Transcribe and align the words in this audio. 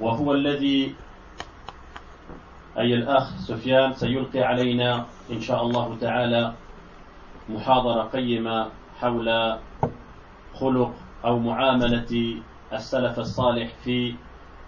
وهو 0.00 0.32
الذي 0.32 0.94
أي 2.78 2.94
الأخ 2.94 3.36
سفيان 3.38 3.94
سيلقي 3.94 4.40
علينا 4.40 5.06
إن 5.30 5.40
شاء 5.40 5.62
الله 5.62 5.96
تعالى 6.00 6.52
محاضرة 7.48 8.02
قيمة 8.02 8.68
حول 9.00 9.58
خلق 10.54 10.92
أو 11.24 11.38
معاملة 11.38 12.36
السلف 12.72 13.18
الصالح 13.18 13.68
في 13.84 14.14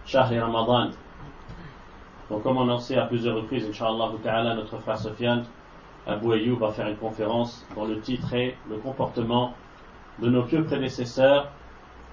شهر 0.06 0.43
رمضان 0.43 0.93
Donc 2.30 2.44
comme 2.44 2.58
on 2.58 2.60
a 2.60 2.62
annoncé 2.62 2.96
à 2.96 3.06
plusieurs 3.06 3.34
reprises, 3.36 3.66
Inch'Allah 3.68 4.54
notre 4.54 4.78
frère 4.78 4.96
Sofiane 4.98 5.44
Abou 6.06 6.32
Ayoub 6.32 6.58
va 6.58 6.70
faire 6.70 6.86
une 6.86 6.96
conférence 6.96 7.66
dont 7.74 7.86
le 7.86 8.00
titre 8.00 8.32
est 8.34 8.56
Le 8.68 8.76
comportement 8.76 9.52
de 10.20 10.30
nos 10.30 10.44
pieux 10.44 10.62
prédécesseurs 10.64 11.48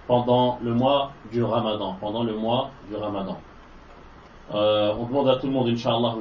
pendant 0.07 0.57
le 0.63 0.73
mois 0.73 1.11
du 1.31 1.43
Ramadan. 1.43 1.97
Pendant 1.99 2.23
le 2.23 2.35
mois 2.35 2.71
du 2.89 2.95
Ramadan. 2.95 3.37
Euh, 4.53 4.93
on 4.97 5.05
demande 5.05 5.27
à 5.27 5.35
tout 5.35 5.47
le 5.47 5.53
monde, 5.53 5.67
Inch'Allah 5.67 6.15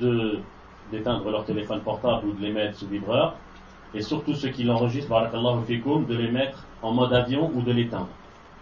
de, 0.00 0.40
d'éteindre 0.90 1.30
leur 1.30 1.44
téléphone 1.44 1.80
portable 1.80 2.26
ou 2.28 2.32
de 2.32 2.40
les 2.40 2.52
mettre 2.52 2.78
sous 2.78 2.86
vibreur. 2.86 3.34
Et 3.94 4.02
surtout 4.02 4.34
ceux 4.34 4.48
qui 4.48 4.64
l'enregistrent, 4.64 5.10
barakallahu 5.10 5.64
fikum, 5.64 6.06
de 6.06 6.14
les 6.14 6.30
mettre 6.30 6.64
en 6.82 6.92
mode 6.92 7.12
avion 7.12 7.50
ou 7.54 7.62
de 7.62 7.72
l'éteindre. 7.72 8.08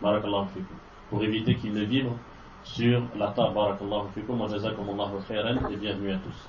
Barakallahu 0.02 0.46
fikum. 0.48 0.76
Pour 1.10 1.22
éviter 1.22 1.54
qu'ils 1.54 1.72
ne 1.72 1.84
vibrent 1.84 2.16
sur 2.64 3.02
la 3.16 3.28
table. 3.28 3.54
Barakallahu 3.54 4.08
fikum. 4.14 4.40
Wa 4.40 4.48
jazakumullahu 4.48 5.22
khairan. 5.28 5.68
Et 5.70 5.76
bienvenue 5.76 6.12
à 6.12 6.18
tous. 6.18 6.48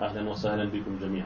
Ahlan 0.00 0.26
wa 0.26 0.36
sahlan 0.36 0.66
bikum 0.66 0.98
jami'an. 1.00 1.24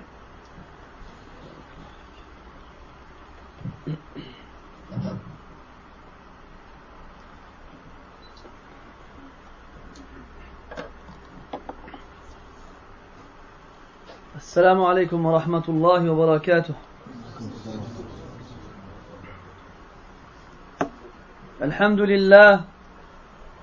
السلام 14.53 14.83
عليكم 14.83 15.27
ورحمة 15.27 15.63
الله 15.69 16.11
وبركاته. 16.11 16.75
الحمد 21.63 22.01
لله 22.01 22.61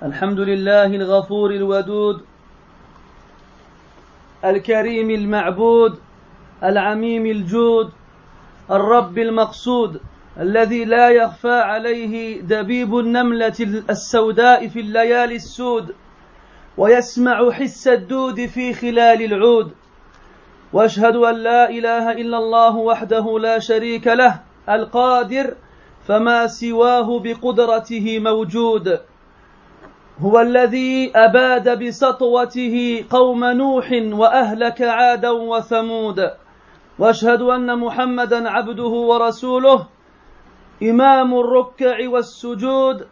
الحمد 0.03 0.39
لله 0.39 0.85
الغفور 0.85 1.51
الودود 1.51 2.21
الكريم 4.45 5.09
المعبود 5.09 5.99
العميم 6.63 7.25
الجود 7.25 7.89
الرب 8.71 9.17
المقصود 9.17 10.01
الذي 10.39 10.85
لا 10.85 11.09
يخفى 11.09 11.57
عليه 11.71 12.41
دبيب 12.41 12.97
النملة 12.97 13.57
السوداء 13.89 14.67
في 14.67 14.79
الليالي 14.79 15.35
السود 15.35 15.95
ويسمع 16.77 17.51
حس 17.51 17.87
الدود 17.87 18.45
في 18.45 18.73
خلال 18.73 19.21
العود. 19.21 19.78
وأشهد 20.73 21.15
أن 21.15 21.35
لا 21.35 21.69
إله 21.69 22.11
إلا 22.11 22.37
الله 22.37 22.75
وحده 22.75 23.39
لا 23.39 23.59
شريك 23.59 24.07
له 24.07 24.39
القادر 24.69 25.53
فما 26.07 26.47
سواه 26.47 27.19
بقدرته 27.19 28.19
موجود. 28.19 28.99
هو 30.21 30.39
الذي 30.39 31.11
أباد 31.15 31.83
بسطوته 31.83 33.05
قوم 33.09 33.45
نوح 33.45 33.87
وأهلك 33.91 34.81
عادا 34.81 35.29
وثمود. 35.29 36.31
وأشهد 36.99 37.41
أن 37.41 37.79
محمدا 37.79 38.49
عبده 38.49 38.93
ورسوله 39.09 39.87
إمام 40.83 41.39
الركع 41.39 42.09
والسجود. 42.09 43.07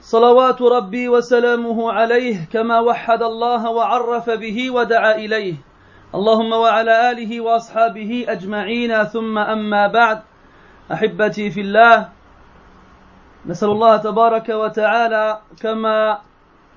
صلوات 0.00 0.62
ربي 0.62 1.08
وسلامه 1.08 1.92
عليه 1.92 2.48
كما 2.52 2.80
وحد 2.80 3.22
الله 3.22 3.70
وعرف 3.70 4.30
به 4.30 4.70
ودعا 4.70 5.14
إليه. 5.14 5.69
اللهم 6.14 6.52
وعلى 6.52 7.10
آله 7.10 7.40
وأصحابه 7.40 8.24
أجمعين 8.28 9.04
ثم 9.04 9.38
أما 9.38 9.86
بعد. 9.86 10.22
أحبتي 10.92 11.50
في 11.50 11.60
الله 11.60 12.08
نسأل 13.46 13.70
الله 13.70 13.96
تبارك 13.96 14.48
وتعالى 14.48 15.40
كما 15.62 16.18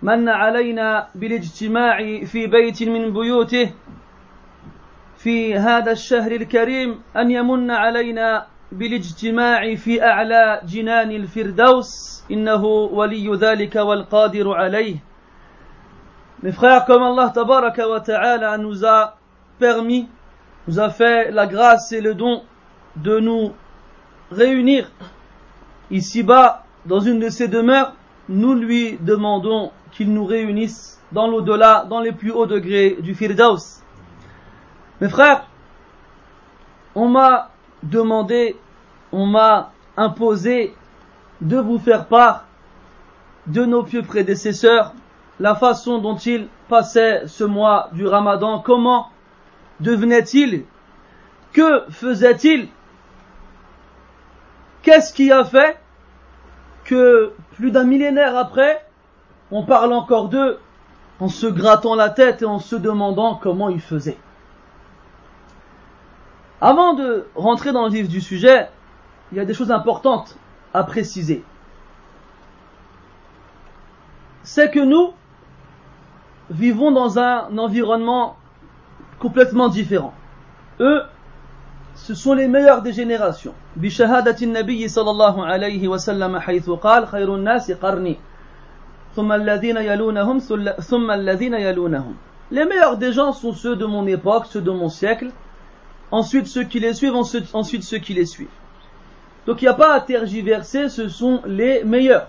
من 0.01 0.29
علينا 0.29 1.07
بالاجتماع 1.15 2.23
في 2.23 2.47
بيت 2.47 2.83
من 2.83 3.13
بيوته 3.13 3.73
في 5.17 5.55
هذا 5.55 5.91
الشهر 5.91 6.31
الكريم 6.31 7.01
أن 7.17 7.31
يمن 7.31 7.71
علينا 7.71 8.45
بالاجتماع 8.71 9.75
في 9.75 10.03
أعلى 10.03 10.61
جنان 10.65 11.11
الفردوس 11.11 12.23
إنه 12.31 12.65
ولي 12.65 13.35
ذلك 13.35 13.75
والقادر 13.75 14.53
عليه. 14.53 14.95
Mes 16.43 16.51
frères, 16.51 16.85
comme 16.85 17.03
Allah 17.03 17.31
ta'ala 17.31 18.57
nous 18.57 18.83
a 18.83 19.15
permis, 19.59 20.07
nous 20.67 20.79
a 20.79 20.89
fait 20.89 21.31
la 21.31 21.47
grâce 21.47 21.91
et 21.91 22.01
le 22.01 22.13
don 22.13 22.43
de 22.95 23.19
nous 23.19 23.53
réunir 24.31 24.91
ici-bas 25.91 26.65
dans 26.85 26.99
une 26.99 27.19
de 27.19 27.29
ses 27.29 27.47
demeures, 27.47 27.93
nous 28.29 28.53
lui 28.53 28.97
demandons 28.99 29.71
qu'il 29.91 30.13
nous 30.13 30.25
réunisse 30.25 31.01
dans 31.11 31.27
l'au-delà, 31.27 31.85
dans 31.89 31.99
les 31.99 32.11
plus 32.11 32.31
hauts 32.31 32.45
degrés 32.45 32.97
du 32.99 33.13
Firdaus. 33.13 33.81
Mes 35.01 35.09
frères, 35.09 35.45
on 36.95 37.07
m'a 37.07 37.49
demandé, 37.83 38.57
on 39.11 39.25
m'a 39.25 39.71
imposé 39.97 40.73
de 41.41 41.57
vous 41.57 41.77
faire 41.77 42.07
part 42.07 42.45
de 43.47 43.65
nos 43.65 43.83
pieux 43.83 44.03
prédécesseurs, 44.03 44.93
la 45.39 45.55
façon 45.55 45.99
dont 45.99 46.15
ils 46.15 46.47
passaient 46.69 47.27
ce 47.27 47.43
mois 47.43 47.89
du 47.93 48.07
Ramadan, 48.07 48.59
comment 48.59 49.09
devenaient-ils, 49.79 50.65
que 51.51 51.83
faisaient-ils, 51.89 52.67
qu'est-ce 54.81 55.13
qui 55.13 55.31
a 55.31 55.43
fait 55.43 55.79
que 56.83 57.33
plus 57.53 57.71
d'un 57.71 57.83
millénaire 57.83 58.37
après, 58.37 58.85
on 59.51 59.63
parle 59.63 59.93
encore 59.93 60.29
d'eux 60.29 60.59
en 61.19 61.27
se 61.27 61.47
grattant 61.47 61.95
la 61.95 62.09
tête 62.09 62.41
et 62.41 62.45
en 62.45 62.59
se 62.59 62.75
demandant 62.75 63.35
comment 63.35 63.69
ils 63.69 63.81
faisaient. 63.81 64.17
Avant 66.59 66.93
de 66.93 67.27
rentrer 67.35 67.71
dans 67.71 67.83
le 67.85 67.91
vif 67.91 68.07
du 68.07 68.21
sujet, 68.21 68.69
il 69.31 69.37
y 69.37 69.41
a 69.41 69.45
des 69.45 69.53
choses 69.53 69.71
importantes 69.71 70.37
à 70.73 70.83
préciser. 70.83 71.43
C'est 74.43 74.71
que 74.71 74.79
nous 74.79 75.13
vivons 76.49 76.91
dans 76.91 77.19
un 77.19 77.57
environnement 77.57 78.37
complètement 79.22 79.68
différent. 79.68 80.14
Eux, 80.80 81.02
ce 81.94 82.14
sont 82.14 82.34
les 82.34 82.48
meilleurs 82.48 82.82
des 82.82 82.92
générations. 82.92 83.54
بشهادة 83.76 84.36
النبي 84.42 84.88
صلى 84.88 85.10
الله 85.10 85.46
عليه 85.46 85.88
وسلم 85.88 86.38
حيث 86.38 86.70
قال 86.70 87.06
خير 87.06 87.34
الناس 87.34 87.72
قرني 87.72 88.16
ثم 89.16 89.32
الذين 89.32 89.76
يلونهم 89.76 90.38
ثم 90.80 91.10
الذين 91.10 91.54
يلونهم 91.54 92.14
Les 92.50 92.64
meilleurs 92.64 92.96
des 92.96 93.12
gens 93.12 93.32
sont 93.32 93.52
ceux 93.52 93.76
de 93.76 93.84
mon 93.84 94.06
époque, 94.06 94.46
ceux 94.46 94.62
de 94.62 94.70
mon 94.70 94.88
siècle, 94.88 95.30
ensuite 96.10 96.46
ceux 96.46 96.64
qui 96.64 96.80
les 96.80 96.94
suivent, 96.94 97.14
ensuite 97.14 97.82
ceux 97.82 97.98
qui 97.98 98.14
les 98.14 98.24
suivent. 98.24 98.48
Donc 99.46 99.60
il 99.60 99.66
n'y 99.66 99.68
a 99.68 99.74
pas 99.74 99.94
à 99.94 100.00
tergiverser, 100.00 100.88
ce 100.88 101.08
sont 101.08 101.42
les 101.46 101.84
meilleurs. 101.84 102.28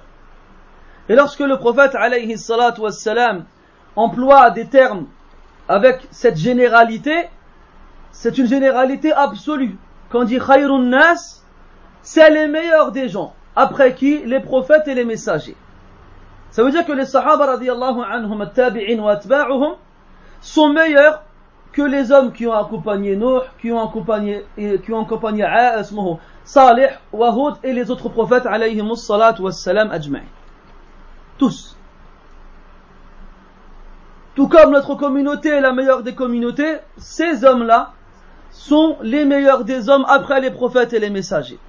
Et 1.08 1.16
lorsque 1.16 1.40
le 1.40 1.58
prophète 1.58 1.96
alayhi 1.96 2.38
salatu 2.38 2.82
wassalam 2.82 3.46
emploie 3.96 4.52
des 4.52 4.68
termes 4.68 5.06
avec 5.69 6.07
cette 6.11 6.37
généralité, 6.37 7.29
c'est 8.11 8.39
une 8.39 8.47
généralité 8.47 9.13
absolue. 9.13 9.77
Quand 10.11 10.21
on 10.21 10.25
dit 10.25 10.39
khayrun 10.39 10.83
nas, 10.83 11.43
c'est 12.03 12.31
les 12.31 12.47
meilleurs 12.47 12.93
des 12.93 13.09
gens. 13.09 13.35
Après 13.57 13.95
qui 13.95 14.19
Les 14.25 14.41
prophètes 14.41 14.89
et 14.89 14.95
les 14.95 15.05
messagers. 15.05 15.57
Ça 16.51 16.63
veut 16.63 16.71
dire 16.71 16.85
que 16.85 16.93
les 16.93 17.07
sahaba 17.07 17.47
radiallahu 17.47 18.01
anhum, 18.09 18.41
at-tabi'in 18.43 18.99
wa 19.01 19.13
atba'uhum, 19.13 19.75
sont 20.41 20.69
meilleurs 20.69 21.23
que 21.73 21.83
les 21.83 22.13
hommes 22.13 22.33
qui 22.33 22.47
ont 22.47 22.53
accompagné 22.53 23.17
Nuh, 23.17 23.41
qui 23.61 23.73
ont 23.73 23.85
accompagné, 23.85 24.45
qui 24.57 24.93
ont 24.93 25.03
accompagné 25.03 25.45
Salih, 26.45 26.87
Wahud 27.13 27.55
et 27.65 27.73
les 27.73 27.91
autres 27.91 28.09
prophètes 28.09 28.47
alayhimus 28.47 28.97
salat 28.97 29.35
wassalam 29.41 29.91
ajma'in. 29.91 30.23
Tous. 31.39 31.74
Tout 34.36 34.48
comme 34.48 34.72
notre 34.72 34.96
communauté 34.96 35.50
est 35.50 35.62
la 35.62 35.74
meilleure 35.74 36.04
des 36.04 36.16
communautés, 36.16 36.78
ces 36.98 37.44
hommes-là 37.44 37.94
sont 38.52 38.98
les 39.02 39.26
meilleurs 39.26 39.64
des 39.64 39.90
hommes 39.90 40.06
après 40.08 40.40
les 40.42 40.52
prophètes 40.52 40.94
et 40.94 41.00
les 41.00 41.10
messagers. 41.10 41.60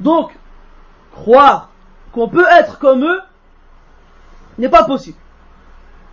Donc, 0.00 0.32
croire 1.12 1.70
qu'on 2.12 2.28
peut 2.28 2.46
être 2.58 2.78
comme 2.78 3.04
eux 3.04 3.20
n'est 4.58 4.68
pas 4.68 4.84
possible. 4.84 5.18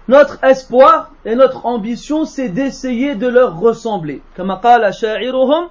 Notre 0.08 0.44
espoir 0.44 1.12
et 1.26 1.36
notre 1.36 1.66
ambition, 1.66 2.26
c'est 2.26 2.50
d'essayer 2.50 3.16
de 3.16 3.28
leur 3.28 3.60
ressembler. 3.60 4.22
Comme 4.36 4.52
قال 4.52 4.94
شاعرهم 4.94 5.70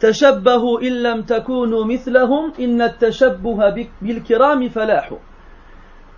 تشبهوا 0.00 0.80
إن 0.80 1.02
لم 1.02 1.22
تكونوا 1.22 1.84
مثلهم 1.84 2.52
إن 2.60 2.82
التشبه 2.82 3.86
بالكرام 4.02 4.68
فلاح 4.68 5.12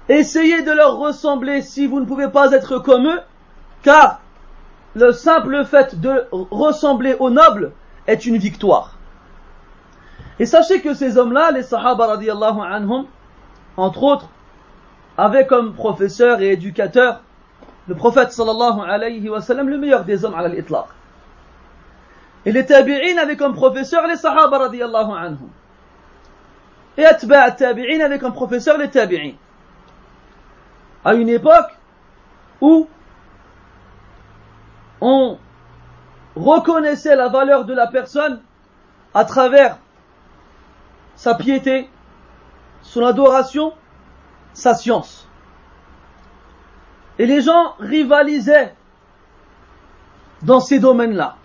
Essayez 0.10 0.62
de 0.62 0.72
leur 0.72 0.98
ressembler 0.98 1.62
si 1.62 1.86
vous 1.86 2.00
ne 2.00 2.06
pouvez 2.06 2.30
pas 2.30 2.52
être 2.52 2.80
comme 2.80 3.08
eux, 3.08 3.20
car 3.84 4.22
le 4.96 5.12
simple 5.12 5.66
fait 5.66 6.00
de 6.00 6.26
ressembler 6.32 7.16
aux 7.20 7.30
nobles 7.30 7.74
est 8.08 8.26
une 8.26 8.38
victoire. 8.38 8.96
Et 10.40 10.46
sachez 10.46 10.82
que 10.82 10.94
ces 10.94 11.18
hommes-là, 11.18 11.52
les 11.52 11.64
Sahaba 11.64 12.08
radiallahu 12.08 12.60
anhum, 12.62 13.06
entre 13.76 14.04
autres, 14.04 14.30
avaient 15.18 15.46
comme 15.46 15.74
professeur 15.74 16.42
et 16.42 16.52
éducateur 16.52 17.22
le 17.88 17.96
prophète 17.96 18.32
sallallahu 18.32 18.82
alayhi 18.88 19.30
wa 19.30 19.42
sallam, 19.42 19.70
le 19.70 19.78
meilleur 19.78 20.04
des 20.04 20.24
hommes 20.24 20.36
à 20.36 20.48
l'itlaq. 20.48 20.86
Et 22.46 22.52
les 22.52 22.66
tabi'in 22.66 23.18
avaient 23.18 23.36
comme 23.36 23.54
professeur 23.54 24.08
les 24.08 24.16
Sahaba 24.16 24.58
radiallahu 24.58 25.12
anhum. 25.12 25.50
Et 26.98 27.06
atba' 27.06 27.52
tabi'in 27.52 28.00
avaient 28.00 28.20
comme 28.20 28.34
professeur 28.34 28.78
les 28.78 28.90
tabi'in 28.90 29.34
à 31.04 31.14
une 31.14 31.30
époque 31.30 31.78
où 32.62 32.88
on 35.02 35.38
reconnaissait 36.36 37.16
la 37.16 37.30
valeur 37.30 37.66
de 37.66 37.74
la 37.74 37.88
personne 37.88 38.42
à 39.14 39.26
travers 39.26 39.78
sa 41.16 41.34
piété, 41.36 41.90
son 42.82 43.06
adoration, 43.06 43.74
sa 44.54 44.74
science. 44.74 45.28
Et 47.20 47.26
les 47.26 47.42
gens 47.42 47.76
rivalisaient 47.80 48.76
dans 50.44 50.60
ces 50.60 50.80
domaines-là, 50.80 51.36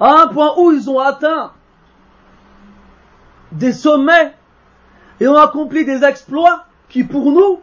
à 0.00 0.22
un 0.22 0.26
point 0.28 0.54
où 0.58 0.72
ils 0.72 0.90
ont 0.90 0.98
atteint 0.98 1.52
des 3.52 3.72
sommets 3.72 4.34
et 5.20 5.28
ont 5.28 5.36
accompli 5.36 5.84
des 5.84 6.02
exploits 6.02 6.64
qui 6.88 7.04
pour 7.04 7.30
nous 7.30 7.60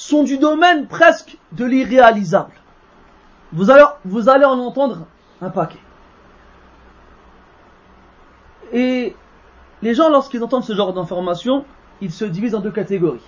sont 0.00 0.22
du 0.22 0.38
domaine 0.38 0.86
presque 0.86 1.36
de 1.52 1.66
l'irréalisable. 1.66 2.52
Vous 3.52 3.70
allez, 3.70 4.44
en 4.44 4.58
entendre 4.58 5.06
un 5.42 5.50
paquet. 5.50 5.78
Et 8.72 9.14
les 9.82 9.94
gens, 9.94 10.08
lorsqu'ils 10.08 10.42
entendent 10.42 10.64
ce 10.64 10.74
genre 10.74 10.94
d'informations, 10.94 11.66
ils 12.00 12.12
se 12.12 12.24
divisent 12.24 12.54
en 12.54 12.60
deux 12.60 12.70
catégories. 12.70 13.20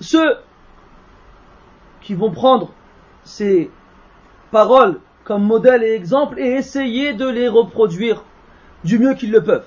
Ceux 0.00 0.38
qui 2.00 2.14
vont 2.14 2.30
prendre 2.30 2.70
ces 3.22 3.70
paroles 4.50 4.98
comme 5.24 5.44
modèle 5.44 5.82
et 5.82 5.94
exemple 5.94 6.38
et 6.38 6.52
essayer 6.52 7.12
de 7.12 7.28
les 7.28 7.48
reproduire 7.48 8.24
du 8.82 8.98
mieux 8.98 9.14
qu'ils 9.14 9.30
le 9.30 9.44
peuvent. 9.44 9.66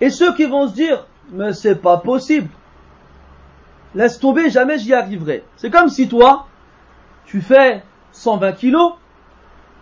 Et 0.00 0.08
ceux 0.08 0.34
qui 0.34 0.46
vont 0.46 0.68
se 0.68 0.74
dire, 0.74 1.06
mais 1.32 1.52
c'est 1.52 1.76
pas 1.76 1.98
possible, 1.98 2.48
laisse 3.94 4.18
tomber, 4.18 4.50
jamais 4.50 4.78
j'y 4.78 4.94
arriverai. 4.94 5.44
C'est 5.56 5.70
comme 5.70 5.88
si 5.88 6.08
toi, 6.08 6.46
tu 7.24 7.40
fais 7.40 7.82
120 8.12 8.52
kilos, 8.52 8.92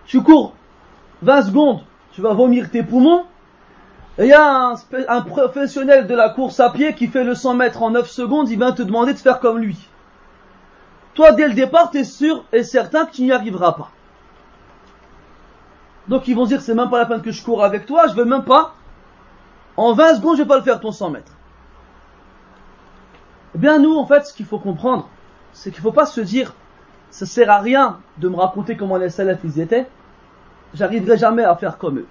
tu 0.07 0.23
cours 0.23 0.55
20 1.23 1.43
secondes, 1.43 1.81
tu 2.13 2.21
vas 2.21 2.33
vomir 2.33 2.71
tes 2.71 2.83
poumons, 2.83 3.25
et 4.19 4.25
il 4.25 4.29
y 4.29 4.33
a 4.33 4.75
un, 5.09 5.21
professionnel 5.23 6.07
de 6.09 6.15
la 6.15 6.31
course 6.31 6.59
à 6.59 6.71
pied 6.71 6.95
qui 6.95 7.07
fait 7.07 7.23
le 7.23 7.37
100 7.37 7.55
mètres 7.55 7.83
en 7.83 7.91
9 7.91 8.09
secondes, 8.09 8.51
il 8.51 8.59
va 8.59 8.73
te 8.73 8.83
demander 8.83 9.13
de 9.13 9.19
faire 9.19 9.39
comme 9.39 9.59
lui. 9.59 9.79
Toi, 11.15 11.33
dès 11.33 11.47
le 11.47 11.55
départ, 11.55 11.91
tu 11.91 11.99
es 11.99 12.05
sûr 12.05 12.45
et 12.53 12.65
certain 12.65 13.07
que 13.07 13.13
tu 13.13 13.23
n'y 13.23 13.33
arriveras 13.33 13.73
pas. 13.73 13.91
Donc 16.09 16.27
ils 16.27 16.35
vont 16.35 16.47
dire, 16.47 16.61
c'est 16.63 16.75
même 16.75 16.91
pas 16.91 16.99
la 16.99 17.07
peine 17.07 17.23
que 17.23 17.31
je 17.31 17.43
cours 17.45 17.63
avec 17.63 17.87
toi, 17.87 18.07
je 18.09 18.15
veux 18.15 18.25
même 18.25 18.45
pas. 18.45 18.75
En 19.77 19.93
20 19.93 20.17
secondes, 20.17 20.37
je 20.37 20.43
vais 20.43 20.49
pas 20.49 20.57
le 20.57 20.63
faire 20.63 20.81
ton 20.81 20.91
100 20.91 21.11
mètres. 21.11 21.33
Eh 23.59 23.61
bien, 23.61 23.81
nous, 23.81 23.97
en 23.97 24.07
fait, 24.07 24.25
ce 24.25 24.33
qu'il 24.33 24.47
faut 24.47 24.61
comprendre, 24.61 25.09
c'est 25.53 25.73
qu'il 25.73 25.81
ne 25.81 25.83
faut 25.83 25.93
pas 25.93 26.07
se 26.07 26.21
dire, 26.21 26.55
ça 27.11 27.27
sert 27.27 27.51
à 27.51 27.59
rien 27.59 27.99
de 28.19 28.29
me 28.29 28.37
raconter 28.37 28.77
comment 28.77 28.97
les 28.99 29.11
salafs 29.11 29.41
ils 29.43 29.59
étaient, 29.59 29.89
j'arriverai 30.75 31.19
jamais 31.19 31.43
à 31.43 31.57
faire 31.57 31.77
comme 31.77 31.99
eux. 31.99 32.07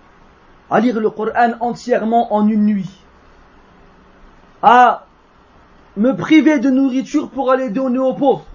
À 0.69 0.81
lire 0.81 0.99
le 0.99 1.09
Coran 1.09 1.53
entièrement 1.61 2.33
en 2.33 2.49
une 2.49 2.65
nuit. 2.65 2.89
À 4.61 5.05
me 5.95 6.17
priver 6.17 6.59
de 6.59 6.69
nourriture 6.69 7.29
pour 7.29 7.49
aller 7.49 7.69
donner 7.69 7.99
aux 7.99 8.13
pauvres. 8.13 8.45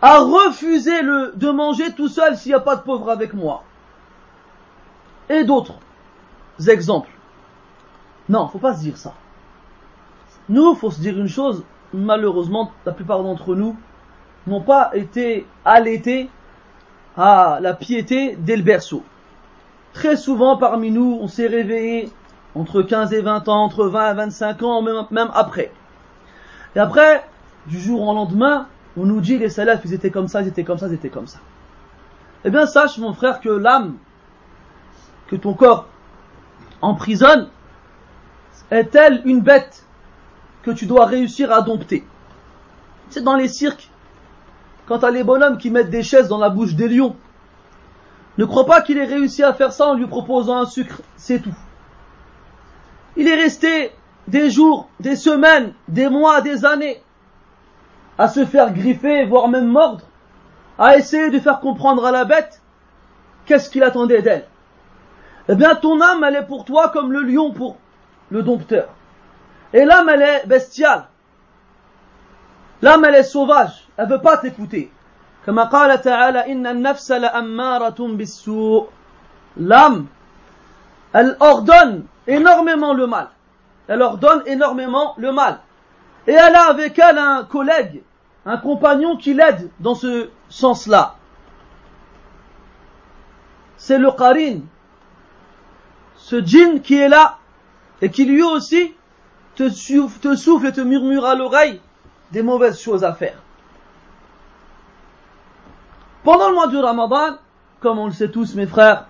À 0.00 0.18
refuser 0.18 1.02
de 1.02 1.50
manger 1.50 1.94
tout 1.94 2.06
seul 2.06 2.36
s'il 2.36 2.50
n'y 2.50 2.54
a 2.54 2.60
pas 2.60 2.76
de 2.76 2.82
pauvres 2.82 3.10
avec 3.10 3.34
moi. 3.34 3.64
Et 5.28 5.42
d'autres 5.42 5.80
exemples. 6.68 7.10
Non, 8.28 8.46
faut 8.46 8.60
pas 8.60 8.74
se 8.74 8.82
dire 8.82 8.96
ça. 8.96 9.14
Nous, 10.48 10.76
faut 10.76 10.92
se 10.92 11.00
dire 11.00 11.18
une 11.18 11.26
chose, 11.26 11.64
malheureusement, 11.92 12.72
la 12.86 12.92
plupart 12.92 13.22
d'entre 13.22 13.54
nous 13.54 13.76
n'ont 14.46 14.60
pas 14.60 14.90
été 14.94 15.46
allaités 15.64 16.30
à 17.16 17.58
la 17.60 17.74
piété 17.74 18.36
dès 18.38 18.56
le 18.56 18.62
berceau. 18.62 19.02
Très 19.92 20.16
souvent 20.16 20.56
parmi 20.56 20.90
nous, 20.90 21.18
on 21.20 21.26
s'est 21.26 21.46
réveillé 21.46 22.10
entre 22.54 22.82
15 22.82 23.12
et 23.12 23.20
20 23.20 23.48
ans, 23.48 23.64
entre 23.64 23.86
20 23.86 24.12
et 24.12 24.14
25 24.14 24.62
ans, 24.62 24.82
même, 24.82 25.30
après. 25.34 25.72
Et 26.76 26.78
après, 26.78 27.24
du 27.66 27.78
jour 27.80 28.06
au 28.06 28.14
lendemain, 28.14 28.68
on 28.96 29.04
nous 29.04 29.20
dit 29.20 29.38
les 29.38 29.48
salafs, 29.48 29.80
ils 29.84 29.94
étaient 29.94 30.10
comme 30.10 30.28
ça, 30.28 30.42
ils 30.42 30.48
étaient 30.48 30.64
comme 30.64 30.78
ça, 30.78 30.88
ils 30.88 30.94
étaient 30.94 31.08
comme 31.08 31.26
ça. 31.26 31.38
Eh 32.44 32.50
bien, 32.50 32.66
sache, 32.66 32.98
mon 32.98 33.12
frère, 33.12 33.40
que 33.40 33.48
l'âme 33.48 33.96
que 35.26 35.36
ton 35.36 35.54
corps 35.54 35.86
emprisonne 36.80 37.48
est-elle 38.70 39.22
une 39.24 39.40
bête? 39.40 39.84
Tu 40.72 40.86
dois 40.86 41.06
réussir 41.06 41.52
à 41.52 41.62
dompter. 41.62 42.04
C'est 43.10 43.22
dans 43.22 43.36
les 43.36 43.48
cirques. 43.48 43.90
Quant 44.86 44.98
à 44.98 45.10
les 45.10 45.24
bonhommes 45.24 45.58
qui 45.58 45.70
mettent 45.70 45.90
des 45.90 46.02
chaises 46.02 46.28
dans 46.28 46.38
la 46.38 46.48
bouche 46.48 46.74
des 46.74 46.88
lions, 46.88 47.16
ne 48.38 48.44
crois 48.44 48.66
pas 48.66 48.80
qu'il 48.80 48.98
ait 48.98 49.04
réussi 49.04 49.42
à 49.42 49.52
faire 49.52 49.72
ça 49.72 49.88
en 49.88 49.94
lui 49.94 50.06
proposant 50.06 50.58
un 50.58 50.66
sucre, 50.66 51.00
c'est 51.16 51.40
tout. 51.40 51.54
Il 53.16 53.28
est 53.28 53.34
resté 53.34 53.92
des 54.28 54.50
jours, 54.50 54.88
des 55.00 55.16
semaines, 55.16 55.74
des 55.88 56.08
mois, 56.08 56.40
des 56.40 56.64
années 56.64 57.02
à 58.16 58.28
se 58.28 58.44
faire 58.44 58.72
griffer, 58.72 59.24
voire 59.24 59.48
même 59.48 59.68
mordre, 59.68 60.04
à 60.78 60.96
essayer 60.96 61.30
de 61.30 61.38
faire 61.38 61.60
comprendre 61.60 62.04
à 62.04 62.10
la 62.10 62.24
bête 62.24 62.60
qu'est-ce 63.46 63.70
qu'il 63.70 63.82
attendait 63.82 64.22
d'elle. 64.22 64.46
Eh 65.48 65.54
bien, 65.54 65.74
ton 65.76 66.00
âme, 66.00 66.24
elle 66.24 66.36
est 66.36 66.46
pour 66.46 66.64
toi 66.64 66.90
comme 66.90 67.12
le 67.12 67.22
lion 67.22 67.52
pour 67.52 67.76
le 68.30 68.42
dompteur. 68.42 68.88
Et 69.73 69.85
l'âme, 69.85 70.09
elle 70.09 70.21
est 70.21 70.45
bestiale. 70.45 71.05
L'âme, 72.81 73.05
elle 73.05 73.15
est 73.15 73.23
sauvage. 73.23 73.87
Elle 73.97 74.09
veut 74.09 74.21
pas 74.21 74.37
t'écouter. 74.37 74.91
Comme 75.45 75.59
قال 75.59 76.01
تعالى 76.01 76.51
إن 76.51 76.67
النفس 76.67 77.11
لأمارة 77.11 77.99
بالسوء 77.99 78.87
L'âme, 79.57 80.07
elle 81.13 81.37
ordonne 81.39 82.05
énormément 82.25 82.93
le 82.93 83.05
mal. 83.05 83.29
Elle 83.87 84.01
ordonne 84.01 84.41
énormément 84.47 85.13
le 85.17 85.31
mal. 85.31 85.59
Et 86.25 86.31
elle 86.31 86.55
a 86.55 86.69
avec 86.69 86.97
elle 86.97 87.19
un 87.19 87.43
collègue, 87.43 88.01
un 88.45 88.57
compagnon 88.57 89.15
qui 89.17 89.33
l'aide 89.33 89.69
dans 89.79 89.93
ce 89.93 90.29
sens-là. 90.49 91.15
C'est 93.77 93.99
le 93.99 94.11
qarin, 94.11 94.61
ce 96.15 96.41
djinn 96.41 96.81
qui 96.81 96.97
est 96.97 97.09
là 97.09 97.37
et 98.01 98.09
qui 98.09 98.25
lui 98.25 98.41
aussi 98.41 98.95
te 99.58 99.68
souffle, 100.36 100.66
et 100.68 100.72
te 100.72 100.80
murmure 100.80 101.26
à 101.26 101.34
l'oreille 101.34 101.80
des 102.30 102.42
mauvaises 102.42 102.80
choses 102.80 103.02
à 103.02 103.12
faire. 103.12 103.38
Pendant 106.22 106.50
le 106.50 106.54
mois 106.54 106.68
du 106.68 106.76
Ramadan, 106.76 107.38
comme 107.80 107.98
on 107.98 108.06
le 108.06 108.12
sait 108.12 108.30
tous 108.30 108.54
mes 108.54 108.66
frères, 108.66 109.06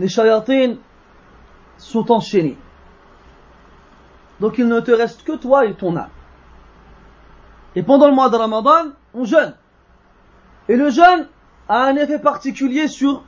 les 0.00 0.08
shayatines 0.08 0.78
sont 1.78 2.10
enchaînés. 2.10 2.58
Donc 4.40 4.58
il 4.58 4.66
ne 4.66 4.80
te 4.80 4.90
reste 4.90 5.22
que 5.22 5.36
toi 5.36 5.66
et 5.66 5.74
ton 5.74 5.96
âme. 5.96 6.10
Et 7.76 7.84
pendant 7.84 8.08
le 8.08 8.14
mois 8.14 8.30
de 8.30 8.36
Ramadan, 8.36 8.90
on 9.14 9.24
jeûne. 9.24 9.54
Et 10.68 10.76
le 10.76 10.90
jeûne 10.90 11.28
a 11.68 11.84
un 11.84 11.94
effet 11.94 12.18
particulier 12.18 12.88
sur 12.88 13.22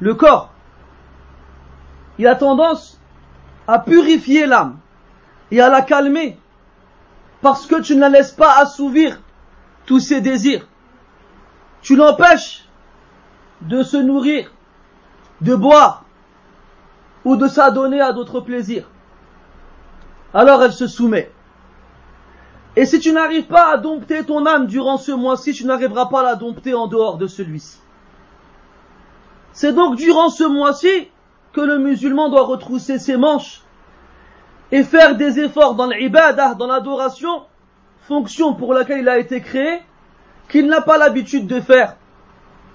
le 0.00 0.14
corps. 0.14 0.50
Il 2.18 2.26
a 2.26 2.36
tendance 2.36 2.98
à 3.66 3.78
purifier 3.78 4.46
l'âme 4.46 4.78
et 5.50 5.60
à 5.60 5.68
la 5.68 5.82
calmer 5.82 6.38
parce 7.40 7.66
que 7.66 7.80
tu 7.80 7.94
ne 7.94 8.00
la 8.00 8.08
laisses 8.08 8.32
pas 8.32 8.54
assouvir 8.58 9.20
tous 9.86 10.00
ses 10.00 10.20
désirs. 10.20 10.66
Tu 11.82 11.96
l'empêches 11.96 12.64
de 13.62 13.82
se 13.82 13.96
nourrir, 13.96 14.52
de 15.40 15.54
boire 15.54 16.04
ou 17.24 17.36
de 17.36 17.48
s'adonner 17.48 18.00
à 18.00 18.12
d'autres 18.12 18.40
plaisirs. 18.40 18.88
Alors 20.34 20.62
elle 20.62 20.72
se 20.72 20.86
soumet. 20.86 21.30
Et 22.76 22.86
si 22.86 23.00
tu 23.00 23.12
n'arrives 23.12 23.46
pas 23.46 23.72
à 23.72 23.76
dompter 23.76 24.24
ton 24.24 24.46
âme 24.46 24.66
durant 24.66 24.98
ce 24.98 25.12
mois-ci, 25.12 25.52
tu 25.52 25.64
n'arriveras 25.64 26.06
pas 26.06 26.20
à 26.20 26.24
la 26.24 26.34
dompter 26.36 26.74
en 26.74 26.86
dehors 26.86 27.18
de 27.18 27.26
celui-ci. 27.26 27.78
C'est 29.52 29.72
donc 29.72 29.96
durant 29.96 30.28
ce 30.28 30.44
mois-ci 30.44 31.08
que 31.52 31.60
le 31.60 31.78
musulman 31.78 32.28
doit 32.28 32.44
retrousser 32.44 32.98
ses 32.98 33.16
manches 33.16 33.62
et 34.70 34.82
faire 34.82 35.16
des 35.16 35.40
efforts 35.40 35.74
dans 35.74 35.86
l'ibadah, 35.86 36.54
dans 36.54 36.66
l'adoration, 36.66 37.42
fonction 38.02 38.54
pour 38.54 38.74
laquelle 38.74 39.00
il 39.00 39.08
a 39.08 39.18
été 39.18 39.40
créé 39.40 39.80
qu'il 40.48 40.66
n'a 40.66 40.80
pas 40.80 40.98
l'habitude 40.98 41.46
de 41.46 41.60
faire 41.60 41.96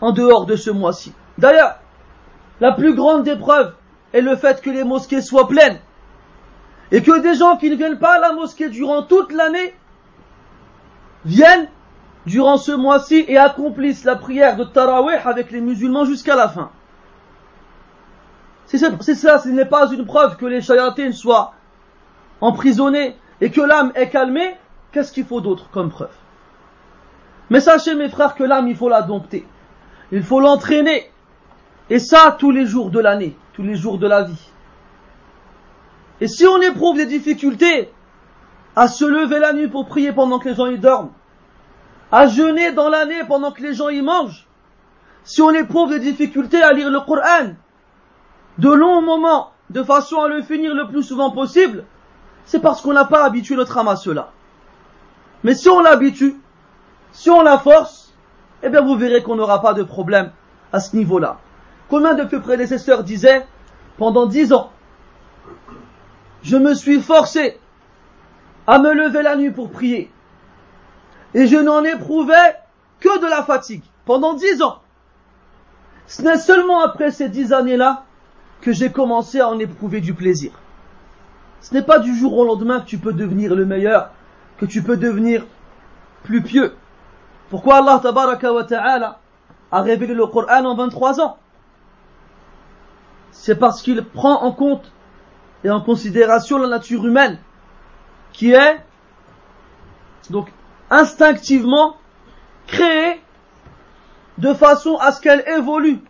en 0.01 0.11
dehors 0.11 0.45
de 0.45 0.55
ce 0.55 0.69
mois-ci. 0.69 1.13
D'ailleurs, 1.37 1.77
la 2.59 2.71
plus 2.71 2.93
grande 2.93 3.23
des 3.23 3.35
preuves 3.35 3.73
est 4.13 4.21
le 4.21 4.35
fait 4.35 4.61
que 4.61 4.69
les 4.69 4.83
mosquées 4.83 5.21
soient 5.21 5.47
pleines 5.47 5.79
et 6.91 7.01
que 7.01 7.19
des 7.19 7.35
gens 7.35 7.57
qui 7.57 7.69
ne 7.69 7.75
viennent 7.75 7.99
pas 7.99 8.15
à 8.15 8.19
la 8.19 8.33
mosquée 8.33 8.69
durant 8.69 9.03
toute 9.03 9.31
l'année 9.31 9.73
viennent 11.25 11.67
durant 12.25 12.57
ce 12.57 12.71
mois-ci 12.71 13.25
et 13.27 13.37
accomplissent 13.37 14.05
la 14.05 14.15
prière 14.15 14.55
de 14.55 14.63
Tarawih 14.63 15.17
avec 15.25 15.51
les 15.51 15.61
musulmans 15.61 16.05
jusqu'à 16.05 16.35
la 16.35 16.47
fin. 16.47 16.69
C'est 18.65 18.77
ça, 18.77 19.39
ce 19.39 19.49
n'est 19.49 19.65
pas 19.65 19.91
une 19.91 20.05
preuve 20.05 20.37
que 20.37 20.45
les 20.45 20.61
chayatines 20.61 21.13
soient 21.13 21.53
emprisonnés 22.43 23.15
et 23.39 23.51
que 23.51 23.61
l'âme 23.61 23.93
est 23.95 24.09
calmée, 24.09 24.55
qu'est-ce 24.91 25.13
qu'il 25.13 25.25
faut 25.25 25.39
d'autre 25.39 25.69
comme 25.71 25.89
preuve? 25.89 26.13
Mais 27.49 27.61
sachez 27.61 27.95
mes 27.95 28.09
frères 28.09 28.35
que 28.35 28.43
l'âme, 28.43 28.67
il 28.67 28.75
faut 28.75 28.89
la 28.89 29.01
dompter. 29.01 29.47
Il 30.11 30.23
faut 30.23 30.41
l'entraîner. 30.41 31.09
Et 31.89 31.99
ça 31.99 32.35
tous 32.37 32.51
les 32.51 32.65
jours 32.65 32.89
de 32.89 32.99
l'année, 32.99 33.35
tous 33.53 33.63
les 33.63 33.75
jours 33.75 33.97
de 33.97 34.07
la 34.07 34.23
vie. 34.23 34.49
Et 36.19 36.27
si 36.27 36.45
on 36.45 36.59
éprouve 36.61 36.97
des 36.97 37.05
difficultés 37.05 37.91
à 38.75 38.87
se 38.87 39.05
lever 39.05 39.39
la 39.39 39.53
nuit 39.53 39.69
pour 39.69 39.87
prier 39.87 40.11
pendant 40.11 40.39
que 40.39 40.49
les 40.49 40.55
gens 40.55 40.67
y 40.67 40.77
dorment, 40.77 41.11
à 42.11 42.27
jeûner 42.27 42.73
dans 42.73 42.89
l'année 42.89 43.23
pendant 43.27 43.51
que 43.51 43.61
les 43.61 43.73
gens 43.73 43.89
y 43.89 44.01
mangent, 44.01 44.47
si 45.23 45.41
on 45.41 45.51
éprouve 45.51 45.91
des 45.91 45.99
difficultés 45.99 46.61
à 46.61 46.73
lire 46.73 46.89
le 46.89 46.99
Coran 46.99 47.53
de 48.57 48.69
longs 48.69 49.01
moments, 49.01 49.51
de 49.69 49.81
façon 49.81 50.21
à 50.21 50.27
le 50.27 50.41
finir 50.41 50.75
le 50.75 50.87
plus 50.87 51.03
souvent 51.03 51.31
possible, 51.31 51.85
c'est 52.45 52.59
parce 52.59 52.81
qu'on 52.81 52.93
n'a 52.93 53.05
pas 53.05 53.25
habitué 53.25 53.55
notre 53.55 53.77
âme 53.77 53.87
à 53.87 53.95
cela. 53.95 54.31
Mais 55.43 55.55
si 55.55 55.69
on 55.69 55.81
l'habitue, 55.81 56.35
si 57.11 57.29
on 57.29 57.41
la 57.41 57.57
force, 57.57 58.13
eh 58.63 58.69
bien 58.69 58.81
vous 58.81 58.95
verrez 58.95 59.23
qu'on 59.23 59.35
n'aura 59.35 59.61
pas 59.61 59.73
de 59.73 59.83
problème 59.83 60.31
à 60.71 60.79
ce 60.79 60.95
niveau-là. 60.95 61.39
Combien 61.89 62.13
de 62.13 62.23
plus 62.23 62.39
prédécesseurs 62.39 63.03
disaient, 63.03 63.45
pendant 63.97 64.25
dix 64.25 64.53
ans, 64.53 64.71
je 66.41 66.57
me 66.57 66.73
suis 66.73 67.01
forcé 67.01 67.59
à 68.67 68.79
me 68.79 68.93
lever 68.93 69.21
la 69.21 69.35
nuit 69.35 69.51
pour 69.51 69.69
prier 69.69 70.09
et 71.33 71.47
je 71.47 71.57
n'en 71.57 71.83
éprouvais 71.83 72.55
que 72.99 73.19
de 73.19 73.27
la 73.27 73.43
fatigue 73.43 73.83
pendant 74.05 74.33
dix 74.33 74.61
ans. 74.61 74.81
Ce 76.07 76.21
n'est 76.21 76.37
seulement 76.37 76.81
après 76.81 77.11
ces 77.11 77.29
dix 77.29 77.53
années-là 77.53 78.05
que 78.61 78.71
j'ai 78.71 78.91
commencé 78.91 79.39
à 79.39 79.49
en 79.49 79.59
éprouver 79.59 80.01
du 80.01 80.13
plaisir. 80.13 80.51
Ce 81.63 81.73
n'est 81.73 81.81
pas 81.81 81.99
du 81.99 82.13
jour 82.13 82.37
au 82.37 82.45
lendemain 82.45 82.81
que 82.81 82.85
tu 82.85 82.97
peux 82.97 83.13
devenir 83.13 83.55
le 83.55 83.65
meilleur, 83.65 84.11
que 84.57 84.65
tu 84.65 84.83
peux 84.83 84.97
devenir 84.97 85.45
plus 86.23 86.43
pieux. 86.43 86.75
Pourquoi 87.49 87.77
Allah 87.77 88.01
wa 88.03 88.63
ta'ala 88.65 89.19
a 89.71 89.81
révélé 89.81 90.13
le 90.13 90.27
Coran 90.27 90.65
en 90.65 90.75
23 90.75 91.21
ans? 91.21 91.37
C'est 93.31 93.55
parce 93.55 93.81
qu'il 93.81 94.03
prend 94.03 94.43
en 94.43 94.51
compte 94.51 94.91
et 95.63 95.69
en 95.69 95.79
considération 95.79 96.57
la 96.57 96.67
nature 96.67 97.05
humaine 97.07 97.39
qui 98.33 98.51
est 98.51 98.81
donc 100.29 100.51
instinctivement 100.89 101.95
créée 102.67 103.21
de 104.37 104.53
façon 104.53 104.97
à 104.97 105.13
ce 105.13 105.21
qu'elle 105.21 105.45
évolue. 105.47 106.01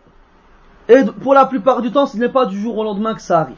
Et 0.90 1.04
pour 1.22 1.36
la 1.36 1.46
plupart 1.46 1.84
du 1.84 1.92
temps, 1.92 2.08
ce 2.08 2.18
n'est 2.18 2.30
pas 2.30 2.48
du 2.48 2.60
jour 2.60 2.76
au 2.76 2.84
lendemain 2.84 3.14
que 3.14 3.22
ça 3.22 3.42
arrive. 3.42 3.56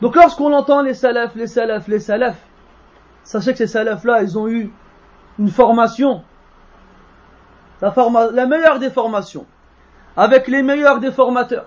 Donc 0.00 0.14
lorsqu'on 0.14 0.52
entend 0.52 0.82
les 0.82 0.94
salafs, 0.94 1.34
les 1.34 1.46
salafs, 1.46 1.88
les 1.88 2.00
salafs, 2.00 2.40
sachez 3.24 3.52
que 3.52 3.58
ces 3.58 3.66
salafs-là, 3.66 4.22
ils 4.22 4.38
ont 4.38 4.48
eu 4.48 4.70
une 5.38 5.50
formation, 5.50 6.22
la, 7.80 8.46
meilleure 8.46 8.78
des 8.78 8.90
formations, 8.90 9.46
avec 10.16 10.48
les 10.48 10.62
meilleurs 10.62 11.00
des 11.00 11.12
formateurs. 11.12 11.66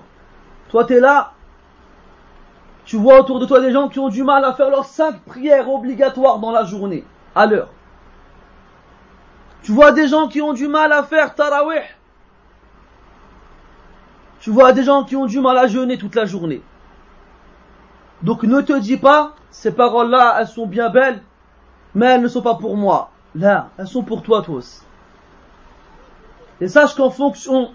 Toi, 0.70 0.86
tu 0.86 0.94
es 0.94 1.00
là, 1.00 1.34
tu 2.86 2.98
vois 2.98 3.20
autour 3.20 3.40
de 3.40 3.46
toi 3.46 3.60
des 3.62 3.72
gens 3.72 3.90
qui 3.90 4.00
ont 4.00 4.10
du 4.10 4.24
mal 4.24 4.44
à 4.46 4.54
faire 4.54 4.70
leurs 4.70 4.86
cinq 4.86 5.20
prières 5.22 5.70
obligatoires 5.70 6.40
dans 6.40 6.52
la 6.52 6.64
journée, 6.64 7.04
à 7.36 7.46
l'heure. 7.46 7.70
Tu 9.64 9.72
vois 9.72 9.92
des 9.92 10.08
gens 10.08 10.28
qui 10.28 10.42
ont 10.42 10.54
du 10.54 10.68
mal 10.68 10.92
à 10.94 11.04
faire 11.04 11.36
tarawih. 11.36 11.82
Tu 14.40 14.52
vois 14.52 14.72
des 14.72 14.84
gens 14.84 15.04
qui 15.04 15.16
ont 15.16 15.26
du 15.26 15.40
mal 15.40 15.58
à 15.58 15.68
jeûner 15.68 15.98
toute 15.98 16.16
la 16.16 16.26
journée. 16.26 16.62
Donc 18.24 18.44
ne 18.44 18.62
te 18.62 18.78
dis 18.78 18.98
pas, 18.98 19.34
ces 19.52 19.72
paroles-là, 19.72 20.38
elles 20.40 20.48
sont 20.48 20.68
bien 20.68 20.90
belles, 20.90 21.22
mais 21.96 22.08
elles 22.08 22.22
ne 22.22 22.28
sont 22.28 22.42
pas 22.42 22.56
pour 22.56 22.76
moi. 22.76 23.12
Là, 23.36 23.70
elles 23.78 23.88
sont 23.88 24.04
pour 24.04 24.24
toi 24.24 24.42
tous. 24.42 24.84
Et 26.62 26.68
sache 26.68 26.96
qu'en 26.96 27.10
fonction 27.10 27.72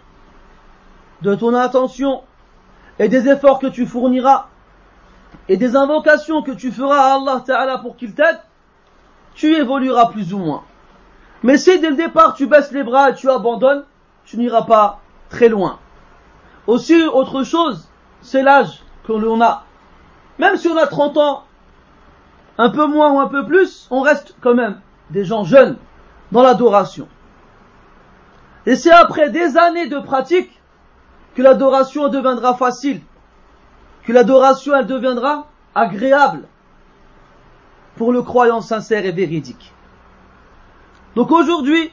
de 1.23 1.35
ton 1.35 1.55
intention 1.55 2.23
et 2.99 3.09
des 3.09 3.29
efforts 3.29 3.59
que 3.59 3.67
tu 3.67 3.87
fourniras, 3.87 4.49
et 5.49 5.57
des 5.57 5.77
invocations 5.77 6.43
que 6.43 6.53
tu 6.53 6.71
feras 6.71 7.13
à 7.13 7.15
Allah 7.15 7.43
Ta'ala 7.45 7.79
pour 7.79 7.97
qu'il 7.97 8.15
t'aide, 8.15 8.41
tu 9.35 9.55
évolueras 9.55 10.07
plus 10.07 10.33
ou 10.33 10.39
moins. 10.39 10.63
Mais 11.43 11.57
si 11.57 11.79
dès 11.81 11.91
le 11.91 11.97
départ 11.97 12.35
tu 12.35 12.47
baisses 12.47 12.71
les 12.73 12.85
bras 12.85 13.11
et 13.11 13.15
tu 13.15 13.29
abandonnes, 13.29 13.85
tu 14.25 14.39
n'iras 14.39 14.63
pas 14.63 15.01
très 15.29 15.49
loin. 15.49 15.79
Aussi, 16.67 17.03
autre 17.07 17.43
chose, 17.43 17.89
c'est 18.23 18.43
l'âge 18.43 18.83
que 19.07 19.13
l'on 19.13 19.43
a. 19.43 19.65
Même 20.39 20.57
si 20.57 20.69
on 20.69 20.77
a 20.77 20.87
30 20.87 21.17
ans, 21.17 21.45
un 22.59 22.71
peu 22.71 22.87
moins 22.87 23.13
ou 23.13 23.21
un 23.21 23.29
peu 23.29 23.45
plus, 23.47 23.87
on 23.91 24.01
reste 24.01 24.37
quand 24.41 24.55
même 24.55 24.81
des 25.11 25.25
gens 25.25 25.45
jeunes 25.45 25.77
dans 26.33 26.43
l'adoration. 26.43 27.09
Et 28.67 28.77
c'est 28.77 28.93
après 28.93 29.31
des 29.31 29.57
années 29.57 29.89
de 29.89 29.99
pratique 29.99 30.61
que 31.35 31.43
l'adoration 31.43 32.09
deviendra 32.09 32.55
facile 32.55 33.01
que 34.05 34.13
l'adoration 34.13 34.77
elle 34.77 34.87
deviendra 34.87 35.49
agréable 35.75 36.47
pour 37.97 38.13
le 38.13 38.23
croyant 38.23 38.61
sincère 38.61 39.05
et 39.05 39.13
véridique. 39.13 39.73
Donc 41.17 41.31
aujourd'hui, 41.31 41.93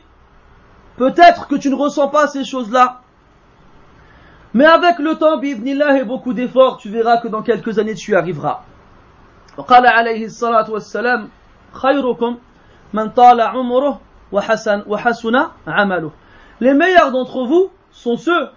peut-être 0.98 1.48
que 1.48 1.55
tu 1.55 1.69
ne 1.69 1.75
ressens 1.75 2.07
pas 2.10 2.27
ces 2.27 2.43
choses-là, 2.43 3.00
mais 4.55 4.64
avec 4.64 4.99
le 4.99 5.14
temps, 5.16 5.38
bibnillah 5.38 5.99
et 5.99 6.05
beaucoup 6.05 6.33
d'efforts, 6.33 6.78
tu 6.78 6.88
verras 6.88 7.19
que 7.19 7.28
dans 7.28 7.43
quelques 7.43 7.78
années 7.78 7.95
tu 7.95 8.12
y 8.12 8.14
arriveras. 8.14 8.62
وقال 9.57 9.87
عليه 9.87 10.25
الصلاة 10.26 10.71
والسلام 10.71 11.28
خيركم 11.73 12.38
من 12.93 13.09
طال 13.11 13.40
عمره 13.40 14.00
وحسن 14.33 14.83
وحسن 14.87 15.37
عمله 15.66 16.11
Les 16.61 16.75
meilleurs 16.75 17.11
d'entre 17.11 17.45
vous 17.45 17.71
sont 17.90 18.16
ceux 18.16 18.49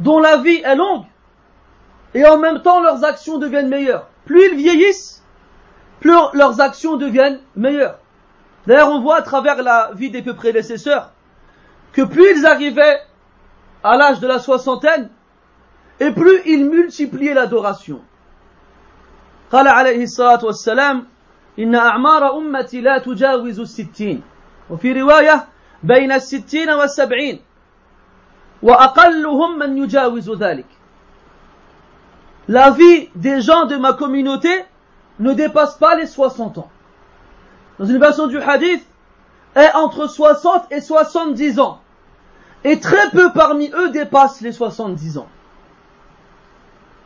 dont 0.00 0.18
la 0.18 0.38
vie 0.38 0.60
est 0.64 0.76
longue 0.76 1.04
et 2.14 2.26
en 2.26 2.38
même 2.38 2.62
temps 2.62 2.80
leurs 2.80 3.04
actions 3.04 3.38
deviennent 3.38 3.68
meilleures. 3.68 4.06
Plus 4.24 4.48
ils 4.48 4.56
vieillissent, 4.56 5.22
plus 6.00 6.14
leurs 6.34 6.60
actions 6.60 6.96
deviennent 6.96 7.40
meilleures. 7.54 7.98
D'ailleurs, 8.66 8.90
on 8.90 9.00
voit 9.00 9.18
à 9.18 9.22
travers 9.22 9.62
la 9.62 9.90
vie 9.94 10.10
des 10.10 10.22
peu 10.22 10.34
prédécesseurs 10.34 11.10
que 11.92 12.02
plus 12.02 12.38
ils 12.38 12.46
arrivaient 12.46 13.00
à 13.82 13.96
l'âge 13.96 14.20
de 14.20 14.26
la 14.26 14.38
soixantaine, 14.38 15.08
et 16.00 16.10
plus 16.10 16.40
ils 16.46 16.64
multipliaient 16.68 17.34
l'adoration. 17.34 18.00
قال 19.52 19.68
عليه 19.68 20.02
الصلاة 20.02 20.44
والسلام 20.44 21.06
إن 21.58 21.74
أعمار 21.74 22.36
أمتي 22.38 22.80
لا 22.80 22.98
تجاوز 22.98 23.60
الستين 23.60 24.22
وفي 24.70 24.92
رواية 24.92 25.46
بين 25.82 26.12
الستين 26.12 26.70
والسبعين 26.70 27.40
وأقلهم 28.62 29.58
من 29.58 29.78
يجاوز 29.78 30.30
ذلك 30.30 30.66
la 32.48 32.70
vie 32.70 33.08
des 33.16 33.40
gens 33.40 33.66
de 33.66 33.76
ma 33.76 33.92
communauté 33.92 34.50
ne 35.18 35.32
dépasse 35.32 35.76
pas 35.78 35.96
les 35.96 36.06
60 36.06 36.58
ans. 36.58 36.70
Dans 37.78 37.86
une 37.86 37.98
version 37.98 38.28
du 38.28 38.38
hadith, 38.38 38.86
est 39.56 39.74
entre 39.74 40.06
60 40.06 40.70
et 40.70 40.80
70 40.80 41.58
ans. 41.60 41.79
Et 42.63 42.79
très 42.79 43.09
peu 43.09 43.31
parmi 43.33 43.71
eux 43.73 43.89
dépassent 43.89 44.41
les 44.41 44.51
70 44.51 45.17
ans. 45.17 45.27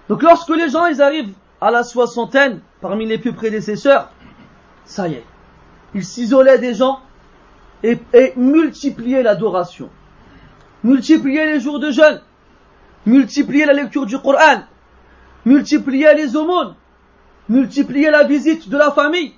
Donc 0.10 0.22
lorsque 0.22 0.50
les 0.50 0.70
gens 0.70 0.86
ils 0.86 1.02
arrivent 1.02 1.34
à 1.62 1.72
la 1.72 1.84
soixantaine, 1.84 2.62
parmi 2.82 3.06
les 3.06 3.18
plus 3.18 3.34
prédécesseurs, 3.34 4.10
ça 4.84 5.08
y 5.08 5.14
est, 5.14 5.26
ils 5.94 6.04
s'isolaient 6.04 6.60
des 6.60 6.74
gens 6.74 7.00
et, 7.84 7.98
multipliaient 8.36 9.24
l'adoration, 9.24 9.90
multipliaient 10.84 11.54
les 11.54 11.60
jours 11.60 11.80
de 11.80 11.92
jeûne, 11.92 12.22
multipliaient 13.06 13.66
la 13.66 13.74
lecture 13.74 14.06
du 14.06 14.20
Coran, 14.20 14.64
multiplier 15.46 16.14
les 16.16 16.36
aumônes, 16.36 16.76
multiplier 17.48 18.12
la 18.12 18.24
visite 18.24 18.70
de 18.70 18.78
la 18.78 18.92
famille, 18.92 19.34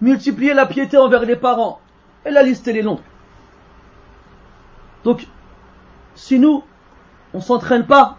multiplier 0.00 0.54
la 0.54 0.66
piété 0.66 0.96
envers 0.98 1.24
les 1.24 1.36
parents. 1.36 1.80
Et 2.24 2.30
la 2.30 2.42
liste 2.42 2.66
est 2.66 2.82
longue. 2.82 3.00
Donc, 5.04 5.26
si 6.16 6.40
nous, 6.40 6.64
on 7.32 7.40
s'entraîne 7.40 7.86
pas 7.86 8.16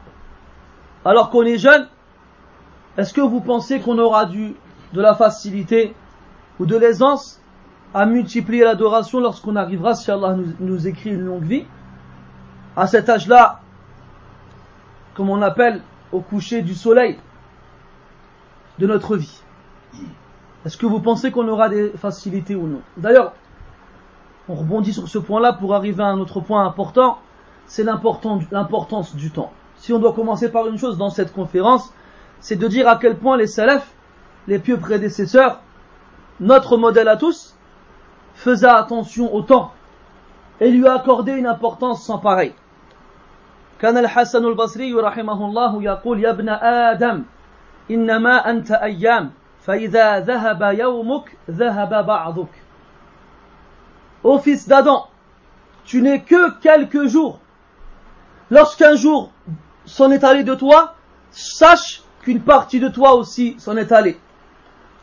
alors 1.04 1.30
qu'on 1.30 1.44
est 1.44 1.58
jeune, 1.58 1.88
est-ce 2.98 3.14
que 3.14 3.22
vous 3.22 3.42
pensez 3.42 3.80
qu'on 3.80 3.98
aura 3.98 4.26
du, 4.26 4.56
de 4.94 5.02
la 5.02 5.16
facilité 5.16 5.94
ou 6.60 6.66
de 6.66 6.78
l'aisance 6.78 7.42
à 7.94 8.06
multiplier 8.06 8.64
l'adoration 8.64 9.20
lorsqu'on 9.20 9.56
arrivera, 9.56 9.96
si 9.96 10.12
Allah 10.12 10.34
nous, 10.34 10.54
nous 10.60 10.88
écrit 10.88 11.12
une 11.12 11.22
longue 11.22 11.44
vie? 11.44 11.66
À 12.76 12.88
cet 12.88 13.10
âge-là, 13.10 13.62
comme 15.16 15.30
on 15.30 15.42
appelle 15.42 15.82
au 16.12 16.20
coucher 16.20 16.62
du 16.62 16.76
soleil 16.76 17.18
de 18.78 18.86
notre 18.86 19.18
vie. 19.18 19.42
Est-ce 20.66 20.78
que 20.78 20.86
vous 20.86 21.00
pensez 21.00 21.32
qu'on 21.32 21.48
aura 21.48 21.70
des 21.70 21.90
facilités 21.92 22.56
ou 22.56 22.68
non? 22.68 22.82
D'ailleurs, 22.98 23.34
on 24.48 24.56
rebondit 24.56 24.94
sur 24.94 25.08
ce 25.08 25.18
point-là 25.18 25.54
pour 25.54 25.74
arriver 25.74 26.04
à 26.04 26.08
un 26.08 26.20
autre 26.20 26.40
point 26.40 26.66
important, 26.66 27.20
c'est 27.67 27.85
l'importance 27.85 29.17
du 29.17 29.31
temps. 29.31 29.53
Si 29.77 29.93
on 29.93 29.99
doit 29.99 30.13
commencer 30.13 30.51
par 30.51 30.67
une 30.67 30.79
chose 30.79 30.99
dans 30.99 31.11
cette 31.11 31.33
conférence, 31.33 31.93
c'est 32.41 32.57
de 32.57 32.69
dire 32.69 32.89
à 32.89 32.97
quel 32.97 33.17
point 33.17 33.37
les 33.37 33.47
salafs, 33.47 33.91
les 34.47 34.59
pieux 34.59 34.79
prédécesseurs, 34.79 35.61
notre 36.41 36.77
modèle 36.77 37.09
à 37.09 37.17
tous, 37.17 37.57
faisaient 38.35 38.67
attention 38.67 39.35
au 39.35 39.43
temps 39.43 39.73
et 40.61 40.71
lui 40.71 40.87
accordaient 40.87 41.39
une 41.39 41.47
importance 41.47 42.05
sans 42.05 42.19
pareil. 42.19 42.55
كان 43.81 43.99
الحسن 43.99 44.45
البصري 44.45 44.95
رحمه 44.95 45.47
الله 45.47 45.83
يقول 45.83 46.21
يا 46.25 46.31
ابن 46.31 46.49
آدم 46.49 47.25
إنما 47.91 48.51
أنت 48.51 48.71
أيام 48.71 49.31
فإذا 49.61 50.21
ذهب 50.21 50.63
يومك 50.79 51.37
ذهب 51.51 52.07
بعضك 52.07 52.63
Ô 54.23 54.39
fils 54.39 54.69
d'Adam, 54.69 55.09
tu 55.85 56.01
n'es 56.01 56.21
que 56.21 56.61
quelques 56.61 57.07
jours. 57.07 57.41
Lorsqu'un 58.51 58.95
jour 58.95 59.33
s'en 59.87 60.11
est 60.11 60.25
allé 60.25 60.45
de 60.45 60.55
toi, 60.55 60.95
sache 61.31 62.03
qu'une 62.23 62.41
partie 62.41 62.81
de 62.81 62.89
toi 62.89 63.15
aussi 63.15 63.57
s'en 63.59 63.77
est 63.77 63.93
allée. 63.93 64.19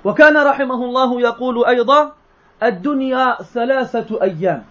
وكان 0.05 0.37
رحمه 0.37 0.85
الله 0.85 1.21
يقول 1.21 1.65
أيضا 1.65 2.15
الدنيا 2.63 3.37
ثلاثة 3.53 4.21
أيام 4.21 4.65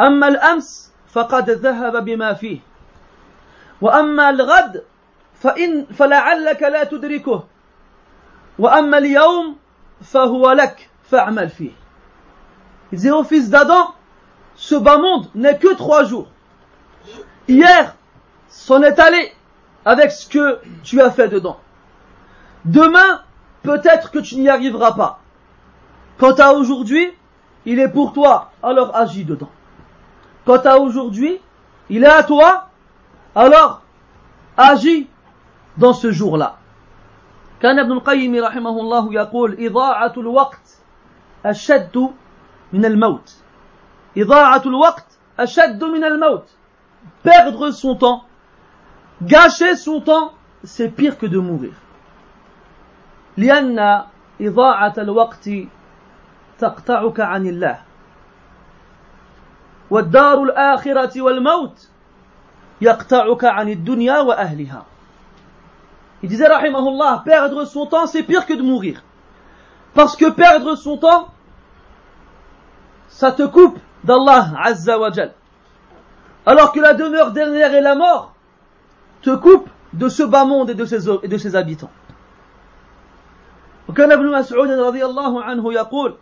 أما 0.00 0.28
الأمس 0.28 0.92
فقد 1.12 1.50
ذهب 1.50 2.04
بما 2.04 2.34
فيه 2.34 2.58
وأما 3.80 4.30
الغد 4.30 4.84
فإن 5.34 5.86
فلعلك 5.86 6.62
لا 6.62 6.84
تدركه 6.84 7.44
وأما 8.58 8.98
اليوم 8.98 9.56
فهو 10.02 10.52
لك 10.52 10.88
فاعمل 11.10 11.48
فيه 11.48 11.72
Il 12.90 12.96
disait 12.96 13.10
au 13.10 13.22
fils 13.22 13.50
d'Adam, 13.50 13.92
ce 14.54 14.74
bas 14.74 14.96
monde 14.96 15.26
n'est 15.34 15.58
que 15.58 15.74
trois 15.74 16.04
jours. 16.04 16.28
Hier, 17.48 17.94
s'en 18.48 18.82
est 18.82 18.98
allé 18.98 19.32
avec 19.84 20.10
ce 20.10 20.28
que 20.28 20.60
tu 20.82 21.00
as 21.00 21.10
fait 21.10 21.28
dedans. 21.28 21.58
Demain, 22.64 23.22
peut-être 23.62 24.10
que 24.10 24.18
tu 24.18 24.36
n'y 24.36 24.48
arriveras 24.48 24.92
pas. 24.92 25.20
Quant 26.18 26.34
à 26.34 26.52
aujourd'hui, 26.52 27.12
il 27.64 27.78
est 27.78 27.88
pour 27.88 28.12
toi, 28.12 28.50
alors 28.62 28.94
agis 28.96 29.24
dedans. 29.24 29.50
Quant 30.44 30.60
à 30.64 30.76
aujourd'hui, 30.76 31.40
il 31.90 32.04
est 32.04 32.06
à 32.06 32.22
toi, 32.22 32.68
alors 33.34 33.82
agis 34.56 35.08
dans 35.76 35.92
ce 35.92 36.10
jour-là. 36.10 36.56
كان 37.60 37.78
ابن 37.78 37.92
القيم 37.92 38.44
رحمه 38.44 38.80
الله 38.80 39.14
يقول 39.14 39.66
إضاعة 39.66 40.12
الوقت 40.16 40.78
أشد 41.46 42.10
من 42.72 42.84
الموت 42.84 43.34
إضاعة 44.16 44.62
الوقت 44.66 45.06
أشد 45.38 45.84
من 45.84 46.04
الموت 46.04 46.46
perdre 47.22 47.70
son 47.70 47.94
temps 47.96 48.24
gâcher 49.22 49.76
son 49.76 50.00
temps 50.00 50.32
c'est 50.64 50.88
pire 50.88 51.18
que 51.18 51.26
de 51.26 51.38
mourir 51.38 51.72
لأن 53.38 54.04
إضاعة 54.40 54.94
الوقت 54.98 55.50
تقطعك 56.58 57.20
عن 57.20 57.46
الله 57.46 57.78
والدار 59.90 60.42
الآخرة 60.42 61.22
والموت 61.22 61.88
يقطعك 62.80 63.44
عن 63.44 63.68
الدنيا 63.68 64.18
وأهلها 64.20 64.84
Il 66.20 66.28
disait, 66.28 66.48
rahimahullah, 66.48 67.22
perdre 67.24 67.64
son 67.64 67.86
temps, 67.86 68.08
c'est 68.08 68.24
pire 68.24 68.44
que 68.44 68.52
de 68.52 68.62
mourir. 68.62 69.04
Parce 69.94 70.16
que 70.16 70.28
perdre 70.30 70.74
son 70.74 70.96
temps, 70.96 71.28
ça 73.06 73.30
te 73.30 73.44
coupe 73.46 73.78
d'Allah 74.02 74.50
Azza 74.64 74.98
wa 74.98 75.12
Jal. 75.12 75.32
Alors 76.46 76.72
que 76.72 76.80
la 76.80 76.94
demeure 76.94 77.32
dernière 77.32 77.74
et 77.74 77.80
la 77.80 77.94
mort 77.94 78.34
te 79.22 79.34
coupe 79.34 79.68
de 79.92 80.08
ce 80.08 80.22
bas 80.22 80.44
monde 80.44 80.70
et 80.70 80.74
de 80.74 80.84
ses, 80.84 81.08
et 81.22 81.28
de 81.28 81.38
ses 81.38 81.56
habitants. 81.56 81.90
وكان 83.88 84.12
ابن 84.12 84.26
مسعود 84.26 84.70
رضي 84.70 85.04
الله 85.04 85.42
عنه 85.42 85.72
يقول 85.72 86.14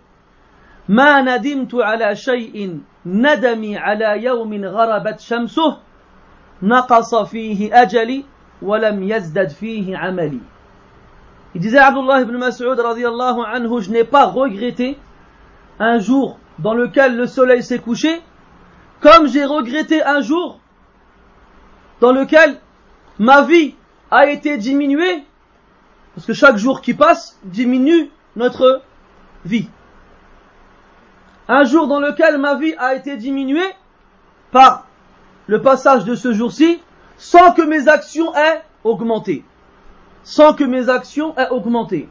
ما 0.88 1.20
ندمت 1.22 1.74
على 1.74 2.16
شيء 2.16 2.80
ندمي 3.06 3.76
على 3.78 4.22
يوم 4.24 4.64
غربت 4.64 5.20
شمسه 5.20 5.78
نقص 6.62 7.14
فيه 7.14 7.82
أجلي 7.82 8.24
ولم 8.62 9.02
يزدد 9.02 9.48
فيه 9.48 9.96
عملي 9.96 10.40
Il 11.54 11.60
disait 11.60 11.78
Abdullah 11.78 12.20
ibn 12.20 12.36
Mas'ud 12.36 12.78
radiallahu 12.78 13.40
anhu, 13.40 13.80
je 13.80 13.90
n'ai 13.90 14.04
pas 14.04 14.26
regretté 14.26 14.98
un 15.78 15.98
jour 15.98 16.38
dans 16.58 16.74
lequel 16.74 17.16
le 17.16 17.26
soleil 17.26 17.62
s'est 17.62 17.78
couché, 17.78 18.20
comme 19.01 19.27
j'ai 19.27 19.43
regretté 19.43 20.03
un 20.03 20.21
jour 20.21 20.59
dans 21.99 22.11
lequel 22.11 22.59
ma 23.19 23.41
vie 23.41 23.75
a 24.09 24.27
été 24.27 24.57
diminuée, 24.57 25.23
parce 26.15 26.27
que 26.27 26.33
chaque 26.33 26.57
jour 26.57 26.81
qui 26.81 26.93
passe 26.93 27.39
diminue 27.43 28.09
notre 28.35 28.81
vie. 29.43 29.69
Un 31.47 31.63
jour 31.63 31.87
dans 31.87 31.99
lequel 31.99 32.37
ma 32.37 32.55
vie 32.55 32.73
a 32.77 32.95
été 32.95 33.17
diminuée 33.17 33.75
par 34.51 34.85
le 35.47 35.61
passage 35.61 36.05
de 36.05 36.15
ce 36.15 36.33
jour-ci, 36.33 36.79
sans 37.17 37.53
que 37.53 37.61
mes 37.61 37.87
actions 37.87 38.35
aient 38.35 38.61
augmenté. 38.83 39.43
Sans 40.23 40.53
que 40.53 40.63
mes 40.63 40.89
actions 40.89 41.35
aient 41.37 41.49
augmenté. 41.49 42.07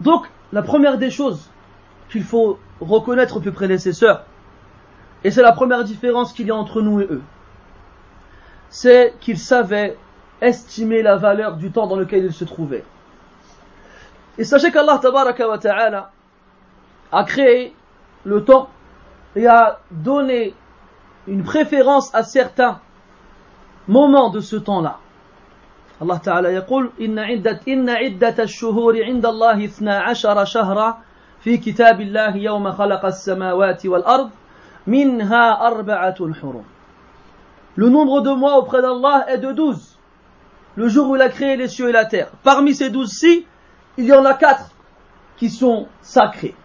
Donc, 0.00 0.26
la 0.52 0.62
première 0.62 0.98
des 0.98 1.10
choses 1.10 1.51
qu'il 2.11 2.23
faut 2.23 2.59
reconnaître 2.79 3.37
aux 3.37 3.39
plus 3.39 3.51
prédécesseurs, 3.51 4.25
et 5.23 5.31
c'est 5.31 5.41
la 5.41 5.51
première 5.51 5.83
différence 5.83 6.33
qu'il 6.33 6.47
y 6.47 6.51
a 6.51 6.55
entre 6.55 6.81
nous 6.81 7.01
et 7.01 7.07
eux, 7.09 7.21
c'est 8.69 9.15
qu'ils 9.19 9.39
savaient 9.39 9.97
estimer 10.41 11.01
la 11.01 11.15
valeur 11.15 11.57
du 11.57 11.71
temps 11.71 11.87
dans 11.87 11.95
lequel 11.95 12.25
ils 12.25 12.33
se 12.33 12.45
trouvaient. 12.45 12.83
Et 14.37 14.43
sachez 14.43 14.71
qu'Allah 14.71 14.99
ta'ala 15.01 16.11
a 17.11 17.23
créé 17.23 17.73
le 18.23 18.43
temps 18.43 18.69
et 19.35 19.47
a 19.47 19.79
donné 19.89 20.53
une 21.27 21.43
préférence 21.43 22.13
à 22.13 22.23
certains 22.23 22.79
moments 23.87 24.29
de 24.29 24.39
ce 24.39 24.55
temps-là. 24.55 24.99
Allah 25.99 26.19
Ta'ala 26.19 26.51
يقول 26.51 26.91
إن 27.01 27.19
عدة 27.19 27.59
إن 27.67 27.89
عدة 27.89 28.43
الشهور 28.43 29.03
عند 29.03 29.25
الله 29.25 29.65
اثنا 29.65 29.99
عشر 29.99 30.45
شهرا 30.45 30.97
في 31.41 31.57
كتاب 31.57 32.01
الله 32.01 32.35
يوم 32.37 32.71
خلق 32.71 33.05
السماوات 33.05 33.85
والأرض 33.85 34.29
منها 34.87 35.67
أربعة 35.67 36.33
حرم 36.33 36.63
Le 37.77 37.89
nombre 37.89 38.21
de 38.21 38.31
mois 38.31 38.57
auprès 38.57 38.81
d'Allah 38.81 39.25
est 39.27 39.37
de 39.37 39.51
douze. 39.51 39.99
Le 40.75 40.87
jour 40.87 41.09
où 41.09 41.15
il 41.15 41.21
a 41.21 41.29
créé 41.29 41.55
les 41.55 41.67
cieux 41.67 41.89
et 41.89 41.91
la 41.91 42.05
terre. 42.05 42.29
Parmi 42.43 42.73
ces 42.73 42.89
douze-ci, 42.89 43.45
il 43.97 44.05
y 44.05 44.13
en 44.13 44.25
a 44.25 44.33
quatre 44.33 44.71
qui 45.37 45.51
sont 45.51 45.87
sacrés. 46.01 46.55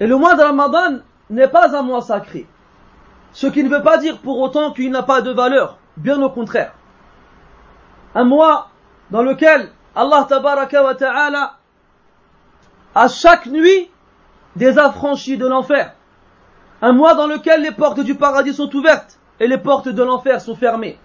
Et 0.00 0.08
le 0.08 0.16
mois 0.16 0.34
de 0.34 0.42
Ramadan 0.42 0.98
n'est 1.30 1.46
pas 1.46 1.76
un 1.78 1.82
mois 1.82 2.02
sacré. 2.02 2.48
Ce 3.32 3.46
qui 3.46 3.62
ne 3.62 3.68
veut 3.68 3.82
pas 3.82 3.98
dire 3.98 4.18
pour 4.18 4.40
autant 4.40 4.72
qu'il 4.72 4.90
n'a 4.90 5.04
pas 5.04 5.22
de 5.22 5.30
valeur. 5.30 5.78
Bien 5.96 6.20
au 6.20 6.30
contraire. 6.30 6.74
Un 8.16 8.24
mois 8.24 8.70
dans 9.12 9.22
lequel 9.22 9.70
Allah 9.99 10.25
ta'ala 10.29 11.57
à 12.95 13.07
chaque 13.09 13.47
nuit 13.47 13.91
des 14.55 14.77
affranchis 14.77 15.37
de 15.37 15.45
l'enfer. 15.45 15.93
Un 16.81 16.93
mois 16.93 17.15
dans 17.15 17.27
lequel 17.27 17.61
les 17.61 17.71
portes 17.71 17.99
du 17.99 18.15
paradis 18.15 18.53
sont 18.53 18.73
ouvertes 18.73 19.19
et 19.41 19.47
les 19.47 19.57
portes 19.57 19.89
de 19.89 20.01
l'enfer 20.01 20.39
sont 20.39 20.55
fermées. 20.55 20.97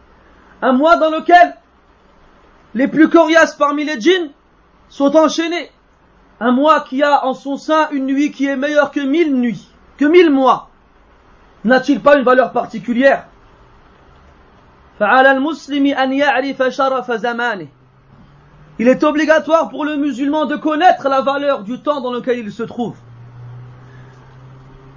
Un 0.62 0.72
mois 0.74 0.96
dans 0.96 1.10
lequel 1.10 1.56
les 2.74 2.86
plus 2.86 3.08
coriaces 3.08 3.56
parmi 3.56 3.84
les 3.84 4.00
djinns 4.00 4.30
sont 4.88 5.16
enchaînés 5.16 5.72
un 6.38 6.52
mois 6.52 6.80
qui 6.80 7.02
a 7.02 7.26
en 7.26 7.34
son 7.34 7.56
sein 7.56 7.88
une 7.90 8.06
nuit 8.06 8.30
qui 8.30 8.46
est 8.46 8.56
meilleure 8.56 8.92
que 8.92 9.00
mille 9.00 9.34
nuits, 9.34 9.68
que 9.96 10.04
mille 10.04 10.30
mois, 10.30 10.68
n'a-t-il 11.64 12.00
pas 12.00 12.16
une 12.16 12.24
valeur 12.24 12.52
particulière? 12.52 13.26
Il 18.78 18.88
est 18.88 19.04
obligatoire 19.04 19.68
pour 19.68 19.84
le 19.84 19.96
musulman 19.96 20.46
de 20.46 20.56
connaître 20.56 21.08
la 21.08 21.20
valeur 21.20 21.62
du 21.62 21.80
temps 21.80 22.00
dans 22.00 22.12
lequel 22.12 22.38
il 22.38 22.50
se 22.50 22.64
trouve. 22.64 22.96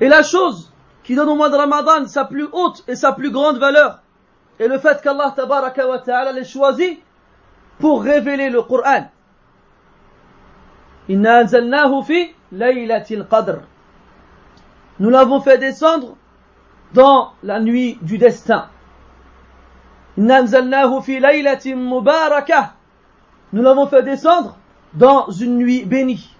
Et 0.01 0.07
la 0.07 0.23
chose 0.23 0.71
qui 1.03 1.15
donne 1.15 1.29
au 1.29 1.35
mois 1.35 1.49
de 1.49 1.55
Ramadan 1.55 2.07
sa 2.07 2.25
plus 2.25 2.47
haute 2.51 2.83
et 2.87 2.95
sa 2.95 3.11
plus 3.13 3.31
grande 3.31 3.57
valeur, 3.57 3.99
et 4.59 4.67
le 4.67 4.79
fait 4.79 5.01
qu'Allah 5.01 5.33
tabaraka 5.35 5.87
wa 5.87 5.99
ta'ala 5.99 6.31
les 6.31 6.43
choisi 6.43 6.99
pour 7.79 8.03
révéler 8.03 8.49
le 8.49 8.63
Coran. 8.63 9.09
Nous 14.99 15.09
l'avons 15.09 15.41
fait 15.41 15.57
descendre 15.57 16.17
dans 16.93 17.33
la 17.43 17.59
nuit 17.59 17.97
du 18.01 18.17
destin. 18.17 18.67
Nous 23.53 23.61
l'avons 23.61 23.87
fait 23.87 24.03
descendre 24.03 24.57
dans 24.93 25.29
une 25.29 25.57
nuit 25.57 25.85
bénie. 25.85 26.33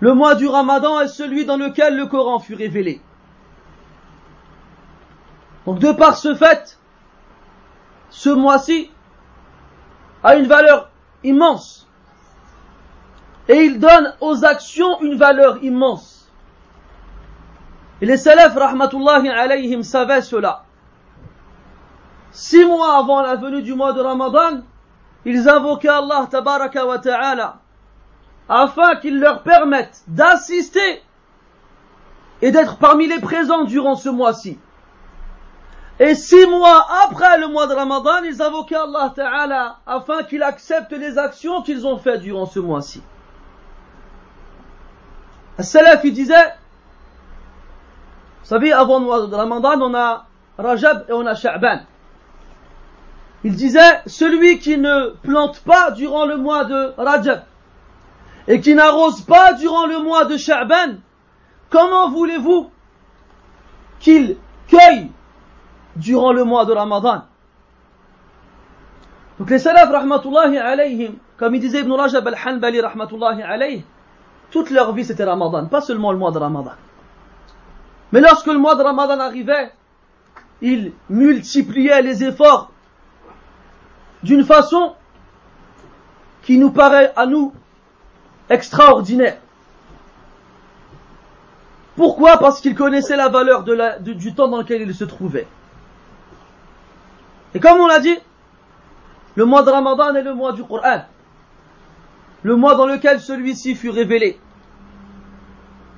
Le 0.00 0.14
mois 0.14 0.34
du 0.34 0.46
Ramadan 0.46 1.00
est 1.00 1.08
celui 1.08 1.44
dans 1.44 1.56
lequel 1.56 1.96
le 1.96 2.06
Coran 2.06 2.38
fut 2.38 2.54
révélé. 2.54 3.00
Donc 5.66 5.78
de 5.78 5.92
par 5.92 6.16
ce 6.16 6.34
fait, 6.34 6.78
ce 8.10 8.30
mois-ci 8.30 8.90
a 10.22 10.36
une 10.36 10.46
valeur 10.46 10.90
immense. 11.24 11.88
Et 13.48 13.64
il 13.64 13.80
donne 13.80 14.14
aux 14.20 14.44
actions 14.44 15.00
une 15.00 15.16
valeur 15.16 15.62
immense. 15.62 16.30
Et 18.00 18.06
les 18.06 18.16
salafs, 18.16 18.54
rahmatullahi 18.56 19.28
alayhim, 19.28 19.82
savaient 19.82 20.22
cela. 20.22 20.64
Six 22.32 22.64
mois 22.64 22.96
avant 22.98 23.22
la 23.22 23.36
venue 23.36 23.62
du 23.62 23.74
mois 23.74 23.92
de 23.92 24.00
Ramadan, 24.00 24.62
ils 25.24 25.48
invoquaient 25.48 25.88
Allah 25.88 26.26
tabaraka 26.30 26.86
wa 26.86 26.98
ta'ala 26.98 27.58
afin 28.48 28.96
qu'il 28.96 29.20
leur 29.20 29.42
permette 29.42 30.02
d'assister 30.08 31.02
et 32.42 32.50
d'être 32.50 32.76
parmi 32.76 33.06
les 33.06 33.20
présents 33.20 33.64
durant 33.64 33.94
ce 33.94 34.08
mois-ci. 34.08 34.58
Et 36.00 36.14
six 36.14 36.46
mois 36.46 36.86
après 37.04 37.38
le 37.38 37.46
mois 37.46 37.66
de 37.66 37.74
Ramadan, 37.74 38.24
ils 38.24 38.42
invoquaient 38.42 38.74
Allah 38.74 39.12
Ta'ala 39.14 39.76
afin 39.86 40.24
qu'il 40.24 40.42
accepte 40.42 40.90
les 40.92 41.16
actions 41.18 41.62
qu'ils 41.62 41.86
ont 41.86 41.98
faites 41.98 42.20
durant 42.20 42.46
ce 42.46 42.58
mois-ci. 42.58 43.02
Salaf, 45.58 46.00
il 46.02 46.12
disait, 46.12 46.54
vous 48.40 48.48
savez, 48.48 48.72
avant 48.72 48.98
le 48.98 49.04
mois 49.04 49.26
de 49.26 49.34
Ramadan, 49.34 49.80
on 49.80 49.94
a 49.94 50.26
Rajab 50.58 51.04
et 51.08 51.12
on 51.12 51.24
a 51.26 51.34
Sha'ban. 51.34 51.82
Il 53.44 53.54
disait, 53.56 54.00
celui 54.06 54.58
qui 54.58 54.78
ne 54.78 55.10
plante 55.22 55.60
pas 55.60 55.90
durant 55.90 56.26
le 56.26 56.36
mois 56.36 56.64
de 56.64 56.94
Rajab 56.96 57.42
et 58.46 58.60
qui 58.60 58.74
n'arrose 58.74 59.22
pas 59.22 59.52
durant 59.52 59.86
le 59.86 59.98
mois 59.98 60.24
de 60.24 60.36
Sha'ban, 60.36 60.96
comment 61.70 62.10
voulez-vous 62.10 62.70
qu'il 64.00 64.36
cueille 64.68 65.10
durant 65.96 66.32
le 66.32 66.44
mois 66.44 66.64
de 66.64 66.72
Ramadan? 66.72 67.22
Donc 69.38 69.50
les 69.50 69.58
salafs, 69.58 69.90
rahmatullahi 69.90 70.58
alayhim, 70.58 71.14
comme 71.36 71.54
il 71.54 71.60
disait 71.60 71.80
Ibn 71.80 71.92
Rajab 71.92 72.26
al-Hanbali, 72.28 72.80
rahmatullahi 72.80 73.84
toute 74.50 74.70
leur 74.70 74.92
vie 74.92 75.04
c'était 75.04 75.24
Ramadan, 75.24 75.66
pas 75.66 75.80
seulement 75.80 76.12
le 76.12 76.18
mois 76.18 76.30
de 76.30 76.38
Ramadan. 76.38 76.72
Mais 78.12 78.20
lorsque 78.20 78.46
le 78.46 78.58
mois 78.58 78.74
de 78.74 78.82
Ramadan 78.82 79.18
arrivait, 79.18 79.72
ils 80.60 80.92
multipliaient 81.08 82.02
les 82.02 82.22
efforts 82.22 82.71
d'une 84.22 84.44
façon 84.44 84.94
qui 86.42 86.58
nous 86.58 86.70
paraît 86.70 87.12
à 87.16 87.26
nous 87.26 87.52
extraordinaire. 88.48 89.38
Pourquoi? 91.96 92.38
Parce 92.38 92.60
qu'ils 92.60 92.74
connaissaient 92.74 93.16
la 93.16 93.28
valeur 93.28 93.64
du 93.64 94.34
temps 94.34 94.48
dans 94.48 94.58
lequel 94.58 94.82
ils 94.82 94.94
se 94.94 95.04
trouvaient. 95.04 95.46
Et 97.54 97.60
comme 97.60 97.80
on 97.80 97.86
l'a 97.86 98.00
dit, 98.00 98.16
le 99.34 99.44
mois 99.44 99.62
de 99.62 99.70
Ramadan 99.70 100.14
est 100.14 100.22
le 100.22 100.34
mois 100.34 100.52
du 100.52 100.64
Coran. 100.64 101.02
Le 102.42 102.56
mois 102.56 102.74
dans 102.74 102.86
lequel 102.86 103.20
celui-ci 103.20 103.74
fut 103.74 103.90
révélé. 103.90 104.38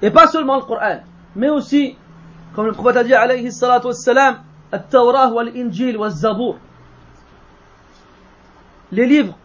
Et 0.02 0.10
pas 0.10 0.26
seulement 0.26 0.56
le 0.56 0.62
Coran, 0.62 1.00
mais 1.36 1.48
aussi, 1.48 1.96
comme 2.54 2.66
le 2.66 2.72
prophète 2.72 2.96
a 2.96 3.04
dit, 3.04 3.14
alayhi 3.14 3.50
salatu 3.50 3.86
wassalam, 3.86 4.42
At-Tawrah 4.72 5.30
wal-Injil 5.30 5.96
wal-Zabour. 5.96 6.58
Les 8.94 9.06
livres 9.06 9.36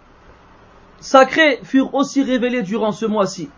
sacrés 1.00 1.60
furent 1.64 1.96
aussi 1.96 2.22
révélés 2.22 2.62
durant 2.62 2.92
ce 2.92 3.08
mois-ci. 3.08 3.50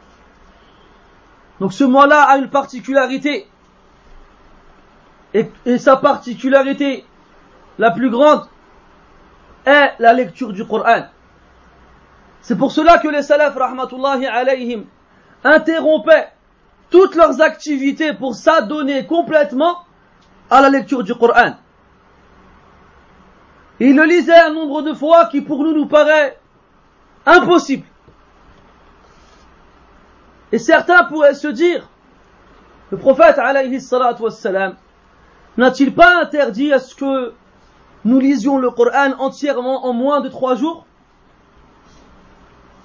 Donc 1.60 1.74
ce 1.74 1.84
mois-là 1.84 2.22
a 2.30 2.38
une 2.38 2.50
particularité. 2.50 3.46
Et, 5.34 5.78
sa 5.78 5.98
particularité 5.98 7.06
la 7.78 7.92
plus 7.92 8.10
grande 8.10 8.48
est 9.66 9.92
la 10.00 10.14
lecture 10.14 10.54
du 10.54 10.66
Coran. 10.66 11.08
C'est 12.42 12.58
pour 12.58 12.72
cela 12.72 12.98
que 12.98 13.10
les 13.10 13.22
salafs, 13.22 13.58
rahmatullahi 13.58 14.28
alayhim, 14.28 14.86
interrompaient 15.44 16.30
toutes 16.90 17.16
leurs 17.16 17.42
activités 17.42 18.14
pour 18.14 18.34
s'adonner 18.36 19.06
complètement 19.06 19.80
à 20.50 20.62
la 20.62 20.70
lecture 20.70 21.04
du 21.04 21.16
Coran. 21.16 21.56
Ils 23.84 23.96
le 23.96 24.04
lisaient 24.04 24.40
un 24.40 24.54
nombre 24.54 24.84
de 24.84 24.94
fois 24.94 25.26
qui 25.26 25.42
pour 25.42 25.64
nous 25.64 25.74
nous 25.74 25.88
paraît 25.88 26.38
impossible. 27.26 27.88
Et 30.52 30.60
certains 30.60 31.06
pourraient 31.06 31.34
se 31.34 31.48
dire, 31.48 31.90
le 32.92 32.98
prophète 32.98 33.40
alayhi 33.40 33.80
n'a-t-il 35.58 35.96
pas 35.96 36.22
interdit 36.22 36.72
à 36.72 36.78
ce 36.78 36.94
que 36.94 37.34
nous 38.06 38.20
lisions 38.20 38.60
le 38.60 38.70
Coran 38.70 39.14
entièrement 39.18 39.84
en 39.88 39.94
moins 39.94 40.22
de 40.22 40.30
trois 40.30 40.54
jours? 40.54 40.86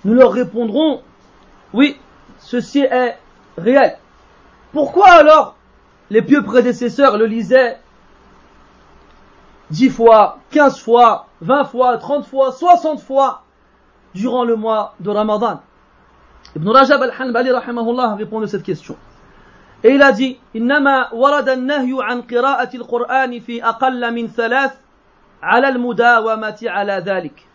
Nous 0.07 0.15
leur 0.15 0.33
répondrons, 0.33 1.03
oui, 1.75 1.99
ceci 2.39 2.81
est 2.81 3.19
réel. 3.59 3.99
Pourquoi 4.73 5.11
alors 5.11 5.57
les 6.09 6.23
pieux 6.23 6.43
prédécesseurs 6.43 7.19
le 7.19 7.27
lisaient 7.27 7.77
dix 9.71 9.91
fois, 9.91 10.39
quinze 10.51 10.79
fois, 10.81 11.27
vingt 11.41 11.65
fois, 11.65 11.99
trente 11.99 12.27
fois, 12.27 12.53
soixante 12.53 13.01
fois 13.01 13.43
durant 14.15 14.45
le 14.45 14.57
mois 14.57 14.95
de 15.01 15.11
Ramadan 15.11 15.61
Ibn 16.57 16.69
Rajab 16.71 17.03
al-Hanbali 17.03 17.51
rahimahullah 17.51 18.15
répond 18.15 18.41
à 18.43 18.47
cette 18.47 18.63
question. 18.63 18.97
Et 19.85 19.91
il 19.91 20.03
a 20.03 20.13
dit, 20.13 20.39
إنما 20.57 21.13
ورد 21.13 21.49
النهي 21.49 21.93
عن 22.01 22.23
قراءة 22.23 22.77
القرآن 22.77 23.41
في 23.41 23.65
أقل 23.65 24.15
من 24.15 24.29
ثلاث 24.29 24.73
على 25.43 25.69
المداومة 25.69 26.59
على 26.63 27.03
ذلك 27.07 27.47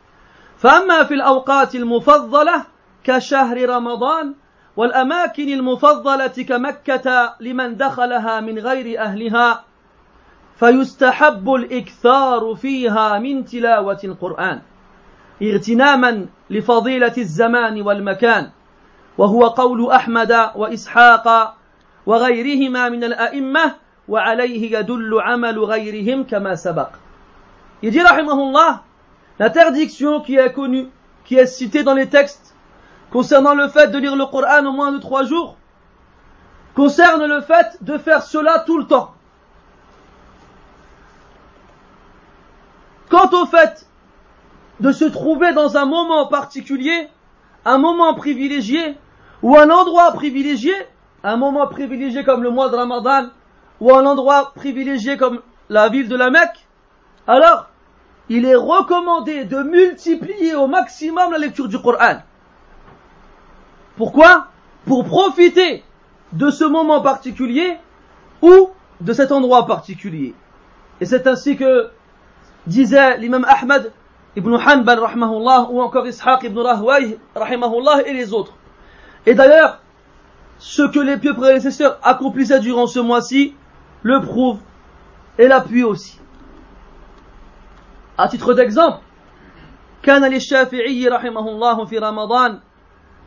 فأما 0.58 1.04
في 1.04 1.13
الأوقات 1.13 1.76
المفضلة 1.76 2.65
كشهر 3.04 3.69
رمضان 3.69 4.36
والأماكن 4.78 5.50
المفضلة 5.50 6.28
كمكة 6.28 7.36
لمن 7.39 7.78
دخلها 7.78 8.39
من 8.39 8.60
غير 8.60 9.00
أهلها 9.00 9.63
فيستحب 10.62 11.54
الإكثار 11.54 12.56
فيها 12.56 13.19
من 13.19 13.45
تلاوة 13.45 14.00
القرآن 14.04 14.62
اغتناما 15.41 16.26
لفضيلة 16.50 17.13
الزمان 17.17 17.82
والمكان 17.82 18.50
وهو 19.17 19.47
قول 19.47 19.91
أحمد 19.91 20.50
وإسحاق 20.56 21.56
وغيرهما 22.06 22.89
من 22.89 23.04
الأئمة 23.04 23.76
وعليه 24.08 24.78
يدل 24.78 25.21
عمل 25.21 25.60
غيرهم 25.60 26.24
كما 26.24 26.56
سبق 26.56 26.89
Il 27.82 27.89
dit, 27.89 28.00
rahimahullah, 28.00 28.84
l'interdiction 29.39 30.21
qui 30.21 30.36
est 30.36 30.54
connue, 30.54 30.89
qui 31.26 31.38
est 31.38 31.47
citée 31.47 31.82
dans 31.82 31.95
les 31.95 32.10
textes, 32.10 32.54
concernant 33.10 33.56
le 33.56 33.67
fait 33.69 33.88
de 33.88 33.97
lire 33.97 34.15
le 34.15 34.28
Coran 34.28 34.63
au 34.67 34.71
moins 34.71 34.91
de 34.91 35.00
trois 35.00 35.24
jours, 35.24 35.58
concerne 36.76 37.26
le 37.26 37.41
fait 37.41 37.80
de 37.82 37.97
faire 37.97 38.21
cela 38.21 38.60
tout 38.60 38.78
le 38.78 38.86
temps. 38.86 39.15
Quant 43.12 43.30
au 43.34 43.45
fait 43.45 43.86
de 44.80 44.93
se 44.93 45.04
trouver 45.04 45.52
dans 45.52 45.76
un 45.76 45.86
moment 45.86 46.28
particulier, 46.28 47.10
un 47.65 47.78
moment 47.78 48.13
privilégié, 48.13 48.95
ou 49.43 49.58
un 49.58 49.69
endroit 49.69 50.13
privilégié, 50.13 50.74
un 51.21 51.36
moment 51.36 51.67
privilégié 51.67 52.24
comme 52.24 52.41
le 52.41 52.52
mois 52.52 52.69
de 52.69 52.78
Ramadan, 52.78 53.28
ou 53.82 53.93
un 53.93 54.06
endroit 54.06 54.54
privilégié 54.56 55.17
comme 55.17 55.41
la 55.69 55.89
ville 55.89 56.08
de 56.08 56.15
la 56.15 56.30
Mecque, 56.30 56.65
alors 57.28 57.67
il 58.30 58.45
est 58.45 58.56
recommandé 58.56 59.43
de 59.43 59.62
multiplier 59.62 60.56
au 60.56 60.67
maximum 60.67 61.34
la 61.34 61.38
lecture 61.38 61.67
du 61.67 61.82
Coran. 61.82 62.21
Pourquoi? 63.97 64.47
Pour 64.86 65.04
profiter 65.04 65.84
de 66.32 66.50
ce 66.50 66.63
moment 66.63 67.02
particulier 67.02 67.78
ou 68.41 68.69
de 69.02 69.12
cet 69.12 69.34
endroit 69.34 69.67
particulier. 69.67 70.34
Et 71.02 71.06
c'est 71.06 71.28
ainsi 71.28 71.58
que 71.58 71.91
disait 72.67 73.17
l'imam 73.17 73.45
Ahmad 73.47 73.91
ibn 74.36 74.54
Hanbal 74.56 75.00
rahmahullah 75.00 75.67
ou 75.69 75.82
encore 75.82 76.08
Ishaq 76.08 76.43
ibn 76.43 76.60
Rahway 76.60 77.17
rahimahullah 77.36 78.08
et 78.08 78.13
les 78.13 78.34
autres. 78.34 78.54
Et 79.26 79.34
d'ailleurs, 79.34 79.80
ce 80.58 80.84
que 80.84 81.00
les 81.00 81.17
pieux 81.17 81.34
prédécesseurs 81.34 82.00
accomplissaient 82.04 82.60
durant 82.60 82.88
ce 82.88 83.00
mois-ci 83.00 83.56
le 84.04 84.21
prouve 84.21 84.60
et 85.38 85.47
l'appuie 85.47 85.84
aussi. 85.84 86.19
À 88.17 88.28
titre 88.28 88.54
d'exemple, 88.54 89.02
كان 90.04 90.32
للشافعي 90.32 91.08
رحمه 91.08 91.50
الله 91.50 91.86
في 91.86 91.97
رمضان 91.97 92.60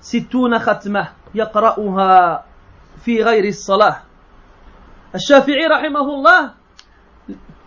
ستون 0.01 0.59
ختمة 0.59 1.09
يقرأها 1.35 2.44
في 3.05 3.23
غير 3.23 3.44
الصلاة 3.44 3.97
الشافعي 5.14 5.66
رحمه 5.66 6.01
الله 6.01 6.51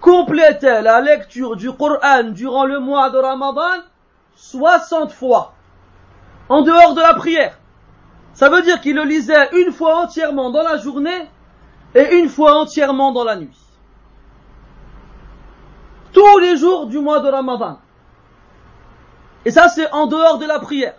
complétait 0.00 0.82
la 0.82 1.00
lecture 1.00 1.56
du 1.56 1.72
Coran 1.72 2.24
durant 2.24 2.64
le 2.64 2.80
mois 2.80 3.10
de 3.10 3.18
Ramadan 3.18 3.82
60 4.36 5.12
fois 5.12 5.54
en 6.48 6.62
dehors 6.62 6.94
de 6.94 7.00
la 7.00 7.14
prière. 7.14 7.58
Ça 8.34 8.48
veut 8.48 8.62
dire 8.62 8.80
qu'il 8.80 8.96
le 8.96 9.04
lisait 9.04 9.50
une 9.52 9.72
fois 9.72 10.02
entièrement 10.02 10.50
dans 10.50 10.62
la 10.62 10.76
journée 10.76 11.28
et 11.94 12.16
une 12.16 12.28
fois 12.28 12.56
entièrement 12.58 13.12
dans 13.12 13.24
la 13.24 13.36
nuit. 13.36 13.58
Tous 16.12 16.38
les 16.38 16.56
jours 16.56 16.86
du 16.86 16.98
mois 16.98 17.20
de 17.20 17.28
Ramadan. 17.28 17.78
Et 19.44 19.50
ça 19.50 19.68
c'est 19.68 19.90
en 19.92 20.06
dehors 20.06 20.38
de 20.38 20.46
la 20.46 20.58
prière. 20.58 20.94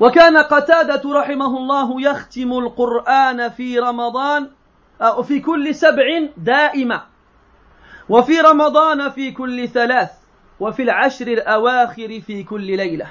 وكان 0.00 0.36
قتادة 0.36 1.02
رحمه 1.12 1.56
الله 1.58 2.02
يختم 2.02 2.52
القرآن 2.58 3.48
في 3.48 3.78
رمضان 3.78 4.50
في 5.22 5.40
كل 5.40 5.74
سبع 5.74 6.04
دائما 6.36 7.07
وفي 8.08 8.40
رمضان 8.40 9.10
في 9.10 9.30
كل 9.30 9.68
ثلاث 9.68 10.10
وفي 10.60 10.82
العشر 10.82 11.26
الأواخر 11.26 12.20
في 12.26 12.42
كل 12.42 12.76
ليلة 12.76 13.06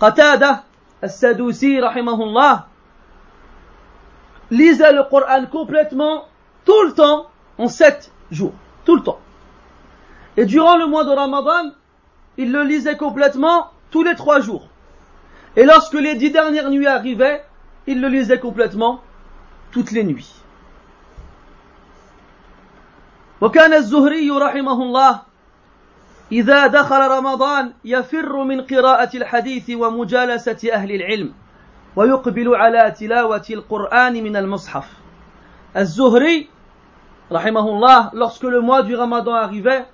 قتادة 0.00 0.62
السدوسي 1.04 1.80
رحمه 1.80 2.22
الله 2.22 2.64
lisait 4.52 4.92
le 4.92 5.02
Coran 5.04 5.46
complètement 5.46 6.24
tout 6.64 6.82
le 6.86 6.92
temps 6.92 7.26
en 7.58 7.68
sept 7.68 8.12
jours, 8.30 8.52
tout 8.84 8.96
le 8.96 9.02
temps. 9.02 9.18
Et 10.36 10.44
durant 10.44 10.76
le 10.76 10.86
mois 10.86 11.04
de 11.04 11.10
Ramadan, 11.10 11.72
il 12.36 12.52
le 12.52 12.62
lisait 12.62 12.96
complètement 12.96 13.70
tous 13.90 14.02
les 14.02 14.14
trois 14.14 14.40
jours. 14.40 14.68
Et 15.56 15.64
lorsque 15.64 15.94
les 15.94 16.14
dix 16.14 16.30
dernières 16.30 16.70
nuits 16.70 16.86
arrivaient, 16.86 17.44
il 17.86 18.00
le 18.00 18.08
lisait 18.08 18.38
complètement 18.38 19.00
toutes 19.70 19.90
les 19.90 20.04
nuits. 20.04 20.34
وكان 23.41 23.73
الزهري 23.73 24.29
رحمه 24.31 24.83
الله 24.83 25.21
إذا 26.31 26.67
دخل 26.67 27.01
رمضان 27.07 27.73
يفر 27.85 28.43
من 28.43 28.61
قراءة 28.61 29.17
الحديث 29.17 29.69
ومجالسة 29.69 30.73
أهل 30.73 30.91
العلم 30.91 31.33
ويقبل 31.95 32.55
على 32.55 32.91
تلاوة 32.91 33.45
القرآن 33.49 34.13
من 34.13 34.35
المصحف 34.35 34.87
الزهري 35.77 36.49
رحمه 37.31 37.69
الله 37.69 38.11
lorsque 38.13 38.43
le 38.43 38.61
mois 38.61 38.83
du 38.83 38.95
Ramadan 38.95 39.33
arrivait 39.33 39.85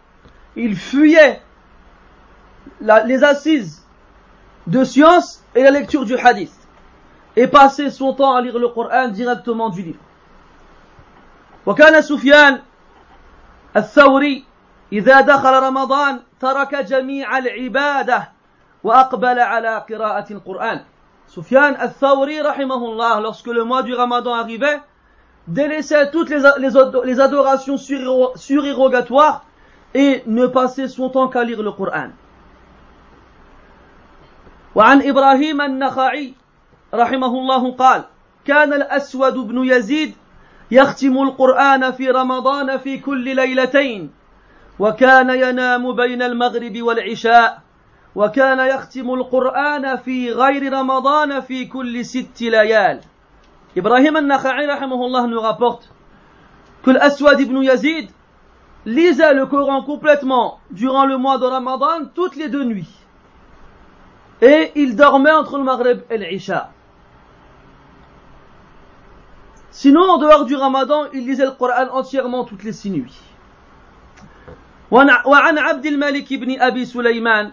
il 0.55 0.75
fuyait 0.75 1.41
la, 2.81 3.03
les 3.03 3.23
assises 3.23 3.85
de 4.67 4.83
science 4.83 5.43
et 5.55 5.63
la 5.63 5.71
lecture 5.71 6.05
du 6.05 6.15
hadith 6.15 6.53
et 7.35 7.47
passait 7.47 7.89
son 7.89 8.13
temps 8.13 8.35
à 8.35 8.41
lire 8.41 8.57
le 8.57 8.69
Coran 8.69 9.09
directement 9.09 9.69
du 9.69 9.81
livre 9.81 9.99
وكان 11.65 12.01
سفيان 12.01 12.61
الثوري 13.77 14.45
إذا 14.93 15.21
دخل 15.21 15.53
رمضان 15.53 16.19
ترك 16.39 16.75
جميع 16.75 17.37
العبادة 17.37 18.29
وأقبل 18.83 19.39
على 19.39 19.85
قراءة 19.89 20.33
القرآن 20.33 20.81
سفيان 21.27 21.81
الثوري 21.81 22.41
رحمه 22.41 22.85
الله 22.85 23.21
lorsque 23.21 23.47
le 23.47 23.63
mois 23.63 23.83
du 23.83 23.93
Ramadan 23.93 24.33
arrivait 24.33 24.81
délaissait 25.47 26.11
toutes 26.11 26.29
les, 26.29 26.41
les, 26.59 26.69
les 27.03 27.19
adorations 27.19 27.77
surérogatoires 28.35 29.43
et 29.93 30.23
ne 30.25 30.47
passait 30.47 30.87
son 30.87 31.09
temps 31.09 31.27
qu'à 31.27 31.43
lire 31.43 31.61
le 31.61 31.71
Coran 31.71 32.09
وعن 34.75 35.01
إبراهيم 35.01 35.61
النخعي 35.61 36.33
رحمه 36.93 37.27
الله 37.27 37.71
قال 37.71 38.03
كان 38.45 38.73
الأسود 38.73 39.33
بن 39.33 39.65
يزيد 39.65 40.15
يختم 40.73 41.17
القرآن 41.17 41.91
في 41.91 42.09
رمضان 42.09 42.77
في 42.77 42.97
كل 42.97 43.35
ليلتين 43.35 44.11
وكان 44.79 45.29
ينام 45.29 45.95
بين 45.95 46.21
المغرب 46.21 46.81
والعشاء 46.81 47.61
وكان 48.15 48.59
يختم 48.59 49.13
القرآن 49.13 49.97
في 49.97 50.31
غير 50.31 50.73
رمضان 50.73 51.41
في 51.41 51.65
كل 51.65 52.05
ست 52.05 52.41
ليال. 52.41 52.99
إبراهيم 53.77 54.17
النخعي 54.17 54.65
رحمه 54.65 55.05
الله 55.05 55.27
nous 55.27 55.41
rapporte 55.41 55.89
que 56.83 57.43
بن 57.43 57.63
يزيد 57.63 58.09
lisait 58.85 59.33
le 59.33 59.45
coran 59.45 59.83
complètement 59.83 60.59
durant 60.71 61.05
le 61.05 61.17
mois 61.17 61.37
de 61.37 61.45
ramadan 61.45 62.05
toutes 62.15 62.35
les 62.35 62.49
deux 62.49 62.63
nuits. 62.63 62.93
Et 64.41 64.71
il 64.75 64.95
dormait 64.95 65.31
entre 65.31 65.57
le 65.57 65.63
maghrib 65.63 65.99
et 66.09 66.17
l'isha 66.17 66.71
Sinon, 69.73 70.07
en 70.07 70.17
dehors 70.19 70.45
du 70.45 70.55
Ramadan, 70.55 71.05
il 71.13 71.25
lisait 71.25 71.45
le 71.45 71.51
Coran 71.51 71.87
entièrement 71.91 72.45
toutes 72.45 72.63
les 72.63 72.73
six 72.73 72.91
nuits. 72.91 73.19
وعن 74.91 75.57
عبد 75.57 75.85
الملك 75.85 76.33
بن 76.33 76.61
أبي 76.61 76.85
سليمان 76.85 77.51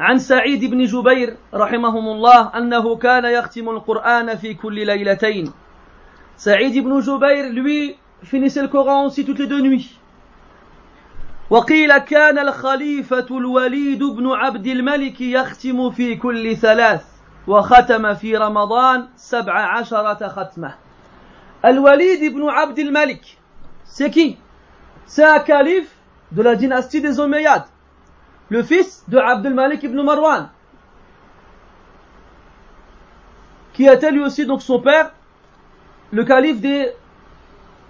عن 0.00 0.18
سعيد 0.18 0.64
بن 0.64 0.84
جبير 0.84 1.36
رحمهم 1.54 2.08
الله 2.08 2.58
أنه 2.58 2.96
كان 2.96 3.24
يختم 3.24 3.68
القرآن 3.68 4.36
في 4.36 4.54
كل 4.54 4.86
ليلتين 4.86 5.52
سعيد 6.36 6.84
بن 6.84 7.00
جبير 7.00 7.52
lui 7.52 7.96
finissait 8.22 8.60
le 8.62 8.68
Coran 8.68 9.06
aussi 9.06 9.24
toutes 9.24 9.38
les 9.38 9.46
deux 9.46 9.62
nuits. 9.62 9.96
وقيل 11.50 11.98
كان 11.98 12.38
الخليفة 12.38 13.26
الوليد 13.30 14.04
بن 14.04 14.30
عبد 14.32 14.66
الملك 14.66 15.20
يختم 15.20 15.90
في 15.90 16.16
كل 16.16 16.56
ثلاث 16.56 17.04
وختم 17.46 18.14
في 18.14 18.36
رمضان 18.36 19.08
سبع 19.16 19.52
عشرة 19.52 20.28
ختمة 20.28 20.87
Al-Walid 21.62 22.22
ibn 22.22 22.48
Abdel 22.48 22.90
Malik, 22.92 23.38
C'est 23.84 24.10
qui? 24.10 24.38
C'est 25.06 25.24
un 25.24 25.40
calife 25.40 25.92
de 26.32 26.42
la 26.42 26.54
dynastie 26.54 27.00
des 27.00 27.18
Omeyyades, 27.18 27.66
le 28.48 28.62
fils 28.62 29.04
de 29.08 29.18
Abdel 29.18 29.54
Malik 29.54 29.82
ibn 29.82 30.00
Marwan, 30.02 30.50
qui 33.72 33.86
était 33.86 34.10
lui 34.10 34.22
aussi 34.22 34.46
donc 34.46 34.62
son 34.62 34.80
père, 34.80 35.12
le 36.10 36.24
calife 36.24 36.60
des 36.60 36.92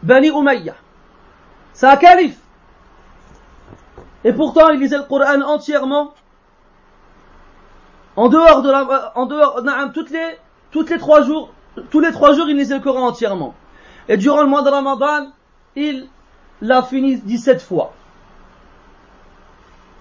Bani 0.02 0.28
Umayya. 0.28 0.74
C'est 1.72 1.86
un 1.86 1.96
calife. 1.96 2.38
Et 4.24 4.32
pourtant, 4.32 4.68
il 4.70 4.80
lisait 4.80 4.98
le 4.98 5.04
Coran 5.04 5.40
entièrement. 5.42 6.14
En 8.16 8.28
dehors 8.28 8.62
de 8.62 8.70
la, 8.70 9.12
en 9.16 9.26
dehors, 9.26 9.62
de 9.62 9.92
toutes 9.92 10.10
les, 10.10 10.38
toutes 10.70 10.90
les 10.90 10.98
trois 10.98 11.22
jours, 11.22 11.52
tous 11.89 11.99
les 11.99 12.11
trois 12.11 12.33
jours, 12.33 12.47
il 12.49 12.57
lisait 12.57 12.75
le 12.75 12.81
Coran 12.81 13.07
entièrement. 13.07 13.53
Et 14.07 14.17
durant 14.17 14.41
le 14.41 14.47
mois 14.47 14.61
de 14.61 14.69
Ramadan, 14.69 15.27
il 15.75 16.07
l'a 16.61 16.83
fini 16.83 17.17
17 17.17 17.61
fois. 17.61 17.93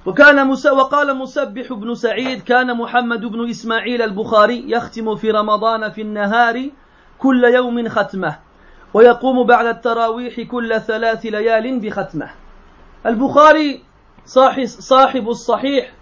وكان 0.06 0.50
وقال 0.50 1.16
مسبح 1.16 1.72
بن 1.72 1.94
سعيد 1.94 2.42
كان 2.42 2.76
محمد 2.76 3.20
بن 3.20 3.50
إسماعيل 3.50 4.02
البخاري 4.02 4.70
يختم 4.70 5.16
في 5.16 5.30
رمضان 5.30 5.90
في 5.90 6.02
النهار 6.02 6.70
كل 7.18 7.44
يوم 7.44 7.88
ختمة 7.88 8.38
ويقوم 8.94 9.46
بعد 9.46 9.66
التراويح 9.66 10.40
كل 10.40 10.80
ثلاث 10.80 11.26
ليال 11.26 11.80
بختمة 11.80 12.30
البخاري 13.06 13.82
صاحب 14.66 15.28
الصحيح 15.28 15.92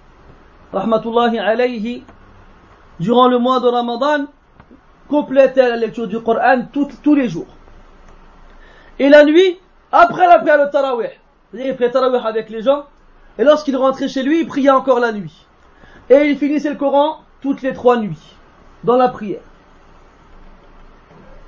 رحمة 0.75 1.03
الله 1.07 1.41
عليه 1.41 2.03
durant 3.01 3.29
le 3.29 3.39
mois 3.39 3.61
de 3.61 3.69
Ramadan 3.69 4.27
complétait 5.09 5.69
la 5.69 5.77
lecture 5.77 6.07
du 6.07 6.21
Coran 6.21 6.63
tout, 6.73 6.89
tous 7.03 7.15
les 7.15 7.29
jours. 7.29 7.47
Et 8.99 9.09
la 9.09 9.25
nuit, 9.25 9.59
après 9.93 10.27
la 10.27 10.39
prière 10.39 10.65
de 10.65 10.71
Tarawih, 10.71 11.09
c'est-à-dire 11.51 11.73
il 11.73 11.77
priait 11.77 11.91
Tarawih 11.91 12.21
avec 12.25 12.51
les 12.51 12.63
gens, 12.63 12.85
et 13.39 13.45
lorsqu'il 13.45 13.77
rentrait 13.77 14.09
chez 14.09 14.23
lui, 14.23 14.41
il 14.41 14.47
priait 14.47 14.71
encore 14.71 15.01
la 15.01 15.13
nuit. 15.13 15.47
Et 16.09 16.27
il 16.27 16.37
finissait 16.39 16.71
le 16.71 16.77
Coran 16.77 17.21
toutes 17.41 17.63
les 17.63 17.73
trois 17.73 17.99
nuits, 17.99 18.37
dans 18.85 18.97
la 18.97 19.09
prière. 19.09 19.41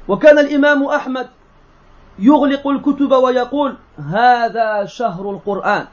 وكان 0.09 0.39
الإمام 0.39 0.85
أحمد 0.85 1.29
يغلق 2.19 2.69
الكتب 2.69 3.13
ويقول 3.13 3.77
هذا 3.99 4.85
شهر 4.85 5.31
القرآن 5.31 5.87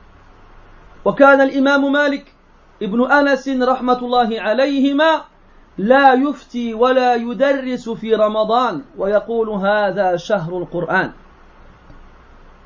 وكان 1.05 1.41
الإمام 1.41 1.91
مالك 1.91 2.33
ابن 2.81 3.11
أنس 3.11 3.47
رحمة 3.47 3.99
الله 3.99 4.41
عليهما 4.41 5.21
لا 5.77 6.13
يفتي 6.13 6.73
ولا 6.73 7.15
يدرس 7.15 7.89
في 7.89 8.15
رمضان 8.15 8.81
ويقول 8.97 9.49
هذا 9.49 10.15
شهر 10.15 10.57
القرآن 10.57 11.11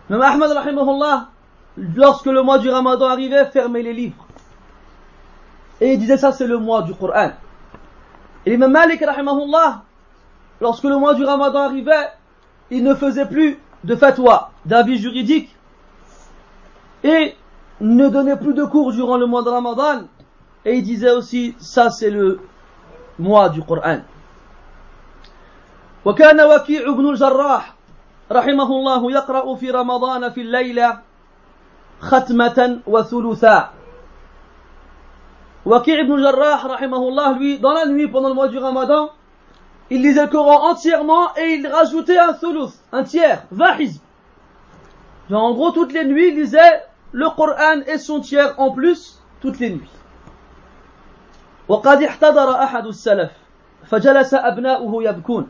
Même 0.10 0.22
Ahmad 0.22 0.52
rahimahullah, 0.52 1.30
lorsque 1.78 2.26
le 2.26 2.42
mois 2.42 2.60
du 2.60 2.70
Ramadan 2.70 3.08
arrivait, 3.08 3.46
fermait 3.46 3.82
les 3.82 3.94
livres. 3.94 4.26
Et 5.80 5.94
il 5.94 6.00
disait 6.00 6.18
ça 6.18 6.34
c'est 6.34 6.46
le 6.46 6.58
mois 6.58 6.82
du 6.82 6.94
Coran. 6.94 7.32
Et 8.46 8.50
l'imam 8.50 8.72
Malik 8.72 9.02
rahimahullah, 9.02 9.84
lorsque 10.60 10.84
le 10.84 10.98
mois 10.98 11.14
du 11.14 11.24
Ramadan 11.24 11.62
arrivait, 11.62 12.10
il 12.70 12.84
ne 12.84 12.94
faisait 12.94 13.26
plus 13.26 13.60
de 13.86 13.96
fatwa, 13.96 14.52
d'avis 14.66 14.98
juridiques, 14.98 15.56
et 17.04 17.36
ne 17.80 18.10
donnait 18.10 18.38
plus 18.38 18.54
de 18.54 18.66
cours 18.66 18.92
durant 18.92 19.18
le 19.18 19.26
mois 19.26 19.44
de 19.44 19.50
Ramadan, 19.50 20.04
et 20.66 20.76
il 20.76 20.84
disait 20.84 21.12
aussi, 21.12 21.56
ça 21.60 21.90
c'est 21.90 22.10
le 22.10 22.40
mois 23.20 23.50
du 23.50 23.62
Coran. 23.64 24.02
وكان 26.06 26.42
وكيع 26.42 26.92
بن 26.92 27.10
الجراح 27.10 27.76
رحمه 28.32 28.70
الله 28.76 29.12
يقرأ 29.12 29.56
في 29.56 29.72
رمضان 29.72 30.30
في 30.30 30.42
الليلة 30.42 31.00
ختمة 32.02 32.80
وثلثا 32.88 33.70
Waqi' 35.66 35.98
ibn 35.98 36.22
Jarrah, 36.22 36.58
rahimahullah, 36.58 37.38
lui, 37.40 37.58
dans 37.58 37.72
la 37.72 37.86
nuit, 37.86 38.10
pendant 38.10 38.28
le 38.28 38.36
mois 38.36 38.50
du 38.50 38.58
Ramadan, 38.58 39.12
il 39.90 40.02
lisait 40.02 40.24
le 40.24 40.28
Coran 40.28 40.72
entièrement 40.72 41.34
et 41.38 41.54
il 41.54 41.66
rajoutait 41.66 42.18
un 42.18 42.34
thuluth, 42.34 42.74
un 42.92 43.04
tiers, 43.04 43.46
20 43.52 43.80
hizb. 43.80 44.02
En 45.32 45.54
gros, 45.54 45.72
toutes 45.72 45.94
les 45.94 46.04
nuits, 46.04 46.30
il 46.30 46.36
lisait 46.36 46.84
le 47.14 47.30
Coran 47.30 47.80
et 47.88 47.98
son 47.98 48.20
tiers 48.20 48.56
en 48.58 48.72
plus, 48.72 49.22
toutes 49.40 49.60
les 49.60 49.70
nuits. 49.70 49.90
وقد 51.69 52.03
احتضر 52.03 52.63
أحد 52.63 52.87
السلف 52.87 53.31
فجلس 53.87 54.35
أبناؤه 54.35 55.05
يبكون 55.05 55.49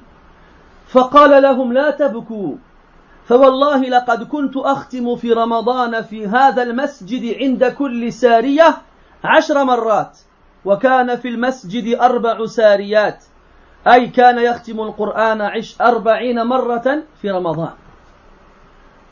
فقال 0.88 1.42
لهم 1.42 1.72
لا 1.72 1.90
تبكوا 1.90 2.54
فوالله 3.24 3.80
لقد 3.80 4.22
كنت 4.22 4.56
أختم 4.56 5.16
في 5.16 5.32
رمضان 5.32 6.02
في 6.02 6.26
هذا 6.26 6.62
المسجد 6.62 7.36
عند 7.40 7.64
كل 7.64 8.12
سارية 8.12 8.76
عشر 9.24 9.64
مرات 9.64 10.18
وكان 10.64 11.16
في 11.16 11.28
المسجد 11.28 11.98
أربع 12.00 12.46
ساريات 12.46 13.24
أي 13.86 14.08
كان 14.08 14.38
يختم 14.38 14.80
القرآن 14.80 15.40
عش 15.40 15.80
أربعين 15.80 16.42
مرة 16.42 17.02
في 17.22 17.30
رمضان 17.30 17.72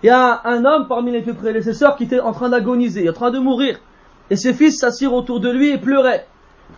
Il 0.03 0.09
y 0.09 0.11
a 0.11 0.42
un 0.45 0.64
homme 0.66 0.87
parmi 0.88 1.11
les 1.11 1.23
prédécesseurs 1.23 1.97
qui 1.97 2.05
était 2.05 2.21
en 2.21 2.33
train 2.33 2.51
d'agoniser, 2.51 3.09
en 3.09 3.14
train 3.14 3.31
de 3.31 3.38
mourir. 3.38 3.79
Et 4.29 4.37
ses 4.37 4.53
fils 4.53 4.79
s'assirent 4.79 5.14
autour 5.14 5.40
de 5.40 5.51
lui 5.51 5.71
et 5.71 5.79
pleuraient. 5.79 6.27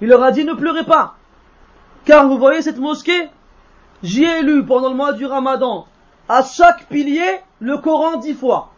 Il 0.01 0.09
leur 0.09 0.23
a 0.23 0.31
dit 0.31 0.45
ne 0.45 0.55
pleurez 0.55 0.85
pas. 0.85 1.17
Car 2.05 2.29
vous 2.29 2.39
voyez 2.39 2.63
cette 2.63 2.79
mosquée? 2.79 3.29
J'y 4.03 4.25
ai 4.25 4.43
lu 4.43 4.65
pendant 4.65 4.91
le 4.91 4.95
mois 4.95 5.13
du 5.13 5.27
ramadan 5.27 5.87
à 6.29 6.43
chaque 6.43 6.87
pilier 6.89 7.41
le 7.61 7.79
Coran 7.79 8.17
dix 8.19 8.35
fois. 8.35 8.73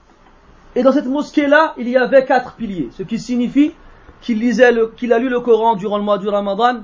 Et 0.75 0.83
dans 0.83 0.93
cette 0.93 1.07
mosquée-là, 1.07 1.75
il 1.77 1.89
y 1.89 1.97
avait 1.97 2.25
quatre 2.25 2.55
piliers. 2.55 2.89
Ce 2.93 3.03
qui 3.03 3.19
signifie 3.19 3.73
qu'il 4.21 4.39
qu'il 4.97 5.13
a 5.13 5.19
lu 5.19 5.29
le 5.29 5.41
Coran 5.41 5.75
durant 5.75 5.99
le 5.99 6.05
mois 6.05 6.19
du 6.19 6.29
Ramadan 6.29 6.83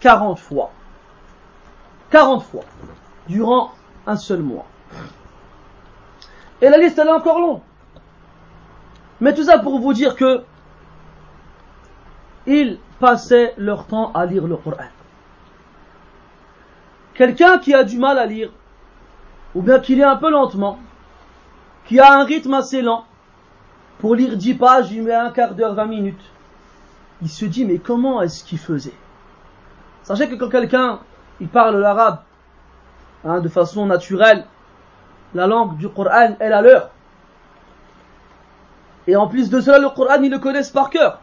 40 0.00 0.38
fois. 0.38 0.70
40 2.10 2.42
fois. 2.42 2.64
Durant 3.28 3.72
un 4.06 4.16
seul 4.16 4.40
mois. 4.40 4.66
Et 6.62 6.68
la 6.68 6.78
liste 6.78 6.98
elle 6.98 7.08
est 7.08 7.12
encore 7.12 7.40
longue. 7.40 7.60
Mais 9.20 9.34
tout 9.34 9.44
ça 9.44 9.58
pour 9.58 9.78
vous 9.80 9.92
dire 9.92 10.16
que 10.16 10.42
ils 12.46 12.78
passaient 13.00 13.54
leur 13.58 13.86
temps 13.86 14.12
à 14.12 14.26
lire 14.26 14.46
le 14.46 14.56
Coran. 14.56 14.88
Quelqu'un 17.14 17.58
qui 17.58 17.74
a 17.74 17.84
du 17.84 17.98
mal 17.98 18.18
à 18.18 18.26
lire, 18.26 18.50
ou 19.54 19.62
bien 19.62 19.80
qui 19.80 19.96
lit 19.96 20.04
un 20.04 20.16
peu 20.16 20.30
lentement, 20.30 20.78
qui 21.86 21.98
a 21.98 22.12
un 22.12 22.24
rythme 22.24 22.54
assez 22.54 22.82
lent, 22.82 23.04
pour 23.98 24.14
lire 24.14 24.36
10 24.36 24.54
pages, 24.54 24.92
il 24.92 25.02
met 25.02 25.14
un 25.14 25.30
quart 25.30 25.54
d'heure, 25.54 25.74
20 25.74 25.86
minutes 25.86 26.30
il 27.22 27.28
se 27.28 27.44
dit 27.44 27.64
mais 27.64 27.78
comment 27.78 28.22
est-ce 28.22 28.44
qu'il 28.44 28.58
faisait? 28.58 28.94
Sachez 30.02 30.28
que 30.28 30.34
quand 30.36 30.48
quelqu'un 30.48 31.00
il 31.40 31.48
parle 31.48 31.78
l'arabe 31.78 32.20
hein, 33.24 33.40
de 33.40 33.48
façon 33.48 33.86
naturelle, 33.86 34.44
la 35.34 35.46
langue 35.46 35.76
du 35.76 35.88
Coran 35.88 36.36
est 36.38 36.48
la 36.48 36.62
leur. 36.62 36.90
Et 39.06 39.16
en 39.16 39.26
plus 39.26 39.50
de 39.50 39.60
cela, 39.60 39.78
le 39.78 39.88
Coran, 39.88 40.22
ils 40.22 40.30
le 40.30 40.38
connaissent 40.38 40.70
par 40.70 40.90
cœur. 40.90 41.20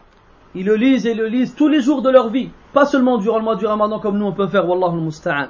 Ils 0.56 0.64
le 0.64 0.74
lisent 0.74 1.04
et 1.04 1.12
le 1.12 1.26
lisent 1.26 1.54
tous 1.54 1.68
les 1.68 1.82
jours 1.82 2.00
de 2.00 2.08
leur 2.08 2.30
vie. 2.30 2.48
Pas 2.72 2.86
seulement 2.86 3.18
durant 3.18 3.36
le 3.36 3.44
mois 3.44 3.56
du 3.56 3.66
Ramadan 3.66 4.00
comme 4.00 4.16
nous 4.16 4.24
on 4.24 4.32
peut 4.32 4.48
faire, 4.48 4.66
Wallahu 4.66 5.02
musta'an. 5.02 5.48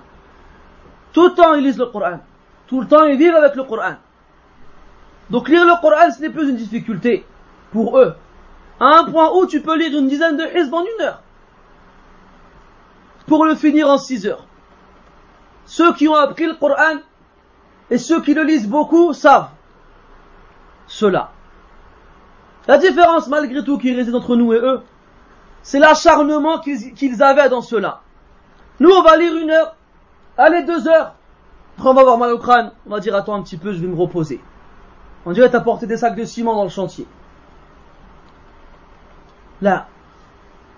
Tout 1.12 1.28
le 1.28 1.34
temps 1.34 1.54
ils 1.54 1.62
lisent 1.62 1.78
le 1.78 1.86
Coran. 1.86 2.18
Tout 2.66 2.80
le 2.80 2.88
temps 2.88 3.04
ils 3.04 3.16
vivent 3.16 3.36
avec 3.36 3.54
le 3.54 3.62
Coran. 3.62 3.94
Donc 5.30 5.48
lire 5.48 5.64
le 5.64 5.80
Coran 5.80 6.10
ce 6.10 6.20
n'est 6.20 6.30
plus 6.30 6.50
une 6.50 6.56
difficulté 6.56 7.24
pour 7.70 7.98
eux 7.98 8.16
à 8.80 8.98
un 8.98 9.04
point 9.04 9.30
où 9.32 9.46
tu 9.46 9.60
peux 9.60 9.78
lire 9.78 9.96
une 9.96 10.08
dizaine 10.08 10.36
de 10.36 10.44
hizb 10.44 10.74
en 10.74 10.82
une 10.82 11.02
heure 11.04 11.22
pour 13.28 13.44
le 13.44 13.54
finir 13.54 13.88
en 13.88 13.98
six 13.98 14.26
heures. 14.26 14.44
Ceux 15.66 15.94
qui 15.94 16.08
ont 16.08 16.16
appris 16.16 16.46
le 16.46 16.54
Coran 16.54 16.98
et 17.90 17.98
ceux 17.98 18.20
qui 18.22 18.34
le 18.34 18.42
lisent 18.42 18.68
beaucoup 18.68 19.12
savent 19.12 19.50
cela. 20.88 21.30
La 22.66 22.78
différence 22.78 23.28
malgré 23.28 23.62
tout 23.62 23.78
qui 23.78 23.94
réside 23.94 24.16
entre 24.16 24.34
nous 24.34 24.52
et 24.52 24.58
eux, 24.58 24.80
c'est 25.65 25.79
l'acharnement 25.79 26.59
qu'ils 26.59 27.23
avaient 27.23 27.49
dans 27.49 27.61
cela. 27.61 28.01
Nous 28.79 28.89
on 28.89 29.01
va 29.03 29.17
lire 29.17 29.35
une 29.35 29.51
heure, 29.51 29.75
allez 30.37 30.63
deux 30.63 30.87
heures, 30.87 31.13
après 31.77 31.89
on 31.89 31.93
va 31.93 32.01
avoir 32.01 32.17
mal 32.17 32.31
au 32.31 32.39
crâne, 32.39 32.71
on 32.87 32.89
va 32.89 32.99
dire 32.99 33.15
attends 33.15 33.35
un 33.35 33.43
petit 33.43 33.57
peu, 33.57 33.73
je 33.73 33.79
vais 33.79 33.87
me 33.87 33.95
reposer. 33.95 34.41
On 35.25 35.31
dirait 35.31 35.49
t'as 35.49 35.59
porté 35.59 35.85
des 35.87 35.97
sacs 35.97 36.15
de 36.15 36.25
ciment 36.25 36.55
dans 36.55 36.63
le 36.63 36.69
chantier. 36.69 37.05
Là, 39.61 39.85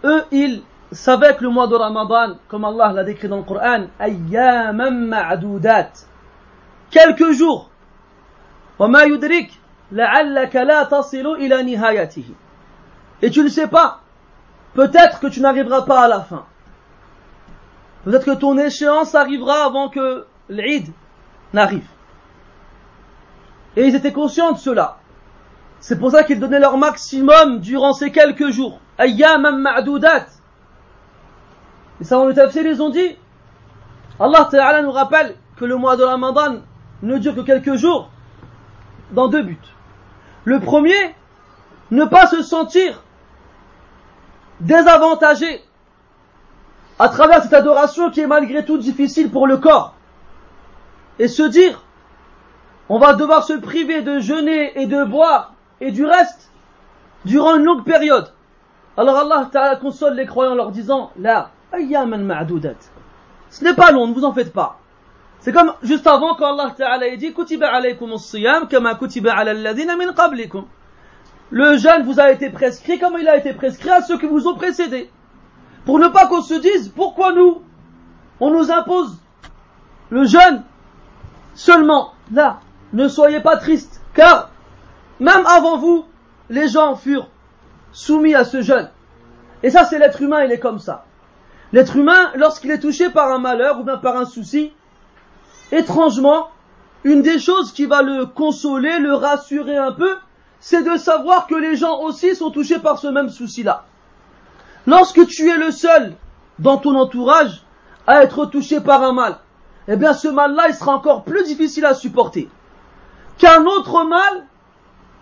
eux, 0.03 0.25
ils 0.31 0.61
savaient 0.91 1.35
que 1.35 1.43
le 1.43 1.49
mois 1.49 1.67
de 1.67 1.75
Ramadan, 1.75 2.35
comme 2.49 2.65
Allah 2.65 2.91
l'a 2.91 3.03
décrit 3.05 3.29
dans 3.29 3.37
le 3.37 3.43
Coran, 3.43 3.85
ma'doudat. 3.99 5.91
Quelques 6.91 7.31
jours. 7.31 7.69
وما 8.79 9.03
يدرك 9.03 9.51
لعلك 9.91 10.55
لا 10.55 10.83
تصل 10.83 11.27
إلى 11.35 11.63
نهايته. 11.63 12.25
Et 13.21 13.29
tu 13.29 13.43
ne 13.43 13.49
sais 13.49 13.67
pas. 13.67 14.01
Peut-être 14.74 15.20
que 15.20 15.26
tu 15.26 15.40
n'arriveras 15.40 15.82
pas 15.82 16.04
à 16.04 16.08
la 16.08 16.20
fin. 16.20 16.44
Peut-être 18.04 18.24
que 18.24 18.34
ton 18.34 18.56
échéance 18.58 19.14
arrivera 19.14 19.64
avant 19.64 19.88
que 19.88 20.26
l'Eid 20.48 20.88
n'arrive. 21.52 21.86
Et 23.76 23.86
ils 23.86 23.94
étaient 23.94 24.12
conscients 24.12 24.52
de 24.52 24.58
cela. 24.58 24.98
C'est 25.80 25.98
pour 25.98 26.10
ça 26.10 26.24
qu'ils 26.24 26.40
donnaient 26.40 26.58
leur 26.58 26.76
maximum 26.76 27.60
durant 27.60 27.92
ces 27.92 28.10
quelques 28.10 28.50
jours. 28.50 28.80
Ayyam 28.98 29.60
ma'doudat. 29.60 30.26
Les 32.00 32.06
savants 32.06 32.26
de 32.26 32.32
tafsir, 32.32 32.64
ils 32.64 32.82
ont 32.82 32.90
dit, 32.90 33.16
Allah 34.20 34.48
Ta'ala 34.50 34.82
nous 34.82 34.90
rappelle 34.90 35.36
que 35.56 35.64
le 35.64 35.76
mois 35.76 35.96
de 35.96 36.04
Ramadan 36.04 36.60
ne 37.02 37.18
dure 37.18 37.34
que 37.34 37.40
quelques 37.40 37.74
jours 37.74 38.10
dans 39.12 39.28
deux 39.28 39.42
buts. 39.42 39.58
Le 40.44 40.60
premier, 40.60 41.14
ne 41.90 42.04
pas 42.04 42.26
se 42.26 42.42
sentir 42.42 43.02
désavantagé 44.60 45.62
à 46.98 47.08
travers 47.08 47.42
cette 47.42 47.52
adoration 47.52 48.10
qui 48.10 48.20
est 48.20 48.26
malgré 48.26 48.64
tout 48.64 48.78
difficile 48.78 49.30
pour 49.30 49.46
le 49.46 49.56
corps. 49.58 49.94
Et 51.18 51.28
se 51.28 51.42
dire, 51.42 51.82
on 52.88 52.98
va 52.98 53.14
devoir 53.14 53.44
se 53.44 53.52
priver 53.52 54.02
de 54.02 54.18
jeûner 54.18 54.80
et 54.80 54.86
de 54.86 55.04
boire 55.04 55.54
et 55.80 55.92
du 55.92 56.04
reste 56.04 56.50
durant 57.24 57.56
une 57.56 57.64
longue 57.64 57.84
période. 57.84 58.32
Alors 58.96 59.16
Allah 59.16 59.48
Ta'ala 59.52 59.76
console 59.76 60.14
les 60.14 60.26
croyants 60.26 60.52
en 60.52 60.56
leur 60.56 60.70
disant 60.72 61.12
La 61.18 61.50
ayyaman 61.72 62.24
ma'doudat. 62.24 62.74
Ce 63.50 63.62
n'est 63.62 63.74
pas 63.74 63.92
long, 63.92 64.08
ne 64.08 64.14
vous 64.14 64.24
en 64.24 64.32
faites 64.32 64.52
pas. 64.52 64.78
C'est 65.40 65.52
comme 65.52 65.72
juste 65.82 66.06
avant 66.06 66.34
quand 66.34 66.58
Allah 66.58 66.74
Ta'ala 66.76 67.16
dit 67.16 67.32
Kutiba 67.32 67.68
alaykum 67.68 68.12
as-siyam 68.12 68.66
kama 68.66 68.96
kutiba 68.96 69.32
ala 69.32 69.52
alladhina 69.52 69.96
min 69.96 70.12
qablikum. 70.12 70.64
Le 71.50 71.76
jeûne 71.78 72.04
vous 72.04 72.20
a 72.20 72.30
été 72.30 72.50
prescrit 72.50 72.98
comme 72.98 73.16
il 73.18 73.28
a 73.28 73.36
été 73.36 73.54
prescrit 73.54 73.90
à 73.90 74.02
ceux 74.02 74.18
qui 74.18 74.26
vous 74.26 74.46
ont 74.46 74.54
précédés. 74.54 75.10
Pour 75.86 75.98
ne 75.98 76.08
pas 76.08 76.26
qu'on 76.26 76.42
se 76.42 76.54
dise 76.54 76.88
pourquoi 76.94 77.32
nous 77.32 77.62
on 78.40 78.50
nous 78.50 78.70
impose 78.70 79.18
le 80.10 80.24
jeûne 80.24 80.62
seulement. 81.54 82.12
Là, 82.32 82.60
ne 82.92 83.08
soyez 83.08 83.40
pas 83.40 83.56
tristes, 83.56 84.00
car 84.14 84.50
même 85.20 85.44
avant 85.46 85.78
vous, 85.78 86.04
les 86.50 86.68
gens 86.68 86.94
furent 86.94 87.28
soumis 87.92 88.34
à 88.34 88.44
ce 88.44 88.62
jeûne. 88.62 88.90
Et 89.62 89.70
ça, 89.70 89.84
c'est 89.84 89.98
l'être 89.98 90.22
humain, 90.22 90.44
il 90.44 90.52
est 90.52 90.60
comme 90.60 90.78
ça. 90.78 91.04
L'être 91.72 91.96
humain, 91.96 92.30
lorsqu'il 92.36 92.70
est 92.70 92.78
touché 92.78 93.10
par 93.10 93.30
un 93.32 93.38
malheur 93.38 93.80
ou 93.80 93.84
bien 93.84 93.96
par 93.96 94.16
un 94.16 94.24
souci, 94.24 94.72
étrangement, 95.72 96.48
une 97.04 97.22
des 97.22 97.38
choses 97.38 97.72
qui 97.72 97.86
va 97.86 98.02
le 98.02 98.26
consoler, 98.26 98.98
le 98.98 99.14
rassurer 99.14 99.76
un 99.76 99.92
peu, 99.92 100.16
c'est 100.59 100.83
de 100.83 100.97
savoir 100.97 101.47
que 101.47 101.55
les 101.55 101.75
gens 101.75 101.99
aussi 101.99 102.35
sont 102.35 102.51
touchés 102.51 102.79
par 102.79 102.97
ce 102.99 103.07
même 103.07 103.29
souci-là. 103.29 103.85
Lorsque 104.87 105.27
tu 105.27 105.49
es 105.49 105.57
le 105.57 105.71
seul 105.71 106.15
dans 106.59 106.77
ton 106.77 106.95
entourage 106.95 107.63
à 108.07 108.23
être 108.23 108.45
touché 108.45 108.79
par 108.79 109.03
un 109.03 109.13
mal, 109.13 109.37
eh 109.87 109.95
bien 109.95 110.13
ce 110.13 110.27
mal-là, 110.27 110.69
il 110.69 110.75
sera 110.75 110.95
encore 110.95 111.23
plus 111.23 111.43
difficile 111.43 111.85
à 111.85 111.93
supporter 111.93 112.49
qu'un 113.37 113.65
autre 113.65 114.03
mal 114.05 114.45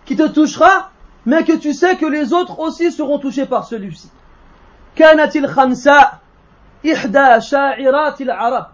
qui 0.04 0.16
te 0.16 0.26
touchera, 0.26 0.90
mais 1.26 1.44
que 1.44 1.52
tu 1.52 1.72
sais 1.72 1.96
que 1.96 2.06
les 2.06 2.32
autres 2.32 2.58
aussi 2.58 2.92
seront 2.92 3.18
touchés 3.18 3.46
par 3.46 3.66
celui-ci. 3.66 4.10
كانت 4.96 5.36
الخنساء 5.36 6.18
إحدى 6.92 7.40
شاعرات 7.40 8.20
العرب 8.20 8.66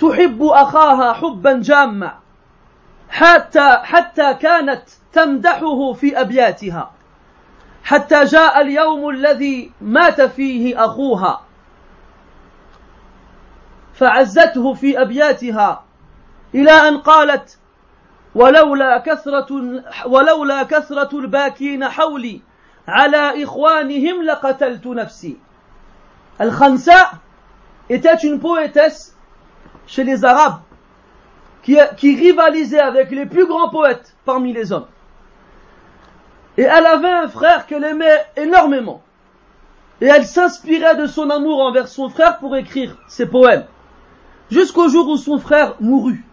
تحب 0.00 0.42
أخاها 0.42 1.12
حبا 1.12 1.60
جاما 1.62 2.12
حتى 3.09 3.77
حتى 3.83 4.33
كانت 4.33 4.83
تمدحه 5.13 5.93
في 5.93 6.21
أبياتها. 6.21 6.91
حتى 7.83 8.23
جاء 8.23 8.61
اليوم 8.61 9.09
الذي 9.09 9.71
مات 9.81 10.21
فيه 10.21 10.85
أخوها. 10.85 11.41
فعزته 13.93 14.73
في 14.73 15.01
أبياتها 15.01 15.83
إلى 16.55 16.71
أن 16.71 16.97
قالت 16.97 17.57
ولولا 18.35 18.97
كثرة 18.97 19.47
ولولا 20.05 20.63
كثرة 20.63 21.19
الباكين 21.19 21.89
حولي 21.89 22.41
على 22.87 23.43
إخوانهم 23.43 24.23
لقتلت 24.23 24.87
نفسي. 24.87 25.37
الخنساء 26.41 27.11
était 27.89 28.15
une 28.23 28.39
poétesse 28.39 29.15
chez 29.87 30.03
les 30.03 30.23
Arabes 30.23 30.61
qui, 31.97 32.15
rivalisait 32.15 32.79
avec 32.79 33.11
les 33.11 33.25
plus 33.25 33.45
grands 33.45 33.69
poètes 33.69 34.15
parmi 34.25 34.53
les 34.53 34.71
hommes. 34.71 34.87
Et 36.57 36.63
elle 36.63 36.85
avait 36.85 37.07
un 37.07 37.27
frère 37.27 37.65
qu'elle 37.67 37.83
aimait 37.83 38.25
énormément. 38.35 39.01
Et 40.01 40.05
elle 40.05 40.25
s'inspirait 40.25 40.95
de 40.95 41.05
son 41.05 41.29
amour 41.29 41.61
envers 41.61 41.87
son 41.87 42.09
frère 42.09 42.39
pour 42.39 42.55
écrire 42.55 42.97
ses 43.07 43.25
poèmes. 43.25 43.65
Jusqu'au 44.49 44.89
jour 44.89 45.07
où 45.09 45.17
son 45.17 45.37
frère 45.37 45.75
mourut. 45.79 46.25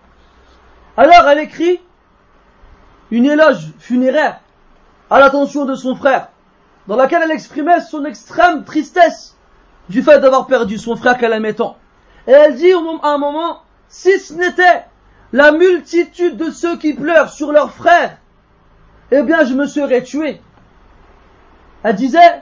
Alors 0.96 1.28
elle 1.28 1.40
écrit 1.40 1.80
une 3.10 3.26
éloge 3.26 3.72
funéraire 3.78 4.40
à 5.10 5.20
l'attention 5.20 5.64
de 5.64 5.74
son 5.74 5.94
frère, 5.94 6.28
dans 6.88 6.96
laquelle 6.96 7.22
elle 7.22 7.30
exprimait 7.30 7.80
son 7.80 8.04
extrême 8.04 8.64
tristesse 8.64 9.36
du 9.88 10.02
fait 10.02 10.18
d'avoir 10.18 10.46
perdu 10.46 10.78
son 10.78 10.96
frère 10.96 11.18
qu'elle 11.18 11.32
aimait 11.32 11.54
tant. 11.54 11.76
Et 12.26 12.32
elle 12.32 12.56
dit 12.56 12.72
à 12.72 13.08
un 13.08 13.18
moment, 13.18 13.60
si 13.88 14.18
ce 14.18 14.34
n'était 14.34 14.84
la 15.33 15.51
multitude 15.51 16.37
de 16.37 16.51
ceux 16.51 16.77
qui 16.77 16.93
pleurent 16.93 17.29
sur 17.29 17.51
leur 17.51 17.71
frère, 17.71 18.17
eh 19.11 19.23
bien 19.23 19.43
je 19.43 19.53
me 19.53 19.65
serais 19.65 20.03
tué. 20.03 20.41
Elle 21.83 21.95
disait, 21.95 22.41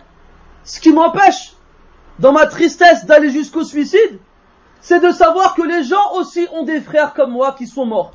ce 0.64 0.80
qui 0.80 0.91
m'empêche 0.91 1.54
dans 2.20 2.32
ma 2.32 2.47
tristesse 2.47 3.06
d'aller 3.06 3.30
jusqu'au 3.30 3.64
suicide, 3.64 4.20
c'est 4.82 5.00
de 5.00 5.12
savoir 5.12 5.56
que 5.56 5.62
les 5.62 5.84
gens 5.84 6.14
aussi 6.16 6.47
ont 6.52 6.64
des 6.64 6.82
frères 6.82 7.14
comme 7.14 7.32
moi 7.32 7.54
qui 7.58 7.68
sont 7.68 7.86
morts. 7.86 8.14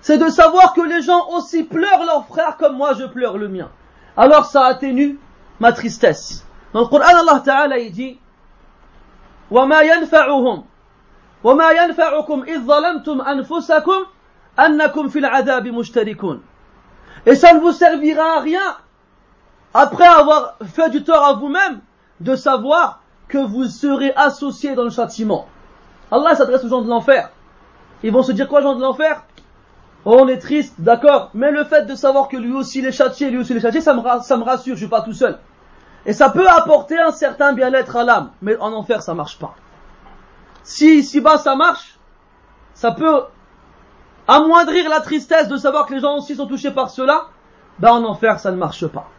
C'est 0.00 0.18
de 0.18 0.28
savoir 0.28 0.72
que 0.72 0.82
les 0.82 1.02
gens 1.02 1.28
aussi 1.30 1.64
pleurent 1.64 2.04
leurs 2.04 2.26
frères 2.26 2.56
comme 2.56 2.76
moi 2.76 2.92
je 2.94 3.04
pleure 3.04 3.38
le 3.38 3.48
mien. 3.48 3.70
Alors 4.16 4.46
ça 4.46 4.64
atténue 4.64 5.18
ma 5.58 5.72
tristesse. 5.72 6.44
Dans 6.72 6.80
le 6.80 6.86
Coran, 6.86 7.04
Allah 7.06 7.40
Ta'ala 7.44 7.78
il 7.78 7.92
dit 7.92 8.18
وما 9.50 9.80
ينفعهم 9.80 10.64
وما 11.44 11.70
ينفعكم 11.70 12.42
إذ 12.48 12.60
ظلمتم 12.60 13.20
أنفسكم 13.20 14.06
أنكم 14.58 15.08
في 15.08 15.18
العذاب 15.18 15.68
مشتركون 15.68 16.42
Et 17.26 17.34
ça 17.34 17.52
ne 17.52 17.60
vous 17.60 17.72
servira 17.72 18.36
à 18.36 18.40
rien, 18.40 18.76
après 19.74 20.06
avoir 20.06 20.56
fait 20.64 20.90
du 20.90 21.02
tort 21.02 21.24
à 21.24 21.32
vous-même, 21.32 21.80
de 22.20 22.36
savoir 22.36 23.00
que 23.28 23.38
vous 23.38 23.64
serez 23.64 24.12
associés 24.14 24.76
dans 24.76 24.84
le 24.84 24.90
châtiment. 24.90 25.48
Allah 26.12 26.36
s'adresse 26.36 26.64
aux 26.64 26.68
gens 26.68 26.82
de 26.82 26.88
l'enfer. 26.88 27.30
Ils 28.04 28.12
vont 28.12 28.22
se 28.22 28.30
dire 28.30 28.48
quoi, 28.48 28.60
gens 28.60 28.76
de 28.76 28.80
l'enfer 28.80 29.24
oh, 30.04 30.18
On 30.20 30.28
est 30.28 30.38
triste, 30.38 30.74
d'accord, 30.78 31.30
mais 31.34 31.50
le 31.50 31.64
fait 31.64 31.84
de 31.86 31.96
savoir 31.96 32.28
que 32.28 32.36
lui 32.36 32.52
aussi 32.52 32.78
est 32.78 32.92
châtié, 32.92 33.30
lui 33.30 33.38
aussi 33.38 33.54
est 33.54 33.60
châtié, 33.60 33.80
ça 33.80 33.92
me, 33.92 34.02
ça 34.22 34.36
me 34.36 34.44
rassure, 34.44 34.74
je 34.74 34.80
suis 34.80 34.88
pas 34.88 35.00
tout 35.00 35.12
seul. 35.12 35.38
Et 36.04 36.12
ça 36.12 36.30
peut 36.30 36.48
apporter 36.48 36.98
un 36.98 37.10
certain 37.10 37.52
bien-être 37.52 37.96
à 37.96 38.04
l'âme, 38.04 38.30
mais 38.40 38.56
en 38.58 38.72
enfer 38.72 39.02
ça 39.02 39.14
marche 39.14 39.38
pas. 39.38 39.56
Si 40.63 40.99
ici-bas 40.99 41.37
ça 41.37 41.55
marche, 41.55 41.97
ça 42.73 42.91
peut 42.91 43.23
amoindrir 44.27 44.89
la 44.89 45.01
tristesse 45.01 45.47
de 45.47 45.57
savoir 45.57 45.85
que 45.85 45.93
les 45.93 45.99
gens 45.99 46.17
aussi 46.17 46.35
sont 46.35 46.47
touchés 46.47 46.71
par 46.71 46.89
cela, 46.89 47.27
ben 47.79 47.91
en 47.91 48.03
enfer 48.05 48.39
ça 48.39 48.51
ne 48.51 48.57
marche 48.57 48.87
pas. 48.87 49.09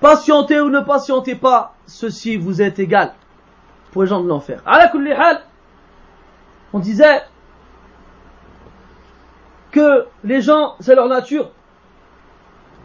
Patientez 0.00 0.60
ou 0.60 0.68
ne 0.68 0.80
patientez 0.80 1.36
pas, 1.36 1.74
ceci 1.86 2.36
vous 2.36 2.60
est 2.60 2.78
égal 2.78 3.14
pour 3.92 4.02
les 4.02 4.08
gens 4.08 4.20
de 4.20 4.28
l'enfer. 4.28 4.60
On 6.72 6.78
disait 6.78 7.22
que 9.70 10.06
les 10.24 10.40
gens, 10.40 10.74
c'est 10.80 10.94
leur 10.94 11.08
nature, 11.08 11.50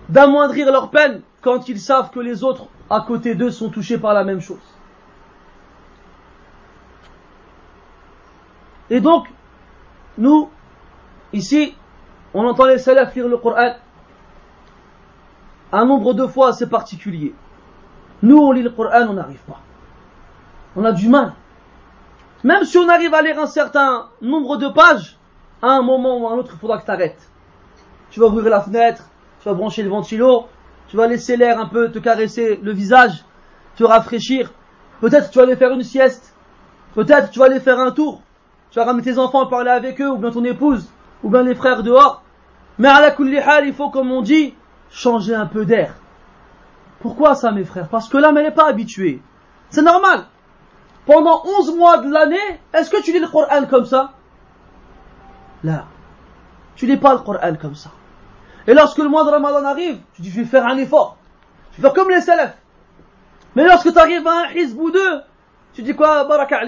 d'amoindrir 0.10 0.72
leur 0.72 0.90
peine 0.90 1.22
quand 1.42 1.68
ils 1.68 1.80
savent 1.80 2.12
que 2.12 2.20
les 2.20 2.44
autres 2.44 2.68
à 2.90 3.02
côté 3.02 3.36
d'eux 3.36 3.52
sont 3.52 3.70
touchés 3.70 3.98
par 3.98 4.14
la 4.14 4.24
même 4.24 4.40
chose. 4.40 4.58
Et 8.90 9.02
donc, 9.02 9.28
nous, 10.18 10.50
ici, 11.34 11.76
on 12.34 12.46
entend 12.46 12.66
les 12.66 12.78
salafs 12.78 13.14
lire 13.16 13.28
le 13.28 13.38
Coran 13.38 13.76
un 15.72 15.86
nombre 15.86 16.14
de 16.14 16.26
fois 16.26 16.50
assez 16.50 16.68
particulier. 16.68 17.36
Nous, 18.24 18.38
on 18.38 18.52
lit 18.52 18.64
le 18.64 18.70
Coran, 18.70 19.08
on 19.10 19.14
n'arrive 19.14 19.44
pas. 19.44 19.60
On 20.76 20.86
a 20.86 20.92
du 20.92 21.10
mal. 21.10 21.34
Même 22.44 22.64
si 22.64 22.78
on 22.78 22.88
arrive 22.88 23.14
à 23.14 23.22
lire 23.22 23.40
un 23.40 23.48
certain 23.48 24.08
nombre 24.22 24.58
de 24.58 24.70
pages, 24.70 25.18
à 25.62 25.72
un 25.72 25.82
moment 25.82 26.18
ou 26.18 26.28
à 26.28 26.32
un 26.32 26.36
autre, 26.36 26.52
il 26.54 26.60
faudra 26.60 26.78
que 26.78 26.86
tu 26.86 26.92
arrêtes. 26.92 27.30
Tu 28.12 28.20
vas 28.20 28.28
ouvrir 28.28 28.50
la 28.50 28.62
fenêtre, 28.62 29.04
tu 29.42 29.50
vas 29.50 29.56
brancher 29.56 29.84
le 29.84 29.90
ventilo, 29.90 30.48
tu 30.88 30.98
vas 30.98 31.08
laisser 31.08 31.38
l'air 31.38 31.60
un 31.60 31.68
peu 31.68 31.92
te 31.92 32.00
caresser 32.00 32.60
le 32.62 32.72
visage, 32.72 33.24
te 33.76 33.84
rafraîchir. 33.84 34.52
Peut-être 35.02 35.30
tu 35.30 35.38
vas 35.38 35.44
aller 35.44 35.56
faire 35.56 35.72
une 35.72 35.84
sieste. 35.84 36.34
Peut-être 36.96 37.30
tu 37.30 37.40
vas 37.40 37.46
aller 37.46 37.60
faire 37.60 37.80
un 37.80 37.92
tour. 37.92 38.22
Tu 38.72 38.80
vas 38.80 38.86
ramener 38.86 39.04
tes 39.04 39.18
enfants 39.18 39.46
parler 39.48 39.72
avec 39.72 40.02
eux, 40.02 40.10
ou 40.10 40.18
bien 40.18 40.32
ton 40.32 40.44
épouse, 40.44 40.90
ou 41.24 41.30
bien 41.30 41.44
les 41.44 41.56
frères 41.56 41.84
dehors. 41.84 42.24
Mais 42.80 42.88
à 42.88 43.02
la 43.02 43.62
il 43.66 43.74
faut, 43.74 43.90
comme 43.90 44.12
on 44.12 44.22
dit, 44.22 44.54
changer 44.90 45.36
un 45.36 45.46
peu 45.46 45.66
d'air. 45.66 45.96
Pourquoi 47.00 47.36
ça, 47.36 47.52
mes 47.52 47.64
frères? 47.64 47.88
Parce 47.90 48.10
que 48.10 48.18
l'âme, 48.18 48.38
elle 48.38 48.46
n'est 48.46 48.52
pas 48.52 48.68
habituée. 48.68 49.22
C'est 49.70 49.82
normal. 49.82 50.26
Pendant 51.06 51.42
11 51.60 51.76
mois 51.78 52.00
de 52.00 52.12
l'année, 52.12 52.60
est-ce 52.74 52.90
que 52.90 53.02
tu 53.02 53.14
lis 53.14 53.20
le 53.20 53.28
Coran 53.28 53.66
comme 53.70 53.86
ça? 53.86 54.14
Là. 55.64 55.86
Tu 56.76 56.86
lis 56.86 56.98
pas 56.98 57.14
le 57.14 57.20
Coran 57.20 57.56
comme 57.60 57.76
ça. 57.76 57.92
Et 58.68 58.74
lorsque 58.74 58.97
le 58.97 59.07
mois 59.07 59.24
de 59.24 59.30
Ramadan 59.30 59.63
arrive, 59.65 59.97
tu 60.13 60.22
dis, 60.22 60.30
je 60.30 60.41
vais 60.41 60.45
faire 60.45 60.65
un 60.65 60.78
effort. 60.78 61.18
Je 61.72 61.78
vais 61.78 61.84
faire 61.84 61.93
comme 61.93 62.09
les 62.09 62.22
salafs. 62.22 62.57
Mais 63.55 63.65
lorsque 63.65 63.91
tu 63.91 63.97
arrives 63.97 64.28
à 64.28 64.43
un 64.43 64.51
hizb 64.53 64.78
ou 64.78 64.91
deux, 64.91 65.22
tu 65.74 65.82
dis 65.82 65.95
quoi 65.95 66.26
Baraka 66.26 66.59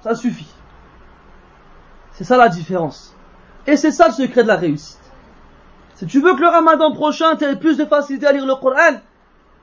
ça 0.00 0.14
suffit. 0.14 0.48
C'est 2.12 2.24
ça 2.24 2.36
la 2.36 2.48
différence. 2.48 3.14
Et 3.66 3.76
c'est 3.76 3.90
ça 3.90 4.08
le 4.08 4.12
secret 4.12 4.42
de 4.42 4.48
la 4.48 4.56
réussite. 4.56 4.98
Si 5.94 6.06
tu 6.06 6.20
veux 6.20 6.34
que 6.34 6.40
le 6.40 6.48
ramadan 6.48 6.92
prochain 6.92 7.36
tu 7.36 7.44
aies 7.44 7.56
plus 7.56 7.76
de 7.76 7.84
facilité 7.84 8.26
à 8.26 8.32
lire 8.32 8.46
le 8.46 8.54
Coran, 8.54 9.00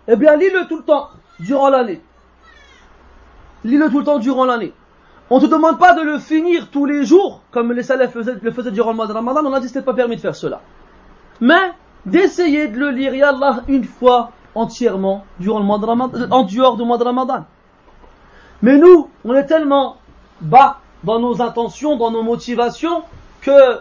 eh 0.07 0.15
bien 0.15 0.36
lis-le 0.36 0.67
tout 0.67 0.77
le 0.77 0.83
temps, 0.83 1.09
durant 1.39 1.69
l'année. 1.69 2.01
Lis-le 3.63 3.89
tout 3.89 3.99
le 3.99 4.05
temps 4.05 4.19
durant 4.19 4.45
l'année. 4.45 4.73
On 5.29 5.39
ne 5.39 5.45
te 5.45 5.49
demande 5.49 5.79
pas 5.79 5.93
de 5.93 6.01
le 6.01 6.19
finir 6.19 6.69
tous 6.69 6.86
les 6.86 7.05
jours, 7.05 7.41
comme 7.51 7.71
les 7.71 7.83
salafs 7.83 8.13
le 8.13 8.51
faisaient 8.51 8.71
durant 8.71 8.91
le 8.91 8.97
mois 8.97 9.07
de 9.07 9.13
ramadan, 9.13 9.45
on 9.45 9.53
a 9.53 9.59
dit 9.59 9.67
que 9.67 9.73
ce 9.73 9.79
pas 9.79 9.93
permis 9.93 10.17
de 10.17 10.21
faire 10.21 10.36
cela. 10.36 10.61
Mais 11.41 11.71
d'essayer 12.05 12.67
de 12.67 12.77
le 12.77 12.89
lire, 12.89 13.27
Allah, 13.27 13.61
une 13.67 13.83
fois 13.83 14.31
entièrement 14.53 15.25
durant 15.39 15.59
le 15.59 15.65
mois 15.65 15.79
de 15.79 15.86
ramadan, 15.86 16.31
en 16.31 16.43
dehors 16.43 16.77
du 16.77 16.83
mois 16.83 16.97
de 16.97 17.03
ramadan. 17.03 17.45
Mais 18.61 18.77
nous, 18.77 19.09
on 19.25 19.33
est 19.33 19.45
tellement 19.45 19.97
bas 20.41 20.79
dans 21.03 21.19
nos 21.19 21.41
intentions, 21.41 21.97
dans 21.97 22.11
nos 22.11 22.23
motivations, 22.23 23.03
que 23.41 23.79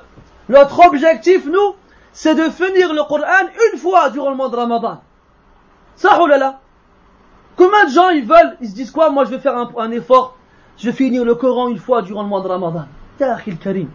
notre 0.48 0.86
objectif, 0.86 1.46
nous, 1.46 1.74
c'est 2.12 2.34
de 2.34 2.50
finir 2.50 2.92
le 2.92 3.02
Coran 3.05 3.48
une 3.72 3.78
fois 3.78 4.11
durant 4.11 4.30
le 4.30 4.36
mois 4.36 4.48
de 4.48 4.57
Ramadan. 4.57 5.00
Ça, 5.96 6.18
oh 6.20 6.26
là 6.26 6.38
là. 6.38 6.61
Combien 7.57 7.86
de 7.86 7.90
gens 7.90 8.11
ils 8.11 8.24
veulent, 8.24 8.57
ils 8.61 8.68
se 8.68 8.74
disent 8.74 8.90
quoi 8.90 9.11
Moi 9.11 9.24
je 9.24 9.30
vais 9.30 9.38
faire 9.38 9.57
un, 9.57 9.90
effort, 9.92 10.36
je 10.76 10.86
vais 10.86 10.92
finir 10.92 11.24
le 11.24 11.34
Coran 11.34 11.68
une 11.68 11.78
fois 11.78 12.02
durant 12.02 12.22
le 12.22 12.28
mois 12.28 12.40
de 12.40 12.48
Ramadan. 12.48 12.86
Karim. 13.18 13.88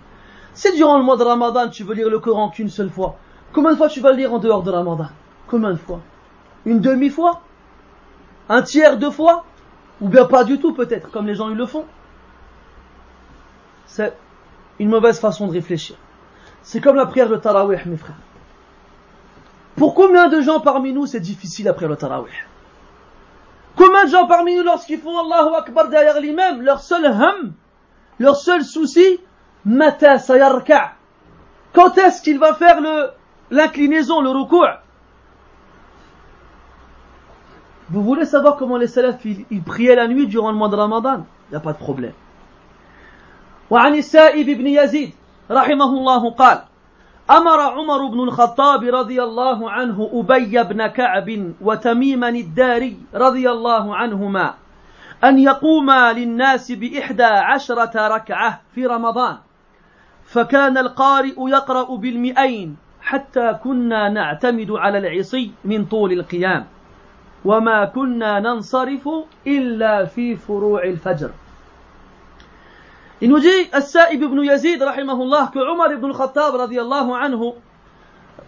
Si 0.54 0.76
durant 0.76 0.98
le 0.98 1.04
mois 1.04 1.18
de 1.18 1.24
Ramadan 1.24 1.70
tu 1.70 1.84
veux 1.84 1.94
lire 1.94 2.10
le 2.10 2.20
Coran 2.20 2.50
qu'une 2.50 2.70
seule 2.70 2.90
fois, 2.90 3.18
combien 3.54 3.72
de 3.72 3.78
fois 3.78 3.90
tu 3.90 4.00
vas 4.00 4.12
le 4.12 4.18
lire 4.18 4.34
en 4.34 4.40
dehors 4.40 4.64
de 4.64 4.72
Ramadan? 4.72 5.08
Combien 5.48 5.72
de 5.72 5.78
fois? 5.78 6.02
Une 6.66 6.80
demi-fois? 6.80 7.42
Un 8.48 8.62
tiers 8.62 8.98
de 8.98 9.10
fois? 9.10 9.46
Ou 10.02 10.08
bien 10.08 10.26
pas 10.26 10.44
du 10.44 10.60
tout 10.60 10.74
peut-être, 10.74 11.12
comme 11.12 11.28
les 11.28 11.36
gens 11.36 11.50
ils 11.50 11.58
le 11.58 11.66
font? 11.66 11.86
C'est 13.86 14.16
une 14.80 14.90
mauvaise 14.90 15.20
façon 15.20 15.48
de 15.48 15.52
réfléchir. 15.52 15.98
C'est 16.62 16.82
comme 16.82 16.96
la 16.96 17.06
prière 17.06 17.30
de 17.30 17.36
Tarawih, 17.36 17.80
mes 17.86 17.98
frères. 17.98 18.16
Pour 19.76 19.94
combien 19.94 20.28
de 20.28 20.42
gens 20.42 20.60
parmi 20.60 20.94
nous 20.94 21.06
c'est 21.06 21.20
difficile 21.20 21.66
la 21.66 21.74
prière 21.74 21.90
de 21.90 21.96
Tarawih? 21.96 22.32
Combien 23.76 24.06
de 24.06 24.10
gens 24.10 24.28
parmi 24.28 24.56
nous, 24.56 24.64
lorsqu'ils 24.64 25.00
font 25.00 25.18
Allahu 25.18 25.56
Akbar 25.56 25.88
derrière 25.90 26.20
l'imam, 26.20 26.62
leur 26.62 26.82
seul 26.82 27.06
hum, 27.06 27.54
leur 28.20 28.36
seul 28.36 28.64
souci, 28.64 29.20
mata 29.66 30.20
sayarka. 30.20 30.94
Quand 31.74 31.98
est-ce 31.98 32.22
qu'il 32.22 32.40
va 32.40 32.54
faire 32.54 32.82
l'inclinaison, 33.52 34.22
le 34.22 34.30
recours. 34.30 34.68
Vous 37.90 38.04
voulez 38.04 38.26
savoir 38.26 38.56
comment 38.58 38.78
les 38.78 38.88
salafs 38.88 39.26
ils 39.26 39.64
priaient 39.64 39.96
la 39.96 40.08
nuit 40.08 40.28
durant 40.28 40.52
le 40.52 40.58
mois 40.58 40.70
de 40.70 40.76
Ramadan? 40.76 41.26
Il 41.48 41.52
n'y 41.52 41.58
a 41.58 41.60
pas 41.60 41.74
de 41.74 41.80
problème. 41.80 42.14
وعن 43.70 43.96
السائب 43.96 44.50
بن 44.50 44.68
يزيد 44.68 45.14
رحمه 45.52 45.86
الله 45.86 46.32
قال 46.32 46.62
أمر 47.30 47.60
عمر 47.60 48.08
بن 48.08 48.20
الخطاب 48.20 48.84
رضي 48.84 49.24
الله 49.24 49.72
عنه 49.72 50.10
ابي 50.14 50.64
بن 50.64 50.88
كعب 50.88 51.54
وتميما 51.62 52.30
الداري 52.30 52.98
رضي 53.16 53.50
الله 53.50 53.96
عنهما 53.96 54.54
ان 55.24 55.40
يقوما 55.40 56.14
للناس 56.14 56.72
باحدى 56.72 57.24
عشره 57.24 58.08
ركعه 58.08 58.62
في 58.76 58.86
رمضان 58.86 59.38
فكان 60.26 60.78
القارئ 60.78 61.36
يقرا 61.38 61.96
بالمئين 61.96 62.78
حتى 63.02 63.54
كنا 63.64 64.10
نعتمد 64.10 64.72
على 64.72 64.98
العصي 64.98 65.52
من 65.66 65.86
طول 65.86 66.12
القيام 66.12 66.66
وما 67.46 67.86
كنا 67.86 68.40
ننصرف 68.40 69.10
الا 69.48 70.06
في 70.06 70.36
فروع 70.36 70.84
الفجر 70.84 71.32
dit, 73.22 73.70
As-Sa'ib 73.74 74.24
ibn 74.24 74.44
Yazid, 74.44 74.82
rahimahullah, 74.82 75.52
que 75.52 75.60
Omar 75.60 75.92
ibn 75.92 76.06
al-Khattab, 76.06 76.56
radiallahu 76.56 77.14
anhu, 77.14 77.54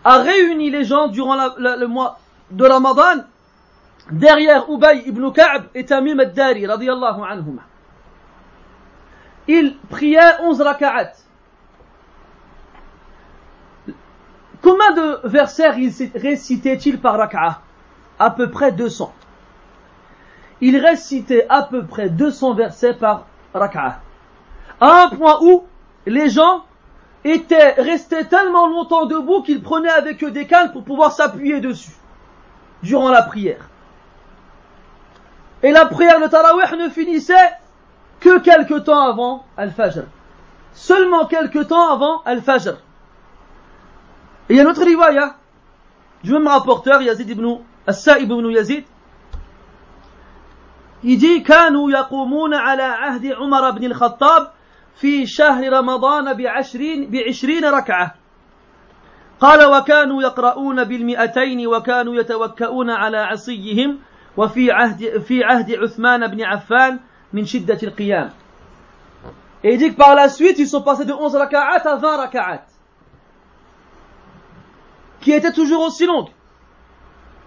a 0.03 0.19
réuni 0.19 0.69
les 0.69 0.85
gens 0.85 1.07
durant 1.09 1.35
la, 1.35 1.53
la, 1.57 1.75
le 1.75 1.87
mois 1.87 2.19
de 2.51 2.65
Ramadan 2.65 3.23
derrière 4.11 4.69
Ubay 4.69 5.03
ibn 5.05 5.29
Ka'b 5.31 5.65
et 5.75 5.85
Tamim 5.85 6.19
al-Dari, 6.19 6.65
radiallahu 6.65 7.21
anhuma. 7.21 7.63
Il 9.47 9.75
priait 9.89 10.39
11 10.41 10.61
raka'at. 10.61 11.20
Combien 14.61 14.91
de 14.93 15.27
versets 15.27 15.69
récitait-il 16.15 16.99
par 16.99 17.17
raka'ah 17.17 17.61
À 18.19 18.29
peu 18.29 18.49
près 18.49 18.71
200. 18.71 19.13
Il 20.61 20.77
récitait 20.77 21.47
à 21.49 21.63
peu 21.63 21.85
près 21.85 22.09
200 22.09 22.53
versets 22.53 22.93
par 22.93 23.25
raka'ah 23.53 24.01
à 24.81 25.03
un 25.03 25.09
point 25.09 25.37
où 25.41 25.63
les 26.07 26.29
gens 26.29 26.65
étaient 27.23 27.73
restés 27.73 28.25
tellement 28.25 28.67
longtemps 28.67 29.05
debout 29.05 29.43
qu'ils 29.43 29.61
prenaient 29.61 29.89
avec 29.89 30.23
eux 30.23 30.31
des 30.31 30.47
cannes 30.47 30.71
pour 30.71 30.83
pouvoir 30.83 31.11
s'appuyer 31.11 31.61
dessus 31.61 31.95
durant 32.81 33.11
la 33.11 33.21
prière. 33.21 33.69
Et 35.61 35.71
la 35.71 35.85
prière 35.85 36.19
de 36.19 36.27
Tarawih 36.27 36.75
ne 36.77 36.89
finissait 36.89 37.51
que 38.19 38.39
quelque 38.39 38.79
temps 38.79 38.99
avant 38.99 39.45
Al-Fajr. 39.55 40.05
Seulement 40.73 41.27
quelque 41.27 41.59
temps 41.59 41.93
avant 41.93 42.23
Al-Fajr. 42.25 42.77
Et 44.51 44.55
il 44.55 44.57
y 44.57 44.59
a 44.59 44.65
notre 44.65 44.83
riwaya 44.83 45.37
du 46.25 46.33
même 46.33 46.45
rapporteur, 46.45 47.01
Yazid 47.01 47.29
ibn 47.29 47.59
As-Sa'ib 47.87 48.29
ibn 48.29 48.51
Yazid. 48.51 48.83
Il 51.05 51.17
dit, 51.17 51.41
كانوا 51.41 51.91
يقومون 51.91 52.53
على 52.53 52.83
عهد 52.83 53.25
عمر 53.25 53.71
بن 53.71 53.85
الخطاب 53.85 54.51
في 54.95 55.25
شهر 55.25 55.73
رمضان 55.73 56.33
بعشرين 56.33 57.11
بعشرين 57.11 57.65
ركعة 57.65 58.15
قال 59.39 59.65
وكانوا 59.77 60.21
يقرؤون 60.21 60.83
بالمئتين 60.83 61.67
وكانوا 61.67 62.15
يتوكؤون 62.15 62.89
على 62.89 63.17
عصيهم 63.17 63.99
وفي 64.37 64.71
عهد 64.71 65.17
في 65.17 65.43
عهد 65.43 65.71
عثمان 65.71 66.27
بن 66.27 66.43
عفان 66.43 66.99
من 67.33 67.45
شدة 67.45 67.79
القيام 67.83 68.29
Et 69.63 69.73
il 69.73 69.77
dit 69.77 69.91
que 69.91 69.95
par 69.95 70.15
la 70.15 70.27
suite, 70.27 70.59
ils 70.59 70.67
sont 70.67 70.81
passés 70.81 71.05
de 71.05 71.13
11 71.13 71.35
raka'at 71.35 71.87
à 71.87 71.95
20 71.95 72.17
raka'at. 72.17 72.70
Qui 75.21 75.31
étaient 75.31 75.53
toujours 75.53 75.83
aussi 75.83 76.05
longues. 76.05 76.29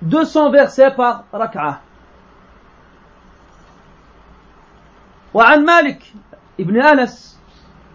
200 0.03 0.51
versets 0.51 0.91
par 0.91 1.25
raka'at. 1.33 1.81
وعن 5.35 5.65
مالك 5.65 6.13
ابن 6.61 6.83
أنس 6.83 7.41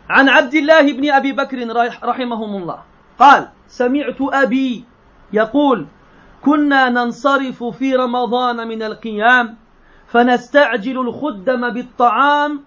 عن 0.09 0.29
عبد 0.29 0.53
الله 0.53 0.93
بن 0.93 1.11
ابي 1.11 1.31
بكر 1.31 1.57
رحمهم 2.03 2.55
الله 2.55 2.79
قال 3.19 3.49
سمعت 3.67 4.17
ابي 4.21 4.83
يقول 5.33 5.87
كنا 6.41 6.89
ننصرف 6.89 7.63
في 7.63 7.95
رمضان 7.95 8.67
من 8.67 8.83
القيام 8.83 9.57
فنستعجل 10.07 10.99
الخدم 10.99 11.69
بالطعام 11.69 12.63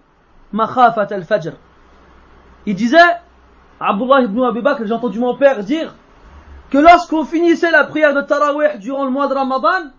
مخافة 0.53 1.07
الفجر 1.11 1.53
Il 2.65 2.75
disait, 2.75 2.97
Abdullah 3.79 4.21
ibn 4.21 4.41
Abi 4.43 4.61
Bakr, 4.61 4.85
j'ai 4.85 4.93
entendu 4.93 5.19
mon 5.19 5.35
père 5.35 5.63
dire 5.65 5.93
que 6.72 6.78
lorsqu'on 6.78 7.24
finissait 7.24 7.70
la 7.70 7.84
prière 7.84 8.14
de 8.14 8.20
Tarawih 8.20 8.78
durant 8.78 9.04
le 9.04 9.10
mois 9.10 9.28
de 9.28 9.34
Ramadan, 9.34 9.90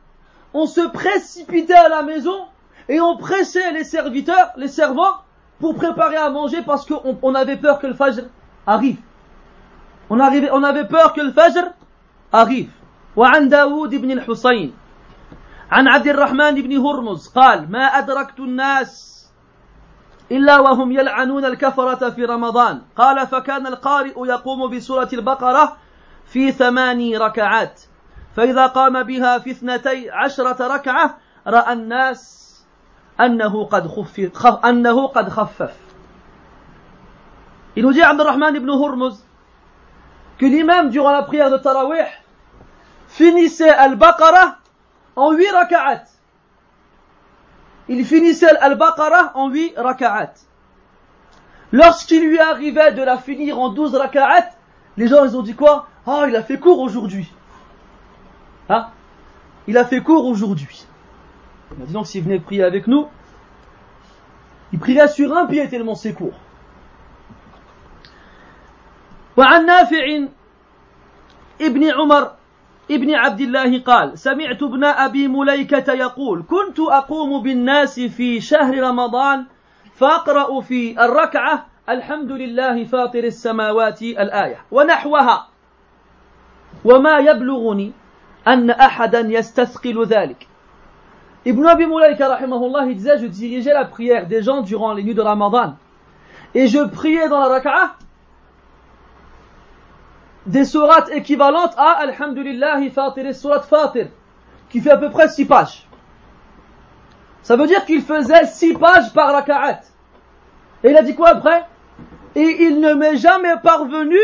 on 0.53 0.66
se 0.66 0.82
précipitait 0.82 1.74
à 1.74 1.89
la 1.89 2.03
maison 2.03 2.45
et 2.88 2.99
on 3.01 3.18
pressait 3.18 3.72
les 3.72 3.84
serviteurs, 3.84 4.51
les 4.57 4.68
servants, 4.68 5.24
pour 5.60 5.76
préparer 5.76 6.18
à 6.18 6.30
manger 6.30 6.62
parce 6.62 6.86
qu'on 6.86 7.18
on 7.22 7.36
avait 7.36 7.57
peur 7.57 7.80
que 7.80 7.88
le 7.88 7.93
Fajr 7.93 8.24
arrive. 8.66 8.97
On, 10.10 10.20
arrivait, 10.20 10.49
on 10.51 10.64
avait 10.64 10.88
peur 10.88 11.14
que 11.14 11.22
le 11.22 11.32
Fajr 11.32 11.72
arrive. 12.32 12.70
وعن 13.16 13.49
داود 13.49 13.95
بن 13.95 14.12
الحسين 14.12 14.74
عن 15.72 15.88
عبد 15.88 16.07
الرحمن 16.07 16.62
بن 16.62 16.78
هرمز 16.78 17.28
قال 17.28 17.72
ما 17.72 17.86
أدركت 17.86 18.39
الناس 18.39 19.10
إلا 20.32 20.60
وهم 20.60 20.91
يلعنون 20.91 21.45
الكفرة 21.45 22.10
في 22.10 22.26
رمضان 22.26 22.82
قال 22.95 23.28
فكان 23.28 23.68
القارئ 23.68 24.14
يقوم 24.28 24.70
بسورة 24.70 25.10
البقرة 25.14 25.78
في 26.27 26.53
ثماني 26.53 27.16
ركعات 27.16 27.81
فإذا 28.37 28.66
قام 28.66 29.03
بها 29.03 29.39
في 29.39 29.51
اثنتي 29.51 30.11
عشرة 30.11 30.75
ركعة 30.75 31.18
رأى 31.47 31.72
الناس 31.72 32.45
أنه 33.20 33.64
قد 33.64 33.87
خفف 33.87 34.47
أنه 34.64 35.07
قد 35.07 35.29
خفف 35.29 35.72
Il 37.77 37.83
nous 37.83 37.93
dit 37.93 38.03
Abdurrahman 38.03 38.55
ibn 38.55 38.70
Hurmuz 38.70 39.25
que 40.39 40.47
l'imam 40.47 40.91
durant 40.91 41.11
la 41.11 41.22
prière 41.22 41.51
de 41.51 41.57
Tarawih 41.57 42.07
finissait 43.09 43.70
Al-Baqarah 43.70 44.59
en 45.16 45.33
8 45.33 45.51
raka'at. 45.51 46.05
Il 47.89 48.05
finissait 48.05 48.57
Al-Baqarah 48.59 49.33
en 49.35 49.49
8 49.49 49.75
raka'at. 49.77 50.35
Lorsqu'il 51.72 52.29
lui 52.29 52.39
arrivait 52.39 52.93
de 52.93 53.03
la 53.03 53.18
finir 53.18 53.59
en 53.59 53.70
12 53.70 53.97
raka'at, 53.97 54.51
les 54.97 55.07
gens 55.07 55.26
ils 55.26 55.36
ont 55.36 55.41
dit 55.41 55.55
quoi 55.55 55.88
Ah, 56.05 56.22
oh, 56.22 56.26
il 56.28 56.36
a 56.36 56.43
fait 56.43 56.60
court 56.60 56.80
aujourd'hui. 56.80 57.32
Hein 58.70 58.88
Il 59.68 59.78
a 59.78 59.86
fait 59.86 60.01
court 60.01 60.26
aujourd'hui. 60.26 60.86
On 61.72 61.84
a 61.84 61.86
dit 61.86 61.93
donc 61.93 62.07
s'il 62.07 62.24
venait 62.24 62.39
prier 62.39 62.64
avec 62.64 62.88
nous, 62.88 63.07
il 64.74 64.80
prierait 64.80 65.07
sur 65.07 65.36
un 65.36 65.45
pied 65.45 65.68
tellement 65.70 65.95
c'est 65.95 66.14
court. 66.14 66.34
وعن 69.38 69.66
نافع 69.66 70.28
ابن 71.62 71.84
عمر 71.91 72.32
ابن 72.91 73.16
عبد 73.16 73.41
الله 73.41 73.80
قال 73.80 74.20
سمعت 74.20 74.64
ابن 74.64 74.84
أبي 74.84 75.28
مليكة 75.28 75.93
يقول 75.93 76.43
كنت 76.49 76.80
أقوم 76.80 77.43
بالناس 77.43 77.99
في 77.99 78.41
شهر 78.41 78.80
رمضان 78.80 79.45
فأقرأ 79.95 80.62
في 80.62 81.05
الركعة 81.05 81.66
الحمد 81.89 82.32
لله 82.32 82.84
فاطر 82.84 83.24
السماوات 83.24 84.01
الآية 84.01 84.57
ونحوها 84.72 85.47
وما 86.86 87.18
يبلغني 87.18 87.91
أن 88.47 88.70
أحدا 88.70 89.20
يستثقل 89.20 90.05
ذلك 90.05 90.47
Ibn 91.45 91.66
Abi 91.66 91.86
Mulaika, 91.86 92.28
rahimahullah, 92.28 92.86
il 92.88 92.95
disait, 92.95 93.18
je 93.18 93.26
dirigeais 93.26 93.74
la 93.74 93.86
prière 93.86 94.28
des 94.28 94.43
gens 94.43 94.62
durant 94.62 94.93
les 94.93 95.03
nuits 95.03 95.16
de 95.16 95.22
Ramadan. 95.22 95.76
Et 96.53 96.68
je 96.68 96.80
priais 96.80 97.30
dans 97.30 97.39
la 97.39 97.47
raka'ah 97.47 97.95
des 100.45 100.66
sourates 100.66 101.10
équivalentes 101.12 101.74
à 101.78 101.91
Alhamdulillah 101.99 102.82
Fatir 102.91 103.34
surat 103.34 103.62
Fatir, 103.62 104.07
qui 104.70 104.82
fait 104.82 104.91
à 104.91 104.97
peu 104.97 105.10
près 105.10 105.30
6 105.30 105.45
pages. 105.45 105.88
Ça 107.41 107.55
veut 107.55 107.68
dire 107.68 107.86
qu'il 107.86 108.01
faisait 108.01 108.45
6 108.45 108.74
pages 108.74 109.14
par 109.14 109.32
raka'at. 109.32 109.82
Et 110.84 110.89
il 110.89 110.97
a 110.97 111.03
dit 111.03 111.16
quoi 111.16 111.30
après 111.30 111.66
Et 112.36 112.64
il 112.64 112.80
ne 112.80 112.93
m'est 112.93 113.18
jamais 113.18 113.57
parvenu 113.64 114.18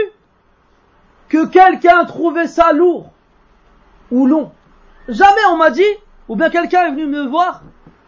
que 1.27 1.45
quelqu'un 1.45 2.05
trouvait 2.05 2.47
ça 2.47 2.71
lourd 2.71 3.11
ou 4.11 4.27
long. 4.27 4.51
Jamais 5.09 5.45
on 5.51 5.57
m'a 5.57 5.71
dit 5.71 5.83
ou 6.27 6.36
bien 6.36 6.49
quelqu'un 6.49 6.88
est 6.88 6.91
venu 6.91 7.07
me 7.07 7.25
voir 7.27 7.63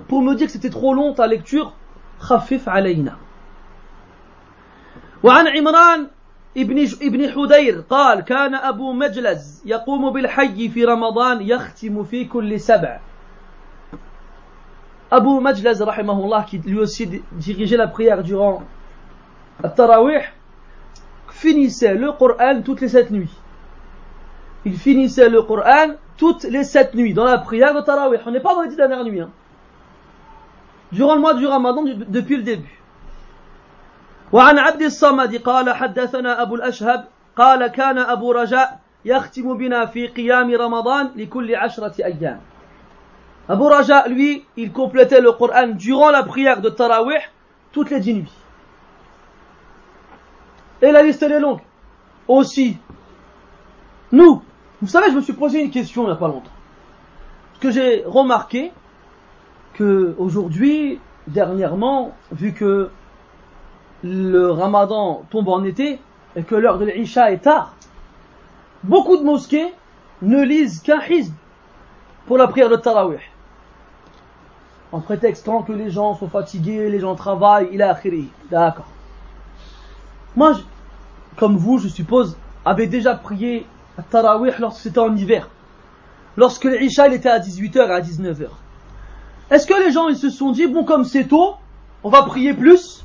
pour 0.07 0.21
me 0.21 0.35
dire 0.35 0.47
que 0.47 0.53
c'était 0.53 0.69
trop 0.69 0.93
long 0.93 1.13
ta 1.13 1.27
lecture. 1.27 1.73
خفف 2.19 2.69
علينا. 2.69 3.17
وعن 5.23 5.47
عمران 5.47 6.07
ابن 6.57 6.87
ابن 7.01 7.29
حدير 7.29 7.83
قال 7.89 8.21
كان 8.21 8.55
أبو 8.55 8.93
مجلز 8.93 9.61
يقوم 9.65 10.09
بالحي 10.13 10.69
في 10.69 10.85
رمضان 10.85 11.41
يختم 11.41 12.03
في 12.03 12.25
كل 12.25 12.59
سبع. 12.59 12.99
Abu 15.09 15.39
Majlaz, 15.39 15.81
rahimahullah, 15.81 16.45
qui 16.49 16.57
lui 16.57 16.79
aussi 16.79 17.21
dirigeait 17.31 17.77
la 17.77 17.87
prière 17.87 18.23
durant 18.23 18.63
le 19.63 19.69
Tarawih, 19.69 20.21
finissait 21.29 21.95
le 21.95 22.11
Coran 22.11 22.61
toutes 22.63 22.81
les 22.81 22.89
sept 22.89 23.11
nuits. 23.11 23.33
Il 24.65 24.77
finissait 24.77 25.29
le 25.29 25.41
Coran 25.41 25.95
toutes 26.17 26.43
les 26.43 26.63
sept 26.63 26.93
nuits, 26.93 27.13
dans 27.13 27.25
la 27.25 27.37
prière 27.37 27.73
de 27.73 27.81
Tarawih. 27.81 28.19
On 28.25 28.31
n'est 28.31 28.39
pas 28.39 28.55
dans 28.55 28.61
les 28.61 28.69
dix 28.69 28.75
dernières 28.75 29.03
nuits. 29.03 29.21
Hein. 29.21 29.29
Durant 30.91 31.15
le 31.15 31.21
mois 31.21 31.33
du 31.33 31.45
Ramadan, 31.45 31.83
depuis 31.85 32.37
le 32.37 32.43
début. 32.43 32.73
وعن 34.31 34.59
عبد 34.59 34.81
الصمد 34.81 35.35
قال 35.35 35.69
حدثنا 35.73 36.41
أبو 36.41 36.55
الأشهب 36.55 37.05
قال 37.35 37.67
كان 37.67 37.97
أبو 37.97 38.31
رجاء 38.31 38.79
يختم 39.05 39.57
بنا 39.57 39.85
في 39.85 40.07
قيام 40.07 40.55
رمضان 40.55 41.11
لكل 41.15 41.55
عشرة 41.55 41.93
أيام 42.05 42.39
Abu 43.49 43.63
Raja, 43.63 44.09
lui, 44.09 44.43
il 44.57 44.73
complétait 44.73 45.21
le 45.21 45.31
Coran 45.31 45.67
durant 45.67 46.11
la 46.11 46.23
prière 46.23 46.59
de 46.59 46.69
Tarawih 46.69 47.21
toutes 47.71 47.89
les 47.91 48.01
dix 48.01 48.13
nuits. 48.13 48.33
Et 50.82 50.92
la 50.92 51.02
liste 51.02 51.22
elle 51.22 51.32
est 51.32 51.40
longue. 51.40 51.60
Aussi, 52.28 52.76
nous, 54.12 54.42
vous 54.82 54.88
savez, 54.88 55.10
je 55.10 55.16
me 55.16 55.22
suis 55.22 55.32
posé 55.32 55.62
une 55.62 55.70
question 55.70 56.02
il 56.02 56.06
n'y 56.06 56.12
a 56.12 56.16
pas 56.16 56.28
longtemps. 56.28 56.50
Parce 57.52 57.60
que 57.60 57.70
j'ai 57.70 58.04
remarqué 58.04 58.72
que 59.74 60.14
aujourd'hui, 60.18 61.00
dernièrement, 61.26 62.12
vu 62.30 62.52
que 62.52 62.90
le 64.04 64.50
ramadan 64.50 65.22
tombe 65.30 65.48
en 65.48 65.64
été 65.64 66.00
et 66.36 66.42
que 66.42 66.54
l'heure 66.54 66.78
de 66.78 66.84
l'Isha 66.84 67.30
est 67.32 67.38
tard, 67.38 67.74
beaucoup 68.82 69.16
de 69.16 69.22
mosquées 69.22 69.72
ne 70.20 70.42
lisent 70.42 70.82
qu'un 70.82 71.00
hizb 71.08 71.32
pour 72.26 72.38
la 72.38 72.48
prière 72.48 72.68
de 72.68 72.76
Tarawih. 72.76 73.18
En 74.92 75.00
prétextant 75.00 75.62
que 75.62 75.72
les 75.72 75.90
gens 75.90 76.14
sont 76.14 76.28
fatigués, 76.28 76.90
les 76.90 77.00
gens 77.00 77.14
travaillent, 77.14 77.68
il 77.72 77.80
a. 77.80 77.98
D'accord. 78.50 78.88
Moi, 80.36 80.54
comme 81.36 81.56
vous, 81.56 81.78
je 81.78 81.88
suppose, 81.88 82.36
avait 82.64 82.86
déjà 82.86 83.14
prié 83.14 83.66
à 83.98 84.02
Tarawih 84.02 84.52
lorsque 84.58 84.82
c'était 84.82 84.98
en 84.98 85.14
hiver. 85.16 85.48
Lorsque 86.36 86.64
l'Isha 86.64 87.08
il 87.08 87.14
était 87.14 87.28
à 87.28 87.38
18h 87.38 87.88
et 87.88 87.90
à 87.90 88.00
19h. 88.00 88.48
Est-ce 89.50 89.66
que 89.66 89.74
les 89.84 89.90
gens 89.90 90.08
ils 90.08 90.16
se 90.16 90.30
sont 90.30 90.52
dit, 90.52 90.66
bon 90.66 90.84
comme 90.84 91.04
c'est 91.04 91.24
tôt, 91.24 91.56
on 92.04 92.10
va 92.10 92.22
prier 92.22 92.54
plus? 92.54 93.04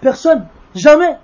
Personne. 0.00 0.46
Jamais. 0.74 1.16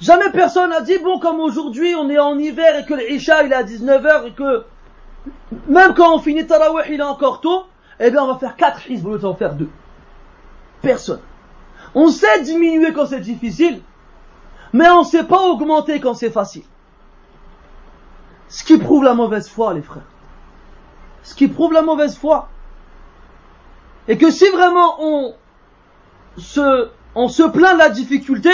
Jamais 0.00 0.30
personne 0.30 0.72
a 0.72 0.80
dit, 0.80 0.98
bon 0.98 1.18
comme 1.18 1.40
aujourd'hui 1.40 1.94
on 1.94 2.08
est 2.08 2.18
en 2.18 2.38
hiver 2.38 2.78
et 2.78 2.84
que 2.84 2.94
l'Isha 2.94 3.44
il 3.44 3.52
est 3.52 3.54
à 3.54 3.62
19h 3.62 4.26
et 4.26 4.32
que 4.32 4.64
même 5.68 5.94
quand 5.94 6.14
on 6.14 6.18
finit 6.18 6.46
Tarawih 6.46 6.84
il 6.90 7.00
est 7.00 7.04
encore 7.04 7.40
tôt, 7.40 7.64
eh 8.00 8.10
bien 8.10 8.22
on 8.22 8.26
va 8.26 8.38
faire 8.38 8.56
4 8.56 8.90
hizb 8.90 9.06
au 9.06 9.12
lieu 9.12 9.18
d'en 9.18 9.34
faire 9.34 9.54
2. 9.54 9.68
Personne. 10.80 11.20
On 11.94 12.08
sait 12.08 12.42
diminuer 12.42 12.92
quand 12.92 13.06
c'est 13.06 13.20
difficile, 13.20 13.82
mais 14.72 14.88
on 14.90 15.00
ne 15.00 15.04
sait 15.04 15.24
pas 15.24 15.40
augmenter 15.40 16.00
quand 16.00 16.14
c'est 16.14 16.30
facile. 16.30 16.64
Ce 18.48 18.64
qui 18.64 18.78
prouve 18.78 19.04
la 19.04 19.14
mauvaise 19.14 19.48
foi, 19.48 19.74
les 19.74 19.82
frères. 19.82 20.02
Ce 21.22 21.34
qui 21.34 21.48
prouve 21.48 21.72
la 21.72 21.82
mauvaise 21.82 22.16
foi. 22.16 22.48
Et 24.08 24.18
que 24.18 24.30
si 24.30 24.48
vraiment 24.48 24.96
on 25.00 25.34
se, 26.36 26.88
on 27.14 27.28
se 27.28 27.42
plaint 27.42 27.74
de 27.74 27.78
la 27.78 27.90
difficulté 27.90 28.50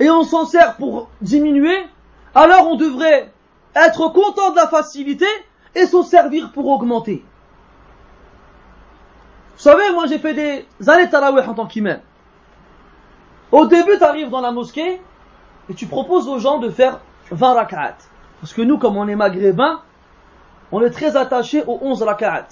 et 0.00 0.10
on 0.10 0.24
s'en 0.24 0.46
sert 0.46 0.76
pour 0.76 1.08
diminuer, 1.20 1.86
alors 2.34 2.68
on 2.68 2.76
devrait 2.76 3.32
être 3.74 4.08
content 4.08 4.50
de 4.50 4.56
la 4.56 4.68
facilité 4.68 5.26
et 5.74 5.86
s'en 5.86 6.02
servir 6.02 6.52
pour 6.52 6.66
augmenter. 6.68 7.24
Vous 9.56 9.62
savez, 9.62 9.92
moi 9.92 10.06
j'ai 10.06 10.18
fait 10.18 10.34
des 10.34 10.88
années 10.88 11.08
tarawih 11.08 11.46
en 11.46 11.54
tant 11.54 11.66
qu'imam. 11.66 12.00
Au 13.52 13.66
début, 13.66 13.98
tu 13.98 14.04
arrives 14.04 14.30
dans 14.30 14.40
la 14.40 14.50
mosquée 14.50 15.00
et 15.72 15.74
tu 15.74 15.86
proposes 15.86 16.28
aux 16.28 16.38
gens 16.38 16.58
de 16.58 16.68
faire 16.68 17.00
20 17.30 17.54
rak'at. 17.54 17.96
Parce 18.42 18.52
que 18.52 18.60
nous, 18.60 18.76
comme 18.76 18.98
on 18.98 19.08
est 19.08 19.16
maghrébins, 19.16 19.80
on 20.70 20.82
est 20.82 20.90
très 20.90 21.16
attachés 21.16 21.64
aux 21.66 21.78
11 21.80 22.02
rak'at. 22.02 22.48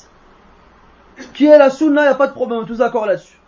Qui 1.34 1.44
est 1.44 1.58
la 1.58 1.68
sunna, 1.68 2.00
il 2.00 2.04
n'y 2.06 2.10
a 2.10 2.14
pas 2.14 2.28
de 2.28 2.32
problème, 2.32 2.60
on 2.60 2.62
est 2.62 2.66
tous 2.66 2.78
d'accord 2.78 3.04
là-dessus. 3.04 3.38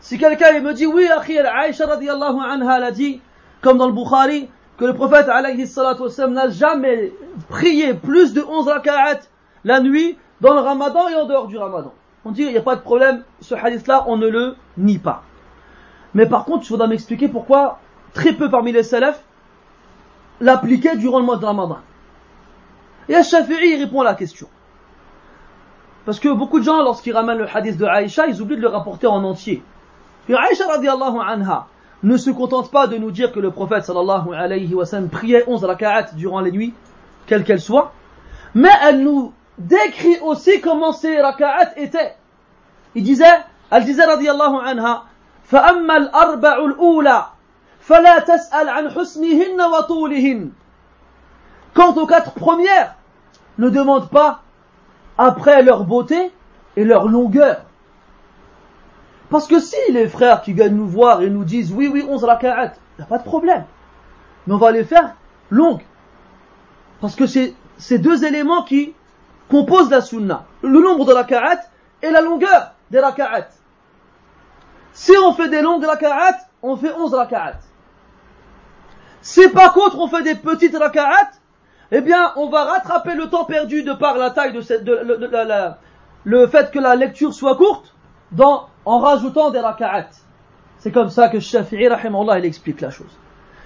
Si 0.00 0.16
quelqu'un 0.16 0.58
me 0.60 0.72
dit, 0.72 0.86
oui, 0.86 1.06
Akhi, 1.08 1.38
Aïcha 1.38 1.84
radiallahu 1.84 2.38
anha 2.42 2.78
l'a 2.78 2.90
dit, 2.90 3.20
comme 3.60 3.76
dans 3.76 3.86
le 3.86 3.92
Bukhari, 3.92 4.48
que 4.78 4.86
le 4.86 4.94
prophète 4.94 5.28
alayhi 5.28 5.70
n'a 6.30 6.48
jamais 6.48 7.12
prié 7.50 7.92
plus 7.92 8.32
de 8.32 8.40
11 8.42 8.66
rak'at 8.66 9.20
la 9.64 9.80
nuit 9.80 10.16
dans 10.40 10.54
le 10.54 10.60
ramadan 10.60 11.08
et 11.08 11.14
en 11.16 11.26
dehors 11.26 11.48
du 11.48 11.58
ramadan. 11.58 11.92
On 12.24 12.30
dit, 12.30 12.44
il 12.44 12.52
n'y 12.52 12.56
a 12.56 12.62
pas 12.62 12.76
de 12.76 12.80
problème, 12.80 13.24
ce 13.42 13.54
hadith-là, 13.54 14.04
on 14.06 14.16
ne 14.16 14.26
le 14.26 14.56
nie 14.78 14.98
pas. 14.98 15.22
Mais 16.14 16.24
par 16.24 16.46
contre, 16.46 16.64
il 16.64 16.68
faudra 16.68 16.86
m'expliquer 16.86 17.28
pourquoi 17.28 17.80
très 18.13 18.33
peu 18.33 18.49
parmi 18.49 18.71
les 18.71 18.83
salafs 18.83 19.23
l'appliquaient 20.41 20.97
durant 20.97 21.19
le 21.19 21.25
mois 21.25 21.37
de 21.37 21.45
Ramadan. 21.45 21.79
Et 23.07 23.15
Al-Shafi'i, 23.15 23.75
il 23.75 23.83
répond 23.83 24.01
à 24.01 24.05
la 24.05 24.13
question. 24.13 24.47
Parce 26.05 26.19
que 26.19 26.29
beaucoup 26.29 26.59
de 26.59 26.63
gens, 26.63 26.81
lorsqu'ils 26.81 27.13
ramènent 27.13 27.39
le 27.39 27.47
hadith 27.47 27.77
de 27.77 27.85
Aïcha, 27.85 28.27
ils 28.27 28.41
oublient 28.41 28.57
de 28.57 28.61
le 28.61 28.67
rapporter 28.67 29.07
en 29.07 29.23
entier. 29.23 29.63
Et 30.27 30.33
Aïcha 30.33 30.67
radiallahu 30.67 31.17
anha 31.25 31.67
ne 32.01 32.17
se 32.17 32.29
contente 32.29 32.71
pas 32.71 32.87
de 32.87 32.97
nous 32.97 33.11
dire 33.11 33.31
que 33.31 33.39
le 33.39 33.51
prophète 33.51 33.83
sallallahu 33.83 34.33
alayhi 34.33 34.73
wa 34.73 34.85
sallam 34.85 35.09
priait 35.09 35.43
11 35.47 35.63
raka'at 35.65 36.13
durant 36.15 36.39
les 36.39 36.51
nuits, 36.51 36.73
quelles 37.27 37.43
qu'elles 37.43 37.59
soient, 37.59 37.91
mais 38.55 38.69
elle 38.83 39.03
nous 39.03 39.33
décrit 39.57 40.17
aussi 40.21 40.61
comment 40.61 40.93
ces 40.93 41.19
raka'at 41.19 41.77
étaient. 41.77 42.15
Il 42.95 43.03
disait, 43.03 43.25
elle 43.69 43.83
disait 43.83 44.05
radiallahu 44.05 44.55
anha, 44.65 45.03
فأما 45.51 45.97
الأربع 45.97 46.57
الأولى 46.65 47.25
فلا 47.83 48.19
تسأل 48.19 48.69
عن 48.69 48.89
حسنهن 48.89 49.61
وطولهن 49.61 50.51
Quant 51.73 51.93
aux 51.95 52.07
quatre 52.07 52.33
premières, 52.33 52.95
ne 53.57 53.69
demande 53.69 54.09
pas 54.09 54.41
après 55.17 55.61
leur 55.61 55.83
beauté 55.83 56.31
et 56.75 56.83
leur 56.83 57.07
longueur. 57.07 57.65
Parce 59.29 59.47
que 59.47 59.59
si 59.59 59.77
les 59.91 60.07
frères 60.07 60.41
qui 60.41 60.53
viennent 60.53 60.75
nous 60.75 60.87
voir 60.87 61.21
et 61.21 61.29
nous 61.29 61.43
disent 61.43 61.71
oui, 61.71 61.87
oui, 61.91 62.05
11 62.07 62.23
raka'at, 62.23 62.73
il 62.97 63.01
n'y 63.01 63.03
a 63.03 63.07
pas 63.07 63.19
de 63.19 63.23
problème. 63.23 63.65
Mais 64.47 64.53
on 64.53 64.57
va 64.57 64.71
les 64.71 64.83
faire 64.83 65.15
longues. 65.49 65.83
Parce 67.01 67.15
que 67.15 67.27
c'est 67.27 67.53
ces 67.77 67.99
deux 67.99 68.25
éléments 68.25 68.63
qui 68.63 68.93
composent 69.49 69.91
la 69.91 70.01
sunna. 70.01 70.45
Le 70.63 70.79
nombre 70.79 71.05
de 71.05 71.13
raka'at 71.13 71.59
et 72.01 72.09
la 72.09 72.21
longueur 72.21 72.73
des 72.91 72.99
raka'at. 72.99 73.49
Si 74.93 75.13
on 75.23 75.33
fait 75.33 75.49
des 75.49 75.61
longues 75.61 75.83
raka'at, 75.83 76.37
on 76.63 76.75
fait 76.75 76.93
11 76.93 77.13
raka'at. 77.13 77.59
Si 79.24 79.48
par 79.48 79.72
contre 79.72 79.98
on 79.98 80.06
fait 80.06 80.22
des 80.22 80.34
petites 80.34 80.76
raka'at, 80.76 81.30
eh 81.90 82.02
bien 82.02 82.34
on 82.36 82.50
va 82.50 82.64
rattraper 82.64 83.14
le 83.14 83.30
temps 83.30 83.46
perdu 83.46 83.82
de 83.82 83.94
par 83.94 84.18
la 84.18 84.30
taille 84.30 84.52
de, 84.52 84.60
cette, 84.60 84.84
de, 84.84 85.00
le 86.24 86.46
fait 86.46 86.70
que 86.70 86.78
la 86.78 86.94
lecture 86.94 87.32
soit 87.32 87.56
courte 87.56 87.94
en 88.38 88.98
rajoutant 88.98 89.50
des 89.50 89.60
raka'at. 89.60 90.10
C'est 90.76 90.92
comme 90.92 91.08
ça 91.08 91.30
que 91.30 91.40
Shafi'i 91.40 91.88
rahimahullah 91.88 92.38
il 92.40 92.44
explique 92.44 92.82
la 92.82 92.90
chose. 92.90 93.18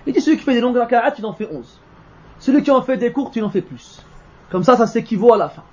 Il 0.06 0.12
dit 0.12 0.20
celui 0.20 0.36
qui 0.36 0.44
fait 0.44 0.54
des 0.54 0.60
longues 0.60 0.76
raka'at, 0.76 1.14
il 1.18 1.26
en 1.26 1.32
fait 1.32 1.48
11. 1.50 1.80
Celui 2.38 2.62
qui 2.62 2.70
en 2.70 2.82
fait 2.82 2.96
des 2.96 3.10
courtes, 3.10 3.34
il 3.34 3.42
en 3.42 3.50
fait 3.50 3.60
plus. 3.60 4.00
Comme 4.52 4.62
ça, 4.62 4.76
ça 4.76 4.86
s'équivaut 4.86 5.34
à 5.34 5.38
la 5.38 5.48
fin. 5.48 5.64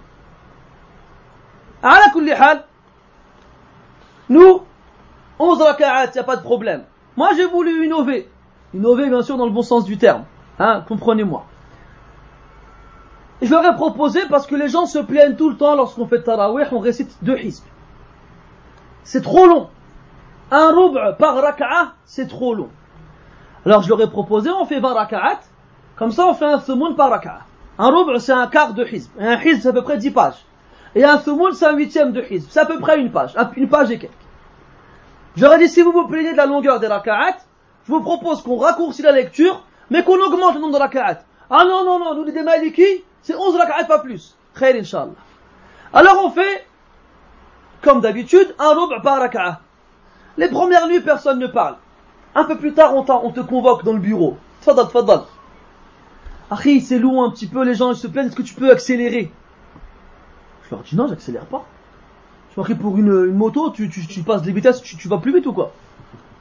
À 1.84 2.00
la 2.00 2.64
nous, 4.30 4.64
11 5.38 5.62
raka'at, 5.62 6.08
il 6.08 6.14
n'y 6.14 6.20
a 6.20 6.24
pas 6.24 6.38
de 6.38 6.42
problème. 6.42 6.86
Moi, 7.16 7.30
j'ai 7.38 7.46
voulu 7.46 7.86
innover. 7.86 8.28
Innover, 8.74 9.10
bien 9.10 9.22
sûr, 9.22 9.38
dans 9.38 9.46
le 9.46 9.52
bon 9.52 9.62
sens 9.62 9.86
du 9.86 9.98
terme. 9.98 10.24
Hein, 10.60 10.84
comprenez-moi. 10.88 11.46
Je 13.42 13.52
leur 13.52 13.66
ai 13.66 13.76
proposé 13.76 14.22
parce 14.30 14.48
que 14.48 14.56
les 14.56 14.70
gens 14.70 14.86
se 14.86 15.00
plaignent 15.00 15.36
tout 15.36 15.50
le 15.50 15.58
temps 15.58 15.76
lorsqu'on 15.76 16.08
fait 16.08 16.24
tarawih, 16.24 16.66
on 16.72 16.80
récite 16.80 17.18
deux 17.22 17.38
hizb. 17.38 17.64
C'est 19.04 19.22
trop 19.22 19.46
long. 19.46 19.70
Un 20.52 20.72
rub' 20.72 21.18
par 21.18 21.36
raka'a, 21.36 21.94
c'est 22.06 22.28
trop 22.28 22.54
long. 22.54 22.70
Alors 23.66 23.82
je 23.82 23.90
leur 23.90 24.02
ai 24.02 24.10
proposé, 24.10 24.50
on 24.50 24.66
fait 24.66 24.80
20 24.80 24.94
raka'at, 24.94 25.40
comme 25.96 26.12
ça 26.12 26.28
on 26.28 26.34
fait 26.34 26.46
un 26.46 26.60
thumoun 26.60 26.96
par 26.96 27.10
raka'a. 27.10 27.42
Un 27.78 27.90
rub' 27.90 28.18
c'est 28.20 28.32
un 28.32 28.48
quart 28.48 28.74
de 28.74 28.86
hizb. 28.86 29.12
Un 29.20 29.40
hizb 29.42 29.62
c'est 29.62 29.70
à 29.70 29.74
peu 29.74 29.84
près 29.84 29.98
10 29.98 30.12
pages. 30.12 30.46
Et 30.96 31.04
un 31.04 31.18
thumoun 31.18 31.54
c'est 31.54 31.66
un 31.66 31.76
huitième 31.76 32.14
de 32.14 32.24
hizb. 32.30 32.48
C'est 32.50 32.62
à 32.62 32.66
peu 32.66 32.80
près 32.80 33.00
une 33.00 33.12
page. 33.12 33.36
Une 33.58 33.68
page 33.68 33.92
et 33.92 34.00
quelques. 34.00 34.14
J'aurais 35.36 35.60
dit, 35.60 35.68
si 35.68 35.82
vous 35.82 35.92
vous 35.92 36.08
plaignez 36.08 36.32
de 36.32 36.38
la 36.38 36.46
longueur 36.46 36.80
des 36.80 36.88
raka'at, 36.88 37.36
je 37.88 37.92
vous 37.92 38.02
propose 38.02 38.42
qu'on 38.42 38.58
raccourcit 38.58 39.04
la 39.04 39.12
lecture, 39.12 39.64
mais 39.90 40.04
qu'on 40.04 40.20
augmente 40.20 40.56
le 40.56 40.62
nombre 40.62 40.74
de 40.74 40.80
raka'at. 40.80 41.24
Ah 41.50 41.64
non, 41.66 41.86
non, 41.86 42.00
non, 42.00 42.16
nous 42.16 42.24
les 42.24 42.44
maliki, 42.44 43.04
c'est 43.22 43.36
11 43.36 43.56
raka'at, 43.56 43.86
pas 43.86 44.00
plus. 44.00 44.36
Khair, 44.58 44.76
inshallah. 44.76 45.14
Alors 45.94 46.26
on 46.26 46.32
fait, 46.32 46.66
comme 47.82 48.02
d'habitude, 48.02 48.56
un 48.58 48.74
rub' 48.74 49.02
par 49.04 49.20
raka'a. 49.20 49.62
Les 50.38 50.50
premières 50.50 50.88
nuits, 50.88 51.02
personne 51.02 51.40
ne 51.40 51.48
parle. 51.48 51.76
Un 52.34 52.44
peu 52.46 52.58
plus 52.58 52.74
tard, 52.74 52.96
on, 52.96 53.32
te 53.32 53.40
convoque 53.40 53.84
dans 53.84 53.94
le 53.94 54.00
bureau. 54.00 54.38
Tfadal, 54.62 54.88
tfadal. 54.88 55.22
Akhi, 56.50 56.82
c'est 56.82 57.00
lourd 57.00 57.24
un 57.24 57.32
petit 57.32 57.48
peu, 57.48 57.64
les 57.64 57.76
gens 57.76 57.92
ils 57.92 57.98
se 57.98 58.08
plaignent, 58.08 58.28
est-ce 58.28 58.36
que 58.36 58.42
tu 58.42 58.56
peux 58.56 58.72
accélérer? 58.72 59.32
Je 60.64 60.72
leur 60.72 60.84
dis 60.84 60.96
non, 60.96 61.08
j'accélère 61.08 61.46
pas. 61.46 61.66
Je 62.56 62.62
m'en 62.62 62.68
pour 62.78 62.98
une, 62.98 63.34
moto, 63.34 63.70
tu, 63.70 63.90
passes 64.26 64.42
des 64.42 64.52
vitesses, 64.52 64.82
tu 64.82 65.08
vas 65.08 65.18
plus 65.18 65.34
vite 65.34 65.46
ou 65.46 65.54
quoi? 65.54 65.72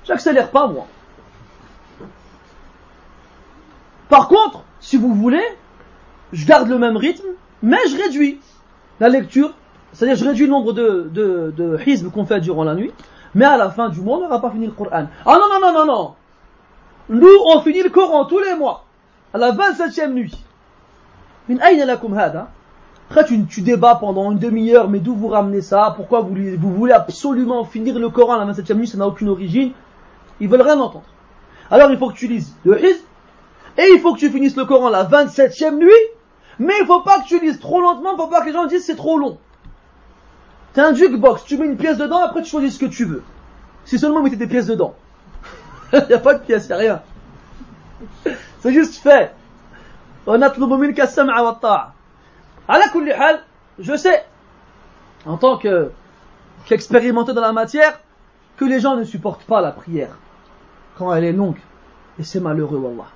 J'accélère 0.04 0.50
pas 0.50 0.66
moi. 0.66 0.86
Par 4.08 4.28
contre, 4.28 4.62
si 4.80 4.96
vous 4.96 5.14
voulez, 5.14 5.44
je 6.32 6.46
garde 6.46 6.68
le 6.68 6.78
même 6.78 6.96
rythme, 6.96 7.26
mais 7.62 7.78
je 7.88 7.96
réduis 7.96 8.40
la 9.00 9.08
lecture, 9.08 9.52
c'est-à-dire 9.92 10.16
je 10.16 10.24
réduis 10.24 10.46
le 10.46 10.52
nombre 10.52 10.72
de, 10.72 11.10
de, 11.12 11.52
de 11.56 12.08
qu'on 12.08 12.26
fait 12.26 12.40
durant 12.40 12.64
la 12.64 12.74
nuit, 12.74 12.92
Mais 13.34 13.44
à 13.44 13.56
la 13.56 13.70
fin 13.70 13.88
du 13.88 14.00
mois, 14.00 14.18
on 14.18 14.20
n'aura 14.20 14.40
pas 14.40 14.50
fini 14.50 14.66
le 14.66 14.72
Coran. 14.72 15.06
Ah 15.26 15.38
non, 15.38 15.48
non, 15.48 15.60
non, 15.60 15.72
non, 15.72 15.86
non. 15.86 16.14
Nous, 17.08 17.36
on 17.46 17.60
finit 17.60 17.82
le 17.82 17.90
Coran 17.90 18.24
tous 18.26 18.38
les 18.38 18.54
mois, 18.54 18.84
à 19.32 19.38
la 19.38 19.52
27e 19.52 20.12
nuit. 20.12 20.34
Après, 23.10 23.24
tu, 23.26 23.44
tu 23.46 23.60
débats 23.60 23.96
pendant 23.96 24.32
une 24.32 24.38
demi-heure, 24.38 24.88
mais 24.88 24.98
d'où 24.98 25.14
vous 25.14 25.28
ramenez 25.28 25.60
ça? 25.60 25.92
Pourquoi 25.96 26.20
vous, 26.20 26.34
vous 26.34 26.72
voulez 26.72 26.92
absolument 26.92 27.64
finir 27.64 27.98
le 27.98 28.08
Coran 28.08 28.34
à 28.34 28.44
la 28.44 28.52
27e 28.52 28.74
nuit? 28.74 28.86
Ça 28.86 28.96
n'a 28.96 29.06
aucune 29.06 29.28
origine. 29.28 29.72
Ils 30.40 30.48
veulent 30.48 30.62
rien 30.62 30.78
entendre. 30.78 31.04
Alors, 31.70 31.90
il 31.90 31.98
faut 31.98 32.08
que 32.08 32.16
tu 32.16 32.26
lises 32.28 32.54
le 32.64 32.82
Hizb, 32.82 33.02
et 33.76 33.88
il 33.92 34.00
faut 34.00 34.14
que 34.14 34.18
tu 34.18 34.30
finisses 34.30 34.56
le 34.56 34.64
Coran 34.64 34.88
la 34.88 35.04
27e 35.04 35.76
nuit, 35.76 35.90
mais 36.58 36.74
il 36.80 36.86
faut 36.86 37.00
pas 37.00 37.20
que 37.20 37.26
tu 37.26 37.40
lises 37.40 37.58
trop 37.58 37.80
lentement, 37.80 38.16
faut 38.16 38.28
pas 38.28 38.40
que 38.40 38.46
les 38.46 38.52
gens 38.52 38.66
disent 38.66 38.84
c'est 38.84 38.96
trop 38.96 39.18
long. 39.18 39.38
T'es 40.72 40.80
un 40.80 40.94
jukebox, 40.94 41.44
tu 41.44 41.56
mets 41.56 41.66
une 41.66 41.76
pièce 41.76 41.98
dedans, 41.98 42.18
après 42.18 42.42
tu 42.42 42.50
choisis 42.50 42.74
ce 42.74 42.78
que 42.78 42.86
tu 42.86 43.04
veux. 43.04 43.22
Si 43.84 43.98
seulement 43.98 44.18
vous 44.18 44.24
mettez 44.24 44.36
des 44.36 44.46
pièces 44.46 44.66
dedans. 44.66 44.94
Il 45.92 46.06
n'y 46.08 46.14
a 46.14 46.18
pas 46.18 46.34
de 46.34 46.40
pièces, 46.40 46.66
il 46.68 46.74
rien. 46.74 47.02
C'est 48.60 48.72
juste 48.72 48.96
fait. 48.96 49.32
Je 53.78 53.96
sais, 53.96 54.24
en 55.26 55.36
tant 55.36 55.58
que 55.58 55.90
qu'expérimenté 56.66 57.34
dans 57.34 57.42
la 57.42 57.52
matière, 57.52 58.00
que 58.56 58.64
les 58.64 58.80
gens 58.80 58.96
ne 58.96 59.04
supportent 59.04 59.44
pas 59.44 59.60
la 59.60 59.70
prière 59.70 60.16
quand 60.96 61.14
elle 61.14 61.24
est 61.24 61.32
longue. 61.32 61.60
Et 62.18 62.24
c'est 62.24 62.40
malheureux, 62.40 62.78
Wallah. 62.78 63.08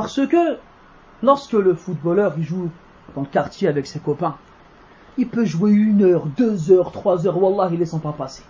Parce 0.00 0.26
que 0.26 0.56
lorsque 1.22 1.52
le 1.52 1.74
footballeur 1.74 2.32
il 2.38 2.42
joue 2.42 2.70
dans 3.14 3.20
le 3.20 3.26
quartier 3.26 3.68
avec 3.68 3.86
ses 3.86 3.98
copains, 3.98 4.34
il 5.18 5.28
peut 5.28 5.44
jouer 5.44 5.72
une 5.72 6.02
heure, 6.02 6.24
deux 6.38 6.72
heures, 6.72 6.90
trois 6.90 7.26
heures, 7.26 7.36
Wallah, 7.36 7.68
il 7.70 7.74
ne 7.74 7.80
laisse 7.80 7.94
pas 8.02 8.14
passer. 8.16 8.42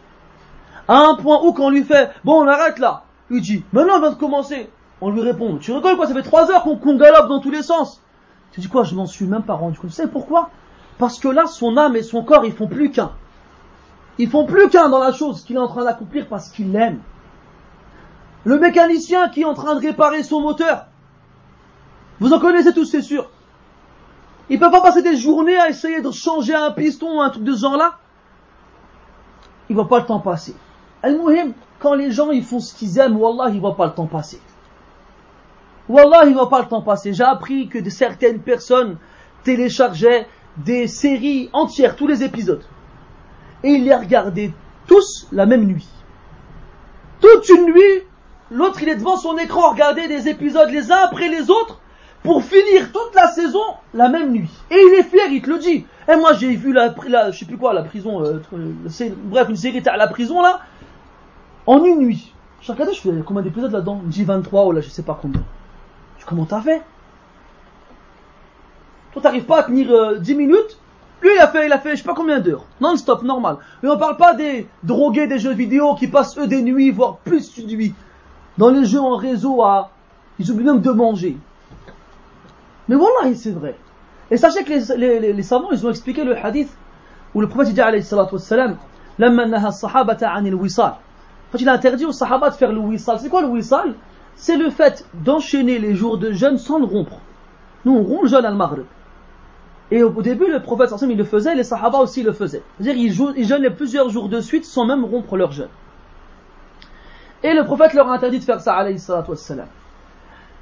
À 0.87 0.99
un 0.99 1.17
point 1.17 1.41
où 1.43 1.53
quand 1.53 1.65
on 1.65 1.71
lui 1.71 1.83
fait, 1.83 2.13
bon, 2.25 2.45
on 2.45 2.47
arrête 2.47 2.79
là, 2.79 3.03
il 3.33 3.41
dit, 3.41 3.65
maintenant 3.73 3.97
on 3.97 4.01
vient 4.01 4.11
de 4.13 4.15
commencer. 4.15 4.71
On 5.01 5.11
lui 5.11 5.23
répond, 5.23 5.57
tu 5.57 5.73
rigoles 5.73 5.97
quoi, 5.97 6.07
ça 6.07 6.15
fait 6.15 6.23
trois 6.23 6.53
heures 6.53 6.63
qu'on 6.63 6.97
galope 6.97 7.29
dans 7.29 7.41
tous 7.41 7.51
les 7.51 7.65
sens. 7.65 8.01
Tu 8.53 8.61
dis 8.61 8.69
quoi, 8.69 8.85
je 8.85 8.95
m'en 8.95 9.07
suis 9.07 9.27
même 9.27 9.43
pas 9.43 9.55
rendu 9.55 9.77
compte. 9.77 9.91
Tu 9.91 9.97
sais 9.97 10.07
pourquoi? 10.07 10.51
Parce 10.99 11.19
que 11.19 11.27
là, 11.27 11.49
son 11.49 11.77
âme 11.77 11.97
et 11.97 12.05
son 12.05 12.23
corps, 12.23 12.45
ils 12.45 12.53
font 12.53 12.69
plus 12.69 12.93
qu'un. 12.93 13.11
Ils 14.19 14.31
font 14.31 14.47
plus 14.47 14.69
qu'un 14.69 14.89
dans 14.89 15.01
la 15.01 15.11
chose 15.11 15.43
qu'il 15.43 15.57
est 15.57 15.59
en 15.59 15.67
train 15.67 15.85
d'accomplir 15.85 16.29
parce 16.29 16.49
qu'il 16.49 16.71
l'aime. 16.71 17.01
Le 18.45 18.57
mécanicien 18.61 19.29
qui 19.31 19.41
est 19.41 19.47
en 19.47 19.55
train 19.55 19.75
de 19.75 19.81
réparer 19.81 20.23
son 20.23 20.43
moteur, 20.43 20.87
vous 22.21 22.33
en 22.33 22.39
connaissez 22.39 22.73
tous, 22.73 22.85
c'est 22.85 23.03
sûr. 23.03 23.31
Il 24.51 24.59
peut 24.59 24.71
pas 24.71 24.83
passer 24.83 25.03
des 25.03 25.17
journées 25.17 25.57
à 25.57 25.69
essayer 25.69 26.03
de 26.03 26.11
changer 26.11 26.55
un 26.55 26.71
piston 26.71 27.17
ou 27.17 27.21
un 27.21 27.31
truc 27.31 27.45
de 27.45 27.55
ce 27.55 27.61
genre-là. 27.61 27.99
Il 29.71 29.77
va 29.77 29.85
pas 29.85 30.01
le 30.01 30.07
temps 30.07 30.21
passer. 30.21 30.55
Al-Muhim, 31.03 31.53
quand 31.79 31.95
les 31.95 32.11
gens 32.11 32.31
ils 32.31 32.45
font 32.45 32.61
ce 32.61 32.75
qu'ils 32.75 32.99
aiment, 32.99 33.17
Wallah, 33.17 33.51
il 33.55 33.61
va 33.61 33.73
pas 33.73 33.87
le 33.87 33.93
temps 33.93 34.07
passer. 34.07 34.41
Wallah, 35.89 36.27
il 36.27 36.35
va 36.35 36.47
pas 36.47 36.61
le 36.61 36.69
temps 36.69 36.83
passer. 36.83 37.15
J'ai 37.15 37.25
appris 37.25 37.69
que 37.69 37.89
certaines 37.89 38.41
personnes 38.41 38.99
téléchargeaient 39.45 40.27
des 40.59 40.89
séries 40.89 41.49
entières, 41.53 41.97
tous 41.97 42.07
les 42.07 42.23
épisodes. 42.23 42.63
Et 43.63 43.71
ils 43.71 43.85
les 43.85 43.95
regardaient 43.95 44.53
tous 44.87 45.27
la 45.33 45.47
même 45.47 45.65
nuit. 45.65 45.89
Toute 47.21 47.49
une 47.49 47.67
nuit, 47.67 48.03
l'autre 48.51 48.83
il 48.83 48.89
est 48.89 48.97
devant 48.97 49.17
son 49.17 49.37
écran, 49.39 49.71
regarder 49.71 50.09
des 50.09 50.29
épisodes 50.29 50.71
les 50.71 50.91
uns 50.91 50.99
après 51.05 51.29
les 51.29 51.51
autres, 51.51 51.81
pour 52.23 52.43
finir 52.43 52.93
toute 52.93 53.15
la 53.15 53.29
saison 53.29 53.63
la 53.95 54.09
même 54.09 54.33
nuit. 54.33 54.51
Et 54.71 54.77
il 54.77 54.99
est 54.99 55.03
fier, 55.05 55.27
il 55.31 55.43
te 55.43 55.51
le 55.51 55.59
dit. 55.59 55.87
Et 56.09 56.17
moi 56.17 56.35
j'ai 56.35 56.55
vu 56.55 56.73
la, 56.73 56.93
je 57.31 57.39
sais 57.39 57.47
plus 57.47 57.57
quoi, 57.57 57.73
la 57.73 57.83
prison, 57.83 58.23
euh, 58.25 58.41
bref, 59.25 59.49
une 59.49 59.57
série 59.57 59.83
à 59.87 59.97
la 59.97 60.09
prison 60.09 60.43
là, 60.43 60.61
en 61.67 61.85
une 61.85 62.01
nuit. 62.01 62.33
Je 62.61 62.73
regardé, 62.73 62.93
je 62.93 63.01
fais 63.01 63.11
combien 63.25 63.43
d'épisodes 63.43 63.73
là-dedans? 63.73 64.03
J 64.11 64.25
23 64.25 64.67
ou 64.67 64.73
là 64.73 64.81
je 64.81 64.89
sais 64.89 65.03
pas 65.03 65.19
combien. 65.21 65.43
Comment 66.27 66.45
t'as 66.45 66.61
fait 66.61 66.83
Toi 69.13 69.23
t'arrives 69.23 69.45
pas 69.45 69.61
à 69.61 69.63
tenir 69.65 69.91
euh, 69.91 70.19
10 70.19 70.35
minutes 70.35 70.79
lui, 71.23 71.31
il 71.35 71.39
a 71.39 71.49
fait, 71.49 71.67
il 71.67 71.73
a 71.73 71.79
fait, 71.79 71.91
je 71.91 71.97
sais 71.97 72.05
pas 72.05 72.15
combien 72.15 72.41
d'heures. 72.41 72.65
Non-stop, 72.81 73.23
normal. 73.23 73.59
Mais 73.83 73.91
on 73.91 73.99
parle 73.99 74.17
pas 74.17 74.33
des 74.33 74.67
drogués 74.83 75.27
des 75.27 75.39
jeux 75.39 75.53
vidéo 75.53 75.95
qui 75.95 76.09
passent 76.09 76.39
eux 76.39 76.47
des 76.47 76.63
nuits, 76.63 76.91
voire 76.91 77.19
plus 77.19 77.55
de 77.57 77.67
nuits. 77.67 77.95
Dans 78.57 78.71
les 78.71 78.87
jeux 78.87 79.01
en 79.01 79.17
réseau 79.17 79.63
à, 79.63 79.91
ils 80.39 80.51
oublient 80.51 80.65
même 80.65 80.81
de 80.81 80.91
manger. 80.91 81.37
Mais 82.91 82.97
voilà, 82.97 83.33
c'est 83.37 83.53
vrai. 83.53 83.77
Et 84.33 84.37
sachez 84.37 84.65
que 84.65 84.97
les, 84.97 85.33
les, 85.33 85.43
savants, 85.45 85.71
ils 85.71 85.87
ont 85.87 85.91
expliqué 85.91 86.25
le 86.25 86.37
hadith 86.37 86.69
où 87.37 87.41
le 87.41 87.49
prophète 87.49 87.73
dit 87.73 87.81
alayhi 87.81 88.03
salatu 88.03 88.35
wassalam, 88.35 88.79
quand 89.17 89.29
il 91.59 91.69
a 91.69 91.73
interdit 91.73 92.05
aux 92.05 92.11
sahaba 92.11 92.51
de 92.51 92.55
faire 92.57 92.73
le 92.73 92.81
wissal, 92.81 93.21
c'est 93.21 93.29
quoi 93.29 93.43
le 93.43 93.47
wissal 93.47 93.95
C'est 94.35 94.57
le 94.57 94.71
fait 94.71 95.07
d'enchaîner 95.15 95.79
les 95.79 95.95
jours 95.95 96.19
de 96.19 96.33
jeûne 96.33 96.59
sans 96.59 96.81
le 96.81 96.85
rompre. 96.85 97.21
Nous, 97.85 97.93
on 97.93 98.03
rompt 98.03 98.23
le 98.25 98.29
jeûne 98.29 98.45
al-maghrib. 98.45 98.87
Et 99.93 100.03
au 100.03 100.11
début, 100.21 100.51
le 100.51 100.61
prophète 100.61 100.91
il 101.01 101.17
le 101.17 101.25
faisait, 101.25 101.55
les 101.55 101.63
sahaba 101.63 101.99
aussi 101.99 102.25
le 102.25 102.33
faisaient. 102.33 102.65
C'est-à-dire, 102.81 103.13
ils 103.37 103.47
jeûnaient 103.47 103.71
plusieurs 103.71 104.11
jours 104.11 104.29
de 104.29 104.41
suite 104.41 104.65
sans 104.65 104.85
même 104.85 105.05
rompre 105.05 105.37
leur 105.37 105.53
jeûne. 105.53 105.69
Et 107.45 107.55
le 107.55 107.65
prophète 107.65 107.95
leur 107.95 108.09
a 108.11 108.15
interdit 108.15 108.41
de 108.41 108.45
faire 108.45 108.61
ça, 108.61 108.75
alayhi 108.75 108.99
salatu 108.99 109.31
wassalam. 109.31 109.69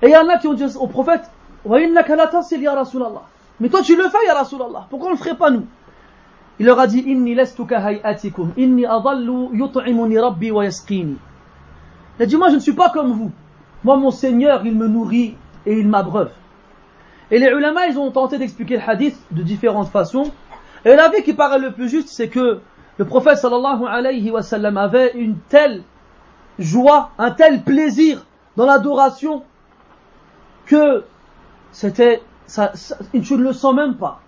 Et 0.03 0.09
il 0.09 0.12
y 0.12 0.16
en 0.16 0.29
a 0.29 0.37
qui 0.37 0.47
ont 0.47 0.55
dit 0.55 0.66
au 0.79 0.87
prophète, 0.89 1.31
mais 3.61 3.69
toi 3.69 3.83
tu 3.83 3.97
le 3.97 4.09
fais, 4.09 4.27
ya. 4.27 4.47
Pourquoi 4.89 5.09
on 5.09 5.13
ne 5.13 5.17
le 5.17 5.23
ferait 5.23 5.37
pas 5.37 5.51
nous? 5.51 5.67
Il 6.61 6.67
leur 6.67 6.79
a 6.79 6.87
dit. 6.87 7.05
Il 7.07 7.41
a 12.21 12.27
dit 12.27 12.37
Moi 12.37 12.49
je 12.51 12.55
ne 12.55 12.61
suis 12.61 12.73
pas 12.73 12.91
comme 12.91 13.13
vous. 13.13 13.33
Moi 13.85 13.97
mon 13.97 14.11
Seigneur, 14.11 14.65
il 14.65 14.75
me 14.75 14.89
nourrit 14.89 15.37
et 15.67 15.79
il 15.79 15.89
m'abreuve. 15.89 16.31
Et 17.31 17.39
les 17.39 17.47
ulama, 17.49 17.87
ils 17.87 17.99
ont 17.99 18.11
tenté 18.11 18.39
d'expliquer 18.39 18.77
le 18.77 18.83
hadith 18.89 19.17
de 19.31 19.43
différentes 19.43 19.89
façons. 19.89 20.31
Et 20.85 20.95
l'avis 20.95 21.23
qui 21.23 21.35
paraît 21.35 21.59
le 21.59 21.73
plus 21.73 21.89
juste, 21.89 22.09
c'est 22.09 22.29
que 22.29 22.61
le 22.97 23.05
prophète 23.05 23.39
sallallahu 23.39 23.85
alayhi 23.87 24.31
wa 24.31 24.43
sallam 24.43 24.77
avait 24.77 25.13
une 25.15 25.37
telle 25.49 25.83
joie, 26.59 27.11
un 27.19 27.31
tel 27.31 27.63
plaisir 27.63 28.25
dans 28.57 28.67
l'adoration 28.67 29.43
que 30.67 31.05
c'était, 31.72 32.22
ça, 32.45 32.72
tu 33.12 33.34
ne 33.36 33.43
le 33.43 33.54
sens 33.54 33.74
même 33.74 33.95
pas. 33.95 34.20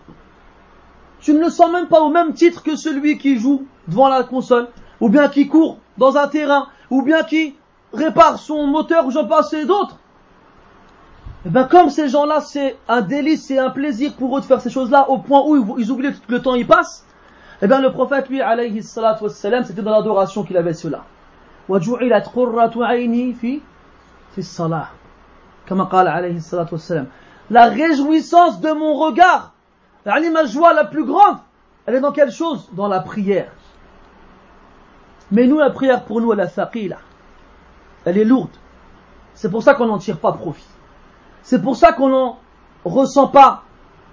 Tu 1.20 1.34
ne 1.34 1.40
le 1.40 1.50
sens 1.50 1.72
même 1.72 1.88
pas 1.88 2.02
au 2.02 2.10
même 2.10 2.34
titre 2.34 2.64
que 2.64 2.76
celui 2.76 3.18
qui 3.18 3.38
joue 3.38 3.66
devant 3.88 4.10
la 4.10 4.24
console, 4.24 4.68
ou 5.00 5.10
bien 5.10 5.28
qui 5.28 5.48
court 5.48 5.80
dans 5.98 6.18
un 6.18 6.28
terrain, 6.28 6.68
ou 6.90 7.02
bien 7.02 7.24
qui 7.24 7.56
répare 7.94 8.38
son 8.38 8.68
moteur, 8.68 9.06
ou 9.06 9.12
j'en 9.12 9.28
passe 9.28 9.54
et 9.54 9.66
d'autres. 9.66 9.96
Et 11.44 11.48
eh 11.48 11.52
bien 11.52 11.66
comme 11.66 11.90
ces 11.90 12.10
gens-là, 12.10 12.42
c'est 12.42 12.76
un 12.88 13.02
délice, 13.02 13.46
c'est 13.46 13.60
un 13.60 13.70
plaisir 13.70 14.14
pour 14.16 14.36
eux 14.36 14.42
de 14.42 14.46
faire 14.46 14.62
ces 14.62 14.72
choses-là, 14.72 15.10
au 15.10 15.20
point 15.20 15.44
où 15.46 15.78
ils 15.78 15.92
oublient 15.92 16.14
que 16.28 16.32
le 16.32 16.42
temps 16.42 16.56
y 16.56 16.64
passe, 16.64 17.06
et 17.62 17.66
eh 17.66 17.68
bien 17.68 17.82
le 17.82 17.92
prophète, 17.92 18.30
lui, 18.30 18.42
alayhi 18.42 18.84
salatu 18.84 19.24
wassalam, 19.24 19.64
c'était 19.64 19.82
dans 19.82 19.92
l'adoration 19.92 20.44
qu'il 20.44 20.58
avait 20.58 20.74
cela. 20.74 21.06
وجعلت 21.70 22.28
قرة 22.36 22.86
عيني 22.86 23.34
في 23.34 23.62
في 24.32 24.38
الصلاة 24.38 24.88
كما 25.68 25.84
قال 25.84 26.08
عليه 26.08 26.38
الصلاة 26.38 26.68
والسلام 26.72 27.08
la 27.51 27.67
réjouissance 27.67 28.61
de 28.61 28.71
mon 28.71 28.95
regard, 28.95 29.53
ma 30.07 30.45
joie 30.45 30.73
la 30.73 30.85
plus 30.85 31.05
grande, 31.05 31.39
elle 31.87 31.97
est 31.97 32.01
dans 32.01 32.13
quelle 32.13 32.31
chose? 32.31 32.69
Dans 32.73 32.89
la 32.89 33.01
prière. 33.01 33.51
Mais 35.33 35.47
nous, 35.47 35.59
la 35.59 35.71
prière 35.71 36.05
pour 36.05 36.21
nous, 36.21 36.33
elle 36.33 36.41
est 36.41 36.49
thaqila. 36.49 36.99
Elle 38.05 38.19
est 38.19 38.25
lourde. 38.25 38.51
C'est 39.35 39.51
pour 39.51 39.63
ça 39.63 39.75
qu'on 39.75 39.87
n'en 39.87 39.99
tire 39.99 40.19
pas 40.19 40.33
profit. 40.33 40.65
C'est 41.43 41.61
pour 41.63 41.77
ça 41.77 41.93
qu'on 41.93 42.09
n'en 42.09 42.39
ressent 42.85 43.29
pas 43.29 43.63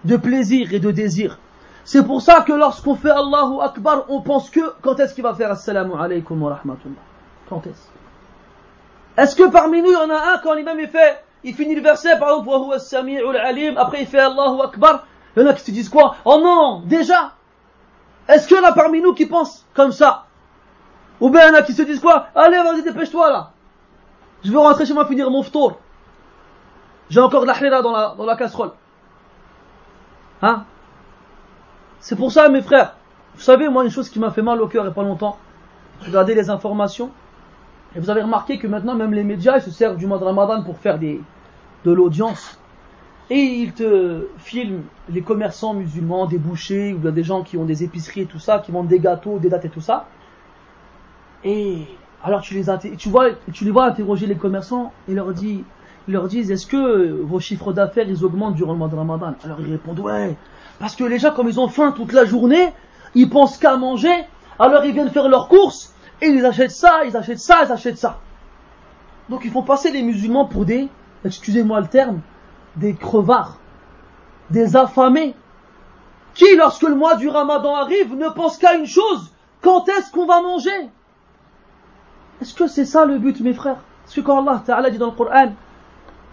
de 0.05 0.17
plaisir 0.17 0.73
et 0.73 0.79
de 0.79 0.91
désir. 0.91 1.39
C'est 1.83 2.05
pour 2.05 2.21
ça 2.21 2.41
que 2.41 2.53
lorsqu'on 2.53 2.95
fait 2.95 3.11
Allahu 3.11 3.61
Akbar, 3.61 4.05
on 4.09 4.21
pense 4.21 4.49
que 4.49 4.59
quand 4.81 4.99
est-ce 4.99 5.13
qu'il 5.13 5.23
va 5.23 5.33
faire 5.33 5.51
Assalamu 5.51 5.93
alaikum 5.97 6.41
wa 6.41 6.55
rahmatullah? 6.55 6.95
Quand 7.49 7.65
est-ce? 7.65 7.87
Est-ce 9.21 9.35
que 9.35 9.49
parmi 9.49 9.81
nous, 9.81 9.89
il 9.89 9.93
y 9.93 9.95
en 9.95 10.09
a 10.09 10.33
un 10.33 10.37
quand 10.39 10.53
l'imam 10.53 10.79
est 10.79 10.87
fait 10.87 11.23
il 11.47 11.53
finit 11.55 11.75
le 11.75 11.81
verset 11.81 12.19
par 12.19 12.29
exemple, 12.29 13.37
alim, 13.41 13.77
après 13.77 14.01
il 14.01 14.07
fait 14.07 14.19
Allahu 14.19 14.61
Akbar, 14.61 15.05
il 15.35 15.43
y 15.43 15.45
en 15.45 15.49
a 15.49 15.53
qui 15.53 15.63
se 15.63 15.71
disent 15.71 15.87
quoi? 15.87 16.15
Oh 16.25 16.41
non, 16.43 16.81
déjà 16.85 17.31
Est-ce 18.27 18.47
qu'il 18.47 18.57
y 18.57 18.59
en 18.59 18.65
a 18.65 18.73
parmi 18.73 19.01
nous 19.01 19.13
qui 19.13 19.27
pensent 19.27 19.65
comme 19.73 19.93
ça? 19.93 20.25
Ou 21.21 21.29
bien 21.29 21.47
il 21.47 21.53
y 21.53 21.55
en 21.55 21.59
a 21.59 21.61
qui 21.61 21.73
se 21.73 21.83
disent 21.83 22.01
quoi? 22.01 22.27
Allez, 22.35 22.57
vas-y, 22.57 22.83
dépêche-toi 22.83 23.31
là 23.31 23.51
Je 24.43 24.51
veux 24.51 24.59
rentrer 24.59 24.85
chez 24.85 24.93
moi 24.93 25.05
finir 25.05 25.31
mon 25.31 25.41
ftour. 25.41 25.79
J'ai 27.09 27.21
encore 27.21 27.43
de 27.43 27.47
la 27.47 27.53
hlira 27.53 27.81
dans 27.81 27.93
la, 27.93 28.13
dans 28.17 28.25
la 28.25 28.35
casserole. 28.35 28.71
Hein? 30.41 30.65
C'est 32.01 32.17
pour 32.17 32.31
ça, 32.33 32.49
mes 32.49 32.61
frères. 32.61 32.95
Vous 33.35 33.41
savez, 33.41 33.69
moi, 33.69 33.85
une 33.85 33.89
chose 33.89 34.09
qui 34.09 34.19
m'a 34.19 34.31
fait 34.31 34.41
mal 34.41 34.61
au 34.61 34.67
cœur 34.67 34.83
il 34.83 34.87
n'y 34.87 34.91
a 34.91 34.93
pas 34.93 35.03
longtemps, 35.03 35.37
regardez 36.05 36.35
les 36.35 36.49
informations. 36.49 37.09
Et 37.95 37.99
vous 38.01 38.09
avez 38.09 38.21
remarqué 38.21 38.59
que 38.59 38.67
maintenant, 38.67 38.95
même 38.95 39.13
les 39.13 39.23
médias, 39.23 39.57
ils 39.57 39.61
se 39.61 39.71
servent 39.71 39.95
du 39.95 40.07
mois 40.07 40.17
de 40.17 40.25
Ramadan 40.25 40.61
pour 40.61 40.77
faire 40.77 40.99
des, 40.99 41.21
de 41.87 41.93
l'audience. 41.93 42.59
Et 43.29 43.41
ils 43.41 43.73
te 43.73 44.27
filment 44.37 44.83
les 45.09 45.21
commerçants 45.21 45.73
musulmans, 45.73 46.27
des 46.27 46.37
bouchers, 46.37 46.93
ou 46.93 46.97
bien 46.97 47.11
des 47.11 47.23
gens 47.23 47.43
qui 47.43 47.57
ont 47.57 47.65
des 47.65 47.83
épiceries 47.83 48.21
et 48.21 48.25
tout 48.25 48.39
ça, 48.39 48.59
qui 48.59 48.71
vendent 48.71 48.87
des 48.87 48.99
gâteaux, 48.99 49.39
des 49.39 49.49
dates 49.49 49.65
et 49.65 49.69
tout 49.69 49.81
ça. 49.81 50.07
Et 51.43 51.79
alors 52.23 52.41
tu 52.41 52.53
les, 52.53 52.65
tu 52.97 53.09
vois, 53.09 53.27
tu 53.53 53.63
les 53.65 53.71
vois 53.71 53.85
interroger 53.85 54.27
les 54.27 54.35
commerçants 54.35 54.91
et 55.07 55.13
leur 55.13 55.33
dit, 55.33 55.63
ils 56.07 56.13
leur 56.13 56.27
disent 56.27 56.51
est-ce 56.51 56.67
que 56.67 57.21
vos 57.21 57.39
chiffres 57.39 57.73
d'affaires 57.73 58.07
ils 58.09 58.23
augmentent 58.23 58.55
durant 58.55 58.73
le 58.73 58.79
mois 58.79 58.87
de 58.87 58.95
Ramadan? 58.95 59.35
Alors 59.43 59.59
ils 59.61 59.71
répondent 59.71 59.99
ouais, 59.99 60.35
parce 60.79 60.95
que 60.95 61.03
les 61.03 61.19
gens 61.19 61.31
comme 61.31 61.47
ils 61.47 61.59
ont 61.59 61.67
faim 61.67 61.93
toute 61.95 62.13
la 62.13 62.25
journée, 62.25 62.69
ils 63.13 63.29
pensent 63.29 63.57
qu'à 63.57 63.77
manger, 63.77 64.25
alors 64.57 64.83
ils 64.85 64.93
viennent 64.93 65.11
faire 65.11 65.29
leurs 65.29 65.47
courses 65.47 65.93
et 66.21 66.27
ils 66.27 66.45
achètent 66.45 66.71
ça, 66.71 67.05
ils 67.05 67.15
achètent 67.15 67.39
ça, 67.39 67.57
ils 67.65 67.71
achètent 67.71 67.97
ça. 67.97 68.19
Donc 69.29 69.41
ils 69.45 69.51
font 69.51 69.63
passer 69.63 69.91
les 69.91 70.01
musulmans 70.01 70.45
pour 70.45 70.65
des, 70.65 70.87
excusez-moi 71.24 71.80
le 71.80 71.86
terme, 71.86 72.20
des 72.76 72.94
crevards, 72.94 73.58
des 74.50 74.76
affamés, 74.76 75.34
qui 76.34 76.56
lorsque 76.56 76.82
le 76.82 76.94
mois 76.94 77.16
du 77.16 77.28
Ramadan 77.28 77.74
arrive 77.76 78.14
ne 78.14 78.28
pensent 78.28 78.58
qu'à 78.58 78.74
une 78.74 78.86
chose, 78.86 79.32
quand 79.60 79.88
est-ce 79.88 80.10
qu'on 80.10 80.26
va 80.26 80.40
manger 80.40 80.90
Est-ce 82.40 82.54
que 82.54 82.66
c'est 82.66 82.84
ça 82.84 83.04
le 83.04 83.18
but 83.18 83.40
mes 83.40 83.52
frères 83.52 83.82
Est-ce 84.06 84.16
que 84.16 84.20
quand 84.20 84.40
Allah 84.40 84.62
Ta'ala 84.64 84.90
dit 84.90 84.98
dans 84.98 85.10
le 85.10 85.16
Coran 85.16 85.52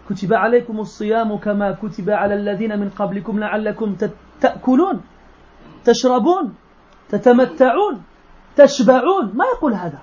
كتب 0.10 0.34
عليكم 0.34 0.80
الصيام 0.80 1.38
كما 1.38 1.72
كتب 1.72 2.10
على 2.10 2.34
الذين 2.34 2.80
من 2.80 2.90
قبلكم 2.90 3.40
لعلكم 3.40 3.96
تأكلون 4.42 5.02
تشربون 5.86 6.54
تتمتعون 7.10 8.02
تشبعون 8.56 9.26
ما 9.34 9.46
يقول 9.54 9.74
هذا 9.74 10.00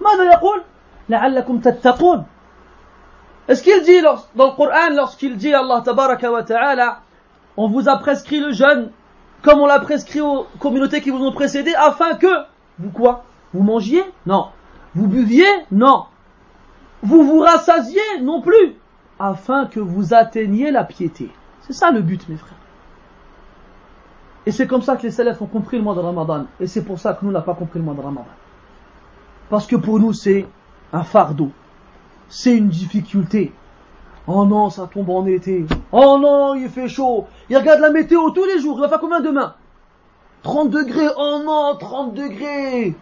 ماذا 0.00 0.24
يقول 0.32 0.62
لعلكم 1.08 1.60
تتقون 1.60 2.26
est-ce 3.47 3.63
qu'il 3.63 3.81
dit 3.83 4.01
dans 4.01 4.15
le 4.15 4.55
Coran, 4.55 4.95
lorsqu'il 4.95 5.37
dit 5.37 5.53
Allah 5.53 5.81
ta'ala, 5.85 7.01
on 7.57 7.67
vous 7.67 7.87
a 7.87 7.97
prescrit 7.97 8.39
le 8.39 8.51
jeûne 8.51 8.91
comme 9.45 9.59
on 9.59 9.67
l'a 9.67 9.79
prescrit 9.79 10.21
aux 10.21 10.47
communautés 10.59 11.01
qui 11.01 11.11
vous 11.11 11.23
ont 11.23 11.31
précédé, 11.31 11.73
afin 11.75 12.15
que, 12.15 12.45
vous 12.79 12.89
quoi? 12.89 13.25
Vous 13.53 13.61
mangiez? 13.61 14.03
Non. 14.25 14.47
Vous 14.95 15.07
buviez? 15.07 15.45
Non. 15.71 16.05
Vous 17.03 17.23
vous 17.23 17.39
rassasiez? 17.39 18.01
Non 18.21 18.41
plus. 18.41 18.75
Afin 19.19 19.67
que 19.67 19.79
vous 19.79 20.15
atteigniez 20.15 20.71
la 20.71 20.83
piété. 20.83 21.29
C'est 21.61 21.73
ça 21.73 21.91
le 21.91 22.01
but, 22.01 22.27
mes 22.27 22.37
frères. 22.37 22.57
Et 24.47 24.51
c'est 24.51 24.65
comme 24.65 24.81
ça 24.81 24.95
que 24.95 25.03
les 25.03 25.11
salafs 25.11 25.41
ont 25.41 25.47
compris 25.47 25.77
le 25.77 25.83
mois 25.83 25.95
de 25.95 25.99
Ramadan. 25.99 26.45
Et 26.59 26.65
c'est 26.65 26.83
pour 26.83 26.99
ça 26.99 27.13
que 27.13 27.23
nous 27.23 27.31
n'avons 27.31 27.45
pas 27.45 27.53
compris 27.53 27.77
le 27.77 27.85
mois 27.85 27.93
de 27.93 28.01
Ramadan. 28.01 28.27
Parce 29.49 29.67
que 29.67 29.75
pour 29.75 29.99
nous, 29.99 30.13
c'est 30.13 30.47
un 30.91 31.03
fardeau. 31.03 31.51
C'est 32.29 32.55
une 32.55 32.69
difficulté. 32.69 33.53
Oh 34.27 34.45
non, 34.45 34.69
ça 34.69 34.89
tombe 34.91 35.09
en 35.09 35.25
été. 35.25 35.65
Oh 35.91 36.17
non, 36.19 36.55
il 36.55 36.69
fait 36.69 36.87
chaud. 36.87 37.27
Il 37.49 37.57
regarde 37.57 37.79
la 37.79 37.91
météo 37.91 38.31
tous 38.31 38.45
les 38.45 38.59
jours. 38.59 38.77
Il 38.77 38.81
va 38.81 38.89
faire 38.89 38.99
combien 38.99 39.19
demain? 39.19 39.53
30 40.43 40.69
degrés. 40.71 41.07
Oh 41.17 41.41
non, 41.45 41.75
30 41.79 42.13
degrés. 42.13 42.95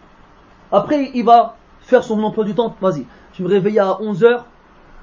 Après, 0.70 1.10
il 1.14 1.24
va 1.24 1.56
faire 1.80 2.04
son 2.04 2.22
emploi 2.22 2.44
du 2.44 2.54
temps. 2.54 2.74
Vas-y, 2.80 3.06
je 3.32 3.42
vais 3.42 3.48
me 3.48 3.54
réveiller 3.54 3.80
à 3.80 4.00
11 4.00 4.24
heures. 4.24 4.44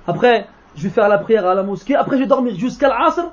Après, 0.07 0.47
je 0.75 0.83
vais 0.83 0.89
faire 0.89 1.09
la 1.09 1.17
prière 1.17 1.45
à 1.47 1.55
la 1.55 1.63
mosquée. 1.63 1.95
Après, 1.95 2.17
je 2.17 2.21
vais 2.21 2.27
dormir 2.27 2.55
jusqu'à 2.55 2.89
l'Asr. 2.89 3.31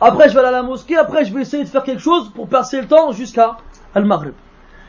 Après, 0.00 0.28
je 0.28 0.34
vais 0.34 0.40
aller 0.40 0.48
à 0.48 0.52
la 0.52 0.62
mosquée. 0.62 0.96
Après, 0.96 1.24
je 1.24 1.34
vais 1.34 1.42
essayer 1.42 1.64
de 1.64 1.68
faire 1.68 1.82
quelque 1.82 2.02
chose 2.02 2.30
pour 2.34 2.48
passer 2.48 2.80
le 2.80 2.86
temps 2.86 3.12
jusqu'à 3.12 3.58
Al-Maghrib. 3.94 4.34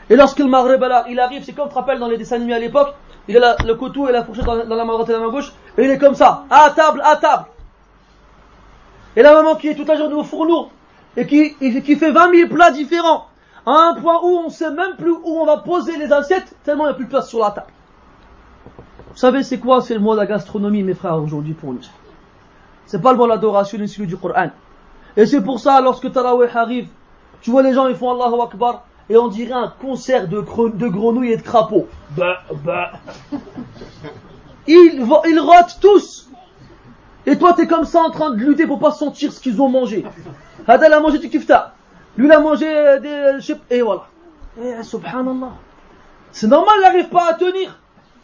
Et 0.08 0.16
lorsque 0.16 0.38
le 0.38 0.46
Maghrib 0.46 0.84
il 1.08 1.20
arrive, 1.20 1.42
c'est 1.44 1.52
comme 1.52 1.66
tu 1.66 1.74
te 1.74 1.78
rappelles 1.78 1.98
dans 1.98 2.08
les 2.08 2.16
dessins 2.16 2.36
animés 2.36 2.54
à 2.54 2.58
l'époque, 2.58 2.94
il 3.28 3.36
a 3.36 3.56
le 3.64 3.74
couteau 3.74 4.08
et 4.08 4.12
la 4.12 4.24
fourchette 4.24 4.44
dans, 4.44 4.54
la 4.54 4.84
main 4.84 4.92
droite 4.92 5.08
et 5.08 5.12
la 5.12 5.18
main 5.18 5.30
gauche, 5.30 5.52
et 5.76 5.84
il 5.84 5.90
est 5.90 5.98
comme 5.98 6.14
ça, 6.14 6.44
à 6.50 6.70
table, 6.70 7.02
à 7.04 7.16
table. 7.16 7.46
Et 9.16 9.22
la 9.22 9.32
maman 9.32 9.56
qui 9.56 9.68
est 9.68 9.74
toute 9.74 9.88
la 9.88 9.96
journée 9.96 10.14
au 10.14 10.24
fourneau, 10.24 10.68
et 11.16 11.26
qui, 11.26 11.96
fait 11.96 12.10
20 12.10 12.34
000 12.34 12.48
plats 12.48 12.70
différents, 12.70 13.26
à 13.64 13.90
un 13.90 13.94
point 13.94 14.20
où 14.22 14.38
on 14.44 14.48
sait 14.48 14.70
même 14.70 14.96
plus 14.96 15.12
où 15.12 15.40
on 15.40 15.46
va 15.46 15.58
poser 15.58 15.96
les 15.96 16.12
assiettes, 16.12 16.54
tellement 16.62 16.84
il 16.84 16.88
n'y 16.88 16.92
a 16.92 16.94
plus 16.94 17.06
de 17.06 17.10
place 17.10 17.28
sur 17.28 17.40
la 17.40 17.50
table. 17.50 17.72
Vous 19.10 19.16
savez 19.16 19.42
c'est 19.42 19.58
quoi 19.58 19.80
C'est 19.80 19.94
le 19.94 20.00
mot 20.00 20.14
de 20.14 20.20
la 20.20 20.26
gastronomie, 20.26 20.82
mes 20.82 20.94
frères, 20.94 21.16
aujourd'hui 21.16 21.54
pour 21.54 21.72
nous? 21.72 21.80
C'est 22.84 23.00
pas 23.00 23.12
le 23.12 23.18
mot 23.18 23.24
de 23.24 23.30
l'adoration 23.30 23.78
ni 23.78 23.88
celui 23.88 24.06
du 24.06 24.16
Coran. 24.16 24.50
Et 25.16 25.26
c'est 25.26 25.40
pour 25.40 25.58
ça, 25.58 25.80
lorsque 25.80 26.12
Tarawih 26.12 26.50
arrive, 26.54 26.88
tu 27.40 27.50
vois 27.50 27.62
les 27.62 27.72
gens, 27.72 27.88
ils 27.88 27.96
font 27.96 28.10
Allahu 28.10 28.40
Akbar, 28.42 28.84
et 29.08 29.16
on 29.16 29.28
dirait 29.28 29.52
un 29.52 29.72
concert 29.80 30.28
de, 30.28 30.40
grenouilles 30.40 31.32
et 31.32 31.36
de 31.36 31.42
crapauds. 31.42 31.86
Bah, 32.16 32.42
bah. 32.64 32.92
Ils, 34.66 35.06
ils 35.28 35.38
rotent 35.40 35.78
tous. 35.80 36.28
Et 37.24 37.38
toi, 37.38 37.52
t'es 37.52 37.66
comme 37.66 37.84
ça 37.84 38.02
en 38.02 38.10
train 38.10 38.30
de 38.30 38.36
lutter 38.36 38.66
pour 38.66 38.78
pas 38.78 38.90
sentir 38.92 39.32
ce 39.32 39.40
qu'ils 39.40 39.60
ont 39.60 39.68
mangé. 39.68 40.04
Hadal 40.66 40.92
a 40.92 41.00
mangé 41.00 41.18
du 41.18 41.28
kifta. 41.28 41.74
Lui, 42.16 42.26
il 42.26 42.32
a 42.32 42.40
mangé 42.40 42.66
des... 43.00 43.38
Et 43.70 43.82
voilà. 43.82 44.06
Et 44.60 44.82
subhanallah. 44.82 45.52
C'est 46.32 46.46
normal, 46.46 46.74
il 46.78 46.82
n'arrive 46.82 47.08
pas 47.08 47.30
à 47.30 47.34
tenir. 47.34 47.78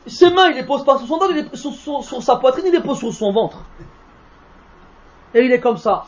Ses 0.07 0.31
mains, 0.31 0.49
il 0.49 0.57
les 0.57 0.65
pose 0.65 0.85
pas 0.85 0.99
sur 0.99 1.07
son 1.07 1.19
ventre, 1.19 1.31
il 1.31 1.49
les, 1.51 1.57
sur, 1.57 2.03
sur, 2.03 2.23
sa 2.23 2.37
poitrine, 2.37 2.65
il 2.67 2.73
les 2.73 2.81
pose 2.81 2.99
sur 2.99 3.13
son 3.13 3.33
ventre. 3.33 3.59
Et 5.35 5.45
il 5.45 5.53
est 5.53 5.61
comme 5.61 5.79
ça. 5.79 6.07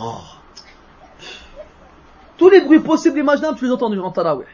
Oh. 0.00 0.16
Tous 2.38 2.48
les 2.48 2.60
bruits 2.60 2.80
possibles 2.80 3.18
et 3.18 3.20
imaginables, 3.20 3.58
tu 3.58 3.66
les 3.66 3.72
entends 3.72 3.90
durant 3.90 4.10
Tarawih. 4.10 4.46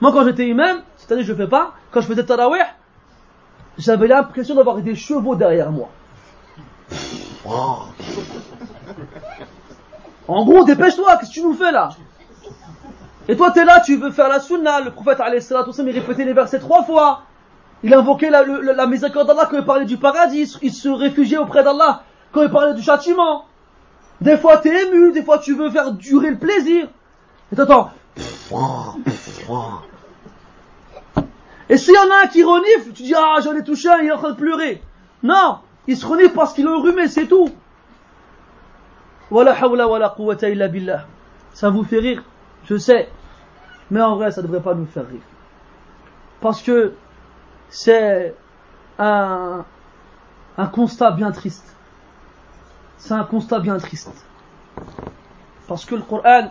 Moi, 0.00 0.12
quand 0.12 0.24
j'étais 0.24 0.46
imam, 0.46 0.80
cette 0.96 1.10
année 1.12 1.24
je 1.24 1.32
ne 1.32 1.36
fais 1.36 1.48
pas, 1.48 1.72
quand 1.90 2.00
je 2.00 2.06
faisais 2.06 2.24
Tarawih, 2.24 2.62
j'avais 3.76 4.06
l'impression 4.06 4.54
d'avoir 4.54 4.76
des 4.76 4.94
chevaux 4.94 5.34
derrière 5.34 5.70
moi. 5.70 5.88
En 10.28 10.44
gros, 10.44 10.62
dépêche-toi, 10.62 11.16
qu'est-ce 11.16 11.30
que 11.30 11.34
tu 11.36 11.42
nous 11.42 11.54
fais 11.54 11.72
là? 11.72 11.88
Et 13.28 13.36
toi, 13.36 13.50
tu 13.50 13.60
es 13.60 13.64
là, 13.64 13.80
tu 13.80 13.96
veux 13.96 14.10
faire 14.10 14.28
la 14.28 14.40
sunna, 14.40 14.80
le 14.80 14.90
prophète 14.90 15.18
il 15.20 15.90
répétait 15.90 16.24
les 16.26 16.34
versets 16.34 16.58
trois 16.58 16.82
fois. 16.84 17.22
Il 17.82 17.94
invoquait 17.94 18.28
la, 18.28 18.42
la 18.44 18.86
miséricorde 18.86 19.26
d'Allah 19.26 19.46
quand 19.50 19.56
il 19.56 19.64
parlait 19.64 19.86
du 19.86 19.96
paradis, 19.96 20.54
il 20.60 20.72
se 20.72 20.88
réfugiait 20.90 21.38
auprès 21.38 21.64
d'Allah 21.64 22.02
quand 22.32 22.42
il 22.42 22.50
parlait 22.50 22.74
du 22.74 22.82
châtiment. 22.82 23.46
Des 24.20 24.36
fois, 24.36 24.58
tu 24.58 24.68
es 24.68 24.86
ému, 24.86 25.12
des 25.12 25.22
fois, 25.22 25.38
tu 25.38 25.54
veux 25.54 25.70
faire 25.70 25.92
durer 25.92 26.30
le 26.30 26.38
plaisir. 26.38 26.88
Et 27.52 27.56
t'entends. 27.56 27.90
Et 31.68 31.76
s'il 31.76 31.94
y 31.94 31.98
en 31.98 32.10
a 32.10 32.24
un 32.24 32.26
qui 32.26 32.42
renifle, 32.42 32.92
tu 32.94 33.02
dis, 33.02 33.14
ah, 33.16 33.36
j'en 33.42 33.54
ai 33.54 33.62
touché 33.62 33.88
un, 33.88 33.98
il 33.98 34.08
est 34.08 34.12
en 34.12 34.18
train 34.18 34.30
de 34.30 34.36
pleurer. 34.36 34.82
Non, 35.22 35.58
il 35.86 35.96
se 35.96 36.06
renifle 36.06 36.34
parce 36.34 36.52
qu'il 36.52 36.66
est 36.66 36.70
enrhumé, 36.70 37.06
c'est 37.08 37.26
tout. 37.26 37.50
Wala 39.30 39.52
hawla 39.52 39.86
wala 39.86 40.08
quwwata 40.08 40.48
illa 40.48 40.68
billah. 40.68 41.06
Ça 41.52 41.70
vous 41.70 41.84
fait 41.84 41.98
rire, 41.98 42.22
je 42.64 42.76
sais. 42.76 43.08
Mais 43.90 44.00
en 44.00 44.16
vrai, 44.16 44.30
ça 44.30 44.42
devrait 44.42 44.62
pas 44.62 44.74
nous 44.74 44.86
faire 44.86 45.06
rire. 45.06 45.20
Parce 46.40 46.62
que 46.62 46.94
c'est 47.68 48.34
un, 48.98 49.64
un 50.56 50.66
constat 50.66 51.10
bien 51.10 51.30
triste 51.30 51.76
c'est 52.98 53.14
un 53.14 53.24
constat 53.24 53.60
bien 53.60 53.78
triste. 53.78 54.24
Parce 55.66 55.84
que 55.84 55.94
le 55.94 56.02
Coran, 56.02 56.50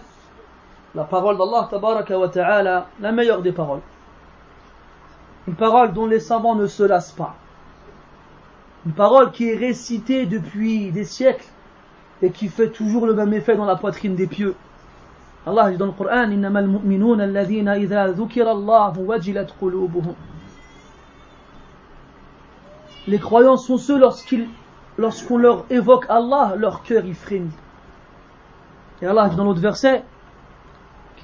la 0.95 1.03
parole 1.03 1.37
d'Allah 1.37 2.87
la 2.99 3.11
meilleure 3.11 3.41
des 3.41 3.51
paroles, 3.51 3.81
une 5.47 5.55
parole 5.55 5.93
dont 5.93 6.05
les 6.05 6.19
savants 6.19 6.55
ne 6.55 6.67
se 6.67 6.83
lassent 6.83 7.11
pas, 7.11 7.35
une 8.85 8.93
parole 8.93 9.31
qui 9.31 9.49
est 9.49 9.55
récitée 9.57 10.25
depuis 10.25 10.91
des 10.91 11.05
siècles 11.05 11.47
et 12.21 12.31
qui 12.31 12.47
fait 12.47 12.69
toujours 12.69 13.05
le 13.05 13.13
même 13.13 13.33
effet 13.33 13.55
dans 13.55 13.65
la 13.65 13.75
poitrine 13.75 14.15
des 14.15 14.27
pieux. 14.27 14.55
Allah 15.45 15.71
dit 15.71 15.77
dans 15.77 15.85
le 15.85 15.91
Coran, 15.91 16.27
Les 23.07 23.19
croyants 23.19 23.57
sont 23.57 23.77
ceux 23.77 23.97
lorsqu'ils 23.97 24.47
lorsqu'on 24.98 25.38
leur 25.38 25.64
évoque 25.70 26.06
Allah, 26.08 26.54
leur 26.56 26.82
cœur 26.82 27.04
y 27.04 27.14
frémit. 27.14 27.52
Et 29.00 29.06
Allah 29.06 29.28
dit 29.28 29.36
dans 29.36 29.44
l'autre 29.44 29.60
verset, 29.60 30.04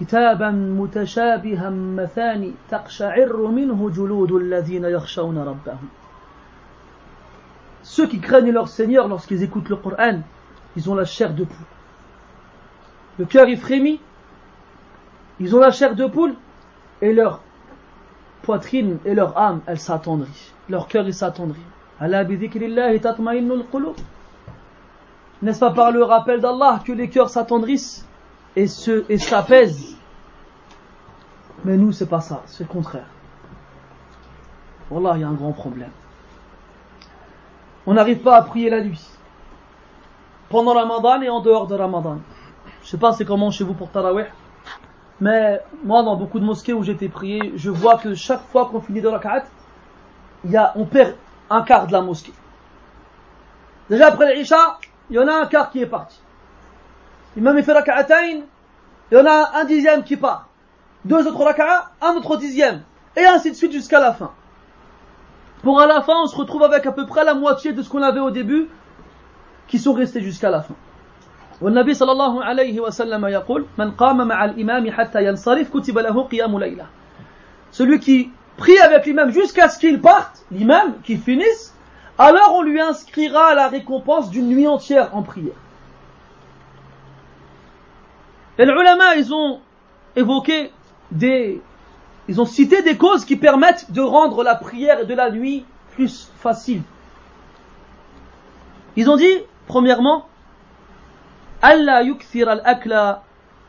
كتابا 0.01 0.51
متشابها 0.51 1.71
مثاني 1.71 2.55
تقشعر 2.71 3.47
منه 3.47 3.91
جلود 3.91 4.33
الذين 4.33 4.85
يخشون 4.85 5.39
ربهم 5.39 5.89
Ceux 7.83 8.07
qui 8.07 8.21
craignent 8.21 8.53
leur 8.53 8.69
Seigneur 8.69 9.09
lorsqu'ils 9.09 9.43
écoutent 9.43 9.71
le 9.71 9.77
Coran, 9.77 10.21
ils 10.77 10.91
ont 10.91 10.95
la 10.95 11.05
chair 11.05 11.33
de 11.33 11.45
poule. 11.45 11.67
Le 13.19 13.25
cœur 13.25 13.49
y 13.49 13.57
frémit, 13.57 14.01
ils 15.41 15.57
ont 15.57 15.61
la 15.61 15.71
chair 15.71 15.95
de 15.95 16.07
poule, 16.07 16.35
et 17.01 17.13
leur 17.13 17.41
poitrine 18.43 18.99
et 19.05 19.15
leur 19.15 19.39
âme, 19.39 19.63
elle 19.67 19.79
s'attendrit. 19.79 20.53
Leur 20.69 20.87
cœur, 20.87 21.07
il 21.07 21.15
s'attendrit. 21.15 21.65
N'est-ce 25.42 25.60
pas 25.60 25.72
par 25.72 25.92
le 25.92 26.04
rappel 26.04 26.42
d'Allah 26.42 26.82
que 26.86 26.92
les 26.92 27.10
cœurs 27.10 27.30
s'attendrissent 27.30 28.08
et 28.56 28.66
et 29.10 29.18
s'apaisent? 29.18 29.98
Mais 31.66 31.78
nous, 31.78 31.92
c'est 31.92 32.08
pas 32.08 32.22
ça, 32.22 32.42
c'est 32.46 32.64
le 32.64 32.70
contraire. 32.70 33.08
Wallah, 34.90 35.14
il 35.16 35.22
y 35.22 35.24
a 35.24 35.28
un 35.28 35.34
grand 35.34 35.54
problème. 35.54 35.92
On 37.86 37.94
n'arrive 37.94 38.20
pas 38.20 38.38
à 38.38 38.42
prier 38.42 38.70
la 38.70 38.82
nuit. 38.82 39.06
Pendant 40.50 40.74
Ramadan 40.74 41.22
et 41.22 41.30
en 41.30 41.42
dehors 41.42 41.68
de 41.68 41.76
Ramadan. 41.76 42.20
Je 42.84 42.90
sais 42.90 42.98
pas 42.98 43.14
c'est 43.14 43.26
comment 43.26 43.50
chez 43.50 43.64
vous 43.64 43.74
pour 43.74 43.90
Tarawih. 43.90 44.26
mais 45.20 45.62
moi, 45.84 46.04
dans 46.04 46.16
beaucoup 46.16 46.40
de 46.40 46.46
mosquées 46.46 46.74
où 46.74 46.84
j'étais 46.84 47.08
prié, 47.08 47.54
je 47.56 47.70
vois 47.70 47.98
que 47.98 48.14
chaque 48.14 48.44
fois 48.44 48.68
qu'on 48.68 48.82
finit 48.82 49.02
de 49.02 49.08
rak'at, 49.08 49.46
il 50.44 50.52
y 50.52 50.58
a, 50.58 50.74
on 50.76 50.86
perd 50.86 51.16
un 51.51 51.63
quart 51.63 51.87
de 51.87 51.93
la 51.93 52.01
mosquée. 52.01 52.33
Déjà 53.91 54.09
après 54.09 54.35
l'Isha, 54.35 54.79
il 55.11 55.17
y 55.17 55.19
en 55.19 55.29
a 55.29 55.33
un 55.33 55.47
quart 55.47 55.71
qui 55.71 55.81
est 55.81 55.87
parti. 55.87 56.21
Imam 57.37 57.57
il 57.57 57.65
fait 57.65 57.73
rak'atayn, 57.73 58.43
il 59.11 59.15
y 59.15 59.21
en 59.21 59.27
a 59.27 59.61
un 59.61 59.65
dixième 59.65 60.03
qui 60.03 60.17
part. 60.17 60.49
Deux 61.05 61.27
autres 61.27 61.43
rak'at, 61.43 61.91
un 62.03 62.15
autre 62.15 62.37
dixième. 62.37 62.83
Et 63.17 63.25
ainsi 63.25 63.51
de 63.51 63.57
suite 63.57 63.73
jusqu'à 63.73 64.01
la 64.01 64.13
fin. 64.13 64.33
Pour 65.63 65.81
à 65.81 65.87
la 65.87 66.03
fin, 66.03 66.15
on 66.23 66.27
se 66.27 66.37
retrouve 66.37 66.63
avec 66.63 66.87
à 66.87 66.93
peu 66.93 67.07
près 67.07 67.25
la 67.25 67.35
moitié 67.35 67.73
de 67.73 67.83
ce 67.83 67.89
qu'on 67.89 68.03
avait 68.03 68.21
au 68.21 68.31
début, 68.31 68.69
qui 69.67 69.79
sont 69.79 69.93
restés 69.93 70.21
jusqu'à 70.21 70.51
la 70.51 70.61
fin. 70.61 70.75
والنبي 71.61 71.95
صلى 71.95 72.13
الله 72.13 72.45
عليه 72.45 72.81
وسلم 72.81 73.27
يقول 73.27 73.67
من 73.79 73.91
قام 73.91 74.29
مع 74.29 74.45
الإمام 74.45 74.91
حتى 74.91 75.25
ينصرف 75.25 75.75
كتب 75.75 75.99
له 75.99 76.23
قيام 76.23 76.59
ليلة 76.59 76.87
celui 77.73 77.99
qui 77.99 78.31
prie 78.58 78.78
avec 78.80 79.06
l'imam 79.06 79.32
jusqu'à 79.32 79.70
ce 79.70 79.80
qu'il 79.80 80.02
parte, 80.02 80.46
l'imam, 80.52 80.96
qu'il 81.04 81.20
finisse, 81.20 81.76
alors 82.18 82.54
on 82.56 82.62
lui 82.62 82.80
inscrira 82.80 83.56
la 83.56 83.68
récompense 83.68 84.30
d'une 84.30 84.48
nuit 84.48 84.68
entière 84.68 85.16
en 85.16 85.24
prière. 85.24 85.56
Et 88.58 88.66
les 88.66 88.72
ulama, 88.72 89.16
ils 89.16 89.34
ont 89.34 89.62
évoqué 90.16 90.72
des, 91.12 91.62
ils 92.28 92.40
ont 92.40 92.46
cité 92.46 92.84
des 92.84 92.98
causes 92.98 93.26
qui 93.26 93.36
permettent 93.36 93.92
de 93.92 94.02
rendre 94.02 94.44
la 94.44 94.56
prière 94.56 95.06
de 95.08 95.14
la 95.14 95.32
nuit 95.32 95.66
plus 95.92 96.30
facile. 96.38 96.84
Ils 98.96 99.10
ont 99.10 99.18
dit, 99.18 99.40
premièrement, 99.68 100.28
Allah 101.64 102.04
yukthir 102.04 102.48
al-akla, 102.48 103.24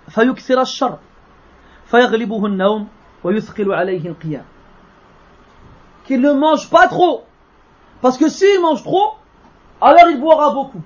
fayukthir 0.09 0.59
al-shar, 0.59 0.99
al-nawm, 1.93 2.87
wa 3.23 3.33
yuthqilu 3.33 3.73
alayhi 3.73 4.09
al-qiyam 4.09 4.45
qu'il 6.05 6.21
ne 6.21 6.33
mange 6.33 6.71
pas 6.71 6.87
trop. 6.89 7.25
Parce 8.01 8.19
que 8.19 8.29
s'il 8.29 8.61
mange 8.61 8.83
trop 8.83 9.15
alors 9.81 10.09
il 10.11 10.21
boira 10.21 10.53
beaucoup. 10.53 10.83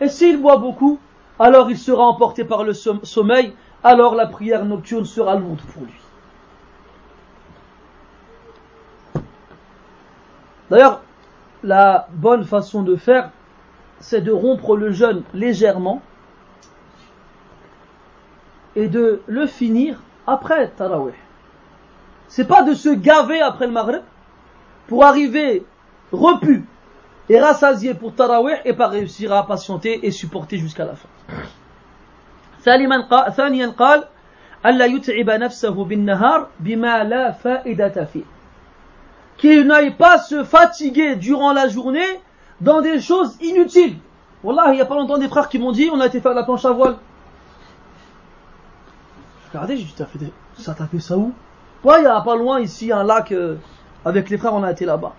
Et 0.00 0.08
s'il 0.08 0.40
boit 0.40 0.58
beaucoup 0.58 0.98
alors 1.38 1.70
il 1.70 1.78
sera 1.78 2.04
emporté 2.04 2.44
par 2.44 2.64
le 2.64 2.74
sommeil 2.74 3.54
alors 3.82 4.14
la 4.14 4.26
prière 4.26 4.64
nocturne 4.64 5.04
sera 5.04 5.36
lourde 5.36 5.60
pour 5.72 5.82
lui. 5.82 6.00
D'ailleurs 10.70 11.00
la 11.62 12.08
bonne 12.12 12.44
façon 12.44 12.82
de 12.82 12.96
faire 12.96 13.30
c'est 14.00 14.20
de 14.20 14.30
rompre 14.30 14.76
le 14.76 14.92
jeûne 14.92 15.22
légèrement 15.34 16.02
et 18.76 18.88
de 18.88 19.22
le 19.26 19.46
finir 19.46 20.00
après 20.26 20.68
Tarawih. 20.68 21.14
C'est 22.28 22.46
pas 22.46 22.62
de 22.62 22.74
se 22.74 22.90
gaver 22.90 23.40
après 23.40 23.66
le 23.66 23.72
Maghreb 23.72 24.02
pour 24.87 25.05
arriver 25.05 25.65
repu 26.11 26.65
et 27.29 27.39
rassasié 27.39 27.93
pour 27.93 28.13
Tarawih 28.13 28.55
et 28.65 28.73
pas 28.73 28.87
réussir 28.87 29.33
à 29.33 29.47
patienter 29.47 30.05
et 30.05 30.11
supporter 30.11 30.57
jusqu'à 30.57 30.85
la 30.85 30.95
fin. 30.95 31.09
ثانيا 32.63 33.67
قال 33.67 34.07
ألا 34.65 34.85
يتعب 34.85 35.29
نفسه 35.29 35.83
بالنهار 35.83 36.47
بما 36.59 37.03
لا 37.03 37.31
فائدة 37.31 38.05
فيه 38.05 38.23
qu'il 39.37 39.67
n'aille 39.67 39.95
pas 39.95 40.19
se 40.19 40.43
fatiguer 40.43 41.15
durant 41.15 41.53
la 41.53 41.67
journée 41.67 42.21
dans 42.61 42.81
des 42.81 43.01
choses 43.01 43.35
inutiles. 43.41 43.97
Wallah, 44.43 44.71
il 44.71 44.75
n'y 44.75 44.81
a 44.81 44.85
pas 44.85 44.95
longtemps 44.95 45.17
des 45.17 45.27
frères 45.27 45.49
qui 45.49 45.59
m'ont 45.59 45.71
dit 45.71 45.89
on 45.91 45.99
a 45.99 46.05
été 46.05 46.21
faire 46.21 46.33
la 46.33 46.43
planche 46.43 46.63
à 46.65 46.71
voile. 46.71 46.95
Regardez, 49.49 49.75
j'ai 49.75 49.83
dit, 49.83 49.93
fait 49.97 50.31
ça 50.57 50.73
t'a 50.73 50.87
fait 50.87 50.99
ça 50.99 51.17
où 51.17 51.33
Ouais, 51.83 51.99
il 51.99 52.03
y 52.03 52.07
a 52.07 52.21
pas 52.21 52.35
loin 52.35 52.59
ici 52.59 52.91
un 52.91 53.03
lac, 53.03 53.31
euh, 53.31 53.57
avec 54.04 54.30
les 54.30 54.38
frères, 54.38 54.54
on 54.54 54.62
a 54.62 54.72
été 54.72 54.84
là-bas. 54.84 55.14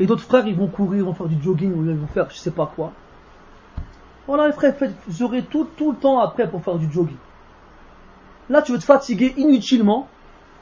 Et 0.00 0.06
d'autres 0.06 0.24
frères, 0.24 0.46
ils 0.46 0.56
vont 0.56 0.68
courir, 0.68 1.00
ils 1.00 1.04
vont 1.04 1.14
faire 1.14 1.28
du 1.28 1.42
jogging, 1.42 1.72
ou 1.74 1.84
ils 1.88 1.96
vont 1.96 2.06
faire 2.06 2.30
je 2.30 2.36
sais 2.36 2.50
pas 2.50 2.70
quoi. 2.74 2.92
Voilà, 4.26 4.46
les 4.46 4.52
frères, 4.52 4.74
vous 5.06 5.22
aurez 5.22 5.42
tout, 5.42 5.66
tout 5.76 5.92
le 5.92 5.98
temps 5.98 6.20
après 6.20 6.48
pour 6.48 6.62
faire 6.62 6.76
du 6.76 6.90
jogging. 6.90 7.16
Là, 8.48 8.62
tu 8.62 8.72
veux 8.72 8.78
te 8.78 8.84
fatiguer 8.84 9.34
inutilement 9.36 10.08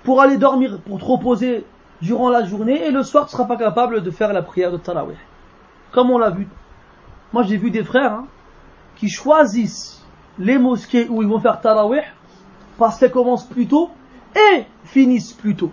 pour 0.02 0.20
aller 0.20 0.38
dormir, 0.38 0.80
pour 0.80 0.98
te 0.98 1.04
reposer 1.04 1.64
durant 2.02 2.30
la 2.30 2.44
journée, 2.44 2.86
et 2.86 2.90
le 2.90 3.02
soir, 3.02 3.26
tu 3.26 3.32
seras 3.32 3.44
pas 3.44 3.56
capable 3.56 4.02
de 4.02 4.10
faire 4.10 4.32
la 4.32 4.42
prière 4.42 4.72
de 4.72 4.78
Tarawih. 4.78 5.16
Comme 5.92 6.10
on 6.10 6.18
l'a 6.18 6.30
vu. 6.30 6.48
Moi, 7.32 7.42
j'ai 7.42 7.56
vu 7.56 7.70
des 7.70 7.84
frères 7.84 8.12
hein, 8.12 8.26
qui 8.96 9.08
choisissent 9.08 10.04
les 10.38 10.58
mosquées 10.58 11.06
où 11.08 11.22
ils 11.22 11.28
vont 11.28 11.40
faire 11.40 11.60
Tarawih 11.60 12.02
parce 12.78 12.98
qu'elles 12.98 13.10
commencent 13.10 13.46
plus 13.46 13.66
tôt 13.66 13.90
et 14.34 14.64
finissent 14.84 15.32
plus 15.32 15.54
tôt. 15.54 15.70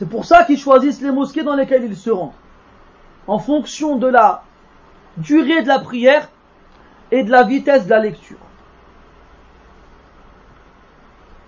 C'est 0.00 0.08
pour 0.08 0.24
ça 0.24 0.44
qu'ils 0.44 0.58
choisissent 0.58 1.02
les 1.02 1.10
mosquées 1.10 1.42
dans 1.42 1.54
lesquelles 1.54 1.84
ils 1.84 1.94
se 1.94 2.08
rendent. 2.08 2.32
En 3.26 3.38
fonction 3.38 3.96
de 3.96 4.06
la 4.06 4.44
durée 5.18 5.60
de 5.60 5.68
la 5.68 5.78
prière 5.78 6.30
et 7.10 7.22
de 7.22 7.30
la 7.30 7.42
vitesse 7.42 7.84
de 7.84 7.90
la 7.90 7.98
lecture. 7.98 8.38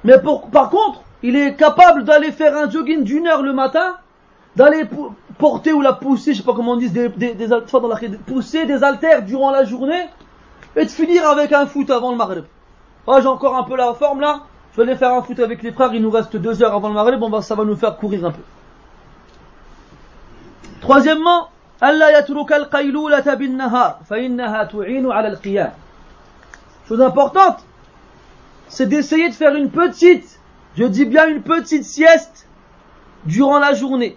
Mais 0.05 0.17
par 0.53 0.69
contre, 0.69 1.01
il 1.23 1.35
est 1.35 1.55
capable 1.55 2.05
d'aller 2.05 2.31
faire 2.31 2.55
un 2.55 2.69
jogging 2.69 3.05
d'une 3.05 3.27
heure 3.27 3.43
le 3.43 3.55
matin, 3.55 3.97
d'aller 4.55 4.87
porter 5.39 5.73
ou 5.73 5.81
la 5.81 5.95
pousser, 5.95 6.35
je 6.35 6.41
sais 6.41 6.45
pas 6.45 6.53
comment 6.53 6.73
on 6.73 6.77
dit, 6.77 6.91
des, 6.91 7.09
des, 7.09 7.33
des, 7.33 7.49
pousser 8.27 8.67
des 8.67 8.85
haltères 8.85 9.23
durant 9.23 9.51
la 9.51 9.65
journée, 9.65 10.11
et 10.77 10.85
de 10.85 10.91
finir 10.91 11.27
avec 11.27 11.53
un 11.55 11.65
foot 11.65 11.89
avant 11.89 12.11
le 12.11 12.19
maghreb. 12.19 12.45
Oh, 13.07 13.17
j'ai 13.19 13.29
encore 13.29 13.57
un 13.57 13.63
peu 13.63 13.77
la 13.77 13.95
forme 13.95 14.21
là. 14.21 14.43
Je 14.73 14.79
vais 14.79 14.89
aller 14.89 14.97
faire 14.97 15.13
un 15.13 15.23
foot 15.23 15.39
avec 15.39 15.63
les 15.63 15.73
frères. 15.73 15.93
Il 15.95 16.03
nous 16.03 16.11
reste 16.11 16.37
deux 16.37 16.63
heures 16.63 16.75
avant 16.75 16.89
le 16.89 16.95
maghreb. 16.95 17.21
Bon, 17.21 17.41
ça 17.41 17.55
va 17.55 17.65
nous 17.65 17.77
faire 17.77 17.97
courir 17.97 18.25
un 18.27 18.31
peu. 18.31 18.43
Troisièmement, 20.81 21.49
Chose 26.89 27.01
importante, 27.01 27.65
c'est 28.69 28.87
d'essayer 28.87 29.29
de 29.29 29.35
faire 29.35 29.55
une 29.55 29.71
petite, 29.71 30.41
je 30.77 30.85
dis 30.85 31.05
bien 31.05 31.29
une 31.29 31.43
petite 31.43 31.85
sieste 31.85 32.49
durant 33.25 33.59
la 33.59 33.75
journée, 33.75 34.17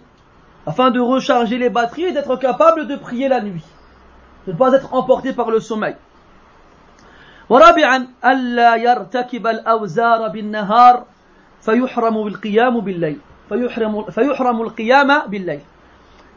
afin 0.66 0.92
de 0.92 1.00
recharger 1.00 1.58
les 1.58 1.70
batteries 1.70 2.06
et 2.06 2.12
d'être 2.12 2.36
capable 2.38 2.88
de 2.88 2.96
prier 2.96 3.28
la 3.28 3.42
nuit, 3.42 3.64
de 4.48 4.54
ne 4.54 4.58
pas 4.58 4.74
être 4.74 4.94
emporté 4.94 5.34
par 5.34 5.52
le 5.52 5.60
sommeil. 5.60 5.96
ورابعا 7.50 8.08
ألا 8.26 8.76
يرتكب 8.76 9.48
الأوزار 9.48 10.28
بالنهار 10.28 11.06
فيحرم 11.62 12.24
بالقيام 12.24 12.80
بالليل. 12.80 13.20
فيحرم, 13.50 14.04
فيحرم 14.04 14.62
القيام 14.62 15.28
بالليل. 15.28 15.62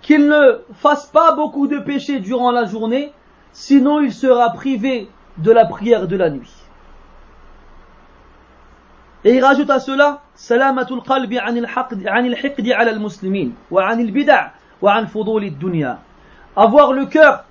Qu'il 0.02 0.28
ne 0.28 0.60
fasse 0.74 1.06
pas 1.06 1.32
beaucoup 1.32 1.66
de 1.66 1.78
péchés 1.78 2.20
durant 2.20 2.50
la 2.52 2.64
journée 2.64 3.12
sinon 3.52 4.00
il 4.00 4.12
sera 4.12 4.50
privé 4.50 5.08
de 5.38 5.50
la 5.50 5.64
prière 5.64 6.06
de 6.06 6.16
la 6.16 6.30
nuit. 6.30 6.54
Et 9.24 9.34
il 9.34 9.44
rajoute 9.44 9.70
à 9.70 9.80
cela 9.80 10.20
سلامة 10.38 10.86
القلب 10.90 11.34
عن 11.34 11.56
الحقد 11.56 12.06
عن 12.06 12.26
الحقد 12.26 12.68
على 12.68 12.90
المسلمين 12.90 13.54
وعن 13.70 14.00
البدع 14.00 14.50
وعن 14.82 15.06
فضول 15.06 15.44
الدنيا 15.44 15.98
avoir 16.56 16.92
le 16.92 17.06
cœur 17.06 17.44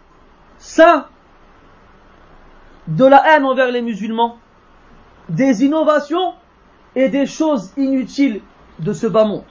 sain 0.58 1.05
de 2.89 3.05
la 3.05 3.22
haine 3.28 3.45
envers 3.45 3.70
les 3.70 3.83
musulmans, 3.83 4.37
des 5.28 5.64
innovations 5.64 6.35
et 6.95 7.09
des 7.09 7.26
choses 7.26 7.72
inutiles 7.76 8.41
de 8.78 8.93
ce 8.93 9.07
bas 9.07 9.24
monde. 9.24 9.45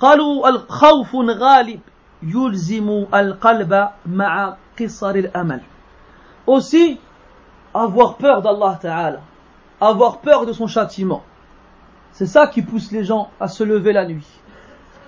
قالوا 0.00 0.48
الخوف 0.48 1.16
غالب 1.16 1.80
يلزم 2.22 3.06
القلب 3.14 3.88
مع 4.06 4.56
قصر 4.78 5.10
الأمل. 5.10 5.60
Aussi, 6.46 6.98
avoir 7.72 8.16
peur 8.16 8.42
d'Allah 8.42 8.78
Ta'ala, 8.80 9.20
avoir 9.80 10.18
peur 10.18 10.46
de 10.46 10.52
son 10.52 10.66
châtiment. 10.66 11.22
C'est 12.12 12.26
ça 12.26 12.46
qui 12.46 12.62
pousse 12.62 12.92
les 12.92 13.04
gens 13.04 13.30
à 13.40 13.48
se 13.48 13.64
lever 13.64 13.92
la 13.92 14.06
nuit. 14.06 14.26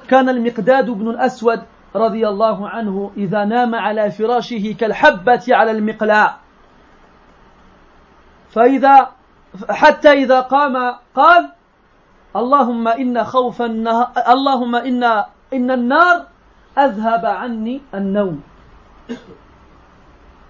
كان 0.08 0.28
المقداد 0.28 0.90
بن 0.90 1.10
الأسود 1.10 1.62
رضي 1.96 2.28
الله 2.28 2.68
عنه 2.68 3.10
إذا 3.16 3.44
نام 3.44 3.74
على 3.74 4.10
فراشه 4.10 4.74
كالحبة 4.80 5.42
على 5.50 5.70
المقلاع 5.70 6.36
فإذا 8.50 9.10
حتى 9.70 10.12
إذا 10.12 10.40
قام 10.40 10.94
قال 11.14 11.52
اللهم 12.36 12.88
إن 12.88 13.24
خوف 13.24 13.62
النهار 13.62 14.12
اللهم 14.28 14.74
إن 14.74 15.02
إن 15.52 15.70
النار 15.70 16.26
أذهب 16.78 17.24
عني 17.26 17.82
النوم 17.94 18.40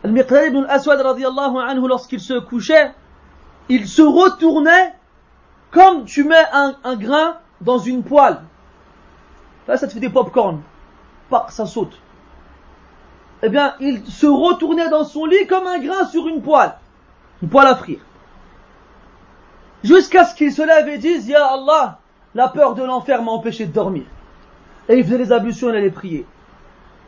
المقداد 0.05 0.47
ibn 0.47 0.65
al-Aswad 0.65 0.99
radiallahu 1.01 1.59
anhu 1.59 1.89
lorsqu'il 1.89 2.21
se 2.21 2.39
couchait 2.39 2.93
il 3.69 3.87
se 3.89 4.03
retournait 4.03 4.95
comme 5.71 6.05
tu 6.05 6.25
mets 6.25 6.47
un, 6.53 6.75
un 6.85 6.97
grain 6.97 7.39
dans 7.61 7.79
une 7.79 8.03
poêle 8.03 8.39
là 9.69 9.77
ça 9.77 9.87
te 9.87 9.93
fait 9.93 10.01
des 10.01 10.11
pop-corn 10.11 10.63
ça 11.49 11.67
saute 11.67 11.99
eh 13.43 13.49
bien 13.49 13.75
il 13.81 14.07
se 14.07 14.27
retournait 14.27 14.89
dans 14.89 15.05
son 15.05 15.27
lit 15.27 15.47
comme 15.47 15.67
un 15.67 15.79
grain 15.79 16.05
sur 16.07 16.27
une 16.29 16.43
poêle 16.43 16.73
une 17.42 17.50
poêle 17.50 17.68
à. 17.68 17.80
Jusqu'à 19.84 20.26
ce 20.26 20.36
qu'ils 20.36 20.54
se 20.54 20.62
lèvent 20.62 20.90
et 20.90 20.98
disent, 20.98 21.28
Ya 21.28 21.44
Allah, 21.46 22.00
la 22.36 22.48
peur 22.48 22.76
de 22.76 22.84
l'enfer 22.84 23.24
m'a 23.24 23.32
empêché 23.32 23.66
de 23.66 23.74
dormir. 23.74 24.04
Et 24.88 24.98
ils 24.98 25.04
faisaient 25.04 25.18
les 25.18 25.32
ablutions 25.32 25.74
et 25.74 25.82
les 25.82 25.90
prier. 25.90 26.26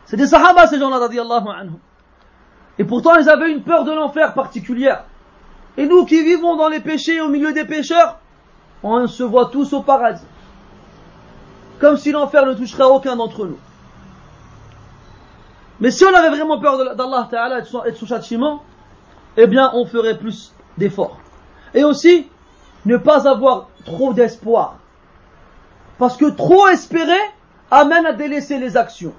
C'est 0.06 0.18
des 0.18 0.28
sahaba 0.28 0.68
ces 0.68 0.80
gens-là, 0.80 0.98
radiallahu 1.00 1.48
anhum. 1.50 1.80
Et 2.80 2.84
pourtant 2.84 3.16
ils 3.16 3.30
avaient 3.30 3.52
une 3.52 3.62
peur 3.62 3.84
de 3.84 3.92
l'enfer 3.92 4.34
particulière. 4.34 5.06
Et 5.78 5.86
nous 5.86 6.06
qui 6.06 6.24
vivons 6.24 6.56
dans 6.56 6.70
les 6.70 6.80
péchés 6.80 7.22
au 7.22 7.30
milieu 7.30 7.54
des 7.54 7.66
pécheurs, 7.66 8.20
on 8.82 9.08
se 9.08 9.24
voit 9.24 9.46
tous 9.48 9.74
au 9.74 9.82
paradis. 9.82 10.26
Comme 11.80 11.98
si 11.98 12.12
l'enfer 12.12 12.46
ne 12.46 12.54
toucherait 12.54 12.84
aucun 12.84 13.16
d'entre 13.16 13.46
nous. 13.46 13.58
Mais 15.80 15.92
si 15.92 16.06
on 16.06 16.14
avait 16.14 16.30
vraiment 16.30 16.60
peur 16.60 16.96
d'Allah 16.96 17.28
Ta'ala 17.30 17.60
et 17.60 17.92
de 17.92 17.96
son 17.96 18.06
châtiment, 18.06 18.64
eh 19.38 19.48
bien 19.48 19.72
on 19.74 19.86
ferait 19.86 20.18
plus 20.18 20.54
d'efforts. 20.78 21.20
Et 21.74 21.84
aussi, 21.84 22.28
ne 22.86 22.98
pas 22.98 23.28
avoir 23.28 23.70
trop 23.86 24.14
d'espoir. 24.14 24.78
Parce 25.98 26.18
que 26.18 26.30
trop 26.30 26.68
espérer 26.68 27.20
amène 27.72 28.06
à 28.06 28.14
délaisser 28.14 28.58
les 28.58 28.78
actions. 28.78 29.14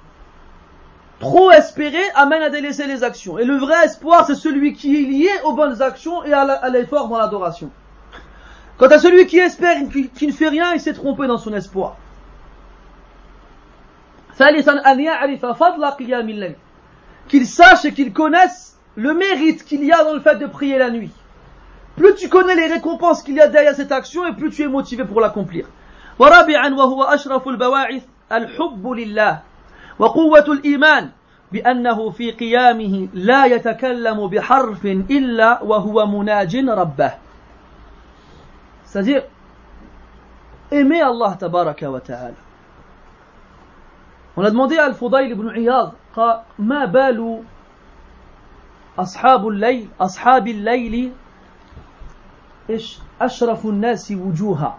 Trop 1.20 1.50
espérer 1.50 2.02
amène 2.14 2.42
à 2.42 2.50
délaisser 2.50 2.86
les 2.86 3.02
actions. 3.02 3.38
Et 3.38 3.44
le 3.44 3.56
vrai 3.56 3.84
espoir, 3.84 4.26
c'est 4.26 4.34
celui 4.34 4.74
qui 4.74 4.96
est 4.96 5.06
lié 5.06 5.30
aux 5.44 5.54
bonnes 5.54 5.80
actions 5.80 6.24
et 6.24 6.32
à 6.32 6.68
l'effort 6.68 7.08
dans 7.08 7.18
l'adoration. 7.18 7.70
Quant 8.76 8.88
à 8.88 8.98
celui 8.98 9.26
qui 9.26 9.38
espère, 9.38 9.76
qui 9.88 10.26
ne 10.26 10.32
fait 10.32 10.48
rien, 10.48 10.72
il 10.74 10.80
s'est 10.80 10.92
trompé 10.92 11.26
dans 11.26 11.38
son 11.38 11.54
espoir. 11.54 11.96
Qu'il 17.28 17.46
sache 17.46 17.84
et 17.84 17.94
qu'il 17.94 18.12
connaisse 18.12 18.73
le 18.95 19.13
mérite 19.13 19.63
qu'il 19.65 19.83
y 19.83 19.91
a 19.91 20.03
dans 20.03 20.13
le 20.13 20.19
fait 20.19 20.35
de 20.35 20.45
prier 20.45 20.77
la 20.77 20.89
nuit. 20.89 21.11
Plus 21.95 22.15
tu 22.15 22.29
connais 22.29 22.55
les 22.55 22.67
récompenses 22.67 23.23
qu'il 23.23 23.35
y 23.35 23.41
a 23.41 23.47
derrière 23.47 23.75
cette 23.75 23.91
action 23.91 24.25
et 24.25 24.33
plus 24.33 24.49
tu 24.51 24.63
es 24.63 24.67
motivé 24.67 25.05
pour 25.05 25.21
l'accomplir. 25.21 25.65
ورابعا 26.19 26.69
وهو 26.69 27.03
أشرف 27.03 27.47
البواعث 27.47 28.03
الحب 28.31 28.87
لله 28.87 29.39
وقوة 29.99 30.45
الإيمان 30.47 31.09
بأنه 31.51 32.09
في 32.09 32.31
قيامه 32.31 33.07
لا 33.13 33.45
يتكلم 33.45 34.27
بحرف 34.27 34.85
إلا 34.85 35.63
وهو 35.63 36.05
مناج 36.05 36.55
ربه 36.57 37.11
c'est-à-dire 38.85 39.23
aimer 40.71 41.01
Allah 41.01 41.37
tabaraka 41.39 41.89
wa 41.89 42.01
ta'ala 42.01 42.33
on 44.35 44.43
a 44.43 44.49
demandé 44.51 44.77
à 44.77 44.85
Al-Fudayl 44.85 45.31
ibn 45.31 45.49
Iyad 45.55 45.91
ما 46.59 46.85
بال 46.85 47.43
أصحاب 48.99 49.47
الليل 49.47 49.87
أصحاب 50.01 50.47
الليل 50.47 51.11
إيش 52.69 52.99
أشرف 53.21 53.65
الناس 53.65 54.11
وجوها 54.11 54.77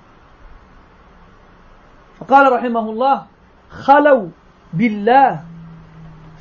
فقال 2.20 2.52
رحمه 2.52 2.90
الله 2.90 3.26
خلوا 3.70 4.28
بالله 4.72 5.44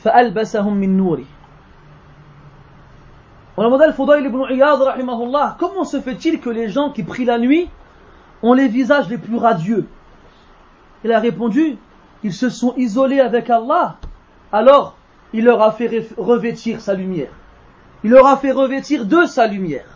فألبسهم 0.04 0.74
من 0.74 0.98
نوره 0.98 1.26
On 3.58 3.64
a 3.64 3.66
demandé 3.66 3.92
Fudayl 3.92 4.26
ibn 4.26 4.46
Iyad, 4.50 4.80
rahimahullah, 4.80 5.58
comment 5.60 5.84
se 5.84 6.00
fait-il 6.00 6.40
que 6.40 6.50
les 6.50 6.70
gens 6.70 6.92
qui 6.92 7.04
prient 7.04 7.26
la 7.26 7.38
nuit 7.38 7.70
ont 8.42 8.54
les 8.54 8.70
visages 8.70 9.10
les 9.10 9.18
plus 9.18 9.36
radieux 9.36 9.86
Il 11.04 11.12
a 11.12 11.20
répondu, 11.20 11.78
ils 12.24 12.32
se 12.32 12.48
sont 12.48 12.74
isolés 12.78 13.20
avec 13.20 13.50
Allah, 13.50 13.98
alors 14.54 14.96
il 15.34 15.44
leur 15.44 15.62
a 15.62 15.74
fait 15.74 16.08
revêtir 16.18 16.80
sa 16.80 16.94
lumière. 16.94 17.32
Il 18.05 18.11
leur 18.11 18.27
a 18.27 18.37
fait 18.37 18.53
revêtir 18.53 19.07
de 19.07 19.25
sa 19.25 19.47
lumière. 19.47 19.87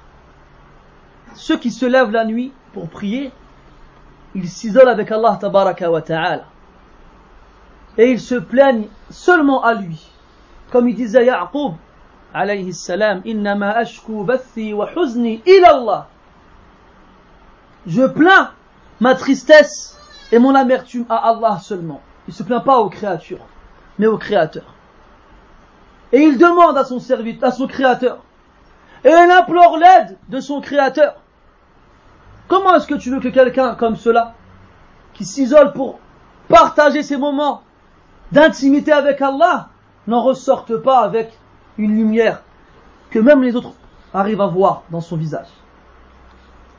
Ceux 1.34 1.58
qui 1.58 1.70
se 1.70 1.84
lèvent 1.84 2.10
la 2.10 2.24
nuit 2.24 2.52
pour 2.72 2.88
prier, 2.88 3.30
ils 4.34 4.48
s'isolent 4.48 4.88
avec 4.88 5.12
Allah 5.12 5.36
tabaraka 5.38 5.90
wa 5.90 6.00
ta'ala. 6.00 6.44
Et 7.98 8.10
ils 8.10 8.20
se 8.20 8.36
plaignent 8.36 8.88
seulement 9.10 9.62
à 9.62 9.74
lui. 9.74 10.10
Comme 10.70 10.88
il 10.88 10.94
disait 10.94 11.26
Ya'qub, 11.26 11.74
alayhi 12.32 12.72
salam, 12.72 13.20
innama 13.26 13.72
ashku 13.72 14.24
bathi 14.24 14.72
wa 14.72 14.88
huzni 14.96 15.42
ila 15.46 16.08
Je 17.86 18.06
plains 18.06 18.52
ma 19.00 19.14
tristesse 19.14 19.98
et 20.32 20.38
mon 20.38 20.54
amertume 20.54 21.04
à 21.10 21.28
Allah 21.28 21.58
seulement. 21.60 22.00
Il 22.26 22.32
se 22.34 22.42
plaint 22.42 22.64
pas 22.64 22.78
aux 22.78 22.88
créatures, 22.88 23.46
mais 23.98 24.06
au 24.06 24.18
Créateur. 24.18 24.77
Et 26.12 26.22
il 26.22 26.38
demande 26.38 26.76
à 26.78 26.84
son 26.84 27.00
serviteur, 27.00 27.48
à 27.48 27.52
son 27.52 27.66
Créateur. 27.66 28.18
Et 29.04 29.10
il 29.10 29.30
implore 29.30 29.76
l'aide 29.76 30.16
de 30.28 30.40
son 30.40 30.60
Créateur. 30.60 31.16
Comment 32.48 32.74
est-ce 32.76 32.86
que 32.86 32.94
tu 32.94 33.10
veux 33.10 33.20
que 33.20 33.28
quelqu'un 33.28 33.74
comme 33.74 33.96
cela, 33.96 34.34
qui 35.12 35.24
s'isole 35.24 35.72
pour 35.72 35.98
partager 36.48 37.02
ses 37.02 37.18
moments 37.18 37.62
d'intimité 38.32 38.92
avec 38.92 39.20
Allah, 39.20 39.68
n'en 40.06 40.22
ressorte 40.22 40.76
pas 40.78 41.00
avec 41.00 41.38
une 41.76 41.94
lumière 41.94 42.42
que 43.10 43.18
même 43.18 43.42
les 43.42 43.54
autres 43.54 43.72
arrivent 44.14 44.40
à 44.40 44.46
voir 44.46 44.82
dans 44.90 45.00
son 45.00 45.16
visage. 45.16 45.48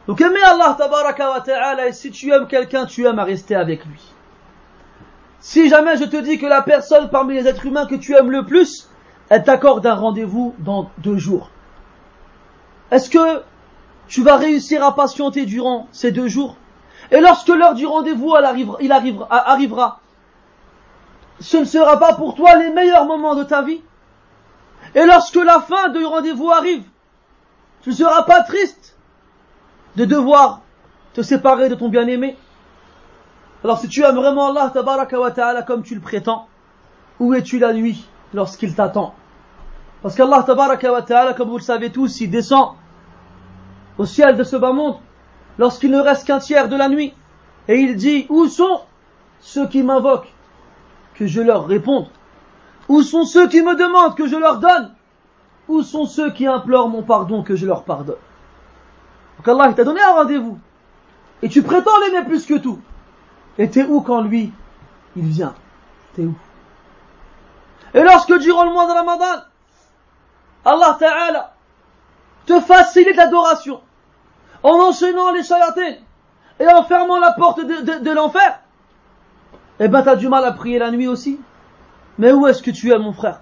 Donc 0.08 0.22
aimer 0.22 0.42
Allah 0.44 0.76
tabaraka 0.78 1.30
wa 1.30 1.42
ta'ala 1.42 1.88
et 1.88 1.94
si 1.94 2.10
tu 2.10 2.32
aimes 2.32 2.48
quelqu'un, 2.48 2.86
tu 2.86 3.06
aimes 3.06 3.20
à 3.20 3.24
rester 3.24 3.56
avec 3.56 3.86
lui. 3.86 4.02
Si 5.40 5.70
jamais 5.70 5.98
je 5.98 6.06
te 6.06 6.18
dis 6.18 6.40
que 6.40 6.48
la 6.48 6.64
personne 6.64 7.10
parmi 7.10 7.36
les 7.36 7.48
êtres 7.48 7.66
humains 7.66 7.86
que 7.86 7.96
tu 7.96 8.16
aimes 8.16 8.32
le 8.32 8.46
plus, 8.46 8.90
elle 9.30 9.44
t'accorde 9.44 9.86
un 9.86 9.96
rendez-vous 9.96 10.56
dans 10.60 10.90
deux 10.98 11.18
jours. 11.18 11.52
Est-ce 12.92 13.10
que 13.10 13.44
tu 14.08 14.24
vas 14.24 14.38
réussir 14.38 14.84
à 14.84 14.96
patienter 14.96 15.46
durant 15.46 15.88
ces 15.92 16.12
deux 16.12 16.28
jours? 16.28 16.56
Et 17.12 17.22
lorsque 17.22 17.50
l'heure 17.50 17.76
du 17.76 17.86
rendez-vous 17.86 18.34
arrivera, 18.36 20.00
ce 21.40 21.58
ne 21.58 21.66
sera 21.66 21.98
pas 21.98 22.14
pour 22.14 22.36
toi 22.36 22.56
les 22.56 22.72
meilleurs 22.72 23.06
moments 23.06 23.36
de 23.36 23.44
ta 23.44 23.62
vie? 23.62 23.82
Et 24.96 25.06
lorsque 25.06 25.36
la 25.36 25.60
fin 25.60 25.90
du 25.90 26.04
rendez-vous 26.04 26.50
arrive, 26.50 26.84
tu 27.82 27.90
ne 27.90 27.96
seras 27.96 28.24
pas 28.24 28.42
triste 28.42 28.98
de 29.96 30.06
devoir 30.06 30.62
te 31.14 31.22
séparer 31.22 31.70
de 31.70 31.76
ton 31.76 31.90
bien-aimé? 31.90 32.36
Alors 33.64 33.78
si 33.78 33.88
tu 33.88 34.04
aimes 34.04 34.16
vraiment 34.16 34.50
Allah 34.50 34.72
tabaraka 34.74 35.18
ta'ala 35.32 35.62
comme 35.62 35.84
tu 35.84 35.94
le 35.94 36.02
prétends, 36.02 36.48
où 37.20 37.34
es-tu 37.36 37.60
la 37.60 37.74
nuit? 37.74 38.08
Lorsqu'il 38.34 38.76
t'attend 38.76 39.14
Parce 40.02 40.16
qu'Allah 40.16 40.44
tabaraka 40.44 41.02
ta'ala, 41.02 41.34
comme 41.34 41.50
vous 41.50 41.58
le 41.58 41.64
savez 41.64 41.92
tous, 41.92 42.22
il 42.22 42.30
descend 42.30 42.74
au 43.98 44.06
ciel 44.06 44.38
de 44.38 44.44
ce 44.44 44.56
bas 44.56 44.72
monde 44.72 44.98
lorsqu'il 45.58 45.92
ne 45.92 46.00
reste 46.00 46.26
qu'un 46.26 46.40
tiers 46.40 46.70
de 46.70 46.76
la 46.76 46.90
nuit. 46.90 47.14
Et 47.68 47.76
il 47.76 47.96
dit, 47.96 48.26
où 48.30 48.48
sont 48.48 48.82
ceux 49.40 49.68
qui 49.68 49.84
m'invoquent 49.84 50.34
Que 51.16 51.28
je 51.28 51.42
leur 51.42 51.68
réponde? 51.68 52.08
Où 52.88 53.04
sont 53.04 53.26
ceux 53.26 53.48
qui 53.48 53.62
me 53.62 53.76
demandent 53.76 54.16
que 54.16 54.28
je 54.28 54.36
leur 54.36 54.60
donne? 54.60 54.96
Où 55.68 55.84
sont 55.84 56.06
ceux 56.06 56.32
qui 56.32 56.48
implorent 56.48 56.90
mon 56.90 57.04
pardon 57.04 57.44
que 57.44 57.56
je 57.56 57.68
leur 57.68 57.84
pardonne? 57.84 58.16
Donc 59.38 59.48
Allah 59.48 59.72
t'a 59.74 59.84
donné 59.84 60.02
un 60.02 60.14
rendez-vous. 60.14 60.58
Et 61.42 61.50
tu 61.50 61.62
prétends 61.62 61.98
l'aimer 62.06 62.26
plus 62.26 62.46
que 62.46 62.58
tout. 62.58 62.80
Et 63.58 63.70
t'es 63.70 63.84
où 63.84 64.02
quand 64.02 64.22
lui, 64.22 64.52
il 65.16 65.26
vient? 65.26 65.54
T'es 66.16 66.24
où? 66.24 66.36
Et 67.94 68.02
lorsque 68.04 68.38
durant 68.40 68.66
le 68.66 68.72
mois 68.72 68.88
de 68.88 68.92
Ramadan, 68.92 69.44
Allah 70.66 70.98
Ta'ala 71.00 71.54
te 72.46 72.60
facilite 72.60 73.16
l'adoration, 73.16 73.82
en 74.64 74.80
enchaînant 74.80 75.32
les 75.32 75.44
chayatines 75.44 75.98
et 76.60 76.68
en 76.68 76.84
fermant 76.84 77.20
la 77.20 77.32
porte 77.32 77.62
de, 77.62 78.12
l'enfer, 78.12 78.60
eh 79.80 79.88
ben 79.88 80.02
t'as 80.02 80.16
du 80.16 80.28
mal 80.28 80.44
à 80.44 80.52
prier 80.52 80.80
la 80.80 80.92
nuit 80.92 81.08
aussi. 81.08 81.40
Mais 82.18 82.32
où 82.34 82.48
est-ce 82.48 82.62
que 82.62 82.72
tu 82.72 82.92
es, 82.92 83.00
mon 83.00 83.14
frère? 83.14 83.40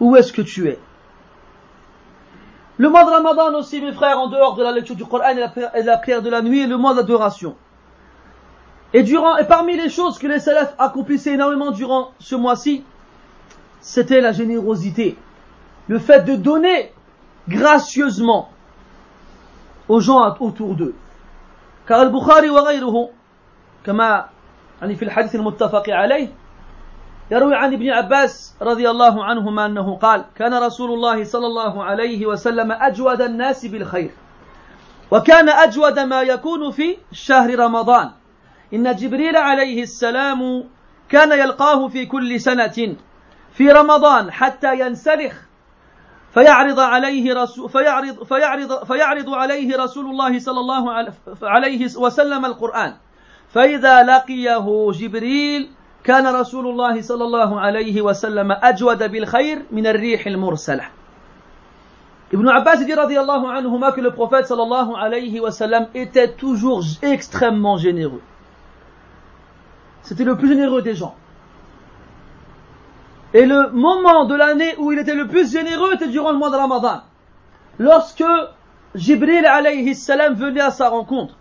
Où 0.00 0.14
est-ce 0.16 0.32
que 0.32 0.42
tu 0.42 0.68
es? 0.68 0.78
Le 2.76 2.88
mois 2.88 3.04
de 3.04 3.10
Ramadan 3.10 3.54
aussi, 3.54 3.80
mes 3.80 3.92
frères, 3.92 4.18
en 4.18 4.28
dehors 4.28 4.54
de 4.54 4.62
la 4.62 4.72
lecture 4.72 4.96
du 4.96 5.04
Coran 5.04 5.30
et 5.74 5.82
la 5.82 5.96
prière 5.98 6.22
de 6.22 6.30
la 6.30 6.42
nuit, 6.42 6.62
est 6.62 6.66
le 6.66 6.76
mois 6.76 6.94
d'adoration. 6.94 7.56
Et 8.92 9.02
durant, 9.02 9.36
et 9.36 9.44
parmi 9.44 9.76
les 9.76 9.88
choses 9.88 10.18
que 10.18 10.26
les 10.26 10.40
salafs 10.40 10.74
accomplissaient 10.78 11.34
énormément 11.34 11.70
durant 11.70 12.12
ce 12.18 12.34
mois-ci, 12.34 12.84
c'était 13.80 14.20
la 14.20 14.32
générosité. 14.32 15.16
Le 15.88 15.98
fait 15.98 16.24
de 16.24 16.36
donner 16.36 16.92
gracieusement 17.48 18.50
aux 19.88 20.00
gens 20.00 20.36
autour 20.40 20.74
d'eux. 20.74 20.94
Car 21.86 22.02
البخاري 22.02 22.50
وغيره 22.50 23.10
كما 23.86 24.28
يعني 24.80 24.96
في 24.96 25.04
الحديث 25.04 25.34
المتفق 25.34 25.90
عليه 25.90 26.28
يروي 27.30 27.54
عن 27.54 27.72
ابن 27.72 27.90
عباس 27.90 28.56
رضي 28.62 28.90
الله 28.90 29.24
عنهما 29.24 29.66
أنه 29.66 29.96
قال 29.96 30.24
كان 30.34 30.54
رسول 30.54 30.90
الله 30.90 31.24
صلى 31.24 31.46
الله 31.46 31.84
عليه 31.84 32.26
وسلم 32.26 32.72
أجود 32.72 33.20
الناس 33.20 33.66
بالخير 33.66 34.10
وكان 35.10 35.48
أجود 35.48 35.98
ما 35.98 36.22
يكون 36.22 36.70
في 36.70 36.96
شهر 37.12 37.58
رمضان 37.58 38.10
إن 38.74 38.94
جبريل 38.94 39.36
عليه 39.36 39.82
السلام 39.82 40.64
كان 41.08 41.32
يلقاه 41.32 41.88
في 41.88 42.06
كل 42.06 42.40
سنة 42.40 42.96
في 43.52 43.70
رمضان 43.70 44.30
حتى 44.30 44.80
ينسلخ 44.80 45.34
فيعرض 46.34 46.80
عليه 46.80 47.34
رسول 47.34 47.68
فيعرض 47.70 48.24
فيعرض 48.24 48.84
فيعرض 48.84 49.30
عليه 49.34 49.76
رسول 49.76 50.06
الله 50.06 50.38
صلى 50.38 50.60
الله 50.60 50.90
عليه 51.42 51.96
وسلم 51.96 52.46
القرآن 52.46 52.94
فإذا 53.52 54.02
لقيه 54.02 54.90
جبريل 54.92 55.70
كان 56.04 56.26
رسول 56.26 56.66
الله 56.66 57.02
صلى 57.02 57.24
الله 57.24 57.60
عليه 57.60 58.02
وسلم 58.02 58.52
أجود 58.52 59.10
بالخير 59.10 59.62
من 59.70 59.86
الريح 59.86 60.26
المرسلة 60.26 60.84
Ibn 62.32 62.46
Abbas 62.46 62.84
dit 62.84 62.94
radiallahu 62.94 63.46
anhuma 63.46 63.90
que 63.90 64.00
le 64.00 64.12
prophète 64.12 64.46
sallallahu 64.46 64.94
alayhi 64.94 65.40
wa 65.40 65.50
sallam 65.50 65.88
était 65.94 66.28
toujours 66.28 66.84
extrêmement 67.02 67.76
généreux. 67.76 68.22
C'était 70.02 70.22
le 70.22 70.36
plus 70.36 70.48
généreux 70.48 70.80
des 70.80 70.94
gens. 70.94 71.16
Et 73.32 73.46
le 73.46 73.70
moment 73.70 74.24
de 74.24 74.34
l'année 74.34 74.74
où 74.78 74.92
il 74.92 74.98
était 74.98 75.14
le 75.14 75.28
plus 75.28 75.52
généreux 75.52 75.94
était 75.94 76.08
durant 76.08 76.32
le 76.32 76.38
mois 76.38 76.50
de 76.50 76.56
Ramadan. 76.56 77.02
Lorsque 77.78 78.24
Jibril 78.94 79.46
alayhi 79.46 79.94
salam 79.94 80.34
venait 80.34 80.60
à 80.60 80.70
sa 80.70 80.88
rencontre. 80.88 81.34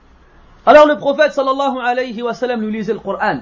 Alors 0.66 0.86
le 0.86 0.98
prophète 0.98 1.34
sallallahu 1.34 1.80
alayhi 1.84 2.22
wa 2.22 2.34
sallam 2.34 2.61
lui 2.61 2.72
lisait 2.72 2.94
le 2.94 2.99
Coran. 2.99 3.40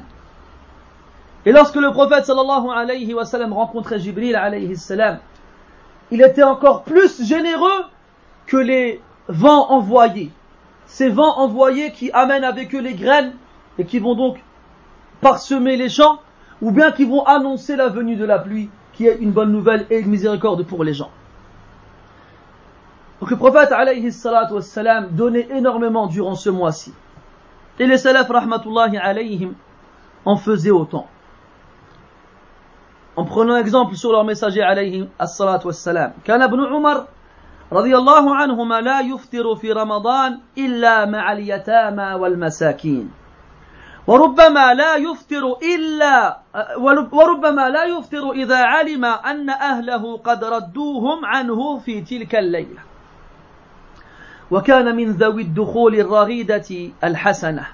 Et 1.46 1.52
lorsque 1.52 1.76
le 1.76 1.92
prophète 1.92 2.26
sallallahu 2.26 2.70
alayhi 2.74 3.14
wa 3.14 3.26
sallam 3.26 3.52
rencontrait 3.52 4.00
Jibril 4.00 4.36
alayhi 4.36 4.78
salam, 4.78 5.20
il 6.10 6.22
était 6.22 6.44
encore 6.44 6.84
plus 6.84 7.26
généreux 7.26 7.86
que 8.46 8.58
les 8.58 9.02
vents 9.28 9.72
envoyés. 9.72 10.32
Ces 10.86 11.10
vents 11.10 11.38
envoyés 11.38 11.92
qui 11.92 12.12
amènent 12.12 12.46
avec 12.46 12.74
eux 12.74 12.80
les 12.80 12.94
graines 12.94 13.34
et 13.78 13.84
qui 13.84 14.00
vont 14.00 14.16
donc 14.16 14.42
parsemer 15.20 15.76
les 15.76 15.90
champs 15.90 16.20
ou 16.61 16.71
bien 16.71 16.93
qui 16.93 17.05
vont 17.05 17.25
annoncer 17.25 17.77
la 17.77 17.89
venue 17.89 18.17
de 18.17 18.25
la 18.25 18.39
pluie, 18.39 18.71
qui 18.93 19.07
est 19.07 19.17
une 19.17 19.33
bonne 19.33 19.51
nouvelle 19.51 19.87
et 19.91 19.99
une 19.99 20.09
miséricorde 20.09 20.65
pour 20.65 20.85
les 20.85 20.95
gens. 20.95 21.11
Donc 23.21 23.31
le 23.31 23.37
prophète 23.37 23.73
alayhi 23.73 24.11
wassalam, 24.51 25.11
donnait 25.11 25.49
énormément 25.51 26.07
durant 26.07 26.35
ce 26.35 26.51
mois-ci. 26.51 26.93
Et 27.79 27.87
les 27.87 27.99
salaf 27.99 28.29
rahmatullahi 28.29 28.97
alayhim 28.99 29.55
en 30.25 30.37
faisaient 30.37 30.71
autant. 30.71 31.07
En 33.17 33.25
prenant 33.25 33.57
exemple 33.57 33.95
sur 33.97 34.13
leur 34.13 34.25
messager 34.25 34.63
alayhi 34.63 35.09
as-salatu 35.19 35.67
wassalam. 35.67 36.13
كان 36.25 36.43
ابن 36.43 36.65
عمر 36.65 37.07
رضي 37.73 37.97
الله 37.97 38.37
عنهما 38.37 38.81
لا 38.81 39.01
يفطر 39.01 39.57
في 39.57 39.73
رمضان 39.73 40.39
إلا 40.59 41.05
مع 41.07 41.33
اليتامى 41.33 42.15
والمساكين 42.15 43.11
وربما 44.08 44.74
لا 44.74 44.96
يفطر 44.96 45.58
إلا 45.64 46.40
وربما 47.12 47.70
لا 47.70 47.84
يفطر 47.84 48.32
إذا 48.32 48.58
علم 48.58 49.06
أن 49.06 49.50
أهله 49.50 50.18
قد 50.18 50.44
ردوهم 50.44 51.26
عنه 51.26 51.80
في 51.80 52.02
تلك 52.02 52.36
الليلة. 52.36 52.82
وكان 54.52 54.96
من 54.96 55.12
ذوي 55.12 55.42
الدخول 55.42 55.96
الرغيدة 56.00 56.90
الحسنة 57.04 57.68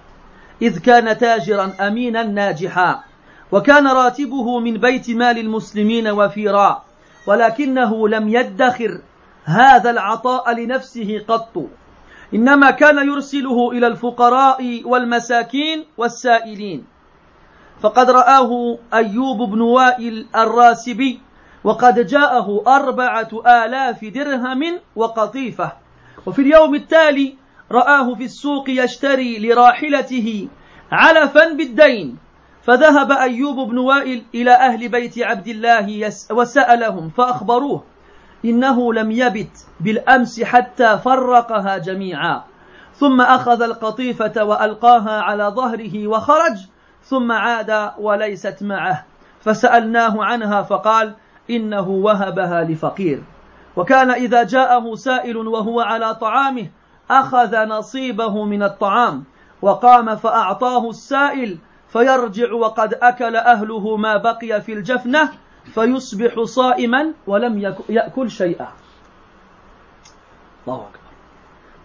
إذ 0.61 0.79
كان 0.79 1.17
تاجرا 1.17 1.73
أمينا 1.79 2.23
ناجحا 2.23 3.03
وكان 3.51 3.87
راتبه 3.87 4.59
من 4.59 4.77
بيت 4.77 5.09
مال 5.09 5.37
المسلمين 5.37 6.07
وفيرا 6.07 6.83
ولكنه 7.27 8.09
لم 8.09 8.29
يدخر 8.29 9.01
هذا 9.43 9.89
العطاء 9.89 10.55
لنفسه 10.55 11.25
قط. 11.27 11.67
إنما 12.33 12.71
كان 12.71 13.07
يرسله 13.07 13.71
إلى 13.71 13.87
الفقراء 13.87 14.81
والمساكين 14.85 15.85
والسائلين. 15.97 16.85
فقد 17.81 18.09
رآه 18.09 18.77
أيوب 18.93 19.49
بن 19.49 19.61
وائل 19.61 20.27
الراسبي 20.35 21.19
وقد 21.63 22.05
جاءه 22.07 22.63
أربعة 22.67 23.29
آلاف 23.47 24.05
درهم 24.05 24.79
وقطيفة. 24.95 25.71
وفي 26.25 26.41
اليوم 26.41 26.75
التالي 26.75 27.35
رآه 27.71 28.15
في 28.15 28.23
السوق 28.23 28.69
يشتري 28.69 29.39
لراحلته 29.39 30.47
علفا 30.91 31.53
بالدين. 31.53 32.17
فذهب 32.63 33.11
أيوب 33.11 33.69
بن 33.69 33.77
وائل 33.77 34.23
إلى 34.35 34.51
أهل 34.51 34.89
بيت 34.89 35.19
عبد 35.19 35.47
الله 35.47 36.11
وسألهم 36.31 37.09
فأخبروه 37.09 37.83
إنه 38.45 38.93
لم 38.93 39.11
يبت 39.11 39.67
بالأمس 39.79 40.43
حتى 40.43 40.97
فرقها 40.97 41.77
جميعا. 41.77 42.43
ثم 42.93 43.21
أخذ 43.21 43.61
القطيفة 43.61 44.43
وألقاها 44.43 45.21
على 45.21 45.43
ظهره 45.43 46.07
وخرج 46.07 46.57
ثم 47.03 47.31
عاد 47.31 47.91
وليست 47.97 48.57
معه. 48.63 49.05
فسألناه 49.41 50.23
عنها 50.23 50.61
فقال 50.61 51.13
إنه 51.49 51.89
وهبها 51.89 52.63
لفقير. 52.63 53.23
وكان 53.75 54.11
إذا 54.11 54.43
جاءه 54.43 54.95
سائل 54.95 55.37
وهو 55.37 55.81
على 55.81 56.15
طعامه 56.15 56.67
أخذ 57.11 57.65
نصيبه 57.65 58.45
من 58.45 58.63
الطعام 58.63 59.23
وقام 59.61 60.15
فأعطاه 60.15 60.89
السائل 60.89 61.57
فيرجع 61.87 62.53
وقد 62.53 62.93
أكل 62.93 63.35
أهله 63.35 63.97
ما 63.97 64.17
بقي 64.17 64.61
في 64.61 64.73
الجفنة 64.73 65.29
فيصبح 65.74 66.42
صائما 66.42 67.12
ولم 67.26 67.74
يأكل 67.88 68.30
شيئا 68.30 68.68
الله 70.66 70.76
أكبر 70.76 70.98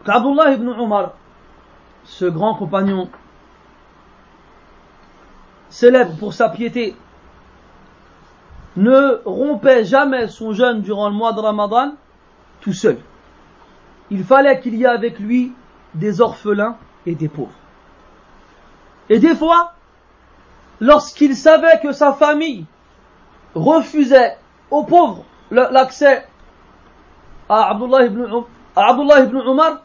Abdullah 0.06 0.52
ibn 0.52 0.68
Omar, 0.68 1.14
ce 2.03 2.26
grand 2.26 2.56
compagnon, 2.56 3.10
célèbre 5.69 6.18
pour 6.18 6.34
sa 6.34 6.49
piété, 6.49 6.94
ne 8.76 9.22
rompait 9.23 9.85
jamais 9.85 10.27
son 10.27 10.52
jeûne 10.52 10.81
durant 10.81 11.07
le 11.07 11.15
mois 11.15 11.31
de 11.31 11.40
Ramadan 11.40 11.94
tout 12.60 12.73
seul. 12.73 12.98
Il 14.10 14.26
fallait 14.26 14.60
qu'il 14.60 14.76
y 14.76 14.84
ait 14.84 14.88
avec 14.88 15.19
lui 15.19 15.53
des 15.94 16.19
orphelins 16.19 16.76
et 17.06 17.15
des 17.15 17.30
pauvres. 17.30 17.56
Et 19.10 19.19
des 19.19 19.35
fois, 19.35 19.73
lorsqu'il 20.81 21.35
savait 21.35 21.80
que 21.81 21.91
sa 21.94 22.14
famille 22.14 22.65
refusait 23.59 24.36
aux 24.70 24.85
pauvres 24.85 25.24
l'accès 25.51 26.26
à 27.48 27.70
Abdullah 27.70 28.05
ibn, 28.05 29.39
Omar, 29.47 29.82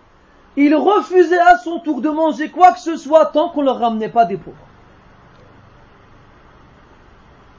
il 0.56 0.76
refusait 0.76 1.40
à 1.40 1.58
son 1.58 1.80
tour 1.80 2.02
de 2.02 2.10
manger 2.10 2.50
quoi 2.50 2.74
que 2.74 2.80
ce 2.80 2.98
soit 2.98 3.28
tant 3.28 3.50
qu'on 3.50 3.62
ne 3.62 3.68
leur 3.68 3.80
ramenait 3.80 4.10
pas 4.10 4.26
des 4.26 4.38
pauvres. 4.38 4.58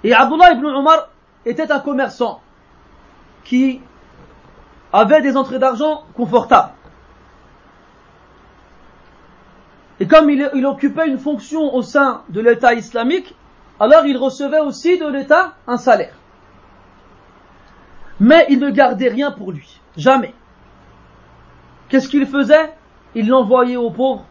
Et 0.03 0.13
Abdullah 0.13 0.53
ibn 0.53 0.67
Omar 0.67 1.09
était 1.47 1.73
un 1.73 1.81
commerçant 1.81 2.41
qui 3.45 3.81
avait 4.93 5.23
des 5.23 5.37
entrées 5.37 5.59
d'argent 5.59 6.05
confortables. 6.15 6.73
Et 10.01 10.07
comme 10.07 10.29
il, 10.29 10.67
occupait 10.67 11.09
une 11.09 11.19
fonction 11.19 11.75
au 11.75 11.83
sein 11.83 12.23
de 12.29 12.41
l'État 12.41 12.75
islamique, 12.75 13.35
alors 13.81 14.07
il 14.07 14.17
recevait 14.17 14.61
aussi 14.61 14.99
de 14.99 15.07
l'État 15.07 15.55
un 15.67 15.77
salaire. 15.77 16.15
Mais 18.21 18.47
il 18.49 18.61
ne 18.61 18.71
gardait 18.71 19.09
rien 19.09 19.33
pour 19.33 19.53
lui. 19.53 19.81
Jamais. 19.97 20.35
Qu'est-ce 21.89 22.09
qu'il 22.09 22.27
faisait? 22.27 22.73
Il 23.15 23.29
l'envoyait 23.29 23.77
aux 23.77 23.91
pauvres 23.91 24.25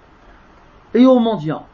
et 0.93 1.05
aux 1.05 1.19
mendiants. 1.19 1.65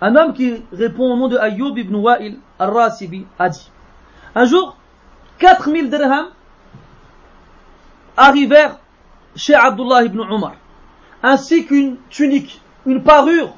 Un 0.00 0.14
homme 0.14 0.32
qui 0.32 0.62
répond 0.72 1.12
au 1.12 1.16
nom 1.16 1.28
de 1.28 1.36
Ayyub 1.36 1.76
ibn 1.76 1.94
Wa'il 1.96 2.38
al-Rasibi 2.58 3.26
a 3.38 3.48
dit 3.48 3.70
Un 4.34 4.44
jour, 4.44 4.76
4000 5.38 5.90
dirhams 5.90 6.28
arrivèrent 8.16 8.78
chez 9.34 9.54
Abdullah 9.54 10.04
ibn 10.04 10.20
Omar, 10.20 10.54
ainsi 11.22 11.66
qu'une 11.66 11.96
tunique, 12.10 12.60
une 12.86 13.02
parure 13.02 13.54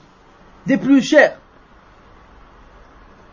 des 0.67 0.77
plus 0.77 1.03
chères. 1.03 1.40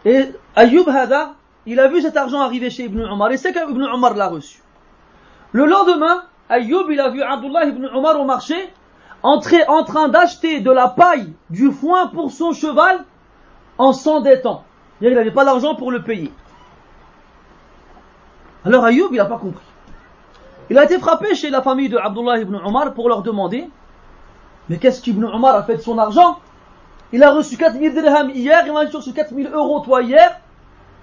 Et 0.08 0.32
Ayyub 0.56 0.88
Hada, 0.88 1.34
il 1.66 1.82
a 1.82 1.90
vu 1.90 2.02
cet 2.02 2.16
argent 2.16 2.40
arriver 2.40 2.70
chez 2.70 2.86
Ibn 2.86 3.02
Omar 3.02 3.30
et 3.32 3.36
c'est 3.36 3.52
qu'Ibn 3.52 3.84
Omar 3.84 4.16
l'a 4.16 4.30
reçu. 4.30 4.62
Le 5.52 5.66
lendemain, 5.66 6.24
Ayyub, 6.48 6.90
il 6.90 7.00
a 7.02 7.10
vu 7.10 7.22
Abdullah 7.22 7.66
ibn 7.66 7.86
Omar 7.94 8.18
au 8.18 8.24
marché 8.24 8.56
entrer 9.22 9.68
en 9.68 9.84
train 9.84 10.08
d'acheter 10.08 10.62
de 10.62 10.72
la 10.72 10.88
paille, 10.88 11.34
du 11.50 11.74
foin 11.74 12.08
pour 12.08 12.32
son 12.32 12.54
cheval 12.54 13.04
en 13.78 13.92
s'endettant. 13.92 14.64
Il 15.02 15.14
n'avait 15.14 15.30
pas 15.30 15.44
d'argent 15.44 15.76
pour 15.76 15.92
le 15.92 16.02
payer. 16.02 16.32
Alors 18.64 18.86
Ayyub, 18.86 19.10
il 19.12 19.18
n'a 19.18 19.26
pas 19.26 19.40
compris. 19.40 19.66
Il 20.70 20.78
a 20.78 20.86
été 20.86 21.00
frappé 21.00 21.36
chez 21.36 21.50
la 21.50 21.62
famille 21.62 21.90
de 21.90 21.98
Abdullah 21.98 22.40
ibn 22.40 22.56
Omar 22.56 22.94
pour 22.94 23.10
leur 23.10 23.24
demander 23.24 23.70
Mais 24.70 24.78
qu'est-ce 24.78 25.02
qu'Ibn 25.02 25.26
Omar 25.26 25.54
a 25.56 25.64
fait 25.64 25.76
de 25.76 25.82
son 25.82 25.98
argent? 25.98 26.40
Il 27.14 27.24
a 27.24 27.32
reçu 27.32 27.58
4000 27.58 27.94
dirhams 27.94 28.32
hier, 28.32 28.64
il 28.66 28.74
m'a 28.74 28.86
reçu 28.86 29.14
4000 29.14 29.48
euros 29.54 29.80
toi 29.80 30.02
hier, 30.02 30.40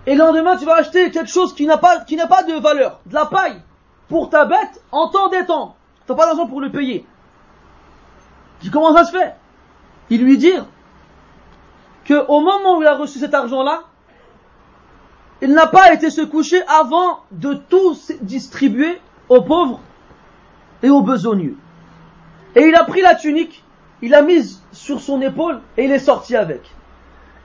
et 0.06 0.14
le 0.14 0.18
lendemain 0.18 0.56
tu 0.56 0.64
vas 0.64 0.76
acheter 0.76 1.10
quelque 1.10 1.30
chose 1.30 1.54
qui 1.54 1.66
n'a 1.66 1.78
pas, 1.78 2.00
pas 2.28 2.42
de 2.42 2.60
valeur, 2.60 3.00
de 3.06 3.14
la 3.14 3.26
paille, 3.26 3.60
pour 4.08 4.28
ta 4.28 4.44
bête 4.44 4.82
en 4.92 5.08
t'endettant. 5.08 5.76
Tu 6.06 6.12
n'as 6.12 6.16
pas 6.16 6.26
d'argent 6.26 6.46
pour 6.46 6.60
le 6.60 6.70
payer. 6.70 7.06
dis 8.60 8.70
comment 8.70 8.94
ça 8.94 9.04
se 9.04 9.12
fait? 9.12 9.34
Il 10.10 10.22
lui 10.22 10.36
dit 10.36 10.52
que 12.04 12.26
au 12.28 12.40
moment 12.40 12.76
où 12.76 12.82
il 12.82 12.86
a 12.86 12.94
reçu 12.94 13.18
cet 13.18 13.32
argent-là, 13.32 13.84
il 15.40 15.52
n'a 15.52 15.66
pas 15.66 15.92
été 15.92 16.10
se 16.10 16.20
coucher 16.20 16.62
avant 16.68 17.20
de 17.30 17.54
tout 17.54 17.96
distribuer 18.20 19.00
aux 19.28 19.42
pauvres 19.42 19.80
et 20.82 20.90
aux 20.90 21.02
besogneux. 21.02 21.56
Et 22.54 22.68
il 22.68 22.74
a 22.74 22.84
pris 22.84 23.00
la 23.00 23.14
tunique, 23.14 23.63
il 24.04 24.10
l'a 24.10 24.20
mise 24.20 24.60
sur 24.72 25.00
son 25.00 25.22
épaule 25.22 25.62
et 25.78 25.84
il 25.86 25.90
est 25.90 25.98
sorti 25.98 26.36
avec. 26.36 26.60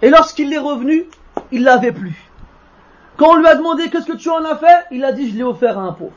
Et 0.01 0.09
lorsqu'il 0.09 0.53
est 0.53 0.57
revenu, 0.57 1.05
il 1.53 1.63
l'avait 1.63 1.93
plus. 1.93 2.29
Quand 3.15 3.29
on 3.29 3.35
lui 3.37 3.47
a 3.47 3.55
demandé 3.55 3.89
qu'est-ce 3.89 4.05
que 4.05 4.17
tu 4.17 4.29
en 4.29 4.43
as 4.43 4.57
fait, 4.57 4.85
il 4.91 5.05
a 5.05 5.13
dit 5.13 5.29
je 5.29 5.37
l'ai 5.37 5.43
offert 5.43 5.79
à 5.79 5.83
un 5.83 5.93
pauvre. 5.93 6.11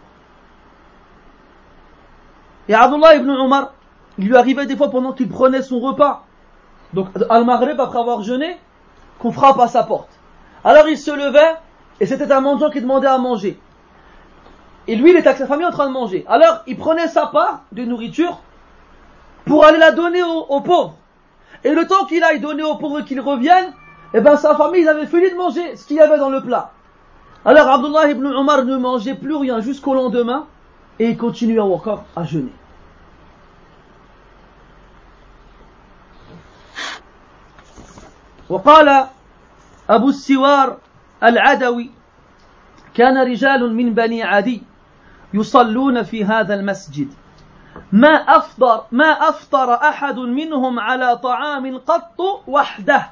Et 2.69 2.75
Abdullah 2.75 3.15
ibn 3.15 3.31
Omar, 3.31 3.73
il 4.19 4.27
lui 4.27 4.37
arrivait 4.37 4.67
des 4.67 4.77
fois 4.77 4.91
pendant 4.91 5.13
qu'il 5.13 5.29
prenait 5.29 5.63
son 5.63 5.79
repas, 5.79 6.25
donc 6.93 7.07
al-Maghrib 7.31 7.79
après 7.79 8.01
avoir 8.01 8.23
jeûné, 8.23 8.59
qu'on 9.21 9.31
frappe 9.31 9.61
à 9.61 9.69
sa 9.69 9.85
porte. 9.85 10.11
Alors 10.65 10.89
il 10.89 10.99
se 10.99 11.13
levait 11.13 11.55
et 12.01 12.07
c'était 12.07 12.33
un 12.33 12.41
mendiant 12.41 12.71
qui 12.71 12.81
demandait 12.81 13.07
à 13.07 13.19
manger. 13.19 13.61
Et 14.89 14.97
lui, 14.97 15.11
il 15.11 15.17
était 15.17 15.29
avec 15.29 15.39
sa 15.39 15.47
famille 15.47 15.67
en 15.67 15.71
train 15.71 15.87
de 15.87 15.93
manger. 15.93 16.25
Alors 16.29 16.65
il 16.67 16.77
prenait 16.77 17.07
sa 17.07 17.27
part 17.27 17.63
de 17.71 17.85
nourriture 17.85 18.41
pour 19.46 19.66
aller 19.66 19.78
la 19.78 19.92
donner 19.92 20.22
aux, 20.24 20.62
pauvres. 20.62 20.96
Et 21.64 21.74
le 21.74 21.88
temps 21.88 22.06
qu'il 22.06 22.24
aille 22.24 22.40
donner 22.40 22.64
aux 22.64 22.76
pauvres 22.76 23.02
qu'ils 23.02 23.22
reviennent, 23.22 23.74
eh 24.14 24.22
ben 24.22 24.36
sa 24.36 24.56
famille, 24.56 24.82
ils 24.82 24.90
avaient 24.90 25.06
fini 25.06 25.30
de 25.30 25.36
manger 25.36 25.76
ce 25.76 25.86
qu'il 25.86 25.98
y 25.98 26.02
avait 26.02 26.18
dans 26.18 26.30
le 26.30 26.42
plat. 26.42 26.72
Alors 27.46 27.70
Abdullah 27.70 28.10
ibn 28.10 28.26
Omar 28.26 28.66
ne 28.66 28.78
mangeait 28.78 29.16
plus 29.16 29.36
rien 29.36 29.62
jusqu'au 29.62 29.94
lendemain 29.94 30.48
et 31.00 31.10
il 31.10 31.18
continuait 31.18 31.60
encore 31.60 32.04
à 32.16 32.24
jeûner. 32.24 32.54
وقال 38.50 39.08
أبو 39.90 40.10
السوار 40.10 40.78
العدوي 41.24 41.90
كان 42.94 43.18
رجال 43.18 43.74
من 43.74 43.94
بني 43.94 44.24
عدي 44.24 44.64
يصلون 45.34 46.04
في 46.04 46.26
هذا 46.26 46.54
المسجد 46.54 47.14
ما 47.93 48.09
أفطر 48.09 48.85
ما 48.93 49.11
أفطر 49.29 49.75
أحد 49.75 50.19
منهم 50.19 50.79
على 50.79 51.17
طعام 51.17 51.79
قط 51.79 52.21
وحده. 52.47 53.11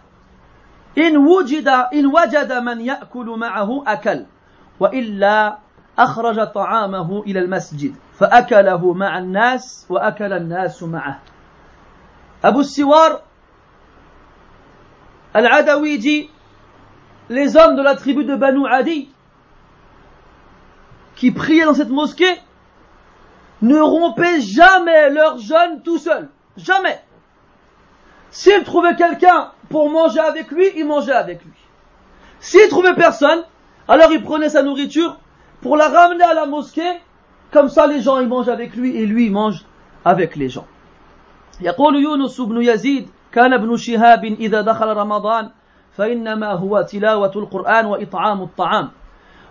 إن 0.99 1.17
وجد 1.17 1.69
إن 1.69 2.07
وجد 2.07 2.53
من 2.53 2.81
يأكل 2.81 3.27
معه 3.39 3.85
أكل 3.87 4.27
وإلا 4.81 5.59
أخرج 5.99 6.47
طعامه 6.53 7.23
إلى 7.23 7.39
المسجد 7.39 7.95
فأكله 8.19 8.93
مع 8.93 9.19
الناس 9.19 9.87
وأكل 9.89 10.33
الناس 10.33 10.83
معه. 10.83 11.21
أبو 12.45 12.61
السوار 12.61 13.21
Al-Adawi 15.33 15.99
dit 15.99 16.31
les 17.29 17.57
hommes 17.57 17.77
de 17.77 17.83
la 17.83 17.95
tribu 17.95 18.25
de 18.25 18.35
Banu 18.35 18.67
Adi 18.67 19.09
qui 21.15 21.31
priaient 21.31 21.65
dans 21.65 21.75
cette 21.75 21.91
mosquée 21.91 22.35
ne 23.62 23.80
rompaient 23.80 24.42
jamais 24.42 25.10
leur 25.10 25.38
jeûne 25.38 25.82
tout 25.84 25.98
seuls. 25.98 26.30
Jamais. 26.58 27.00
S'ils 28.32 28.64
trouvaient 28.64 28.96
quelqu'un 28.96 29.52
pour 29.70 29.90
manger 29.90 30.20
avec 30.20 30.52
lui, 30.52 30.66
ils 30.76 30.86
mangeaient 30.86 31.14
avec 31.14 31.44
lui. 31.44 31.54
S'ils 32.40 32.70
trouvaient 32.70 32.96
personne, 32.96 33.44
alors 33.88 34.12
ils 34.12 34.24
prenaient 34.24 34.50
sa 34.50 34.64
nourriture 34.64 35.18
pour 35.62 35.78
la 35.78 35.88
ramener 35.88 36.24
à 36.24 36.34
la 36.34 36.46
mosquée. 36.46 37.00
Comme 37.52 37.70
ça, 37.70 37.88
les 37.88 38.02
gens, 38.02 38.20
ils 38.20 38.28
mangent 38.28 38.50
avec 38.50 38.76
lui 38.76 38.98
et 38.98 39.06
lui, 39.06 39.28
il 39.28 39.32
mange 39.32 39.66
avec 40.04 40.36
les 40.36 40.50
gens. 40.50 40.68
يقول 41.62 41.96
يونس 41.96 42.42
بن 42.42 42.62
يزيد 42.62 43.10
كان 43.32 43.54
ابن 43.54 43.78
شهاب 43.78 44.26
إذا 44.26 44.62
دخل 44.62 44.88
رمضان 44.88 45.50
فإنما 45.98 46.52
هو 46.52 46.82
تلاوة 46.82 47.32
القرآن 47.36 47.86
وإطعام 47.86 48.42
الطعام 48.42 48.92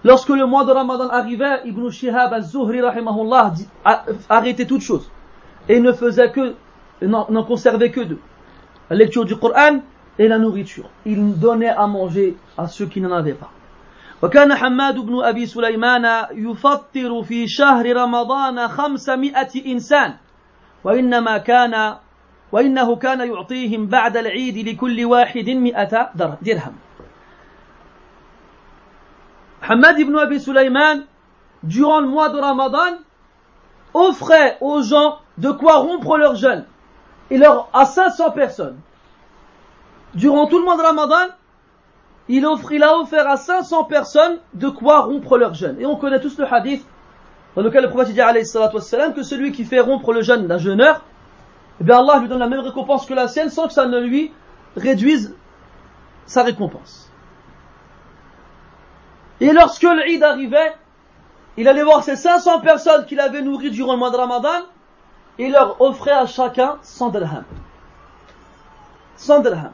Lorsque 0.05 0.29
le 0.29 0.45
mois 0.45 0.65
de 0.65 0.73
Ramadan 0.73 1.09
arrivait, 1.09 1.63
Ibn 1.65 1.89
Shihab 1.91 2.33
al-Zuhri 2.33 2.83
rahimahullah 2.83 3.55
arrêtait 4.29 4.67
toutes 4.67 4.83
choses 4.83 5.11
et 5.69 5.81
ne 5.81 5.93
faisait 5.93 6.31
que, 6.31 6.55
n'en 7.03 7.45
conservait 7.45 7.91
que 7.91 8.01
deux. 8.01 8.19
La 8.91 8.97
lecture 8.97 9.25
du 9.25 9.37
Coran 9.37 9.81
et 10.19 10.29
la 10.29 10.39
nourriture. 10.39 10.91
Il 11.07 11.39
donnait 11.39 11.69
à 11.69 11.87
manger 11.87 12.37
à 12.59 12.69
ceux 12.69 12.87
qui 12.87 13.01
n'en 13.01 13.13
avaient 13.13 13.33
pas. 13.33 13.51
وكان 14.23 14.55
حماد 14.55 14.99
بن 14.99 15.25
أبي 15.25 15.47
سليمان 15.47 16.27
يفطر 16.33 17.23
في 17.23 17.49
شهر 17.49 17.97
رمضان 17.97 18.69
خمسمائة 18.69 19.73
إنسان 19.73 20.15
وإنما 20.85 21.39
كان 21.39 21.97
وإنه 22.53 22.97
كان 22.97 23.21
يعطيهم 23.21 23.87
بعد 23.87 24.17
العيد 24.17 24.69
لكل 24.69 25.05
واحد 25.05 25.51
مئة 25.51 26.11
درهم 26.41 26.73
Hamad 29.68 30.00
ibn 30.00 30.16
Abi 30.18 30.40
Sulaiman, 30.40 31.04
durant 31.64 32.00
le 32.02 32.08
mois 32.08 32.30
de 32.30 32.38
Ramadan, 32.38 32.98
offrait 33.94 34.58
aux 34.62 34.82
gens 34.82 35.20
de 35.38 35.52
quoi 35.52 35.78
rompre 35.78 36.18
leur 36.18 36.36
jeûne. 36.36 36.66
Et 37.32 37.38
leur, 37.38 37.70
à 37.74 37.86
500 37.86 38.32
personnes. 38.32 38.78
Durant 40.16 40.48
tout 40.48 40.58
le 40.58 40.66
mois 40.66 40.78
de 40.78 40.82
Ramadan, 40.82 41.34
il, 42.28 42.46
offre, 42.46 42.72
il 42.72 42.84
a 42.84 42.98
offert 42.98 43.28
à 43.28 43.38
500 43.38 43.84
personnes 43.86 44.40
de 44.54 44.70
quoi 44.70 45.02
rompre 45.02 45.38
leur 45.38 45.54
jeûne. 45.54 45.78
Et 45.80 45.86
on 45.86 45.96
connaît 45.96 46.20
tous 46.20 46.38
le 46.38 46.52
hadith 46.52 46.86
dans 47.56 47.62
lequel 47.62 47.84
le 47.84 47.90
prophète 47.90 48.14
dit 48.14 49.14
que 49.16 49.24
celui 49.24 49.52
qui 49.52 49.66
fait 49.66 49.80
rompre 49.80 50.14
le 50.14 50.22
jeûne 50.22 50.48
d'un 50.48 50.58
jeûneur, 50.58 51.04
eh 51.82 51.84
bien 51.84 51.98
Allah 52.00 52.20
lui 52.20 52.28
donne 52.28 52.40
la 52.40 52.48
même 52.48 52.60
récompense 52.62 53.06
que 53.06 53.14
la 53.14 53.28
sienne 53.28 53.50
sans 53.50 53.68
que 53.68 53.74
ça 53.74 53.86
ne 53.86 54.00
lui 54.00 54.32
réduise 54.76 55.36
sa 56.26 56.44
récompense. 56.44 57.09
Et 59.42 59.54
lorsque 59.54 59.84
l'Eid 59.84 60.22
arrivait, 60.24 60.74
il 61.58 61.68
allait 61.68 61.84
voir 61.84 62.04
ces 62.04 62.16
500 62.16 62.62
personnes 62.62 63.06
qu'il 63.06 63.20
avait 63.20 63.42
nourries 63.42 63.72
durant 63.72 63.94
le 63.94 64.00
mois 64.00 64.12
de 64.12 64.18
Ramadan 64.18 64.66
et 65.38 65.50
leur 65.50 65.82
offrait 65.82 66.12
à 66.12 66.26
chacun 66.26 66.78
100 66.82 67.10
dirhams. 67.10 67.46
100 69.18 69.40
dirhams. 69.42 69.72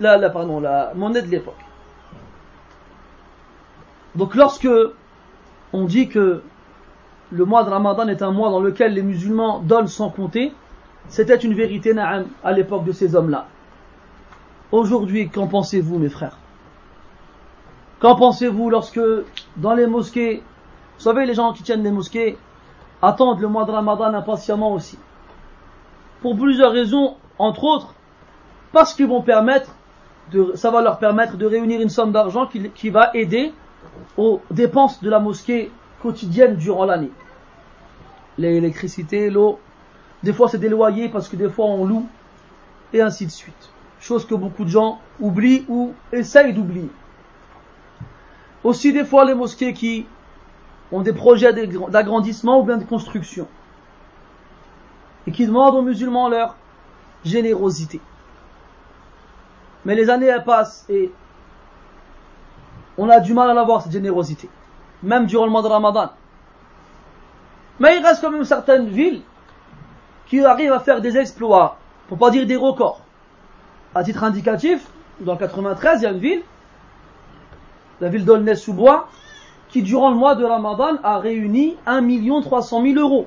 La, 0.00 0.16
la, 0.18 0.30
pardon, 0.30 0.60
la 0.60 0.92
monnaie 0.94 1.22
de 1.22 1.28
l'époque. 1.28 1.54
Donc 4.14 4.34
lorsque 4.34 4.68
on 5.72 5.84
dit 5.84 6.08
que 6.08 6.42
le 7.30 7.44
mois 7.44 7.64
de 7.64 7.70
Ramadan 7.70 8.08
est 8.08 8.22
un 8.22 8.30
mois 8.30 8.50
dans 8.50 8.60
lequel 8.60 8.94
les 8.94 9.02
musulmans 9.02 9.60
donnent 9.60 9.88
sans 9.88 10.10
compter, 10.10 10.52
c'était 11.08 11.36
une 11.36 11.54
vérité, 11.54 11.94
à 11.98 12.52
l'époque 12.52 12.84
de 12.84 12.92
ces 12.92 13.14
hommes-là. 13.14 13.46
Aujourd'hui, 14.72 15.28
qu'en 15.28 15.46
pensez-vous, 15.46 15.98
mes 15.98 16.08
frères? 16.08 16.36
Qu'en 18.00 18.14
pensez-vous 18.14 18.70
lorsque, 18.70 19.00
dans 19.56 19.74
les 19.74 19.86
mosquées, 19.86 20.42
vous 20.96 21.02
savez, 21.02 21.26
les 21.26 21.34
gens 21.34 21.52
qui 21.52 21.62
tiennent 21.62 21.82
les 21.82 21.90
mosquées 21.90 22.36
attendent 23.02 23.40
le 23.40 23.48
mois 23.48 23.64
de 23.64 23.70
Ramadan 23.70 24.14
impatiemment 24.14 24.72
aussi. 24.72 24.98
Pour 26.20 26.36
plusieurs 26.36 26.72
raisons, 26.72 27.16
entre 27.38 27.64
autres, 27.64 27.94
parce 28.72 28.94
qu'ils 28.94 29.06
vont 29.06 29.22
permettre, 29.22 29.70
ça 30.54 30.70
va 30.70 30.82
leur 30.82 30.98
permettre 30.98 31.36
de 31.36 31.46
réunir 31.46 31.80
une 31.80 31.88
somme 31.88 32.12
d'argent 32.12 32.46
qui, 32.46 32.70
qui 32.70 32.90
va 32.90 33.10
aider 33.14 33.52
aux 34.16 34.40
dépenses 34.50 35.02
de 35.02 35.08
la 35.08 35.20
mosquée 35.20 35.70
quotidienne 36.02 36.56
durant 36.56 36.84
l'année. 36.84 37.12
L'électricité, 38.38 39.30
l'eau, 39.30 39.58
des 40.22 40.32
fois 40.32 40.48
c'est 40.48 40.58
des 40.58 40.68
loyers 40.68 41.08
parce 41.08 41.28
que 41.28 41.36
des 41.36 41.48
fois 41.48 41.66
on 41.66 41.86
loue, 41.86 42.06
et 42.92 43.00
ainsi 43.00 43.26
de 43.26 43.30
suite. 43.30 43.70
Chose 44.00 44.26
que 44.26 44.34
beaucoup 44.34 44.64
de 44.64 44.70
gens 44.70 45.00
oublient 45.20 45.64
ou 45.68 45.92
essayent 46.12 46.52
d'oublier. 46.52 46.90
Aussi 48.66 48.92
des 48.92 49.04
fois 49.04 49.24
les 49.24 49.34
mosquées 49.34 49.72
qui 49.72 50.06
ont 50.90 51.00
des 51.00 51.12
projets 51.12 51.52
d'agrandissement 51.52 52.58
ou 52.58 52.64
bien 52.64 52.78
de 52.78 52.84
construction. 52.84 53.46
Et 55.28 55.30
qui 55.30 55.46
demandent 55.46 55.76
aux 55.76 55.82
musulmans 55.82 56.28
leur 56.28 56.56
générosité. 57.24 58.00
Mais 59.84 59.94
les 59.94 60.10
années 60.10 60.36
passent 60.44 60.84
et 60.88 61.12
on 62.98 63.08
a 63.08 63.20
du 63.20 63.34
mal 63.34 63.48
à 63.50 63.54
l'avoir 63.54 63.82
cette 63.82 63.92
générosité. 63.92 64.48
Même 65.00 65.26
durant 65.26 65.44
le 65.44 65.52
mois 65.52 65.62
de 65.62 65.68
Ramadan. 65.68 66.10
Mais 67.78 67.96
il 67.98 68.04
reste 68.04 68.20
quand 68.20 68.32
même 68.32 68.44
certaines 68.44 68.88
villes 68.88 69.22
qui 70.26 70.44
arrive 70.44 70.72
à 70.72 70.80
faire 70.80 71.00
des 71.00 71.16
exploits, 71.16 71.76
pour 72.08 72.18
pas 72.18 72.30
dire 72.30 72.44
des 72.48 72.56
records. 72.56 73.00
À 73.94 74.02
titre 74.02 74.24
indicatif, 74.24 74.88
dans 75.20 75.34
le 75.34 75.38
93, 75.38 76.00
il 76.00 76.02
y 76.02 76.06
a 76.08 76.10
une 76.10 76.18
ville, 76.18 76.42
la 78.00 78.08
ville 78.08 78.24
d'Aulnay-sous-Bois, 78.24 79.08
qui 79.68 79.82
durant 79.82 80.10
le 80.10 80.16
mois 80.16 80.34
de 80.34 80.44
Ramadan 80.44 80.96
a 81.02 81.18
réuni 81.18 81.76
1 81.86 82.40
300 82.42 82.82
000 82.82 82.98
euros. 82.98 83.26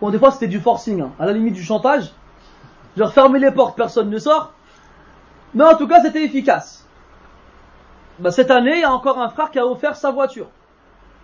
Bon, 0.00 0.10
des 0.10 0.18
fois 0.18 0.30
c'était 0.30 0.46
du 0.46 0.60
forcing, 0.60 1.00
hein, 1.00 1.10
à 1.18 1.26
la 1.26 1.32
limite 1.32 1.54
du 1.54 1.62
chantage. 1.62 2.12
Genre 2.96 3.12
fermer 3.12 3.38
les 3.38 3.50
portes, 3.50 3.76
personne 3.76 4.08
ne 4.08 4.18
sort. 4.18 4.52
Mais 5.54 5.64
en 5.64 5.76
tout 5.76 5.86
cas, 5.86 6.00
c'était 6.02 6.22
efficace. 6.22 6.86
Bah, 8.18 8.30
cette 8.30 8.50
année, 8.50 8.76
il 8.76 8.80
y 8.80 8.84
a 8.84 8.92
encore 8.92 9.18
un 9.18 9.28
frère 9.28 9.50
qui 9.50 9.58
a 9.58 9.66
offert 9.66 9.96
sa 9.96 10.10
voiture. 10.10 10.48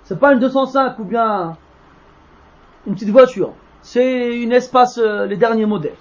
C'est 0.04 0.18
pas 0.18 0.32
une 0.32 0.38
205 0.38 0.98
ou 0.98 1.04
bien 1.04 1.56
une 2.86 2.94
petite 2.94 3.10
voiture. 3.10 3.52
C'est 3.80 4.36
une 4.38 4.52
espace, 4.52 4.98
euh, 4.98 5.26
les 5.26 5.36
derniers 5.36 5.66
modèles. 5.66 5.96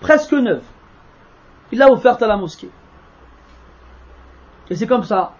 Presque 0.00 0.32
neuf. 0.32 0.62
Il 1.70 1.78
l'a 1.78 1.90
offerte 1.90 2.22
à 2.22 2.26
la 2.26 2.36
mosquée. 2.36 2.70
Et 4.70 4.76
c'est 4.76 4.86
comme 4.86 5.04
ça 5.04 5.34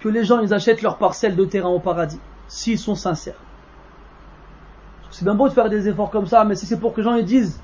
que 0.00 0.08
les 0.08 0.24
gens 0.24 0.40
ils 0.40 0.52
achètent 0.52 0.82
leur 0.82 0.98
parcelle 0.98 1.36
de 1.36 1.44
terrain 1.44 1.68
au 1.68 1.80
paradis, 1.80 2.20
s'ils 2.48 2.78
sont 2.78 2.94
sincères. 2.94 3.40
C'est 5.10 5.24
bien 5.24 5.34
beau 5.34 5.48
de 5.48 5.54
faire 5.54 5.70
des 5.70 5.88
efforts 5.88 6.10
comme 6.10 6.26
ça, 6.26 6.44
mais 6.44 6.54
si 6.54 6.66
c'est 6.66 6.78
pour 6.78 6.92
que 6.92 7.00
les 7.00 7.04
gens 7.04 7.14
ils 7.14 7.24
disent 7.24 7.60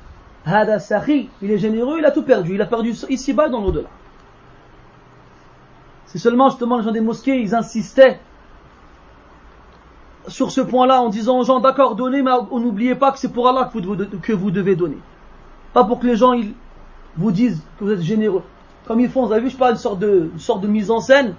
Hada 0.47 0.78
Sahi, 0.78 1.28
il 1.40 1.51
est 1.51 1.59
généreux, 1.59 1.99
il 1.99 2.05
a 2.05 2.11
tout 2.11 2.23
perdu, 2.23 2.55
il 2.55 2.62
a 2.62 2.66
perdu 2.66 2.94
ici-bas 3.09 3.49
dans 3.49 3.61
l'au-delà. 3.61 3.89
C'est 6.07 6.19
seulement 6.19 6.51
justement 6.51 6.78
les 6.78 6.85
gens 6.85 6.93
des 6.93 7.01
mosquées, 7.01 7.40
ils 7.40 7.55
insistaient 7.55 8.20
sur 10.28 10.51
ce 10.51 10.61
point-là 10.61 11.03
en 11.03 11.09
disant 11.09 11.39
aux 11.39 11.44
gens 11.44 11.61
d'accord 11.61 11.97
donnez 11.97 12.23
mais 12.23 12.31
n'oubliez 12.53 12.94
pas 12.94 13.12
que 13.12 13.19
c'est 13.19 13.32
pour 13.32 13.49
Allah 13.49 13.70
que 13.73 13.78
vous, 13.78 13.97
que 14.20 14.32
vous, 14.32 14.51
devez 14.51 14.77
donner 14.77 14.99
pas 15.73 15.85
pour 15.85 15.99
que 15.99 16.07
les 16.07 16.16
gens 16.16 16.32
ils 16.32 16.55
vous 17.16 17.32
disent 17.32 17.62
que 17.78 17.85
vous 17.85 17.90
êtes 17.90 18.03
généreux 18.03 18.44
comme 18.87 19.01
ils 19.01 19.09
font, 19.09 19.27
vous 19.27 19.33
avez 19.33 19.43
vu, 19.43 19.51
je 19.51 19.57
parle 19.57 19.73
une 19.73 19.79
sorte 19.79 19.99
de, 20.01 20.67
mise 20.67 20.91
en 20.91 21.01
scène. 21.01 21.35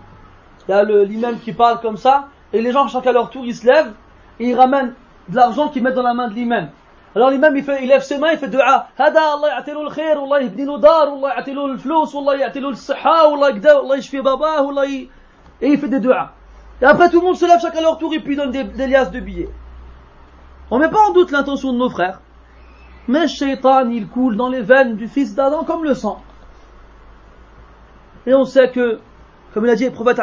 Il 0.68 0.72
y 0.72 0.74
a 0.74 0.84
l'imam 0.84 1.38
qui 1.40 1.54
parle 1.54 1.82
comme 1.82 1.98
ça, 1.98 2.28
et 2.54 2.62
les 2.62 2.72
gens, 2.72 2.88
chacun 2.88 3.10
à 3.10 3.14
leur 3.14 3.30
tour, 3.30 3.46
ils 3.46 3.56
se 3.56 3.66
lèvent, 3.66 3.94
et 4.40 4.50
ils 4.50 4.56
ramènent 4.56 4.94
de 5.28 5.36
l'argent 5.36 5.70
qu'ils 5.70 5.84
mettent 5.84 5.96
dans 5.96 6.04
la 6.04 6.14
main 6.14 6.30
de 6.30 6.34
l'imam. 6.34 6.70
Alors 7.16 7.30
l'imam, 7.30 7.56
il, 7.56 7.66
il 7.82 7.88
lève 7.88 8.02
ses 8.02 8.18
mains, 8.18 8.32
il 8.32 8.38
fait 8.38 8.48
dua. 8.48 8.88
Hada, 8.98 9.20
Allah 9.36 9.58
ya'tilu 9.58 9.78
al-khair, 9.86 10.18
Allah 10.24 10.42
yibnilu 10.42 10.80
dar, 10.80 11.14
Allah 11.14 11.36
ya'tilu 11.38 11.60
al-flous, 11.72 12.18
Allah 12.18 12.38
ya'tilu 12.38 12.68
al-siha, 12.68 12.96
Allah 13.04 13.52
ya'tilu 13.52 13.68
Allah 13.68 13.96
yashfi 13.98 14.18
Allah 14.18 14.86
y... 14.88 15.10
Et 15.62 15.70
il 15.70 15.78
fait 15.78 15.90
des 15.90 16.00
dua. 16.00 16.32
Et 16.82 16.86
après, 16.86 17.10
tout 17.10 17.20
le 17.20 17.26
monde 17.26 17.36
se 17.36 17.46
lève 17.46 17.60
chacun 17.60 17.80
à 17.80 17.82
leur 17.82 17.98
tour, 17.98 18.14
et 18.14 18.20
puis 18.20 18.36
donne 18.36 18.52
des, 18.52 18.64
des 18.64 18.88
liasses 18.88 19.12
de 19.12 19.20
billets. 19.20 19.50
On 20.72 20.80
met 20.80 20.90
pas 20.90 21.10
en 21.10 21.14
doute 21.14 21.30
l'intention 21.30 21.72
de 21.72 21.78
nos 21.78 21.90
frères. 21.90 22.20
Mais 23.08 23.28
shaitan, 23.28 23.90
il 23.90 24.08
coule 24.08 24.38
dans 24.38 24.50
les 24.50 24.62
veines 24.62 24.96
du 24.96 25.08
fils 25.08 25.36
d'Adam 25.36 25.64
comme 25.66 25.84
le 25.84 25.94
sang. 25.94 26.22
Et 28.27 28.35
on 28.35 28.45
sait 28.45 28.71
que, 28.71 29.01
comme 29.55 29.65
il 29.67 29.71
a 29.71 29.77
dit 29.77 29.85
le 29.85 29.93
prophète 29.93 30.21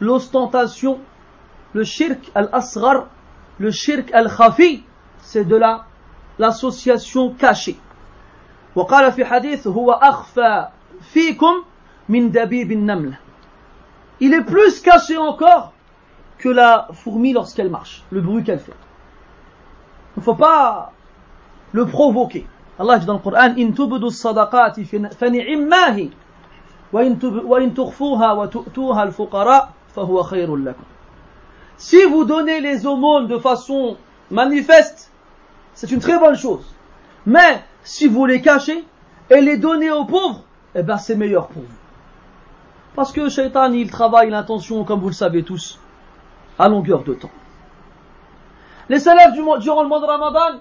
l'ostentation, 0.00 0.98
le 1.72 1.84
shirk 1.84 2.30
al-asghar, 2.34 3.06
le 3.58 3.70
shirk 3.70 4.12
al-khafi, 4.12 4.82
c'est 5.18 5.44
de 5.44 5.56
la, 5.56 5.86
l'association 6.38 7.30
cachée. 7.34 7.76
وقال 8.74 9.12
في 9.12 9.24
حديث 9.24 9.66
هو 9.66 9.92
أخفى 9.92 10.68
فيكم 11.00 11.64
من 12.08 12.30
دبيب 12.30 12.72
النمله 12.72 13.18
il 14.20 14.32
est 14.32 14.42
plus 14.42 14.80
caché 14.80 15.18
encore 15.18 15.72
que 16.38 16.48
la 16.48 16.88
fourmi 16.92 17.32
lorsqu'elle 17.32 17.70
marche, 17.70 18.04
le 18.10 18.20
bruit 18.20 18.44
qu'elle 18.44 18.58
fait. 18.58 18.72
Il 20.16 20.20
ne 20.20 20.24
faut 20.24 20.34
pas 20.34 20.92
le 21.72 21.86
provoquer. 21.86 22.46
Allah 22.78 22.98
dit 22.98 23.06
dans 23.06 23.14
le 23.14 23.18
Coran 23.18 23.54
In 23.58 23.72
tubdu 23.72 24.10
sadaqati 24.10 24.84
fani'immahi 24.84 26.10
si 31.77 32.03
vous 32.03 32.25
donnez 32.25 32.61
les 32.61 32.85
aumônes 32.87 33.27
de 33.27 33.37
façon 33.37 33.97
manifeste, 34.31 35.11
c'est 35.73 35.91
une 35.91 35.99
très 35.99 36.17
bonne 36.17 36.35
chose. 36.35 36.65
Mais 37.25 37.63
si 37.83 38.07
vous 38.07 38.25
les 38.25 38.41
cachez 38.41 38.83
et 39.29 39.41
les 39.41 39.57
donnez 39.57 39.91
aux 39.91 40.05
pauvres, 40.05 40.43
eh 40.73 40.83
ben 40.83 40.97
c'est 40.97 41.15
meilleur 41.15 41.47
pour 41.47 41.61
vous. 41.61 41.67
Parce 42.95 43.11
que 43.11 43.29
Shaitan, 43.29 43.71
il 43.71 43.91
travaille 43.91 44.29
l'intention, 44.31 44.83
comme 44.83 44.99
vous 44.99 45.09
le 45.09 45.13
savez 45.13 45.43
tous, 45.43 45.79
à 46.57 46.67
longueur 46.69 47.03
de 47.03 47.13
temps. 47.13 47.29
Les 48.89 48.99
salafs 48.99 49.33
durant 49.33 49.83
le 49.83 49.87
mois 49.87 49.99
de 49.99 50.05
Ramadan 50.05 50.59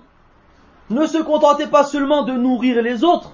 ne 0.90 1.06
se 1.06 1.18
contentaient 1.18 1.66
pas 1.66 1.84
seulement 1.84 2.22
de 2.22 2.32
nourrir 2.32 2.82
les 2.82 3.02
autres, 3.02 3.32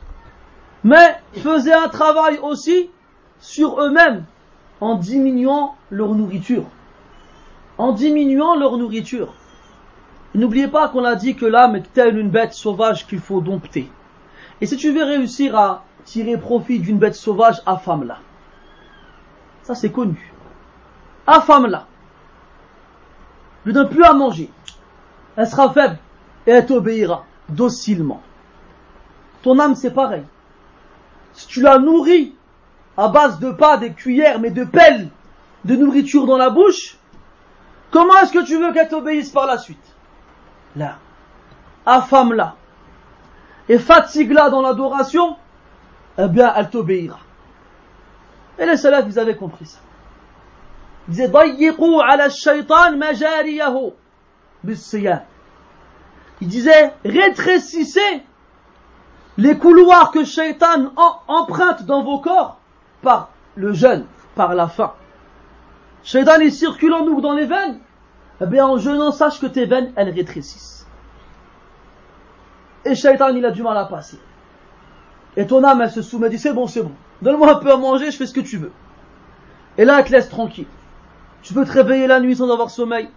mais 0.85 1.17
faisaient 1.39 1.73
un 1.73 1.89
travail 1.89 2.39
aussi 2.39 2.91
sur 3.41 3.81
eux-mêmes 3.81 4.25
en 4.81 4.97
diminuant 4.97 5.77
leur 5.91 6.15
nourriture. 6.15 6.65
En 7.79 7.93
diminuant 7.93 8.55
leur 8.55 8.77
nourriture. 8.77 9.35
N'oubliez 10.35 10.69
pas 10.69 10.89
qu'on 10.89 11.05
a 11.05 11.15
dit 11.15 11.35
que 11.35 11.47
l'âme 11.47 11.77
est 11.77 11.93
telle 11.93 12.19
une 12.19 12.29
bête 12.29 12.53
sauvage 12.53 13.07
qu'il 13.07 13.21
faut 13.21 13.41
dompter. 13.41 13.91
Et 14.61 14.67
si 14.67 14.77
tu 14.77 14.93
veux 14.93 15.05
réussir 15.05 15.57
à 15.57 15.85
tirer 16.05 16.37
profit 16.37 16.79
d'une 16.79 16.99
bête 16.99 17.15
sauvage, 17.15 17.63
affame-la. 17.67 18.19
Ça, 19.63 19.75
c'est 19.75 19.91
connu. 19.91 20.33
Affame-la. 21.27 21.87
Ne 23.65 23.73
donne 23.73 23.89
plus 23.89 24.05
à 24.05 24.13
manger. 24.13 24.51
Elle 25.37 25.49
sera 25.49 25.73
faible 25.73 25.99
et 26.47 26.51
elle 26.51 26.67
t'obéira 26.67 27.25
docilement. 27.49 28.21
Ton 29.43 29.59
âme, 29.59 29.75
c'est 29.75 29.93
pareil. 29.93 30.25
Si 31.35 31.47
tu 31.49 31.61
la 31.61 31.79
nourris 31.79 32.35
à 32.97 33.09
base 33.09 33.39
de 33.41 33.51
pas, 33.51 33.77
des 33.77 33.93
cuillères, 33.93 34.41
mais 34.41 34.51
de 34.51 34.65
pelles 34.65 35.11
de 35.65 35.77
nourriture 35.77 36.27
dans 36.27 36.37
la 36.37 36.51
bouche, 36.51 36.97
comment 37.91 38.15
est-ce 38.23 38.33
que 38.33 38.45
tu 38.45 38.59
veux 38.59 38.73
qu'elle 38.73 38.89
t'obéisse 38.89 39.31
par 39.31 39.47
la 39.47 39.59
suite? 39.59 39.95
Là. 40.77 40.99
Affame-la. 41.87 42.55
Et 43.69 43.79
fatigue-la 43.79 44.51
dans 44.51 44.63
l'adoration, 44.63 45.37
eh 46.19 46.29
bien, 46.29 46.53
elle 46.55 46.71
t'obéira. 46.71 47.19
Et 48.59 48.67
les 48.67 48.77
salafs, 48.77 49.07
ils 49.09 49.19
avaient 49.19 49.37
compris 49.37 49.67
ça. 49.67 49.79
Ils 51.09 51.15
disaient, 51.15 51.33
ala 52.09 52.31
shaitan 52.31 52.97
majariyahu 52.97 53.91
Il 56.41 56.49
disait, 56.49 56.93
rétrécissez 57.05 58.23
les 59.37 59.59
couloirs 59.59 60.11
que 60.11 60.25
shaitan 60.25 60.93
emprunte 61.27 61.85
dans 61.85 62.03
vos 62.03 62.19
corps 62.19 62.59
par 63.03 63.31
le 63.57 63.73
jeûne, 63.73 64.07
par 64.35 64.55
la 64.55 64.69
faim. 64.69 64.93
Shaitan, 66.03 66.41
il 66.41 66.53
circule 66.53 66.93
en 66.93 67.05
nous 67.05 67.21
dans 67.21 67.33
les 67.33 67.47
veines. 67.47 67.79
Eh 68.41 68.47
bien, 68.47 68.67
en 68.67 68.79
jeûnant, 68.79 69.13
sache 69.13 69.41
que 69.41 69.47
tes 69.47 69.67
veines, 69.67 69.93
elles 69.97 70.11
rétrécissent. 70.11 70.87
Et 72.85 72.95
shaitan, 72.95 73.29
il 73.29 73.45
a 73.45 73.51
du 73.51 73.63
mal 73.63 73.77
à 73.77 73.87
passer. 73.87 74.19
Et 75.37 75.47
ton 75.47 75.65
âme, 75.65 75.81
elle 75.81 75.91
se 75.91 76.03
soumet, 76.03 76.29
dit, 76.31 76.39
c'est 76.39 76.53
bon, 76.53 76.67
c'est 76.67 76.83
bon. 76.83 76.93
Donne-moi 77.23 77.53
un 77.53 77.59
peu 77.59 77.73
à 77.73 77.77
manger, 77.77 78.11
je 78.11 78.17
fais 78.17 78.27
ce 78.27 78.35
que 78.35 78.41
tu 78.41 78.59
veux. 78.59 78.73
Et 79.79 79.85
là, 79.85 79.99
elle 79.99 80.05
te 80.05 80.13
laisse 80.13 80.29
tranquille. 80.29 80.67
Tu 81.43 81.55
peux 81.55 81.65
te 81.65 81.73
réveiller 81.73 82.07
la 82.07 82.21
nuit 82.21 82.37
sans 82.37 82.51
avoir 82.53 82.71
sommeil. 82.71 83.09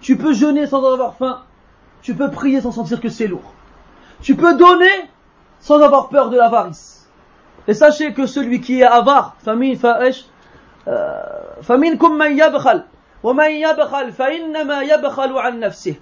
Tu 0.00 0.16
peux 0.16 0.34
jeûner 0.34 0.66
sans 0.66 0.84
avoir 0.84 1.16
faim. 1.16 1.42
Tu 2.02 2.14
peux 2.14 2.30
prier 2.30 2.60
sans 2.60 2.72
sentir 2.72 3.00
que 3.00 3.08
c'est 3.08 3.26
lourd. 3.26 3.52
Tu 4.20 4.36
peux 4.36 4.54
donner 4.54 5.10
sans 5.59 5.81
avoir 5.81 6.09
peur 6.09 6.29
de 6.29 6.37
l'avarice. 6.37 7.09
Et 7.67 7.73
sachez 7.73 8.13
que 8.13 8.25
celui 8.25 8.61
qui 8.61 8.81
est 8.81 8.85
avare, 8.85 9.35
famine, 9.39 9.75
fa'ish, 9.75 10.25
فمنكم 11.61 12.11
من 12.17 12.39
يبخل 12.39 12.83
ومن 13.23 13.51
يبخل 13.51 14.11
فإنما 14.11 14.81
يبخل 14.81 15.37
عن 15.37 15.59
نفسه 15.59 15.95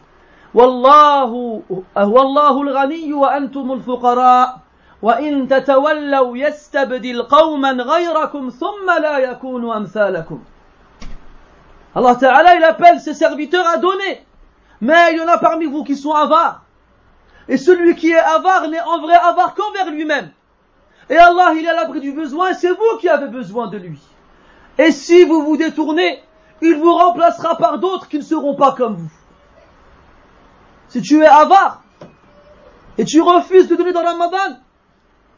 والله 0.53 1.61
والله 1.95 2.61
الغني 2.61 3.13
وأنتم 3.13 3.71
الفقراء 3.71 4.57
وإن 5.01 5.47
تتولوا 5.47 6.37
يستبدل 6.37 7.23
قوما 7.23 7.71
غيركم 7.71 8.49
ثم 8.49 8.87
لا 9.01 9.17
يكونوا 9.17 9.77
أمثالكم 9.77 10.39
Allah 11.95 12.15
Ta'ala 12.15 12.55
il 12.55 12.63
appelle 12.63 12.99
ses 12.99 13.15
serviteurs 13.15 13.67
à 13.67 13.77
donner 13.77 14.23
mais 14.79 15.11
il 15.11 15.17
y 15.17 15.21
en 15.21 15.27
a 15.27 15.39
parmi 15.39 15.65
vous 15.65 15.83
qui 15.83 15.95
sont 15.97 16.13
avares 16.13 16.61
et 17.48 17.56
celui 17.56 17.94
qui 17.94 18.10
est 18.10 18.18
avare 18.18 18.68
n'est 18.68 18.80
en 18.80 19.00
vrai 19.00 19.14
avare 19.14 19.54
qu'envers 19.54 19.90
lui-même. 19.90 20.30
Et 21.10 21.16
Allah 21.16 21.52
il 21.56 21.64
est 21.64 21.68
à 21.68 21.74
l'abri 21.74 22.00
du 22.00 22.12
besoin 22.12 22.52
c'est 22.54 22.70
vous 22.70 22.98
qui 23.00 23.08
avez 23.08 23.28
besoin 23.28 23.68
de 23.68 23.78
lui. 23.78 24.00
Et 24.78 24.90
si 24.90 25.24
vous 25.24 25.42
vous 25.44 25.56
détournez 25.56 26.22
il 26.62 26.76
vous 26.76 26.94
remplacera 26.94 27.56
par 27.56 27.78
d'autres 27.78 28.08
qui 28.08 28.16
ne 28.16 28.22
seront 28.22 28.56
pas 28.56 28.72
comme 28.72 28.94
vous. 28.96 29.10
Si 30.88 31.02
tu 31.02 31.22
es 31.22 31.26
avare 31.26 31.82
et 32.96 33.04
tu 33.04 33.20
refuses 33.20 33.68
de 33.68 33.76
donner 33.76 33.92
dans 33.92 34.04
Ramadan 34.04 34.58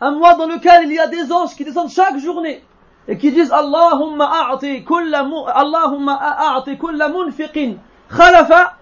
un 0.00 0.10
mois 0.12 0.34
dans 0.34 0.46
lequel 0.46 0.84
il 0.84 0.92
y 0.92 0.98
a 0.98 1.06
des 1.06 1.32
anges 1.32 1.54
qui 1.54 1.64
descendent 1.64 1.90
chaque 1.90 2.18
journée 2.18 2.62
et 3.08 3.16
qui 3.16 3.32
disent 3.32 3.52
Allahumma 3.52 4.50
a'ti 4.52 4.84
kulla 4.84 5.26
Allahumma 5.54 6.18
a'ti 6.56 6.76
kulla 6.76 7.08
munfiqin 7.08 7.76
khalafa 8.10 8.76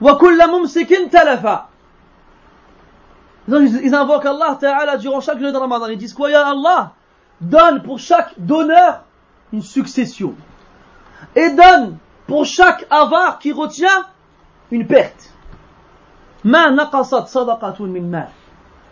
wa 0.00 0.16
kulla 0.16 0.48
mumsikin 0.48 1.08
talafa. 1.10 1.68
Ils 3.48 3.94
invoquent 3.94 4.26
Allah 4.26 4.58
Ta'ala 4.60 4.96
durant 4.98 5.20
chaque 5.20 5.38
journée 5.38 5.52
de 5.52 5.58
Ramadan. 5.58 5.86
Ils 5.86 5.96
disent 5.96 6.12
quoi 6.12 6.30
Ya 6.30 6.46
Allah? 6.48 6.92
Donne 7.40 7.82
pour 7.82 7.98
chaque 7.98 8.34
donneur 8.38 9.04
une 9.52 9.62
succession. 9.62 10.34
Et 11.34 11.50
donne 11.50 11.96
pour 12.26 12.44
chaque 12.44 12.86
avare 12.90 13.38
qui 13.38 13.52
retient 13.52 14.06
une 14.70 14.86
perte. 14.86 15.32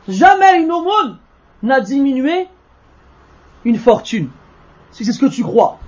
Jamais 0.09 0.63
une 0.63 0.73
aumône 0.73 1.19
n'a 1.63 1.81
diminué 1.81 2.49
une 3.65 3.79
fortune. 3.79 4.31
Si 4.91 5.05
c'est 5.05 5.13
ce 5.13 5.19
que 5.19 5.27
tu 5.27 5.43
crois. 5.43 5.79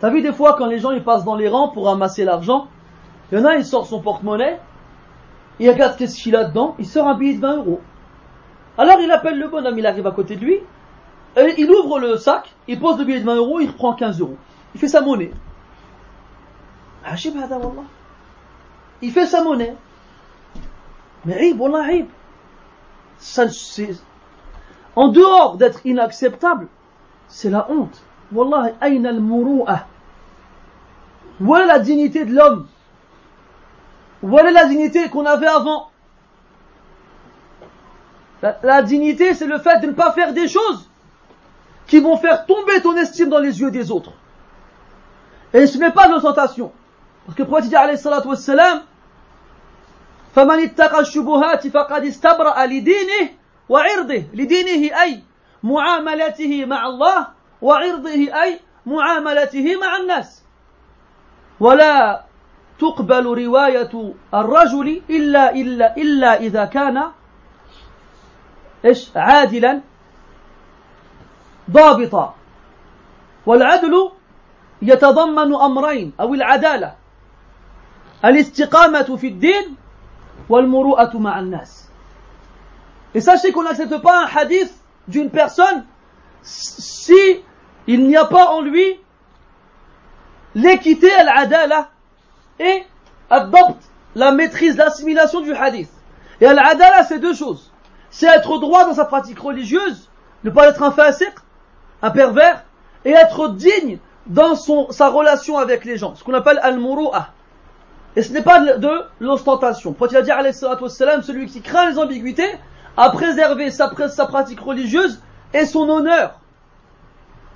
T'as 0.00 0.10
vu 0.10 0.22
des 0.22 0.32
fois 0.32 0.54
quand 0.56 0.66
les 0.66 0.78
gens 0.78 0.92
ils 0.92 1.02
passent 1.02 1.24
dans 1.24 1.34
les 1.34 1.48
rangs 1.48 1.68
pour 1.68 1.86
ramasser 1.86 2.24
l'argent, 2.24 2.68
il 3.30 3.38
y 3.38 3.42
en 3.42 3.44
a, 3.44 3.56
il 3.56 3.64
sort 3.64 3.86
son 3.86 4.00
porte-monnaie, 4.00 4.60
il 5.60 5.70
regarde 5.70 5.96
qu'est-ce 5.96 6.20
qu'il 6.20 6.34
a 6.34 6.44
dedans, 6.44 6.74
il 6.78 6.86
sort 6.86 7.06
un 7.06 7.14
billet 7.14 7.34
de 7.34 7.40
20 7.40 7.56
euros. 7.58 7.80
Alors 8.78 8.98
il 8.98 9.10
appelle 9.12 9.38
le 9.38 9.48
bonhomme, 9.48 9.78
il 9.78 9.86
arrive 9.86 10.06
à 10.06 10.10
côté 10.10 10.36
de 10.36 10.44
lui, 10.44 10.58
il 11.36 11.70
ouvre 11.70 12.00
le 12.00 12.16
sac, 12.16 12.54
il 12.66 12.80
pose 12.80 12.98
le 12.98 13.04
billet 13.04 13.20
de 13.20 13.26
20 13.26 13.36
euros, 13.36 13.60
il 13.60 13.68
reprend 13.68 13.94
15 13.94 14.20
euros. 14.20 14.36
Il 14.74 14.80
fait 14.80 14.88
sa 14.88 15.02
monnaie. 15.02 15.30
Ah, 17.04 17.14
il 19.02 19.12
fait 19.12 19.26
sa 19.26 19.44
monnaie. 19.44 19.76
Mais 21.26 21.54
Ça, 23.18 23.44
en 24.96 25.08
dehors 25.08 25.56
d'être 25.56 25.84
inacceptable, 25.84 26.68
c'est 27.28 27.50
la 27.50 27.70
honte. 27.70 28.02
Wallah, 28.32 28.72
aïna 28.80 29.10
al-muru'ah. 29.10 29.86
Où 31.40 31.56
est 31.56 31.66
la 31.66 31.78
dignité 31.78 32.24
de 32.24 32.34
l'homme? 32.34 32.66
Voilà 34.21 34.51
la 34.51 34.65
dignité 34.65 35.09
qu'on 35.09 35.25
avait 35.25 35.47
avant. 35.47 35.89
La, 38.41 38.57
la 38.63 38.81
dignité, 38.81 39.33
c'est 39.33 39.47
le 39.47 39.59
fait 39.59 39.79
de 39.79 39.87
ne 39.87 39.91
pas 39.93 40.11
faire 40.11 40.33
des 40.33 40.47
choses 40.47 40.89
qui 41.87 41.99
vont 41.99 42.17
faire 42.17 42.45
tomber 42.45 42.81
ton 42.81 42.95
estime 42.95 43.29
dans 43.29 43.39
les 43.39 43.59
yeux 43.61 43.71
des 43.71 43.91
autres. 43.91 44.13
Et 45.53 45.67
ce 45.67 45.77
n'est 45.77 45.91
pas 45.91 46.07
de 46.07 46.13
l'ostentation. 46.13 46.71
Parce 47.25 47.37
que 47.37 47.43
le 47.43 47.47
prophète 47.47 47.69
dit, 47.69 47.75
alayhi 47.75 47.97
salatu 47.97 48.27
wassalam, 48.27 48.81
فمن 50.35 50.59
اتقى 50.59 50.99
الشبهات 50.99 51.67
فقد 51.67 52.05
استبرأ 52.05 52.65
لدينه 52.65 53.29
وعرضه 53.69 54.23
لدينه 54.33 55.01
أي 55.01 55.23
معاملته 55.63 56.65
مع 56.65 56.87
الله 56.87 57.27
وعرضه 57.61 58.09
أي 58.43 58.59
معاملته 58.85 59.75
مع 59.81 59.97
الناس 59.97 60.43
ولا 61.59 62.23
تقبل 62.80 63.26
رواية 63.26 64.14
الرجل 64.34 65.02
إلا 65.10 65.54
إلا 65.54 65.96
إلا 65.96 66.40
إذا 66.40 66.64
كان 66.64 67.10
إيش 68.84 69.16
عادلا 69.16 69.80
ضابطا. 71.70 72.34
والعدل 73.46 74.10
يتضمن 74.82 75.54
أمرين 75.54 76.12
أو 76.20 76.34
العدالة 76.34 76.94
الاستقامة 78.24 79.16
في 79.16 79.26
الدين 79.26 79.76
والمروءة 80.48 81.16
مع 81.18 81.38
الناس. 81.38 81.90
Et 83.14 83.20
sachez 83.20 83.52
qu'on 83.52 83.64
n'accepte 83.64 83.98
pas 84.02 84.24
un 84.24 84.28
hadith 84.36 84.72
d'une 85.08 85.30
personne 85.30 85.84
si 86.42 87.42
il 87.86 88.06
n'y 88.06 88.16
a 88.16 88.24
pas 88.24 88.50
en 88.50 88.62
lui 88.62 89.00
l'équité, 90.54 91.12
al-adala 91.12 91.90
et 92.60 92.84
la 94.14 94.32
maîtrise, 94.32 94.76
l'assimilation 94.76 95.40
du 95.40 95.52
hadith. 95.54 95.90
Et 96.40 96.46
al-adala, 96.46 97.04
c'est 97.04 97.18
deux 97.18 97.34
choses. 97.34 97.72
C'est 98.10 98.26
être 98.26 98.58
droit 98.58 98.84
dans 98.84 98.94
sa 98.94 99.04
pratique 99.04 99.38
religieuse, 99.38 100.08
ne 100.44 100.50
pas 100.50 100.68
être 100.68 100.82
un 100.82 100.90
fasiq, 100.90 101.32
un 102.02 102.10
pervers, 102.10 102.64
et 103.04 103.10
être 103.10 103.48
digne 103.48 103.98
dans 104.26 104.54
son, 104.54 104.90
sa 104.90 105.08
relation 105.08 105.58
avec 105.58 105.84
les 105.84 105.96
gens, 105.96 106.14
ce 106.14 106.22
qu'on 106.22 106.34
appelle 106.34 106.60
al-muru'ah. 106.62 107.30
Et 108.16 108.22
ce 108.22 108.32
n'est 108.32 108.42
pas 108.42 108.60
de 108.60 109.04
l'ostentation. 109.20 109.92
Quand 109.92 110.08
il 110.10 110.16
a 110.16 110.22
dit, 110.22 110.32
alayhi 110.32 110.52
celui 110.52 111.46
qui 111.46 111.62
craint 111.62 111.90
les 111.90 111.98
ambiguïtés, 111.98 112.50
a 112.96 113.10
préservé 113.10 113.70
sa, 113.70 113.90
sa 114.08 114.26
pratique 114.26 114.60
religieuse 114.60 115.20
et 115.54 115.64
son 115.64 115.88
honneur. 115.88 116.40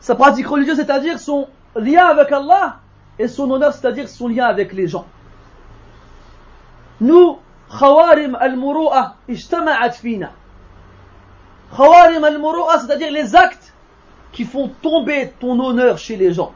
Sa 0.00 0.14
pratique 0.14 0.46
religieuse, 0.46 0.76
c'est-à-dire 0.76 1.18
son 1.18 1.48
lien 1.74 2.06
avec 2.06 2.30
Allah, 2.30 2.78
et 3.18 3.28
son 3.28 3.50
honneur, 3.50 3.72
c'est-à-dire 3.72 4.08
son 4.08 4.28
lien 4.28 4.46
avec 4.46 4.72
les 4.72 4.88
gens. 4.88 5.06
Nous, 7.00 7.38
khawarim 7.78 8.36
al-muru'a 8.40 9.16
ijtama'at 9.28 9.92
fina. 9.92 10.32
Khawarim 11.76 12.24
al-muru'a, 12.24 12.80
c'est-à-dire 12.80 13.12
les 13.12 13.34
actes 13.36 13.72
qui 14.32 14.44
font 14.44 14.70
tomber 14.82 15.32
ton 15.38 15.58
honneur 15.60 15.98
chez 15.98 16.16
les 16.16 16.32
gens. 16.32 16.52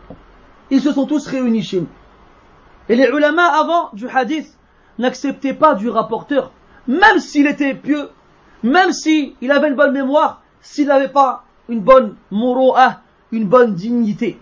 Ils 0.70 0.80
se 0.80 0.92
sont 0.92 1.06
tous 1.06 1.26
réunis 1.26 1.62
chez 1.62 1.80
nous. 1.80 1.88
Et 2.88 2.96
les 2.96 3.06
ulama 3.08 3.44
avant 3.44 3.90
du 3.92 4.08
hadith 4.08 4.56
n'acceptaient 4.98 5.54
pas 5.54 5.74
du 5.74 5.88
rapporteur, 5.88 6.50
même 6.86 7.18
s'il 7.18 7.46
était 7.46 7.74
pieux, 7.74 8.10
même 8.62 8.92
s'il 8.92 9.34
avait 9.50 9.68
une 9.68 9.76
bonne 9.76 9.92
mémoire, 9.92 10.42
s'il 10.60 10.88
n'avait 10.88 11.08
pas 11.08 11.44
une 11.68 11.80
bonne 11.80 12.16
moro'a, 12.30 13.00
une 13.30 13.46
bonne 13.46 13.74
dignité. 13.74 14.38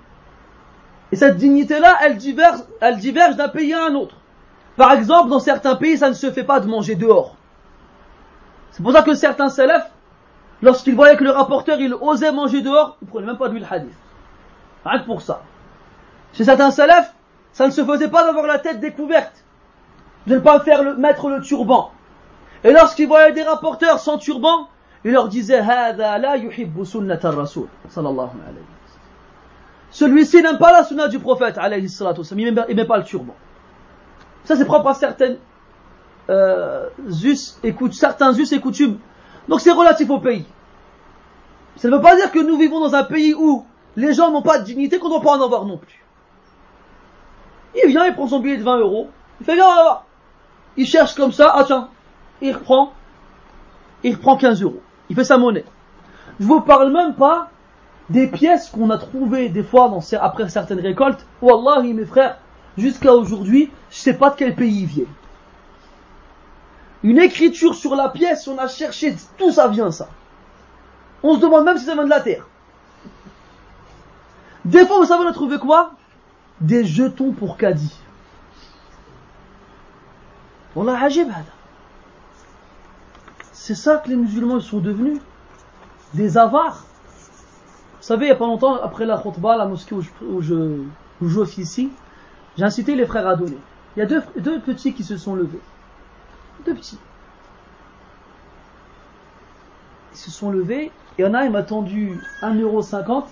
Et 1.12 1.16
cette 1.16 1.36
dignité-là, 1.36 1.98
elle 2.02 2.16
diverge, 2.16 3.36
d'un 3.36 3.48
pays 3.48 3.72
à 3.72 3.84
un 3.86 3.94
autre. 3.94 4.16
Par 4.76 4.92
exemple, 4.92 5.30
dans 5.30 5.40
certains 5.40 5.76
pays, 5.76 5.96
ça 5.98 6.08
ne 6.08 6.14
se 6.14 6.30
fait 6.30 6.44
pas 6.44 6.60
de 6.60 6.66
manger 6.66 6.96
dehors. 6.96 7.36
C'est 8.72 8.82
pour 8.82 8.92
ça 8.92 9.02
que 9.02 9.14
certains 9.14 9.48
salafs, 9.48 9.90
lorsqu'ils 10.60 10.94
voyaient 10.94 11.16
que 11.16 11.24
le 11.24 11.30
rapporteur, 11.30 11.80
il 11.80 11.94
osait 11.94 12.32
manger 12.32 12.60
dehors, 12.60 12.96
ils 13.00 13.08
prenaient 13.08 13.26
même 13.26 13.38
pas 13.38 13.48
d'huile 13.48 13.66
hadith. 13.70 13.94
Rien 14.84 15.00
que 15.00 15.06
pour 15.06 15.22
ça. 15.22 15.42
Chez 16.34 16.44
certains 16.44 16.70
salafs, 16.70 17.14
ça 17.52 17.66
ne 17.66 17.70
se 17.70 17.84
faisait 17.84 18.08
pas 18.10 18.24
d'avoir 18.24 18.46
la 18.46 18.58
tête 18.58 18.80
découverte, 18.80 19.44
de 20.26 20.34
ne 20.34 20.40
pas 20.40 20.60
faire 20.60 20.82
le, 20.82 20.96
mettre 20.96 21.30
le 21.30 21.40
turban. 21.40 21.90
Et 22.64 22.72
lorsqu'ils 22.72 23.08
voyaient 23.08 23.32
des 23.32 23.44
rapporteurs 23.44 23.98
sans 23.98 24.18
turban, 24.18 24.68
ils 25.04 25.12
leur 25.12 25.28
disaient 25.28 25.62
Celui-ci 29.97 30.43
n'aime 30.43 30.59
pas 30.59 30.73
la 30.73 30.85
sunna 30.85 31.09
du 31.09 31.18
prophète, 31.18 31.59
il 31.59 32.44
n'aime 32.44 32.86
pas 32.86 32.98
le 32.98 33.05
turban. 33.05 33.35
Ça 34.44 34.55
c'est 34.55 34.66
propre 34.66 34.89
à 34.89 34.94
certaines 34.94 35.39
euh, 36.28 36.90
us 37.09 37.59
et 37.64 37.74
certains 37.93 38.35
us 38.35 38.52
et 38.52 38.60
coutumes. 38.60 38.98
Donc 39.48 39.62
c'est 39.62 39.73
relatif 39.73 40.10
au 40.10 40.18
pays. 40.18 40.44
Ça 41.77 41.89
ne 41.89 41.97
veut 41.97 42.02
pas 42.02 42.14
dire 42.14 42.31
que 42.31 42.40
nous 42.40 42.59
vivons 42.59 42.81
dans 42.81 42.94
un 42.94 43.05
pays 43.05 43.32
où 43.32 43.64
les 43.97 44.12
gens 44.12 44.31
n'ont 44.31 44.43
pas 44.43 44.59
de 44.59 44.64
dignité, 44.64 44.98
qu'on 44.98 45.09
ne 45.09 45.14
doit 45.14 45.23
pas 45.23 45.39
en 45.39 45.43
avoir 45.43 45.64
non 45.64 45.78
plus. 45.78 46.05
Il 47.82 47.89
vient, 47.89 48.05
il 48.05 48.12
prend 48.12 48.28
son 48.28 48.40
billet 48.40 48.59
de 48.59 48.64
20 48.64 48.81
euros. 48.81 49.09
Il 49.40 49.47
fait, 49.47 49.55
viens, 49.55 50.01
Il 50.77 50.86
cherche 50.86 51.14
comme 51.14 51.32
ça. 51.32 51.55
Ah 51.55 51.64
tiens, 51.64 51.89
il 52.43 52.52
reprend. 52.52 52.93
Il 54.02 54.14
reprend 54.14 54.36
15 54.36 54.62
euros. 54.62 54.82
Il 55.09 55.16
fait 55.16 55.24
sa 55.24 55.39
monnaie. 55.39 55.64
Je 56.39 56.44
vous 56.44 56.60
parle 56.60 56.93
même 56.93 57.14
pas 57.14 57.48
des 58.10 58.28
pièces 58.28 58.68
qu'on 58.70 58.90
a 58.90 58.98
trouvées 58.98 59.48
des 59.48 59.62
fois 59.62 59.92
après 60.20 60.48
certaines 60.48 60.80
récoltes. 60.80 61.26
Wallahi, 61.42 61.92
mes 61.92 62.04
frères, 62.04 62.38
jusqu'à 62.78 63.12
aujourd'hui, 63.12 63.70
je 63.90 63.96
sais 63.96 64.14
pas 64.14 64.30
de 64.30 64.36
quel 64.36 64.54
pays 64.54 64.82
ils 64.82 64.86
viennent. 64.86 65.06
Une 67.02 67.18
écriture 67.18 67.74
sur 67.74 67.94
la 67.94 68.08
pièce, 68.08 68.48
on 68.48 68.58
a 68.58 68.68
cherché, 68.68 69.14
tout 69.38 69.52
ça 69.52 69.68
vient 69.68 69.90
ça? 69.90 70.08
On 71.22 71.34
se 71.34 71.40
demande 71.40 71.64
même 71.64 71.78
si 71.78 71.84
ça 71.84 71.94
vient 71.94 72.04
de 72.04 72.10
la 72.10 72.20
terre. 72.20 72.46
Des 74.64 74.84
fois, 74.86 74.98
vous 74.98 75.04
savez, 75.04 75.24
on 75.24 75.28
a 75.28 75.32
trouvé 75.32 75.58
quoi? 75.58 75.92
Des 76.60 76.84
jetons 76.84 77.32
pour 77.32 77.56
caddie. 77.56 77.96
On 80.74 80.88
a 80.88 80.98
ajib 80.98 81.28
C'est 83.52 83.74
ça 83.74 83.98
que 83.98 84.08
les 84.08 84.16
musulmans 84.16 84.60
sont 84.60 84.80
devenus. 84.80 85.20
Des 86.14 86.36
avares. 86.36 86.84
Vous 88.06 88.12
savez, 88.12 88.26
il 88.26 88.28
n'y 88.28 88.34
a 88.34 88.38
pas 88.38 88.46
longtemps, 88.46 88.76
après 88.80 89.04
la 89.04 89.18
khutbah, 89.18 89.56
la 89.56 89.66
mosquée 89.66 89.96
où 89.96 90.00
je, 90.00 90.10
où 91.20 91.28
je, 91.28 91.60
ici, 91.60 91.90
j'ai 92.56 92.62
incité 92.62 92.94
les 92.94 93.04
frères 93.04 93.26
à 93.26 93.34
donner. 93.34 93.58
Il 93.96 93.98
y 93.98 94.02
a 94.02 94.06
deux, 94.06 94.60
petits 94.60 94.94
qui 94.94 95.02
se 95.02 95.16
sont 95.16 95.34
levés. 95.34 95.58
Deux 96.64 96.74
petits. 96.74 97.00
Ils 100.12 100.18
se 100.18 100.30
sont 100.30 100.52
levés, 100.52 100.84
et 100.84 100.92
il 101.18 101.22
y 101.22 101.24
en 101.26 101.34
a, 101.34 101.46
il 101.46 101.50
m'a 101.50 101.64
tendu 101.64 102.20
1,50€ 102.42 103.24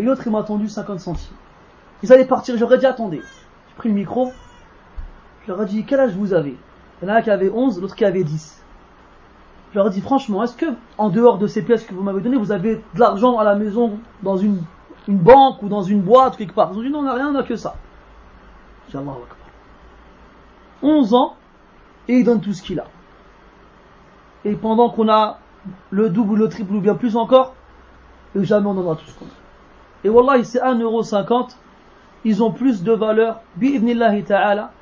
et 0.00 0.02
l'autre, 0.02 0.22
il 0.26 0.32
m'a 0.32 0.42
tendu 0.42 0.68
50 0.68 0.98
centimes. 0.98 1.36
Ils 2.02 2.12
allaient 2.12 2.24
partir, 2.24 2.56
j'aurais 2.56 2.78
dit 2.78 2.86
attendez. 2.86 3.22
J'ai 3.68 3.74
pris 3.76 3.88
le 3.88 3.94
micro, 3.94 4.32
je 5.44 5.52
leur 5.52 5.62
ai 5.62 5.66
dit 5.66 5.84
quel 5.84 6.00
âge 6.00 6.16
vous 6.16 6.32
avez? 6.32 6.56
Il 7.00 7.08
y 7.08 7.08
en 7.08 7.14
a 7.14 7.18
un 7.18 7.22
qui 7.22 7.30
avait 7.30 7.50
11, 7.50 7.80
l'autre 7.80 7.94
qui 7.94 8.04
avait 8.04 8.24
10. 8.24 8.64
Je 9.76 9.80
leur 9.82 9.88
ai 9.88 9.90
dit 9.90 10.00
franchement, 10.00 10.42
est-ce 10.42 10.56
que 10.56 10.64
en 10.96 11.10
dehors 11.10 11.36
de 11.36 11.46
ces 11.46 11.60
pièces 11.60 11.84
que 11.84 11.92
vous 11.92 12.02
m'avez 12.02 12.22
données, 12.22 12.38
vous 12.38 12.50
avez 12.50 12.76
de 12.76 12.98
l'argent 12.98 13.36
à 13.36 13.44
la 13.44 13.56
maison 13.56 13.98
dans 14.22 14.38
une, 14.38 14.62
banque 15.06 15.62
ou 15.62 15.68
dans 15.68 15.82
une 15.82 16.00
boîte 16.00 16.38
quelque 16.38 16.54
part? 16.54 16.70
Ils 16.72 16.78
ont 16.78 16.82
dit 16.82 16.88
non, 16.88 17.00
on 17.00 17.02
n'a 17.02 17.12
rien, 17.12 17.28
on 17.28 17.32
n'a 17.32 17.42
que 17.42 17.56
ça. 17.56 17.74
J'ai 18.88 18.96
Allah 18.96 19.12
11 20.82 21.12
ans, 21.12 21.36
et 22.08 22.14
il 22.14 22.24
donne 22.24 22.40
tout 22.40 22.54
ce 22.54 22.62
qu'il 22.62 22.80
a. 22.80 22.86
Et 24.46 24.54
pendant 24.54 24.88
qu'on 24.88 25.10
a 25.10 25.40
le 25.90 26.08
double 26.08 26.32
ou 26.32 26.36
le 26.36 26.48
triple 26.48 26.72
ou 26.72 26.80
bien 26.80 26.94
plus 26.94 27.14
encore, 27.14 27.54
et 28.34 28.42
jamais 28.44 28.68
on 28.68 28.78
en 28.78 28.94
tout 28.94 29.04
ce 29.04 29.18
qu'on 29.18 29.26
a. 29.26 30.04
Et 30.04 30.08
Wallah, 30.08 30.42
c'est 30.42 30.60
1,50€ 30.60 31.50
ils 32.24 32.42
ont 32.42 32.50
plus 32.50 32.82
de 32.82 32.92
valeur, 32.92 33.42
ta'ala, 34.26 34.72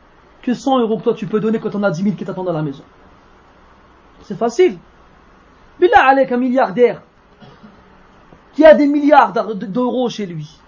que 0.42 0.54
100 0.54 0.78
euros 0.78 0.98
que 0.98 1.02
toi 1.02 1.14
tu 1.14 1.26
peux 1.26 1.40
donner 1.40 1.58
quand 1.58 1.74
on 1.74 1.82
a 1.82 1.90
10 1.90 2.00
000 2.00 2.14
qui 2.14 2.24
t'attendent 2.24 2.50
à 2.50 2.52
la 2.52 2.62
maison. 2.62 2.84
C'est 4.24 4.38
facile. 4.38 4.78
Billah 5.78 6.06
avec 6.06 6.32
un 6.32 6.36
milliardaire 6.36 7.02
qui 8.54 8.64
a 8.64 8.74
des 8.74 8.86
milliards 8.86 9.32
d'euros 9.32 10.08
chez 10.08 10.26
lui. 10.26 10.58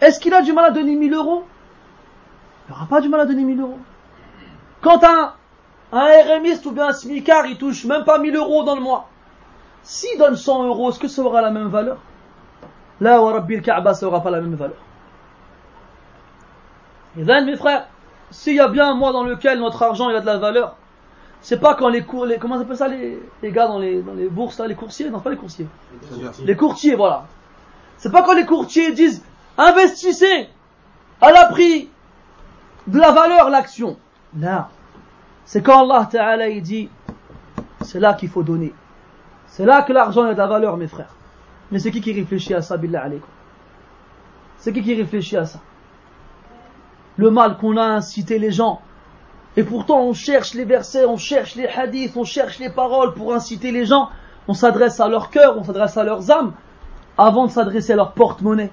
Est-ce 0.00 0.18
qu'il 0.18 0.34
a 0.34 0.42
du 0.42 0.52
mal 0.52 0.66
à 0.66 0.70
donner 0.70 0.94
1000 0.94 1.14
euros? 1.14 1.44
Il 2.66 2.72
n'aura 2.72 2.86
pas 2.86 3.00
du 3.00 3.08
mal 3.08 3.20
à 3.20 3.26
donner 3.26 3.44
1000 3.44 3.60
euros. 3.60 3.78
Quand 4.80 5.02
un, 5.04 5.34
un 5.92 6.08
ou 6.64 6.70
bien 6.72 6.88
un 6.88 6.92
smicard, 6.92 7.46
il 7.46 7.58
touche 7.58 7.84
même 7.84 8.04
pas 8.04 8.18
1000 8.18 8.34
euros 8.34 8.64
dans 8.64 8.74
le 8.74 8.80
mois. 8.80 9.08
S'il 9.82 10.18
donne 10.18 10.36
100 10.36 10.64
euros, 10.64 10.90
est-ce 10.90 10.98
que 10.98 11.08
ça 11.08 11.22
aura 11.22 11.42
la 11.42 11.50
même 11.50 11.68
valeur? 11.68 11.98
Là, 13.00 13.20
Rabbi 13.20 13.62
Kaaba, 13.62 13.94
ça 13.94 14.06
n'aura 14.06 14.22
pas 14.22 14.30
la 14.30 14.40
même 14.40 14.54
valeur. 14.54 14.78
Et 17.18 17.24
then, 17.24 17.44
mes 17.46 17.56
frères, 17.56 17.86
s'il 18.30 18.54
y 18.54 18.60
a 18.60 18.68
bien 18.68 18.90
un 18.90 18.94
mois 18.94 19.12
dans 19.12 19.22
lequel 19.22 19.60
notre 19.60 19.82
argent 19.82 20.08
a 20.08 20.20
de 20.20 20.26
la 20.26 20.38
valeur, 20.38 20.76
c'est 21.46 21.60
pas 21.60 21.76
quand 21.76 21.88
les 21.88 22.02
cours, 22.02 22.26
les, 22.26 22.38
comment 22.38 22.56
on 22.56 22.60
appelle 22.60 22.76
ça 22.76 22.88
les, 22.88 23.22
les 23.40 23.52
gars 23.52 23.68
dans 23.68 23.78
les, 23.78 24.02
dans 24.02 24.14
les 24.14 24.28
bourses 24.28 24.58
là, 24.58 24.66
les 24.66 24.74
coursiers, 24.74 25.08
non 25.10 25.20
pas 25.20 25.30
les 25.30 25.36
coursiers, 25.36 25.68
les 26.44 26.56
courtiers, 26.56 26.96
voilà. 26.96 27.28
C'est 27.98 28.10
pas 28.10 28.24
quand 28.24 28.34
les 28.34 28.44
courtiers 28.44 28.90
disent 28.90 29.22
investissez 29.56 30.48
à 31.20 31.30
la 31.30 31.44
prix 31.44 31.88
de 32.88 32.98
la 32.98 33.12
valeur 33.12 33.48
l'action. 33.48 33.96
Là, 34.36 34.70
c'est 35.44 35.62
quand 35.62 35.84
Allah 35.84 36.08
Ta'ala 36.10 36.48
il 36.48 36.62
dit 36.62 36.88
c'est 37.82 38.00
là 38.00 38.14
qu'il 38.14 38.28
faut 38.28 38.42
donner. 38.42 38.74
C'est 39.46 39.64
là 39.64 39.82
que 39.82 39.92
l'argent 39.92 40.24
a 40.24 40.32
de 40.32 40.38
la 40.38 40.48
valeur, 40.48 40.76
mes 40.76 40.88
frères. 40.88 41.14
Mais 41.70 41.78
c'est 41.78 41.92
qui 41.92 42.00
qui 42.00 42.12
réfléchit 42.12 42.54
à 42.54 42.60
ça, 42.60 42.76
billah 42.76 43.04
alaykum 43.04 43.30
C'est 44.58 44.72
qui 44.72 44.82
qui 44.82 44.96
réfléchit 44.96 45.36
à 45.36 45.44
ça? 45.44 45.60
Le 47.16 47.30
mal 47.30 47.56
qu'on 47.56 47.76
a 47.76 47.84
incité 47.84 48.40
les 48.40 48.50
gens. 48.50 48.82
Et 49.56 49.64
pourtant, 49.64 50.00
on 50.00 50.12
cherche 50.12 50.54
les 50.54 50.64
versets, 50.64 51.06
on 51.06 51.16
cherche 51.16 51.54
les 51.54 51.66
hadiths, 51.66 52.16
on 52.16 52.24
cherche 52.24 52.58
les 52.58 52.68
paroles 52.68 53.14
pour 53.14 53.32
inciter 53.32 53.72
les 53.72 53.86
gens. 53.86 54.10
On 54.48 54.54
s'adresse 54.54 55.00
à 55.00 55.08
leur 55.08 55.30
cœur, 55.30 55.56
on 55.58 55.64
s'adresse 55.64 55.96
à 55.96 56.04
leurs 56.04 56.30
âmes, 56.30 56.52
avant 57.16 57.46
de 57.46 57.50
s'adresser 57.50 57.94
à 57.94 57.96
leur 57.96 58.12
porte-monnaie. 58.12 58.70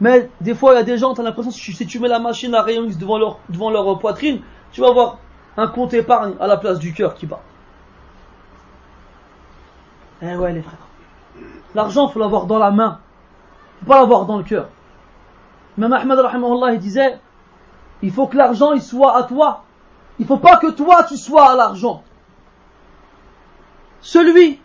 Mais 0.00 0.30
des 0.40 0.54
fois, 0.54 0.74
il 0.74 0.76
y 0.76 0.80
a 0.80 0.82
des 0.82 0.98
gens, 0.98 1.14
tu 1.14 1.20
as 1.20 1.24
l'impression, 1.24 1.50
si 1.50 1.86
tu 1.86 1.98
mets 1.98 2.08
la 2.08 2.18
machine 2.18 2.54
à 2.54 2.62
rayon 2.62 2.84
X 2.84 2.98
devant 2.98 3.18
leur, 3.18 3.38
devant 3.48 3.70
leur 3.70 3.98
poitrine, 3.98 4.40
tu 4.72 4.80
vas 4.80 4.92
voir 4.92 5.18
un 5.56 5.66
compte 5.66 5.94
épargne 5.94 6.34
à 6.40 6.46
la 6.46 6.56
place 6.56 6.78
du 6.78 6.92
cœur 6.92 7.14
qui 7.14 7.26
bat. 7.26 7.40
Eh 10.22 10.36
ouais, 10.36 10.52
les 10.52 10.62
frères. 10.62 10.78
L'argent, 11.74 12.08
faut 12.08 12.18
l'avoir 12.18 12.46
dans 12.46 12.58
la 12.58 12.70
main. 12.70 13.00
Faut 13.80 13.86
pas 13.86 14.00
l'avoir 14.00 14.26
dans 14.26 14.36
le 14.36 14.44
cœur. 14.44 14.68
Même 15.78 15.92
Ahmed, 15.92 16.18
il 16.72 16.78
disait, 16.78 17.18
il 18.02 18.12
faut 18.12 18.26
que 18.26 18.36
l'argent, 18.36 18.72
il 18.72 18.82
soit 18.82 19.16
à 19.16 19.22
toi. 19.22 19.64
Il 20.20 20.26
faut 20.26 20.36
pas 20.36 20.58
que 20.58 20.70
toi, 20.70 21.04
tu 21.04 21.16
sois 21.16 21.52
à 21.52 21.56
l'argent. 21.56 22.04
Celui 24.02 24.60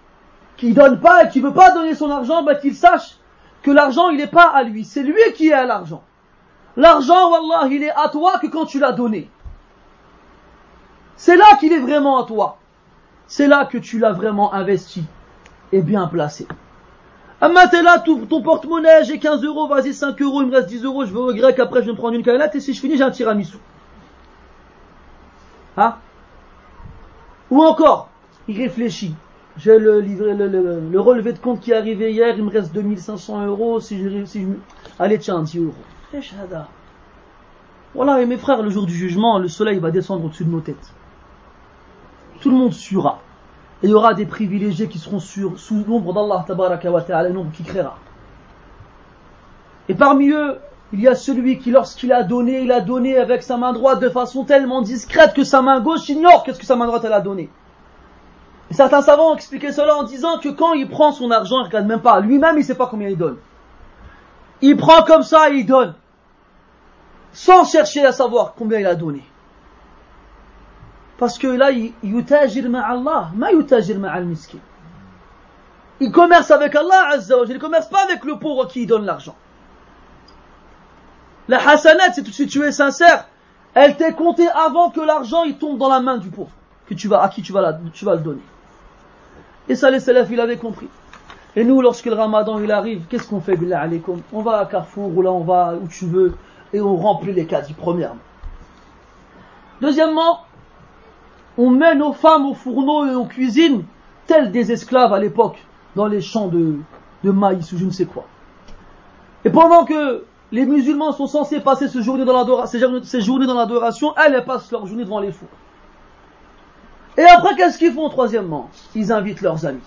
qui 0.58 0.74
donne 0.74 1.00
pas 1.00 1.24
et 1.24 1.30
qui 1.30 1.40
veut 1.40 1.54
pas 1.54 1.72
donner 1.72 1.96
son 1.96 2.12
argent, 2.12 2.44
ben, 2.44 2.60
qu'il 2.60 2.76
sache 2.76 3.18
que 3.64 3.72
l'argent, 3.72 4.10
il 4.10 4.18
n'est 4.18 4.28
pas 4.28 4.50
à 4.54 4.64
lui. 4.64 4.84
C'est 4.84 5.02
lui 5.02 5.22
qui 5.34 5.48
est 5.48 5.54
à 5.54 5.66
l'argent. 5.66 6.04
L'argent, 6.76 7.32
Wallah, 7.32 7.68
il 7.70 7.84
est 7.84 7.92
à 7.92 8.10
toi 8.10 8.38
que 8.40 8.48
quand 8.48 8.66
tu 8.66 8.80
l'as 8.80 8.92
donné. 8.92 9.30
C'est 11.16 11.38
là 11.38 11.46
qu'il 11.58 11.72
est 11.72 11.80
vraiment 11.80 12.22
à 12.22 12.28
toi. 12.28 12.58
C'est 13.28 13.48
là 13.48 13.66
que 13.66 13.78
tu 13.78 13.98
l'as 13.98 14.12
vraiment 14.12 14.54
investi 14.54 15.06
et 15.72 15.82
bien 15.82 16.08
placé. 16.08 16.48
Ah, 17.40 17.50
t'es 17.72 17.82
là, 17.82 18.00
ton 18.00 18.42
porte-monnaie, 18.42 19.06
j'ai 19.06 19.20
15 19.20 19.42
euros, 19.44 19.68
vas-y 19.68 19.94
5 19.94 20.22
euros, 20.22 20.42
il 20.42 20.50
me 20.50 20.56
reste 20.56 20.68
10 20.68 20.84
euros, 20.84 21.06
je 21.06 21.14
vais 21.14 21.20
au 21.20 21.34
grec, 21.34 21.60
après 21.60 21.82
je 21.82 21.92
me 21.92 21.96
prendre 21.96 22.16
une 22.16 22.24
canette, 22.24 22.56
et 22.56 22.60
si 22.60 22.74
je 22.74 22.80
finis, 22.80 22.98
j'ai 22.98 23.04
un 23.04 23.12
tiramisu. 23.12 23.58
Hein? 25.78 25.96
Ou 27.52 27.64
encore, 27.64 28.10
il 28.48 28.58
réfléchit. 28.58 29.16
J'ai 29.58 29.80
le, 29.80 30.02
le, 30.02 31.00
relevé 31.00 31.32
de 31.32 31.40
compte 31.40 31.62
qui 31.62 31.72
est 31.72 31.76
arrivé 31.76 32.12
hier, 32.12 32.36
il 32.36 32.44
me 32.44 32.50
reste 32.50 32.74
2500 32.74 33.46
euros, 33.46 33.80
si 33.80 34.02
je, 34.02 34.26
si 34.26 34.42
je, 34.44 34.48
allez 35.00 35.18
tiens, 35.18 35.44
10 35.44 35.60
euros. 35.60 35.74
Voilà, 37.94 38.22
et 38.22 38.26
mes 38.26 38.38
frères, 38.38 38.62
le 38.62 38.70
jour 38.70 38.86
du 38.86 38.94
jugement, 38.94 39.40
le 39.40 39.48
soleil 39.48 39.80
va 39.80 39.92
descendre 39.92 40.26
au-dessus 40.26 40.44
de 40.44 40.52
nos 40.52 40.60
têtes. 40.60 40.94
Tout 42.42 42.50
le 42.50 42.58
monde 42.58 42.74
suera 42.74 43.22
il 43.86 43.90
y 43.90 43.94
aura 43.94 44.14
des 44.14 44.26
privilégiés 44.26 44.88
qui 44.88 44.98
seront 44.98 45.20
sur, 45.20 45.60
sous 45.60 45.84
l'ombre 45.88 46.14
d'Allah 46.14 46.44
tabaraka 46.48 46.90
wa 46.90 47.02
ta'ala, 47.02 47.30
l'ombre 47.30 47.52
qui 47.52 47.64
créera. 47.64 47.98
Et 49.90 49.94
parmi 49.94 50.30
eux, 50.30 50.58
il 50.94 51.02
y 51.02 51.08
a 51.08 51.16
celui 51.16 51.58
qui, 51.60 51.72
lorsqu'il 51.72 52.14
a 52.14 52.24
donné, 52.24 52.62
il 52.62 52.72
a 52.72 52.80
donné 52.80 53.18
avec 53.18 53.44
sa 53.44 53.58
main 53.58 53.74
droite 53.74 54.00
de 54.00 54.10
façon 54.10 54.44
tellement 54.44 54.82
discrète 54.82 55.34
que 55.34 55.44
sa 55.44 55.62
main 55.62 55.80
gauche 55.80 56.08
ignore 56.10 56.44
qu'est-ce 56.44 56.60
que 56.60 56.66
sa 56.66 56.76
main 56.76 56.86
droite 56.86 57.06
a 57.06 57.22
donné. 57.22 57.50
Certains 58.72 59.02
savants 59.02 59.32
ont 59.32 59.36
expliqué 59.36 59.72
cela 59.72 59.98
en 59.98 60.04
disant 60.04 60.40
que 60.40 60.50
quand 60.50 60.74
il 60.74 60.90
prend 60.90 61.12
son 61.12 61.32
argent, 61.32 61.62
il 61.62 61.66
regarde 61.66 61.86
même 61.86 62.02
pas. 62.02 62.20
Lui-même, 62.20 62.58
il 62.58 62.64
sait 62.64 62.76
pas 62.76 62.88
combien 62.88 63.10
il 63.10 63.18
donne. 63.18 63.38
Il 64.62 64.78
prend 64.78 65.04
comme 65.04 65.24
ça 65.24 65.50
et 65.50 65.56
il 65.56 65.66
donne. 65.66 65.94
Sans 67.34 67.66
chercher 67.66 68.06
à 68.06 68.12
savoir 68.12 68.54
combien 68.56 68.80
il 68.80 68.88
a 68.88 68.96
donné. 68.96 69.24
Parce 71.18 71.38
que 71.38 71.48
là, 71.48 71.72
il 71.72 71.94
Allah, 72.04 73.32
ma 73.36 74.22
miskin. 74.22 74.58
Il 76.00 76.12
commerce 76.12 76.52
avec 76.52 76.76
Allah 76.76 77.10
Azza 77.14 77.36
Il 77.48 77.60
commerce 77.60 77.88
pas 77.88 78.04
avec 78.04 78.26
le 78.26 78.38
pauvre 78.38 78.68
qui 78.68 78.86
donne 78.86 79.06
l'argent. 79.06 79.36
La 81.48 81.68
hasanat, 81.68 82.14
c'est 82.14 82.26
si 82.28 82.48
tu 82.48 82.64
es 82.64 82.72
sincère, 82.72 83.28
elle 83.74 83.98
t'est 83.98 84.14
comptée 84.14 84.48
avant 84.50 84.90
que 84.90 85.02
l'argent 85.02 85.44
tombe 85.60 85.78
dans 85.78 85.90
la 85.90 86.00
main 86.00 86.18
du 86.18 86.30
pauvre, 86.30 86.52
que 86.88 86.94
tu 86.94 87.08
vas, 87.08 87.22
à 87.22 87.30
qui 87.30 87.42
tu 87.42 87.52
vas, 87.52 87.78
tu 87.94 88.06
vas 88.06 88.16
le 88.16 88.22
donner. 88.22 88.42
Et 89.68 89.76
ça, 89.76 89.90
les 89.92 90.00
salafs, 90.00 90.30
il 90.32 90.40
avait 90.40 90.58
compris. 90.58 90.88
Et 91.56 91.64
nous, 91.64 91.82
lorsque 91.82 92.06
le 92.06 92.14
ramadan 92.14 92.60
il 92.60 92.72
arrive, 92.72 93.06
qu'est-ce 93.10 93.28
qu'on 93.28 93.40
fait, 93.40 93.58
On 94.34 94.42
va 94.42 94.60
à 94.60 94.66
Carrefour, 94.66 95.16
ou 95.16 95.22
là 95.22 95.32
on 95.32 95.44
va 95.44 95.76
où 95.82 95.88
tu 95.88 96.06
veux, 96.06 96.36
et 96.74 96.82
on 96.82 96.98
remplit 96.98 97.34
les 97.34 97.46
caddies, 97.46 97.74
premièrement. 97.74 98.20
Deuxièmement, 99.82 100.42
on 101.58 101.70
met 101.70 101.96
nos 101.96 102.14
femmes 102.14 102.46
au 102.46 102.54
fourneau 102.54 103.06
et 103.08 103.16
aux 103.16 103.26
cuisines, 103.26 103.84
telles 104.28 104.52
des 104.52 104.72
esclaves 104.72 105.14
à 105.14 105.20
l'époque, 105.20 105.64
dans 105.96 106.08
les 106.08 106.22
champs 106.22 106.48
de, 106.48 106.80
maïs 107.24 107.72
ou 107.72 107.78
je 107.78 107.86
ne 107.86 107.92
sais 107.92 108.06
quoi. 108.06 108.26
Et 109.46 109.50
pendant 109.50 109.86
que 109.86 110.26
les 110.56 110.66
musulmans 110.66 111.12
sont 111.12 111.28
censés 111.28 111.60
passer 111.60 111.88
ces 111.88 112.02
journées 112.02 112.26
dans 112.26 112.34
l'adoration, 112.34 114.14
elles, 114.18 114.34
elles 114.34 114.46
passent 114.46 114.72
leur 114.72 114.86
journée 114.88 115.04
devant 115.04 115.20
les 115.20 115.32
fours. 115.32 115.50
Et 117.18 117.24
après, 117.24 117.56
qu'est-ce 117.56 117.78
qu'ils 117.78 117.94
font 117.94 118.10
troisièmement? 118.10 118.70
Ils 118.96 119.12
invitent 119.12 119.42
leurs 119.42 119.66
amis. 119.66 119.82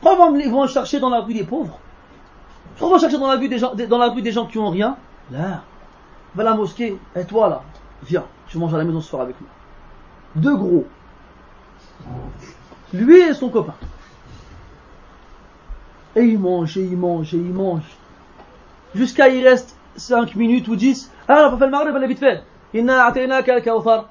Pourquoi 0.00 0.30
ils 0.38 0.50
vont 0.50 0.66
chercher 0.66 1.00
dans 1.00 1.10
la 1.10 1.20
rue 1.20 1.34
des 1.34 1.44
pauvres 1.44 1.78
ils 2.76 2.80
vont 2.80 2.98
chercher 2.98 3.18
dans 3.18 3.28
la 3.28 3.36
rue 4.08 4.22
des 4.22 4.32
gens, 4.32 4.46
qui 4.46 4.58
ont 4.58 4.70
rien 4.70 4.96
Là, 5.30 5.62
va 6.34 6.42
à 6.42 6.44
la 6.44 6.54
mosquée, 6.54 6.98
et 7.14 7.24
toi 7.24 7.48
là, 7.48 7.62
viens, 8.02 8.24
tu 8.48 8.58
manges 8.58 8.74
à 8.74 8.78
la 8.78 8.84
maison 8.84 9.00
ce 9.00 9.10
soir 9.10 9.22
avec 9.22 9.40
nous 9.40 9.46
deux 10.36 10.56
gros. 10.56 10.84
Lui 12.92 13.20
et 13.20 13.34
son 13.34 13.48
copain. 13.48 13.74
Et 16.16 16.22
il 16.22 16.38
mange, 16.38 16.76
et 16.76 16.84
il 16.84 16.96
mange, 16.96 17.34
et 17.34 17.38
il 17.38 17.52
mange. 17.52 17.96
Jusqu'à 18.94 19.28
il 19.28 19.46
reste 19.46 19.76
5 19.96 20.34
minutes 20.36 20.68
ou 20.68 20.76
10. 20.76 21.10
Ah, 21.28 21.46
on 21.46 21.50
va 21.52 21.58
faire 21.58 21.66
le 21.66 21.72
maghrib, 21.72 21.96
elle 21.96 22.04
est 22.04 22.08
vite 22.08 22.18
fait. 22.18 22.42
Inna 22.74 23.06
a'tainaka 23.06 23.54
al-kawthar. 23.54 24.08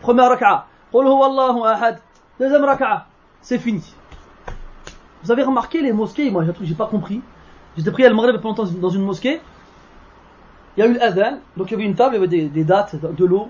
Première 0.00 0.28
raka'a. 0.28 0.66
Qul 0.92 1.06
huwa 1.06 1.26
Allahu 1.26 1.64
ahad. 1.64 2.00
Deuxième 2.38 2.64
raka'a. 2.64 3.06
C'est 3.40 3.58
fini. 3.58 3.94
Vous 5.22 5.32
avez 5.32 5.42
remarqué 5.42 5.80
les 5.80 5.92
mosquées, 5.92 6.30
moi 6.30 6.44
j'ai 6.62 6.74
pas 6.74 6.86
compris. 6.86 7.22
J'étais 7.76 7.90
pris 7.90 8.04
à 8.04 8.08
le 8.08 8.14
maghrib 8.14 8.40
pendant 8.40 8.64
dans 8.64 8.90
une 8.90 9.04
mosquée. 9.04 9.40
Il 10.76 10.80
y 10.80 10.82
a 10.82 10.86
eu 10.86 10.94
l'adhan, 10.94 11.38
donc 11.56 11.70
il 11.70 11.72
y 11.72 11.74
avait 11.76 11.84
une 11.84 11.94
table, 11.94 12.14
il 12.14 12.16
y 12.16 12.18
avait 12.18 12.28
des, 12.28 12.48
des 12.48 12.64
dates, 12.64 12.96
de 12.96 13.24
l'eau, 13.24 13.48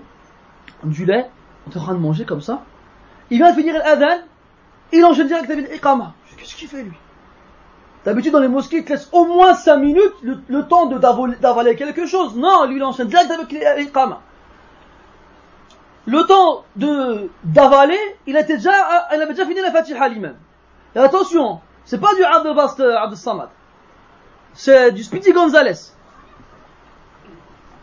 du 0.83 1.05
lait 1.05 1.29
on 1.67 1.71
est 1.71 1.77
en 1.77 1.81
train 1.81 1.93
de 1.93 1.99
manger 1.99 2.25
comme 2.25 2.41
ça. 2.41 2.63
Il 3.29 3.37
vient 3.37 3.51
de 3.51 3.55
finir 3.55 3.75
l'adhan, 3.75 4.21
il 4.93 5.03
enchaîne 5.03 5.27
direct 5.27 5.49
avec 5.49 5.71
l'iqama. 5.71 6.13
Qu'est-ce 6.37 6.55
qu'il 6.55 6.67
fait 6.67 6.83
lui? 6.83 6.93
D'habitude 8.05 8.31
dans 8.31 8.39
les 8.39 8.47
mosquées, 8.47 8.77
il 8.77 8.85
te 8.85 8.93
laisse 8.93 9.09
au 9.11 9.25
moins 9.25 9.55
5 9.55 9.77
minutes 9.77 10.13
le, 10.23 10.67
temps 10.67 10.85
d'avaler 10.85 11.75
quelque 11.75 12.05
chose. 12.05 12.35
Non, 12.35 12.65
lui 12.65 12.75
il 12.77 12.83
enchaîne 12.83 13.07
direct 13.07 13.31
avec 13.31 13.51
l'iqama. 13.51 14.21
Le 16.05 16.21
temps 16.21 16.65
d'avaler, 17.45 17.97
il 18.27 18.37
était 18.37 18.57
déjà, 18.57 19.07
il 19.11 19.21
avait 19.21 19.33
déjà 19.33 19.47
fini 19.47 19.59
la 19.59 19.71
Fatiha 19.71 20.07
lui-même. 20.07 20.35
Et 20.95 20.99
attention, 20.99 21.61
c'est 21.83 21.99
pas 21.99 22.13
du 22.13 22.23
Abdel 22.23 22.55
Bast 22.55 22.79
Abdel 22.79 23.17
Samad. 23.17 23.49
C'est 24.53 24.91
du 24.91 25.03
Speedy 25.03 25.33
Gonzalez. 25.33 25.91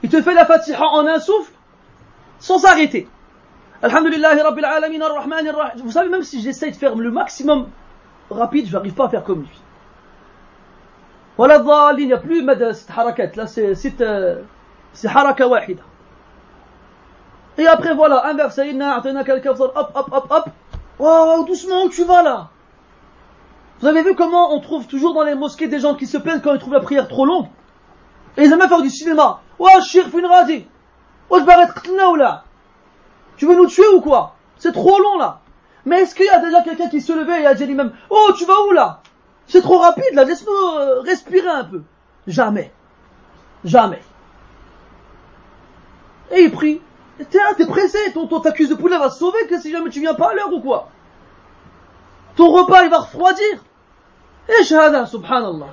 Il 0.04 0.08
te 0.08 0.22
fait 0.22 0.34
la 0.34 0.46
Fatiha 0.46 0.86
en 0.86 1.04
un 1.04 1.18
souffle, 1.18 1.52
sans 2.38 2.58
s'arrêter. 2.58 3.08
Alhamdulillah 3.82 4.40
Rabbil 4.40 4.64
Alamin 4.64 5.00
Ar-Rahman 5.00 5.48
Ar-Rahim. 5.48 5.82
Vous 5.82 5.90
savez, 5.90 6.08
même 6.08 6.22
si 6.22 6.40
j'essaye 6.40 6.70
de 6.70 6.76
faire 6.76 6.94
le 6.94 7.10
maximum 7.10 7.68
rapide, 8.30 8.68
je 8.68 8.72
n'arrive 8.72 8.94
pas 8.94 9.06
à 9.06 9.08
faire 9.08 9.24
comme 9.24 9.40
lui. 9.40 9.61
Voilà, 11.36 11.62
il 11.98 12.06
n'y 12.06 12.12
a 12.12 12.18
plus 12.18 12.46
cette 12.74 12.90
harakat. 12.90 13.30
Là, 13.36 13.46
c'est 13.46 13.74
c'est 13.74 15.08
haraka 15.08 15.48
wahida. 15.48 15.82
Et 17.58 17.66
après, 17.66 17.94
voilà, 17.94 18.26
un 18.26 18.34
verset, 18.34 18.70
inna 18.70 18.96
a'tana 18.96 19.22
hop, 19.22 19.72
hop, 19.74 20.08
hop, 20.12 20.26
hop. 20.30 20.44
Oh, 20.98 21.44
doucement, 21.46 21.84
où 21.84 21.88
tu 21.88 22.04
vas 22.04 22.22
là 22.22 22.48
Vous 23.80 23.86
avez 23.86 24.02
vu 24.02 24.14
comment 24.14 24.54
on 24.54 24.60
trouve 24.60 24.86
toujours 24.86 25.14
dans 25.14 25.22
les 25.22 25.34
mosquées 25.34 25.68
des 25.68 25.80
gens 25.80 25.94
qui 25.94 26.06
se 26.06 26.16
plaignent 26.18 26.40
quand 26.40 26.54
ils 26.54 26.58
trouvent 26.58 26.74
la 26.74 26.80
prière 26.80 27.08
trop 27.08 27.26
longue? 27.26 27.46
Et 28.36 28.44
ils 28.44 28.52
aiment 28.52 28.68
faire 28.68 28.82
du 28.82 28.90
cinéma. 28.90 29.40
Shir 29.82 30.08
fin 30.08 30.26
radi. 30.26 30.66
Oh, 31.30 31.38
je 31.38 31.44
vais 31.44 31.52
arrêter 31.52 31.90
là. 32.18 32.44
Tu 33.36 33.46
veux 33.46 33.56
nous 33.56 33.66
tuer 33.66 33.88
ou 33.94 34.00
quoi? 34.00 34.34
C'est 34.58 34.72
trop 34.72 35.00
long 35.00 35.18
là. 35.18 35.40
Mais 35.84 36.02
est-ce 36.02 36.14
qu'il 36.14 36.26
y 36.26 36.30
a 36.30 36.38
déjà 36.38 36.62
quelqu'un 36.62 36.88
qui 36.88 37.00
se 37.00 37.12
levait 37.12 37.42
et 37.42 37.46
a 37.46 37.54
dit 37.54 37.66
lui-même 37.66 37.92
Oh, 38.10 38.30
tu 38.36 38.44
vas 38.44 38.60
où 38.68 38.72
là? 38.72 39.02
C'est 39.52 39.60
trop 39.60 39.76
rapide 39.76 40.14
là, 40.14 40.24
laisse-nous 40.24 40.78
euh, 40.78 41.00
respirer 41.02 41.46
un 41.46 41.64
peu. 41.64 41.82
Jamais. 42.26 42.72
Jamais. 43.62 44.00
Et 46.30 46.44
il 46.44 46.50
prie. 46.50 46.80
T'es 47.18 47.66
pressé, 47.66 47.98
ton, 48.14 48.26
ton 48.26 48.40
ta 48.40 48.52
de 48.52 48.74
poulet 48.74 48.96
va 48.96 49.10
se 49.10 49.18
sauver 49.18 49.46
que 49.50 49.60
si 49.60 49.70
jamais 49.70 49.90
tu 49.90 50.00
viens 50.00 50.14
pas 50.14 50.30
à 50.30 50.34
l'heure 50.34 50.50
ou 50.50 50.62
quoi? 50.62 50.88
Ton 52.34 52.50
repas 52.50 52.84
il 52.84 52.88
va 52.88 53.00
refroidir. 53.00 53.62
Et 54.48 54.64
shahada, 54.64 55.04
subhanallah. 55.04 55.68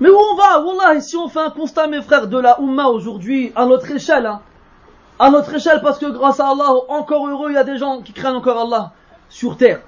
Mais 0.00 0.10
où 0.10 0.16
on 0.16 0.34
va? 0.34 0.60
Wallah, 0.60 1.00
si 1.00 1.16
on 1.16 1.28
fait 1.28 1.38
un 1.38 1.50
constat, 1.50 1.86
mes 1.86 2.02
frères, 2.02 2.26
de 2.26 2.38
la 2.40 2.58
Ummah 2.58 2.88
aujourd'hui, 2.88 3.52
à 3.54 3.66
notre 3.66 3.88
échelle, 3.92 4.26
hein, 4.26 4.40
à 5.20 5.30
notre 5.30 5.54
échelle, 5.54 5.80
parce 5.80 6.00
que 6.00 6.06
grâce 6.06 6.40
à 6.40 6.48
Allah, 6.48 6.72
encore 6.88 7.28
heureux, 7.28 7.52
il 7.52 7.54
y 7.54 7.58
a 7.58 7.62
des 7.62 7.78
gens 7.78 8.02
qui 8.02 8.12
craignent 8.12 8.34
encore 8.34 8.58
Allah 8.58 8.90
sur 9.28 9.56
terre. 9.56 9.80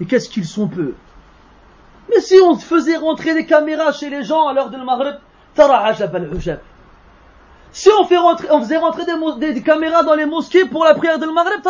Et 0.00 0.06
qu'est-ce 0.06 0.28
qu'ils 0.28 0.46
sont 0.46 0.68
peu 0.68 0.94
Mais 2.08 2.20
si 2.20 2.36
on 2.42 2.56
faisait 2.56 2.96
rentrer 2.96 3.34
des 3.34 3.46
caméras 3.46 3.92
chez 3.92 4.10
les 4.10 4.24
gens 4.24 4.48
à 4.48 4.52
l'heure 4.52 4.70
de 4.70 4.76
Maghreb, 4.78 5.16
si 7.72 7.88
on, 7.98 8.04
fait 8.04 8.16
rentrer, 8.16 8.48
on 8.50 8.60
faisait 8.60 8.78
rentrer 8.78 9.04
des, 9.04 9.52
des, 9.52 9.62
caméras 9.62 10.02
dans 10.02 10.14
les 10.14 10.26
mosquées 10.26 10.64
pour 10.64 10.84
la 10.84 10.94
prière 10.94 11.18
de 11.18 11.26
Maghreb, 11.26 11.60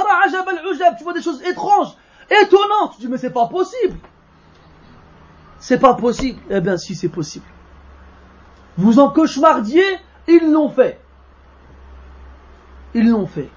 tu 0.99 1.05
vois 1.05 1.13
des 1.13 1.23
choses 1.23 1.43
étranges, 1.43 1.95
étonnantes. 2.31 2.95
Tu 2.95 3.03
dis, 3.03 3.09
mais 3.09 3.19
c'est 3.19 3.31
pas 3.33 3.47
possible. 3.47 3.99
C'est 5.59 5.79
pas 5.79 5.95
possible. 5.95 6.41
Eh 6.51 6.61
bien, 6.61 6.77
si 6.77 6.95
c'est 6.95 7.09
possible. 7.09 7.47
Vous 8.77 8.99
en 8.99 9.11
cauchemardiez, 9.11 9.85
ils 10.27 10.51
l'ont 10.51 10.71
fait. 10.71 11.01
Ils 12.95 13.09
l'ont 13.09 13.27
fait. 13.27 13.51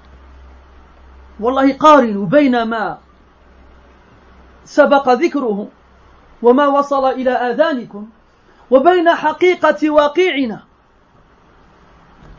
والله 1.40 1.74
قارنوا 1.74 2.26
بين 2.26 2.64
ما 2.64 2.98
سبق 4.66 5.10
ذكره 5.10 5.68
وما 6.42 6.68
وصل 6.68 7.06
إلى 7.06 7.32
آذانكم 7.32 8.08
وبين 8.72 9.10
حقيقة 9.10 9.90
واقعنا 9.90 10.64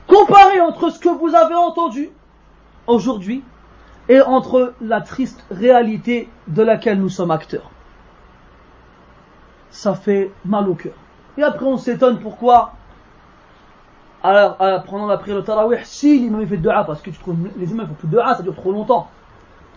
Comparez 0.09 0.61
entre 0.61 0.91
ce 0.91 1.01
que 1.01 1.09
vous 1.09 1.35
avez 1.35 1.57
entendu 1.57 2.11
aujourd'hui 2.87 3.43
et 4.09 4.21
entre 4.21 4.75
la 4.81 5.01
triste 5.01 5.45
réalité 5.51 6.29
de 6.47 6.63
laquelle 6.63 7.01
nous 7.01 7.09
sommes 7.09 7.33
acteurs. 7.33 7.71
Ça 9.71 9.95
fait 9.95 10.31
mal 10.45 10.69
au 10.69 10.75
cœur. 10.75 10.93
Et 11.37 11.43
après 11.43 11.67
on 11.67 11.77
s'étonne 11.77 12.21
pourquoi 12.21 12.73
alors, 14.23 14.57
pendant 14.87 15.07
la 15.07 15.19
prière 15.19 15.37
de 15.37 15.43
Tarawih, 15.43 15.79
si 15.85 16.19
l'imam 16.19 16.45
fait 16.49 16.57
dua, 16.57 16.83
parce 16.83 17.01
que 17.01 17.11
tu 17.11 17.19
trouves, 17.19 17.37
les 17.57 17.71
imams 17.71 17.87
font 17.87 17.95
plus 17.95 18.09
de 18.09 18.13
dua, 18.13 18.35
ça 18.35 18.43
dure 18.43 18.57
trop 18.57 18.73
longtemps. 18.73 19.09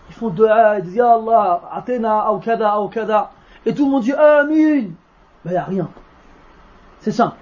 Ils 0.09 0.15
font 0.15 0.29
dua, 0.29 0.79
ils 0.79 0.83
disent 0.83 0.95
Ya 0.95 1.13
Allah, 1.13 1.61
atena, 1.71 2.31
ou 2.31 2.39
kada. 2.39 3.31
Et 3.65 3.73
tout 3.73 3.85
le 3.85 3.91
monde 3.91 4.03
dit 4.03 4.13
Amin. 4.13 4.81
Ben, 5.43 5.45
il 5.45 5.51
n'y 5.51 5.57
a 5.57 5.63
rien. 5.63 5.89
C'est 6.99 7.11
simple. 7.11 7.37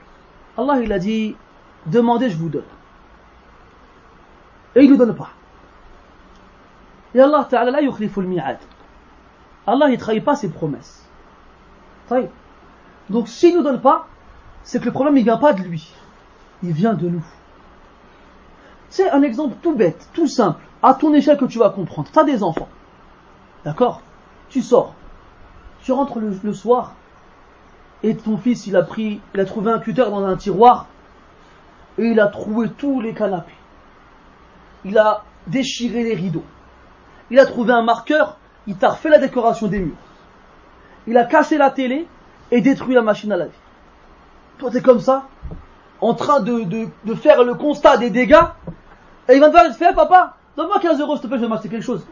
Allah, 0.57 0.80
il 0.81 0.91
a 0.91 0.99
dit 0.99 1.35
Demandez, 1.85 2.30
je 2.30 2.38
vous 2.38 2.49
donne. 2.49 2.64
Et 4.76 4.84
il 4.84 4.91
ne 4.91 4.95
donne 4.95 5.15
pas. 5.15 5.30
Et 7.14 7.19
Allah 7.19 7.45
Ta'ala, 7.49 7.72
la 7.72 7.81
yukhliful 7.81 8.26
mi'ad. 8.26 8.57
Allah, 9.68 9.88
il 9.90 9.94
ne 9.94 9.98
trahit 9.98 10.23
pas 10.23 10.35
ses 10.35 10.49
promesses. 10.49 11.07
Donc, 13.10 13.27
s'il 13.27 13.53
ne 13.53 13.57
nous 13.57 13.64
donne 13.64 13.81
pas, 13.81 14.07
c'est 14.64 14.80
que 14.80 14.85
le 14.85 14.91
problème, 14.91 15.18
il 15.18 15.22
ne 15.22 15.26
vient 15.26 15.38
pas 15.38 15.53
de 15.53 15.61
lui 15.61 15.94
il 16.64 16.72
vient 16.72 16.94
de 16.94 17.10
nous. 17.10 17.26
C'est 18.90 19.10
un 19.10 19.22
exemple 19.22 19.56
tout 19.61 19.76
bête, 19.76 20.10
tout 20.14 20.27
simple, 20.27 20.64
à 20.84 20.93
ton 20.93 21.14
échelle 21.14 21.38
que 21.38 21.45
tu 21.45 21.57
vas 21.57 21.69
comprendre. 21.69 22.10
Tu 22.11 22.19
as 22.19 22.26
des 22.26 22.43
enfants. 22.43 22.68
D'accord? 23.64 24.01
Tu 24.49 24.61
sors. 24.61 24.93
Tu 25.81 25.91
rentres 25.93 26.19
le, 26.19 26.53
soir 26.53 26.93
et 28.03 28.15
ton 28.15 28.38
fils, 28.38 28.68
il 28.68 28.76
a 28.76 28.84
pris, 28.84 29.22
il 29.34 29.39
a 29.39 29.45
trouvé 29.45 29.72
un 29.72 29.80
cutter 29.80 30.03
dans 30.03 30.23
un 30.26 30.35
tiroir 30.35 30.88
et 31.97 32.05
il 32.05 32.19
a 32.19 32.27
trouvé 32.27 32.69
tous 32.69 33.01
les 33.01 33.14
canapés. 33.14 33.55
Il 34.85 34.97
a 34.97 35.23
déchiré 35.47 36.03
les 36.03 36.15
rideaux. 36.15 36.43
Il 37.31 37.39
a 37.39 37.45
trouvé 37.45 37.73
un 37.73 37.81
marqueur, 37.81 38.38
il 38.68 38.76
t'a 38.76 38.89
refait 38.89 39.10
la 39.10 39.19
décoration 39.19 39.68
des 39.68 39.80
murs. 39.80 39.95
Il 41.07 41.18
a 41.18 41.26
cassé 41.26 41.57
la 41.57 41.72
télé 41.72 42.07
et 42.51 42.61
détruit 42.61 42.95
la 42.95 43.01
machine 43.01 43.31
à 43.31 43.38
laver. 43.38 43.51
Toi, 44.57 44.72
t'es 44.72 44.81
comme 44.81 44.99
ça 44.99 45.27
en 45.99 46.14
train 46.14 46.41
de, 46.41 46.64
de, 47.05 47.15
faire 47.15 47.43
le 47.43 47.55
constat 47.55 47.95
des 47.95 48.10
dégâts, 48.10 48.43
et 49.30 49.35
il 49.35 49.39
va 49.39 49.49
te 49.49 49.73
fait, 49.73 49.93
papa, 49.95 50.35
donne-moi 50.57 50.80
15 50.80 50.99
euros, 50.99 51.15
s'il 51.15 51.23
te 51.23 51.27
plaît, 51.27 51.38
je 51.38 51.43
vais 51.43 51.49
m'acheter 51.49 51.69
quelque 51.69 51.84
chose. 51.84 52.05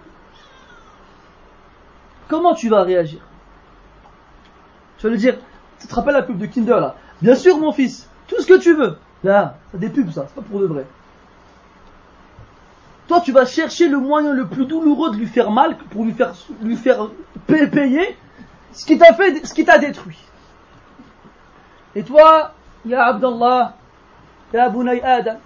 Comment 2.28 2.54
tu 2.54 2.70
vas 2.70 2.84
réagir? 2.84 3.20
Tu 4.98 5.08
vas 5.08 5.12
lui 5.12 5.20
dire, 5.20 5.38
tu 5.80 5.88
te 5.88 5.96
rappelles 5.96 6.14
la 6.14 6.24
pub 6.24 6.38
de 6.38 6.46
Kinder 6.46 6.80
là? 6.80 6.96
Bien 7.22 7.36
sûr, 7.36 7.58
mon 7.58 7.72
fils, 7.72 8.08
tout 8.28 8.40
ce 8.40 8.48
que 8.48 8.58
tu 8.58 8.74
veux. 8.74 8.98
Là, 9.24 9.58
c'est 9.72 9.80
des 9.80 9.90
pubs 9.90 10.12
ça, 10.12 10.26
c'est 10.28 10.36
pas 10.36 10.42
pour 10.42 10.60
de 10.60 10.66
vrai. 10.66 10.86
Toi, 13.08 13.20
tu 13.20 13.32
vas 13.32 13.46
chercher 13.46 13.90
le 13.90 13.98
moyen 13.98 14.32
le 14.32 14.48
plus 14.48 14.66
douloureux 14.66 15.12
de 15.12 15.18
lui 15.18 15.28
faire 15.28 15.52
mal 15.52 15.76
pour 15.78 16.06
lui 16.06 16.14
faire, 16.14 16.34
lui 16.62 16.78
faire 16.78 17.10
payer 17.46 18.18
ce 18.72 18.86
qui 18.86 18.98
t'a 18.98 19.14
fait, 19.14 19.46
ce 19.46 19.54
qui 19.54 19.66
t'a 19.66 19.78
détruit. 19.78 20.18
Et 21.94 22.04
toi, 22.04 22.54
Ya 22.86 23.06
Abdallah, 23.08 23.76
Ya 24.54 24.70
Bunay 24.70 25.02
Adam, 25.02 25.38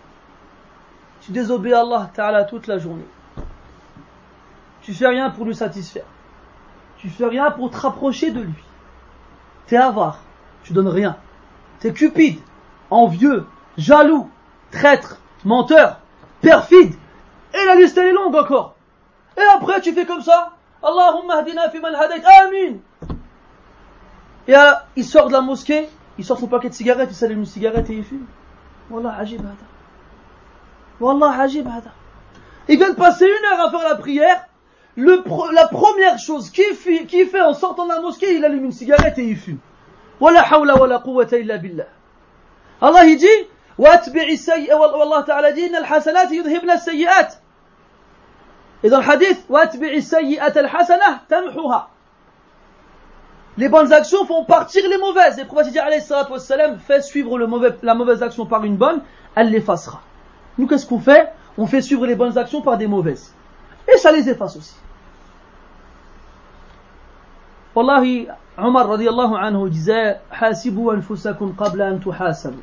tu 1.26 1.32
désobéis 1.32 1.74
à 1.74 1.82
Allah 2.18 2.44
toute 2.44 2.68
la 2.68 2.78
journée. 2.78 3.08
Tu 4.84 4.94
fais 4.94 5.08
rien 5.08 5.32
pour 5.32 5.46
lui 5.46 5.56
satisfaire. 5.56 6.06
Tu 6.98 7.10
fais 7.10 7.26
rien 7.26 7.50
pour 7.50 7.72
te 7.72 7.78
rapprocher 7.78 8.30
de 8.30 8.42
lui. 8.42 8.64
T'es 9.66 9.78
avare, 9.78 10.20
tu 10.64 10.74
donnes 10.74 10.88
rien. 10.88 11.18
T'es 11.80 11.92
cupide, 11.92 12.40
envieux, 12.92 13.48
jaloux, 13.78 14.30
traître, 14.70 15.20
menteur, 15.44 16.00
perfide. 16.42 16.94
Et 17.54 17.66
la 17.66 17.76
liste 17.76 17.98
est 17.98 18.14
longue 18.14 18.36
encore. 18.36 18.76
Et 19.36 19.42
après 19.42 19.82
tu 19.82 19.94
fais 19.94 20.06
comme 20.06 20.22
ça. 20.22 20.54
Allahumma 20.84 21.38
hadina 21.38 21.70
fi 21.72 21.80
man. 21.80 21.96
Amin. 21.96 22.78
Et 24.48 24.54
il 24.96 25.04
sort 25.04 25.28
de 25.28 25.34
la 25.34 25.42
mosquée, 25.42 25.90
il 26.20 26.24
sort 26.24 26.38
son 26.38 26.48
paquet 26.48 26.70
de 26.70 26.76
cigarettes, 26.76 27.10
il 27.10 27.16
s'allume 27.16 27.40
une 27.40 27.46
cigarette 27.46 27.90
et 27.90 27.96
il 27.96 28.04
fume. 28.04 28.28
Ajib 29.18 29.40
hada. 29.40 29.75
Wallah, 31.01 31.41
ajib 31.41 31.67
hada. 31.67 31.91
Il 32.69 32.79
vient 32.79 32.91
de 32.91 32.97
passer 32.97 33.27
une 33.27 33.53
heure 33.53 33.67
à 33.67 33.71
faire 33.71 33.89
la 33.89 33.97
prière. 33.97 34.45
Le 34.97 35.23
la 35.53 35.67
première 35.69 36.19
chose 36.19 36.51
qu'il 36.51 36.75
fait, 36.75 37.07
qu 37.07 37.25
fait 37.27 37.41
en 37.41 37.55
sortant 37.55 37.85
de 37.85 37.93
la 37.93 38.01
mosquée, 38.01 38.35
il 38.35 38.45
allume 38.45 38.67
une 38.67 38.73
cigarette 38.73 39.19
et 39.19 39.25
il 39.25 39.37
fume. 39.37 39.59
Wala 40.21 40.43
hawla 40.43 40.77
wala 40.77 40.99
quwwata 40.99 41.39
illa 41.39 41.59
billah. 41.59 41.87
Allah 42.81 43.07
il 43.07 43.17
dit, 43.17 43.27
واتبع 43.79 44.23
السيئة 44.23 44.75
والله 44.75 45.21
تعالى 45.21 45.53
dit 45.55 45.69
إن 45.69 45.77
الحسنات 45.77 46.31
يذهبن 46.31 46.71
السيئات. 46.71 47.35
Et 48.83 48.91
dans 48.91 49.01
le 49.01 49.09
hadith, 49.09 49.45
واتبع 49.49 49.93
السيئة 49.93 50.61
الحسنة 50.61 51.21
تمحوها. 51.29 51.89
les 53.61 53.69
bonnes 53.69 53.93
actions 53.93 54.25
font 54.25 54.45
partir 54.45 54.83
les 54.89 54.99
mauvaises. 54.99 55.39
Et 55.39 55.43
le 55.43 55.47
prophète 55.47 55.73
dit, 55.73 55.79
wassalam, 56.31 56.79
fait 56.79 57.03
suivre 57.03 57.39
le 57.39 57.47
mauvais, 57.47 57.77
la 57.83 57.95
mauvaise 57.95 58.23
action 58.23 58.47
par 58.47 58.65
une 58.65 58.77
bonne, 58.77 59.03
elle 59.35 59.51
l'effacera. 59.51 60.01
Nous, 60.58 60.68
qu'est-ce 60.68 60.86
qu'on 60.86 61.00
fait 61.00 61.32
On 61.58 61.68
fait 61.68 61.82
suivre 61.82 62.06
les 62.06 62.16
bonnes 62.16 62.38
actions 62.38 62.62
par 62.62 62.78
des 62.78 62.88
mauvaises. 62.88 63.34
Et 63.92 63.98
ça 63.98 64.12
les 64.12 64.30
efface 64.30 64.56
aussi. 64.56 64.76
Wallahi, 67.76 68.28
Omar 68.58 68.88
radiallahu 68.88 69.36
anhu 69.36 69.70
disait, 69.70 70.18
Hasibu 70.32 70.90
anfusakum 70.92 71.56
qabla 71.56 71.92
an 71.92 71.98
tuhasabu. 71.98 72.60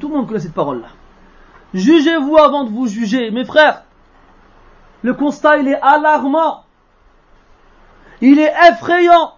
Tout 0.00 0.08
le 0.08 0.14
monde 0.14 0.26
connaît 0.26 0.40
cette 0.40 0.54
parole-là. 0.54 0.88
Jugez-vous 1.74 2.36
avant 2.38 2.64
de 2.64 2.70
vous 2.70 2.86
juger. 2.86 3.30
Mes 3.30 3.44
frères, 3.44 3.82
le 5.02 5.12
constat, 5.12 5.58
il 5.58 5.68
est 5.68 5.80
alarmant. 5.80 6.64
Il 8.20 8.38
est 8.38 8.52
effrayant 8.70 9.34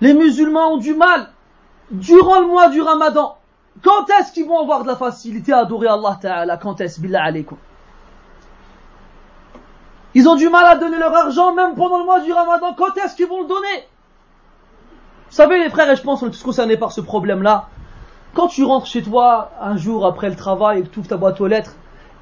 les 0.00 0.14
musulmans 0.14 0.74
ont 0.74 0.76
du 0.78 0.94
mal 0.94 1.30
durant 1.90 2.40
le 2.40 2.46
mois 2.46 2.68
du 2.70 2.80
ramadan. 2.80 3.36
Quand 3.82 4.08
est-ce 4.10 4.32
qu'ils 4.32 4.46
vont 4.46 4.60
avoir 4.60 4.82
de 4.82 4.88
la 4.88 4.96
facilité 4.96 5.52
à 5.52 5.60
adorer 5.60 5.88
Allah 5.88 6.18
Ta'ala? 6.20 6.56
Quand 6.56 6.80
est-ce? 6.80 7.00
Billah 7.00 7.30
Ils 10.14 10.28
ont 10.28 10.36
du 10.36 10.48
mal 10.48 10.66
à 10.66 10.76
donner 10.76 10.98
leur 10.98 11.14
argent 11.14 11.54
même 11.54 11.74
pendant 11.74 11.98
le 11.98 12.04
mois 12.04 12.20
du 12.20 12.32
ramadan. 12.32 12.74
Quand 12.74 12.96
est-ce 12.96 13.16
qu'ils 13.16 13.28
vont 13.28 13.42
le 13.42 13.48
donner? 13.48 13.86
Vous 15.30 15.36
savez 15.36 15.62
les 15.62 15.70
frères, 15.70 15.90
et 15.90 15.96
je 15.96 16.02
pense 16.02 16.20
qu'on 16.20 16.26
est 16.26 16.32
tous 16.32 16.42
concernés 16.42 16.76
par 16.76 16.92
ce 16.92 17.00
problème-là. 17.00 17.68
Quand 18.34 18.48
tu 18.48 18.64
rentres 18.64 18.86
chez 18.86 19.02
toi 19.02 19.52
un 19.60 19.76
jour 19.76 20.06
après 20.06 20.28
le 20.28 20.36
travail 20.36 20.80
et 20.80 20.82
que 20.82 20.88
tu 20.88 20.98
ouvres 20.98 21.08
ta 21.08 21.16
boîte 21.16 21.40
aux 21.40 21.46
lettres 21.46 21.74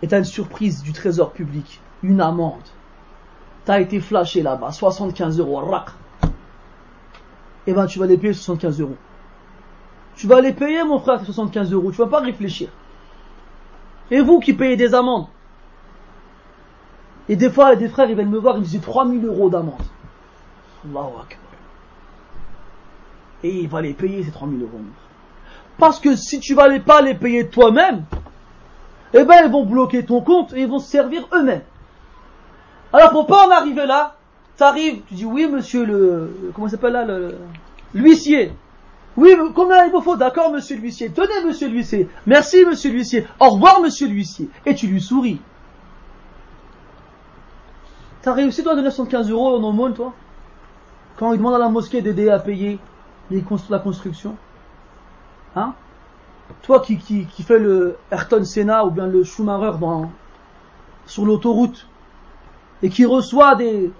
et 0.02 0.08
tu 0.08 0.14
as 0.14 0.18
une 0.18 0.24
surprise 0.24 0.82
du 0.82 0.92
trésor 0.92 1.32
public, 1.32 1.80
une 2.02 2.20
amende. 2.20 2.62
Tu 3.66 3.72
as 3.72 3.80
été 3.80 4.00
flashé 4.00 4.42
là-bas, 4.42 4.72
75 4.72 5.38
euros, 5.38 5.56
rak 5.56 5.90
eh 7.68 7.74
ben 7.74 7.84
tu 7.84 7.98
vas 7.98 8.06
les 8.06 8.16
payer 8.16 8.32
75 8.32 8.80
euros. 8.80 8.96
Tu 10.18 10.26
vas 10.26 10.40
les 10.40 10.52
payer, 10.52 10.82
mon 10.82 10.98
frère, 10.98 11.24
75 11.24 11.72
euros. 11.72 11.92
Tu 11.92 11.98
vas 11.98 12.08
pas 12.08 12.18
réfléchir. 12.18 12.68
Et 14.10 14.20
vous 14.20 14.40
qui 14.40 14.52
payez 14.52 14.76
des 14.76 14.92
amendes. 14.92 15.28
Et 17.28 17.36
des 17.36 17.48
fois, 17.48 17.76
des 17.76 17.88
frères, 17.88 18.10
ils 18.10 18.16
viennent 18.16 18.28
me 18.28 18.38
voir, 18.38 18.56
ils 18.56 18.62
me 18.62 18.64
disent 18.64 18.80
3000 18.80 19.24
euros 19.24 19.48
d'amende. 19.48 19.80
Et 23.44 23.60
il 23.60 23.68
va 23.68 23.80
les 23.80 23.94
payer, 23.94 24.24
ces 24.24 24.32
3000 24.32 24.60
euros. 24.62 24.80
Parce 25.78 26.00
que 26.00 26.16
si 26.16 26.40
tu 26.40 26.54
vas 26.54 26.66
pas 26.80 27.00
les 27.00 27.14
payer 27.14 27.46
toi-même, 27.46 28.02
eh 29.14 29.22
ben 29.22 29.42
ils 29.44 29.52
vont 29.52 29.64
bloquer 29.64 30.04
ton 30.04 30.20
compte 30.20 30.52
et 30.52 30.62
ils 30.62 30.68
vont 30.68 30.80
se 30.80 30.90
servir 30.90 31.28
eux-mêmes. 31.32 31.62
Alors 32.92 33.10
pour 33.10 33.26
pas 33.26 33.46
en 33.46 33.50
arriver 33.50 33.86
là, 33.86 34.16
t'arrives, 34.56 35.02
tu 35.06 35.14
dis 35.14 35.24
oui 35.24 35.46
monsieur 35.46 35.84
le, 35.84 36.52
comment 36.54 36.68
s'appelle 36.68 36.94
là, 36.94 37.06
l'huissier. 37.94 38.52
Oui, 39.18 39.34
combien 39.52 39.84
il 39.84 39.90
vous 39.90 40.00
faut 40.00 40.14
D'accord 40.14 40.52
monsieur 40.52 40.76
l'huissier. 40.76 41.10
Tenez 41.10 41.44
monsieur 41.44 41.68
l'huissier. 41.68 42.08
Merci 42.24 42.64
monsieur 42.64 42.92
l'huissier. 42.92 43.26
Au 43.40 43.48
revoir 43.48 43.80
monsieur 43.80 44.06
l'huissier. 44.06 44.48
Et 44.64 44.76
tu 44.76 44.86
lui 44.86 45.00
souris. 45.00 45.40
T'as 48.22 48.32
réussi 48.32 48.62
toi 48.62 48.76
de 48.76 48.80
915 48.80 49.28
euros 49.28 49.56
en 49.56 49.62
aumône 49.64 49.92
toi? 49.92 50.12
Quand 51.16 51.32
il 51.32 51.38
demande 51.38 51.54
à 51.54 51.58
la 51.58 51.68
mosquée 51.68 52.00
d'aider 52.00 52.28
à 52.28 52.38
payer 52.38 52.78
la 53.68 53.78
construction 53.80 54.36
Hein? 55.56 55.74
Toi 56.62 56.80
qui, 56.80 57.26
fais 57.42 57.58
le 57.58 57.96
Ayrton 58.12 58.44
Senna 58.44 58.84
ou 58.84 58.92
bien 58.92 59.08
le 59.08 59.24
Schumacher 59.24 59.72
sur 61.06 61.26
l'autoroute 61.26 61.88
et 62.84 62.88
qui 62.88 63.04
reçoit 63.04 63.56
des. 63.56 63.90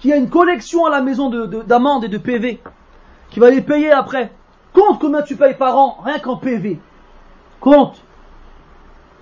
qui 0.00 0.12
a 0.12 0.16
une 0.16 0.28
collection 0.28 0.84
à 0.84 0.90
la 0.90 1.00
maison 1.00 1.30
d'amendes 1.30 2.02
de, 2.02 2.06
et 2.06 2.10
de 2.10 2.18
PV, 2.18 2.60
qui 3.30 3.38
va 3.38 3.50
les 3.50 3.60
payer 3.60 3.92
après. 3.92 4.32
Compte 4.73 4.99
combien 4.99 5.21
tu 5.21 5.35
payes 5.35 5.55
par 5.55 5.77
an, 5.77 5.97
rien 6.03 6.19
qu'en 6.19 6.37
PV. 6.37 6.79
Compte. 7.59 8.01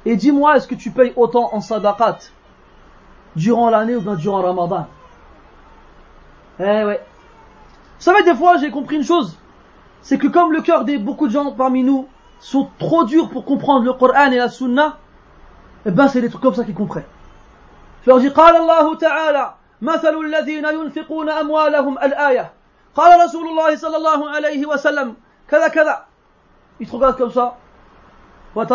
Et 0.05 0.15
dis-moi, 0.15 0.57
est-ce 0.57 0.67
que 0.67 0.75
tu 0.75 0.91
payes 0.91 1.13
autant 1.15 1.53
en 1.53 1.61
sadaqat 1.61 2.19
durant 3.35 3.69
l'année 3.69 3.95
ou 3.95 4.01
bien 4.01 4.15
durant 4.15 4.41
Ramadan 4.41 4.87
Eh 6.59 6.63
ouais. 6.83 7.01
Vous 7.97 8.03
savez, 8.03 8.23
des 8.23 8.33
fois, 8.33 8.57
j'ai 8.57 8.71
compris 8.71 8.95
une 8.95 9.03
chose. 9.03 9.37
C'est 10.01 10.17
que 10.17 10.27
comme 10.27 10.51
le 10.51 10.61
cœur 10.61 10.85
des 10.85 10.97
beaucoup 10.97 11.27
de 11.27 11.33
gens 11.33 11.51
parmi 11.51 11.83
nous 11.83 12.07
sont 12.39 12.69
trop 12.79 13.03
durs 13.03 13.29
pour 13.29 13.45
comprendre 13.45 13.85
le 13.85 13.93
Coran 13.93 14.31
et 14.31 14.37
la 14.37 14.49
Sunna, 14.49 14.97
eh 15.85 15.91
ben 15.91 16.07
c'est 16.07 16.21
des 16.21 16.29
trucs 16.29 16.41
comme 16.41 16.55
ça 16.55 16.63
qu'ils 16.63 16.73
comprennent. 16.73 17.05
Je 18.03 18.09
leur 18.09 18.19
dis, 18.19 18.29
قال 18.29 18.55
الله 18.55 18.95
تعالى 18.97 19.53
مثل 19.81 20.15
الذين 20.25 20.65
ينفقون 20.65 21.29
أموالهم 21.29 21.97
الآية 21.97 22.51
قال 22.95 23.19
رسول 23.25 23.47
الله 23.47 23.75
صلى 23.75 23.97
الله 23.97 24.29
عليه 24.29 24.65
وسلم 24.65 25.15
Kada, 25.48 25.70
kada. 25.70 26.06
Ils 26.80 26.88
te 26.88 26.94
regardent 26.94 27.16
comme 27.16 27.32
ça. 27.32 27.56
Hum 28.54 28.66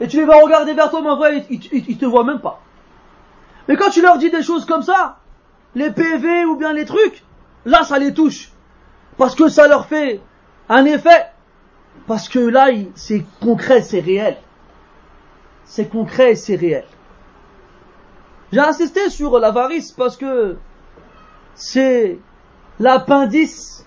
et 0.00 0.08
tu 0.08 0.16
les 0.16 0.24
vas 0.24 0.40
regarder 0.40 0.74
vers 0.74 0.90
toi, 0.90 1.00
mais 1.00 1.10
en 1.10 1.16
vrai, 1.16 1.46
ils, 1.48 1.98
te 1.98 2.04
voient 2.06 2.24
même 2.24 2.40
pas. 2.40 2.60
Mais 3.68 3.76
quand 3.76 3.90
tu 3.90 4.02
leur 4.02 4.18
dis 4.18 4.30
des 4.30 4.42
choses 4.42 4.64
comme 4.64 4.82
ça, 4.82 5.18
les 5.74 5.90
PV 5.90 6.44
ou 6.46 6.56
bien 6.56 6.72
les 6.72 6.84
trucs, 6.84 7.22
là, 7.64 7.84
ça 7.84 7.98
les 7.98 8.12
touche. 8.12 8.50
Parce 9.16 9.36
que 9.36 9.48
ça 9.48 9.68
leur 9.68 9.86
fait 9.86 10.20
un 10.68 10.84
effet. 10.86 11.26
Parce 12.08 12.28
que 12.28 12.40
là, 12.40 12.68
c'est 12.94 13.24
concret, 13.40 13.82
c'est 13.82 14.00
réel. 14.00 14.36
C'est 15.64 15.88
concret 15.88 16.34
c'est 16.34 16.56
réel. 16.56 16.84
J'ai 18.52 18.60
insisté 18.60 19.08
sur 19.08 19.38
l'avarice 19.38 19.92
parce 19.92 20.16
que 20.16 20.56
c'est 21.54 22.18
l'appendice 22.82 23.86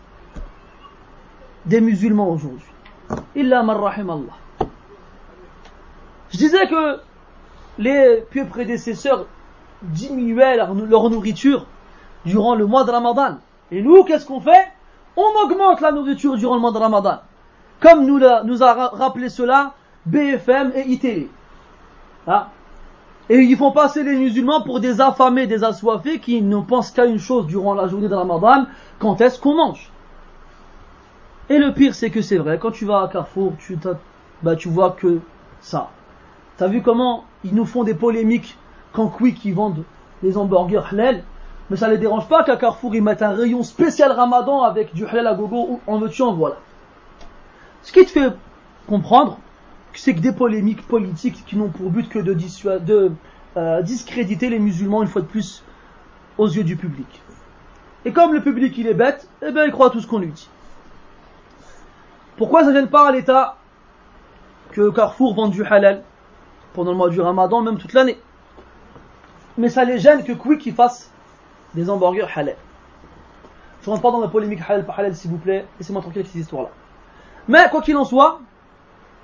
des 1.65 1.81
musulmans 1.81 2.29
aujourd'hui. 2.29 2.71
Illa 3.35 3.61
marrahim 3.61 4.09
Allah. 4.09 4.69
Je 6.31 6.37
disais 6.37 6.65
que 6.67 6.99
les 7.77 8.23
pieux 8.29 8.47
prédécesseurs 8.47 9.27
diminuaient 9.81 10.55
leur, 10.55 10.73
nourriture 10.73 11.65
durant 12.25 12.55
le 12.55 12.65
mois 12.65 12.85
de 12.85 12.91
Ramadan. 12.91 13.39
Et 13.69 13.81
nous, 13.81 14.05
qu'est-ce 14.05 14.25
qu'on 14.25 14.39
fait? 14.39 14.71
On 15.17 15.43
augmente 15.43 15.81
la 15.81 15.91
nourriture 15.91 16.37
durant 16.37 16.55
le 16.55 16.61
mois 16.61 16.71
de 16.71 16.77
Ramadan. 16.77 17.19
Comme 17.81 18.05
nous, 18.05 18.19
nous 18.45 18.63
a 18.63 18.73
rappelé 18.89 19.27
cela 19.27 19.73
BFM 20.05 20.71
et 20.73 20.87
ITV. 20.87 21.29
Ah. 22.27 22.49
Et 23.29 23.39
ils 23.39 23.57
font 23.57 23.71
passer 23.71 24.03
les 24.03 24.15
musulmans 24.15 24.61
pour 24.61 24.79
des 24.79 25.01
affamés, 25.01 25.47
des 25.47 25.63
assoiffés 25.63 26.19
qui 26.19 26.41
ne 26.41 26.59
pensent 26.59 26.91
qu'à 26.91 27.05
une 27.05 27.17
chose 27.17 27.47
durant 27.47 27.73
la 27.73 27.87
journée 27.87 28.07
de 28.07 28.13
Ramadan, 28.13 28.65
quand 28.99 29.19
est-ce 29.19 29.39
qu'on 29.39 29.55
mange? 29.55 29.91
Et 31.49 31.57
le 31.57 31.73
pire, 31.73 31.95
c'est 31.95 32.09
que 32.09 32.21
c'est 32.21 32.37
vrai, 32.37 32.59
quand 32.59 32.71
tu 32.71 32.85
vas 32.85 33.01
à 33.01 33.07
Carrefour, 33.07 33.53
tu, 33.59 33.77
bah, 34.43 34.55
tu 34.55 34.69
vois 34.69 34.91
que 34.91 35.19
ça. 35.59 35.89
T'as 36.57 36.67
vu 36.67 36.81
comment 36.81 37.25
ils 37.43 37.53
nous 37.53 37.65
font 37.65 37.83
des 37.83 37.95
polémiques 37.95 38.57
quand 38.93 39.07
Quick 39.07 39.43
ils 39.45 39.53
vendent 39.53 39.83
des 40.23 40.37
hamburgers 40.37 40.83
halal? 40.91 41.23
Mais 41.69 41.77
ça 41.77 41.87
les 41.87 41.97
dérange 41.97 42.27
pas 42.27 42.43
qu'à 42.43 42.57
Carrefour 42.57 42.95
ils 42.95 43.03
mettent 43.03 43.23
un 43.23 43.33
rayon 43.33 43.63
spécial 43.63 44.11
ramadan 44.11 44.61
avec 44.61 44.93
du 44.93 45.05
halal 45.05 45.27
à 45.27 45.33
gogo 45.33 45.79
en 45.87 45.97
veux-tu 45.97 46.21
en 46.21 46.33
voilà. 46.33 46.57
Ce 47.81 47.91
qui 47.91 48.05
te 48.05 48.11
fait 48.11 48.31
comprendre, 48.87 49.39
c'est 49.99 50.13
que 50.13 50.19
des 50.19 50.31
polémiques 50.31 50.87
politiques 50.87 51.43
qui 51.45 51.55
n'ont 51.55 51.69
pour 51.69 51.89
but 51.89 52.09
que 52.09 52.19
de, 52.19 53.11
euh, 53.57 53.81
discréditer 53.81 54.49
les 54.49 54.59
musulmans 54.59 55.01
une 55.01 55.07
fois 55.07 55.21
de 55.21 55.27
plus 55.27 55.63
aux 56.37 56.47
yeux 56.47 56.63
du 56.63 56.75
public. 56.75 57.21
Et 58.03 58.11
comme 58.11 58.33
le 58.33 58.41
public 58.41 58.77
il 58.77 58.87
est 58.87 58.93
bête, 58.93 59.27
eh 59.41 59.51
bien 59.51 59.65
il 59.65 59.71
croit 59.71 59.89
tout 59.89 59.99
ce 59.99 60.07
qu'on 60.07 60.19
lui 60.19 60.31
dit. 60.31 60.49
Pourquoi 62.37 62.63
ça 62.63 62.69
ne 62.69 62.75
gêne 62.75 62.89
pas 62.89 63.07
à 63.07 63.11
l'État 63.11 63.57
que 64.71 64.89
Carrefour 64.89 65.35
vende 65.35 65.51
du 65.51 65.63
halal 65.63 66.03
pendant 66.73 66.91
le 66.91 66.97
mois 66.97 67.09
du 67.09 67.21
ramadan, 67.21 67.61
même 67.61 67.77
toute 67.77 67.93
l'année? 67.93 68.19
Mais 69.57 69.69
ça 69.69 69.85
les 69.85 69.99
gêne 69.99 70.23
que 70.23 70.33
Quick 70.33 70.75
fasse 70.75 71.11
des 71.73 71.89
hamburgers 71.89 72.27
halal. 72.35 72.57
Je 73.81 73.89
rentre 73.89 74.01
pas 74.01 74.11
dans 74.11 74.19
la 74.19 74.27
polémique 74.27 74.59
halal 74.67 74.85
par 74.85 74.99
halal 74.99 75.15
s'il 75.15 75.31
vous 75.31 75.37
plaît, 75.37 75.65
laissez-moi 75.79 76.01
tranquille 76.01 76.21
avec 76.21 76.31
ces 76.31 76.39
histoires-là. 76.39 76.69
Mais 77.47 77.69
quoi 77.69 77.81
qu'il 77.81 77.95
en 77.95 78.03
soit, 78.03 78.41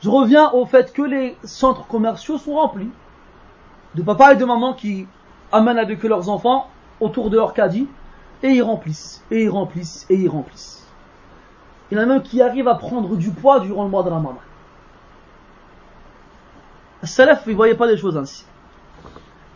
je 0.01 0.11
reviens 0.11 0.51
au 0.53 0.67
fait 0.67 0.93
que 0.93 1.03
les 1.03 1.37
centres 1.45 1.87
commerciaux 1.87 2.39
sont 2.39 2.55
remplis 2.55 2.91
de 3.95 4.03
papa 4.03 4.33
et 4.33 4.37
de 4.37 4.45
maman 4.45 4.75
qui 4.75 5.07
amènent 5.53 5.79
avec 5.79 6.05
eux 6.05 6.09
leurs 6.09 6.29
enfants 6.29 6.69
autour 7.01 7.31
de 7.31 7.37
leur 7.37 7.55
caddie 7.55 7.89
et 8.43 8.49
ils 8.51 8.63
remplissent, 8.63 9.23
et 9.31 9.45
ils 9.45 9.49
remplissent, 9.49 10.07
et 10.11 10.15
ils 10.15 10.29
remplissent. 10.29 10.87
Il 11.91 11.97
y 11.97 12.01
en 12.01 12.03
a 12.03 12.07
même 12.07 12.23
qui 12.23 12.43
arrivent 12.43 12.69
à 12.69 12.75
prendre 12.75 13.17
du 13.17 13.31
poids 13.31 13.61
durant 13.61 13.85
le 13.85 13.91
mois 13.91 14.03
de 14.03 14.11
Ramadan. 14.11 14.41
السلف 17.03 17.47
ne 17.47 17.55
voyait 17.55 17.75
pas 17.75 17.87
les 17.87 17.97
choses 17.97 18.17
ainsi. 18.17 18.45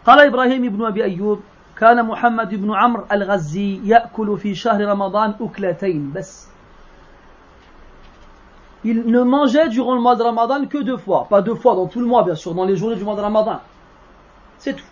قال 0.07 0.21
إبراهيم 0.21 0.69
بن 0.69 0.85
أبي 0.85 1.05
أيوب 1.05 1.41
كان 1.77 2.07
محمد 2.07 2.55
بن 2.55 2.75
عمرو 2.75 3.05
الغزي 3.13 3.81
يأكل 3.85 4.39
في 4.39 4.55
شهر 4.55 4.85
رمضان 4.85 5.35
أكلتين 5.41 6.13
بس 6.13 6.49
il 8.86 9.08
ne 9.08 9.24
mangeait 9.24 9.68
durant 9.68 9.96
le 9.96 10.02
mois 10.02 10.16
de 10.16 10.22
Ramadan 10.22 10.64
que 10.68 10.78
deux 10.78 10.98
fois. 10.98 11.26
Pas 11.28 11.42
deux 11.42 11.56
fois 11.56 11.74
dans 11.76 11.88
tout 11.88 12.00
le 12.00 12.06
mois, 12.06 12.24
bien 12.24 12.36
sûr, 12.36 12.54
dans 12.54 12.66
les 12.66 12.78
journées 12.78 12.96
du 12.96 13.04
mois 13.04 13.16
de 13.16 13.22
Ramadan. 13.22 13.60
C'est 14.60 14.76
tout. 14.76 14.86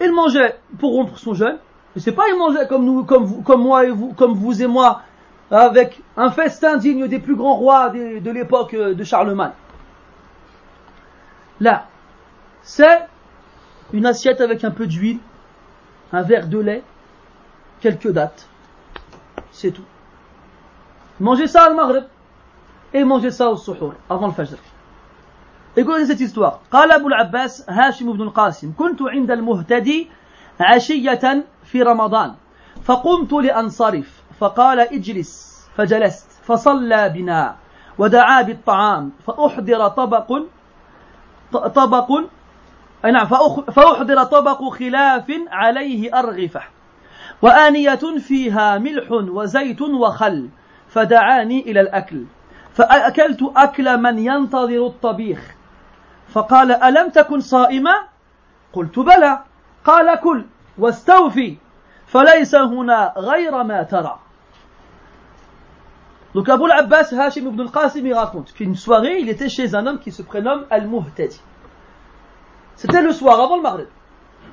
Il 0.00 0.12
mangeait 0.12 0.58
pour 0.78 0.92
rompre 0.92 1.18
son 1.18 1.34
jeûne. 1.34 1.58
Mais 1.94 2.00
c'est 2.00 2.12
pas 2.12 2.22
il 2.28 2.38
mangeait 2.38 2.68
comme 2.68 2.84
nous, 2.84 3.02
comme 3.04 3.24
vous, 3.24 3.42
comme 3.42 3.62
moi 3.62 3.84
et 3.84 3.90
vous, 3.90 4.12
comme 4.14 4.34
vous 4.34 4.62
et 4.62 4.68
moi, 4.68 5.02
avec 5.50 6.00
un 6.16 6.30
festin 6.30 6.76
digne 6.76 7.08
des 7.08 7.18
plus 7.18 7.34
grands 7.34 7.56
rois 7.56 7.90
de, 7.90 8.20
de 8.20 8.30
l'époque 8.30 8.76
de 8.76 9.04
Charlemagne. 9.04 9.52
Là, 11.60 11.86
c'est 12.62 13.06
une 13.92 14.06
assiette 14.06 14.40
avec 14.40 14.62
un 14.62 14.70
peu 14.70 14.86
d'huile, 14.86 15.18
un 16.12 16.22
verre 16.22 16.46
de 16.46 16.58
lait, 16.58 16.84
quelques 17.80 18.10
dates. 18.10 18.48
C'est 19.50 19.72
tout. 19.72 19.84
Mangez 21.22 21.46
ça 21.46 21.66
al 21.66 21.76
maghrib 21.76 22.02
et 22.92 23.04
mangez 23.04 23.30
ça 23.30 23.48
au 23.48 23.56
suhour, 23.56 23.94
avant 24.10 24.26
le 24.26 24.32
fajr. 24.32 24.58
Écoutez 25.76 26.06
cette 26.06 26.20
histoire. 26.20 26.60
قال 26.70 26.92
أبو 26.92 27.08
العباس 27.08 27.70
هاشم 27.70 28.12
بن 28.12 28.22
القاسم 28.22 28.72
كنت 28.78 29.02
عند 29.02 29.30
المهتدي 29.30 30.08
عشية 30.60 31.44
في 31.64 31.82
رمضان 31.82 32.34
فقمت 32.84 33.32
لأنصرف 33.32 34.22
فقال 34.40 34.80
اجلس 34.80 35.62
فجلست 35.76 36.26
فصلى 36.42 37.08
بنا 37.08 37.56
ودعا 37.98 38.42
بالطعام 38.42 39.12
فأحضر 39.26 39.88
طبق 39.88 40.42
طبق 41.52 42.10
نعم 43.04 43.26
فأحضر 43.72 44.24
طبق 44.24 44.68
خلاف 44.68 45.32
عليه 45.50 46.18
أرغفة 46.18 46.62
وآنية 47.42 48.18
فيها 48.18 48.78
ملح 48.78 49.12
وزيت 49.12 49.80
وخل 49.82 50.48
فدعاني 50.94 51.60
إلى 51.60 51.80
الأكل 51.80 52.24
فأكلت 52.74 53.52
أكل 53.56 53.96
من 53.98 54.18
ينتظر 54.18 54.86
الطبيخ 54.86 55.54
فقال 56.28 56.72
ألم 56.72 57.08
تكن 57.08 57.40
صائمة 57.40 57.94
قلت 58.72 58.98
بلى 58.98 59.38
قال 59.84 60.20
كل 60.20 60.44
واستوفي 60.78 61.56
فليس 62.06 62.54
هنا 62.54 63.12
غير 63.16 63.62
ما 63.62 63.82
ترى 63.82 64.18
Donc 66.34 66.48
Abu 66.48 66.64
al-Abbas 66.64 67.12
Hashim 67.12 67.48
ibn 67.48 67.60
al-Qasim 67.60 68.06
il 68.06 68.14
raconte 68.14 68.54
qu'une 68.54 68.74
soirée, 68.74 69.18
il 69.20 69.28
était 69.28 69.50
chez 69.50 69.74
un 69.74 69.86
homme 69.86 69.98
qui 69.98 70.10
se 70.10 70.22
prénomme 70.22 70.64
Al-Muhtadi. 70.70 71.38
C'était 72.74 73.02
le 73.02 73.12
soir, 73.12 73.38
avant 73.38 73.56
le 73.56 73.62
Maghreb. 73.62 73.88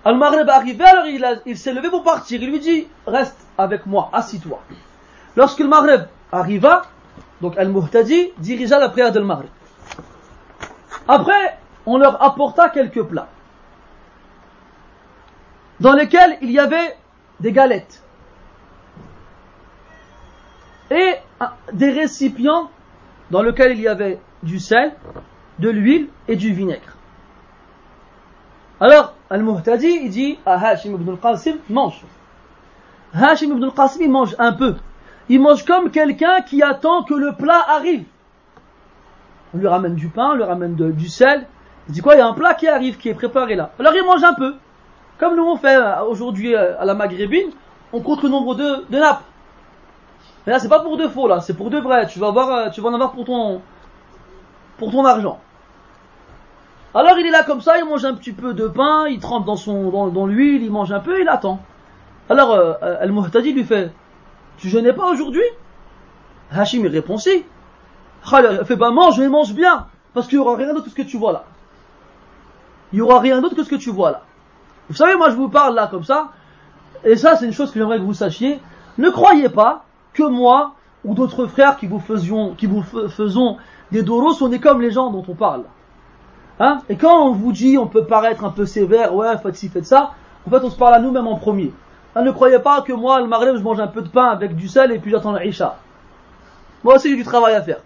Al-Maghreb 0.03 0.49
arrivé, 0.49 0.83
alors 0.83 1.05
il, 1.05 1.41
il 1.45 1.57
s'est 1.57 1.71
levé 1.71 1.89
pour 1.89 2.03
partir. 2.03 2.43
Il 2.43 2.51
lui 2.51 2.59
dit, 2.59 2.87
reste 3.07 3.47
avec 3.57 3.85
moi, 3.85 4.09
assis-toi. 4.11 4.59
Lorsque 5.37 5.59
le 5.59 5.69
Maghreb 5.69 6.07
arriva, 6.31 6.83
donc 7.41 7.57
Al-Muhtadi 7.57 8.31
dirigea 8.37 8.79
la 8.79 8.89
prière 8.89 9.11
de 9.11 9.19
Maghreb. 9.19 9.49
Après, 11.07 11.57
on 11.85 11.97
leur 11.97 12.21
apporta 12.21 12.69
quelques 12.69 13.03
plats 13.03 13.29
dans 15.79 15.93
lesquels 15.93 16.37
il 16.41 16.51
y 16.51 16.59
avait 16.59 16.95
des 17.39 17.51
galettes 17.51 18.03
et 20.91 21.15
des 21.73 21.91
récipients 21.91 22.69
dans 23.31 23.41
lesquels 23.41 23.71
il 23.71 23.81
y 23.81 23.87
avait 23.87 24.19
du 24.43 24.59
sel, 24.59 24.93
de 25.59 25.69
l'huile 25.69 26.09
et 26.27 26.35
du 26.35 26.53
vinaigre. 26.53 26.95
Alors, 28.79 29.13
Al-Muhtadi, 29.29 30.09
dit 30.09 30.39
à 30.45 30.53
Hashim 30.53 30.93
ibn 30.93 31.09
al-Qasim, 31.11 31.57
mange. 31.69 32.01
Hashim 33.13 33.51
ibn 33.51 33.63
al-Qasim, 33.65 34.09
mange 34.09 34.35
un 34.39 34.53
peu. 34.53 34.75
Il 35.29 35.39
mange 35.39 35.63
comme 35.63 35.91
quelqu'un 35.91 36.41
qui 36.41 36.63
attend 36.63 37.03
que 37.03 37.13
le 37.13 37.33
plat 37.33 37.63
arrive. 37.69 38.03
On 39.53 39.59
lui 39.59 39.67
ramène 39.67 39.95
du 39.95 40.09
pain, 40.09 40.31
on 40.31 40.35
lui 40.35 40.43
ramène 40.43 40.75
du 40.75 41.07
sel. 41.07 41.47
Il 41.87 41.93
dit 41.93 42.01
quoi? 42.01 42.15
Il 42.15 42.17
y 42.17 42.21
a 42.21 42.27
un 42.27 42.33
plat 42.33 42.53
qui 42.55 42.67
arrive, 42.67 42.97
qui 42.97 43.09
est 43.09 43.13
préparé 43.13 43.55
là. 43.55 43.71
Alors 43.79 43.93
il 43.95 44.03
mange 44.03 44.23
un 44.23 44.33
peu. 44.33 44.55
Comme 45.19 45.35
nous 45.35 45.45
on 45.45 45.57
fait 45.57 45.75
euh, 45.75 46.03
aujourd'hui 46.03 46.55
euh, 46.55 46.79
à 46.79 46.85
la 46.85 46.93
maghrébine, 46.93 47.49
on 47.93 48.01
compte 48.01 48.23
le 48.23 48.29
nombre 48.29 48.55
de, 48.55 48.85
nappes. 48.89 49.23
Mais 50.45 50.53
là 50.53 50.59
c'est 50.59 50.69
pas 50.69 50.79
pour 50.79 50.97
de 50.97 51.07
faux 51.07 51.27
là, 51.27 51.41
c'est 51.41 51.55
pour 51.55 51.69
de 51.69 51.77
vrai. 51.77 52.07
Tu 52.07 52.19
vas 52.19 52.27
avoir, 52.27 52.49
euh, 52.49 52.69
tu 52.69 52.81
vas 52.81 52.89
en 52.89 52.93
avoir 52.93 53.11
pour 53.11 53.25
ton, 53.25 53.61
pour 54.77 54.91
ton 54.91 55.05
argent. 55.05 55.39
Alors 56.95 57.19
il 57.19 57.25
est 57.27 57.31
là 57.31 57.43
comme 57.43 57.61
ça, 57.61 57.77
il 57.77 57.85
mange 57.85 58.05
un 58.05 58.15
petit 58.15 58.31
peu 58.31 58.53
de 58.53 58.67
pain, 58.67 59.05
il 59.07 59.19
trempe 59.19 59.45
dans 59.45 60.25
l'huile, 60.25 60.63
il 60.63 60.71
mange 60.71 60.91
un 60.91 60.99
peu, 60.99 61.21
il 61.21 61.29
attend. 61.29 61.59
Alors 62.29 62.51
euh, 62.51 62.73
Al-Muhtadi 63.01 63.53
lui 63.53 63.63
fait 63.63 63.91
Tu 64.59 64.69
jeûnais 64.69 64.93
pas 64.93 65.09
aujourd'hui? 65.11 65.43
Hachim 66.51 66.81
il 66.83 66.87
répond 66.87 67.17
si. 67.17 67.43
Fait 68.65 68.75
bah 68.75 68.91
mange, 68.91 69.19
mais 69.19 69.29
mange 69.29 69.53
bien, 69.53 69.87
parce 70.13 70.27
qu'il 70.27 70.37
y 70.37 70.41
aura 70.41 70.55
rien 70.55 70.73
d'autre 70.73 70.85
que 70.85 70.91
ce 70.91 70.95
que 70.95 71.01
tu 71.01 71.17
vois 71.17 71.31
là. 71.31 71.45
Il 72.91 72.99
y 72.99 73.01
aura 73.01 73.19
rien 73.19 73.39
d'autre 73.41 73.55
que 73.55 73.63
ce 73.63 73.69
que 73.69 73.75
tu 73.75 73.91
vois 73.91 74.11
là. 74.11 74.21
Vous 74.89 74.95
savez, 74.95 75.15
moi 75.15 75.29
je 75.29 75.35
vous 75.35 75.47
parle 75.47 75.75
là 75.75 75.87
comme 75.87 76.03
ça, 76.03 76.29
et 77.05 77.15
ça 77.15 77.37
c'est 77.37 77.45
une 77.45 77.53
chose 77.53 77.71
que 77.71 77.79
j'aimerais 77.79 77.99
que 77.99 78.03
vous 78.03 78.13
sachiez. 78.13 78.59
Ne 78.97 79.09
croyez 79.09 79.47
pas 79.47 79.85
que 80.13 80.23
moi 80.23 80.73
ou 81.05 81.13
d'autres 81.13 81.45
frères 81.45 81.77
qui 81.77 81.87
vous 81.87 81.99
faisions, 81.99 82.55
faisons 83.09 83.57
des 83.91 84.03
doros, 84.03 84.43
on 84.43 84.51
est 84.51 84.59
comme 84.59 84.81
les 84.81 84.91
gens 84.91 85.09
dont 85.09 85.23
on 85.27 85.35
parle. 85.35 85.63
Hein? 86.59 86.79
Et 86.89 86.97
quand 86.97 87.27
on 87.27 87.31
vous 87.31 87.53
dit, 87.53 87.77
on 87.77 87.87
peut 87.87 88.03
paraître 88.03 88.43
un 88.43 88.49
peu 88.49 88.65
sévère, 88.65 89.15
ouais, 89.15 89.37
faites 89.37 89.55
ci, 89.55 89.69
faites 89.69 89.85
ça, 89.85 90.11
en 90.45 90.49
fait, 90.49 90.61
on 90.63 90.69
se 90.69 90.77
parle 90.77 90.95
à 90.95 90.99
nous-mêmes 90.99 91.27
en 91.27 91.37
premier. 91.37 91.71
Hein, 92.15 92.23
ne 92.23 92.31
croyez 92.31 92.59
pas 92.59 92.81
que 92.81 92.93
moi, 92.93 93.19
le 93.19 93.27
maghreb, 93.27 93.55
je 93.55 93.61
mange 93.61 93.79
un 93.79 93.87
peu 93.87 94.01
de 94.01 94.09
pain 94.09 94.29
avec 94.29 94.55
du 94.55 94.67
sel 94.67 94.91
et 94.91 94.99
puis 94.99 95.11
j'attends 95.11 95.33
l'Isha. 95.33 95.77
Moi 96.83 96.95
aussi, 96.95 97.09
j'ai 97.09 97.15
du 97.15 97.23
travail 97.23 97.55
à 97.55 97.61
faire. 97.61 97.81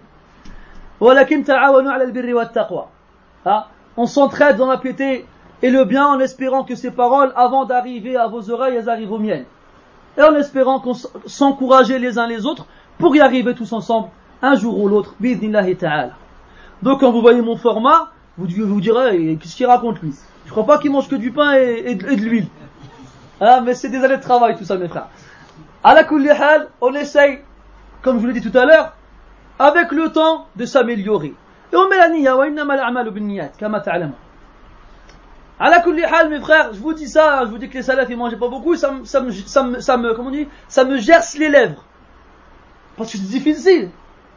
Hein 3.46 3.64
on 3.98 4.06
s'entraide 4.06 4.58
dans 4.58 4.68
la 4.68 4.78
piété 4.78 5.26
et 5.62 5.70
le 5.70 5.86
bien 5.86 6.06
en 6.08 6.20
espérant 6.20 6.64
que 6.64 6.76
ces 6.76 6.92
paroles, 6.92 7.32
avant 7.36 7.66
d'arriver 7.66 8.16
à 8.16 8.28
vos 8.28 8.50
oreilles, 8.50 8.76
elles 8.76 8.90
arrivent 8.90 9.12
aux 9.12 9.20
miennes. 9.20 9.46
Et 10.18 10.22
en 10.22 10.36
espérant 10.36 10.80
qu'on 10.80 10.94
s'encourager 10.94 12.00
les 12.00 12.18
uns 12.18 12.28
les 12.28 12.46
autres 12.46 12.68
pour 12.98 13.16
y 13.16 13.22
arriver 13.22 13.56
tous 13.56 13.74
ensemble, 13.74 14.10
un 14.42 14.56
jour 14.56 14.78
ou 14.80 14.88
l'autre. 14.88 15.16
Donc 16.82 17.00
quand 17.00 17.12
vous 17.12 17.22
voyez 17.22 17.42
mon 17.42 17.56
format, 17.56 18.12
vous 18.38 18.48
vous 18.48 18.82
direz, 18.82 19.38
qu'est-ce 19.42 19.56
qu'il 19.56 19.66
raconte 19.66 20.02
lui? 20.02 20.14
Je 20.46 20.52
crois 20.52 20.66
pas 20.66 20.78
qu'il 20.78 20.92
mange 20.92 21.08
que 21.08 21.16
du 21.16 21.32
pain 21.32 21.54
et, 21.54 21.96
de, 21.96 22.06
l'huile. 22.06 22.48
Ah, 23.46 23.60
mais 23.60 23.74
c'est 23.74 23.90
des 23.90 24.02
années 24.02 24.16
de 24.16 24.22
travail 24.22 24.56
tout 24.56 24.64
ça 24.64 24.78
mes 24.78 24.88
frères. 24.88 25.10
À 25.84 25.94
la 25.94 26.02
hal, 26.02 26.70
on 26.80 26.94
essaye, 26.94 27.40
comme 28.02 28.16
je 28.16 28.22
vous 28.22 28.28
l'ai 28.28 28.40
dit 28.40 28.50
tout 28.50 28.58
à 28.58 28.66
l'heure, 28.66 28.94
avec 29.60 29.92
le 29.92 30.14
temps 30.14 30.48
de 30.56 30.66
s'améliorer. 30.66 31.34
Et 31.74 31.76
on 31.76 31.90
met 31.90 31.98
la 31.98 32.08
niya, 32.08 32.38
wa 32.38 32.48
innama 32.48 32.76
al 32.76 33.12
bin 33.12 33.22
niyat, 33.22 33.52
kama. 33.58 33.84
À 35.60 35.70
la 35.70 35.84
hal, 35.84 36.30
mes 36.30 36.40
frères, 36.40 36.74
je 36.74 36.80
vous 36.80 36.94
dis 36.94 37.10
ça, 37.10 37.42
je 37.44 37.50
vous 37.50 37.58
dis 37.58 37.68
que 37.68 37.74
les 37.74 37.84
salafs 37.84 38.10
ils 38.10 38.16
mangeaient 38.16 38.38
pas 38.38 38.48
beaucoup, 38.48 38.78
ça, 38.78 38.92
me, 38.92 39.04
ça, 39.04 39.20
me, 39.20 39.32
ça 39.82 39.98
me, 39.98 40.14
comment 40.14 40.30
on 40.30 40.32
dit, 40.32 40.48
ça 40.70 40.86
me 40.86 40.98
gerce 40.98 41.38
les 41.38 41.50
lèvres. 41.50 41.84
Parce 42.96 43.12
que 43.12 43.18
c'est 43.18 43.28
difficile 43.28 43.90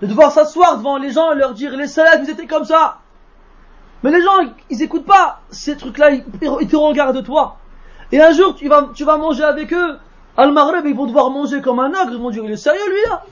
de 0.03 0.07
devoir 0.09 0.33
s'asseoir 0.33 0.79
devant 0.79 0.99
les 0.99 1.13
gens 1.13 1.33
et 1.33 1.37
leur 1.37 1.55
dire 1.55 1.77
les 1.77 1.87
salafs 1.87 2.21
ils 2.25 2.31
étaient 2.31 2.49
comme 2.49 2.65
ça. 2.65 2.99
Mais 4.03 4.11
les 4.11 4.21
gens, 4.21 4.53
ils 4.69 4.83
écoutent 4.83 5.07
pas 5.07 5.43
ces 5.51 5.77
trucs-là, 5.77 6.11
ils, 6.11 6.25
te 6.69 6.77
regardent 6.77 7.23
toi. 7.25 7.59
Et 8.13 8.21
un 8.21 8.33
jour, 8.33 8.55
tu 8.55 8.69
vas, 8.69 9.17
manger 9.17 9.45
avec 9.45 9.73
eux, 9.73 9.99
al 10.37 10.53
Maghreb, 10.53 10.87
ils 10.87 10.95
vont 10.95 11.07
devoir 11.07 11.31
manger 11.31 11.61
comme 11.61 11.81
un 11.81 11.91
ogre, 11.91 12.13
ils 12.13 12.21
vont 12.21 12.31
dire, 12.31 12.45
il 12.45 12.53
est 12.53 12.57
sérieux 12.57 12.89
lui 12.89 13.11
là? 13.11 13.25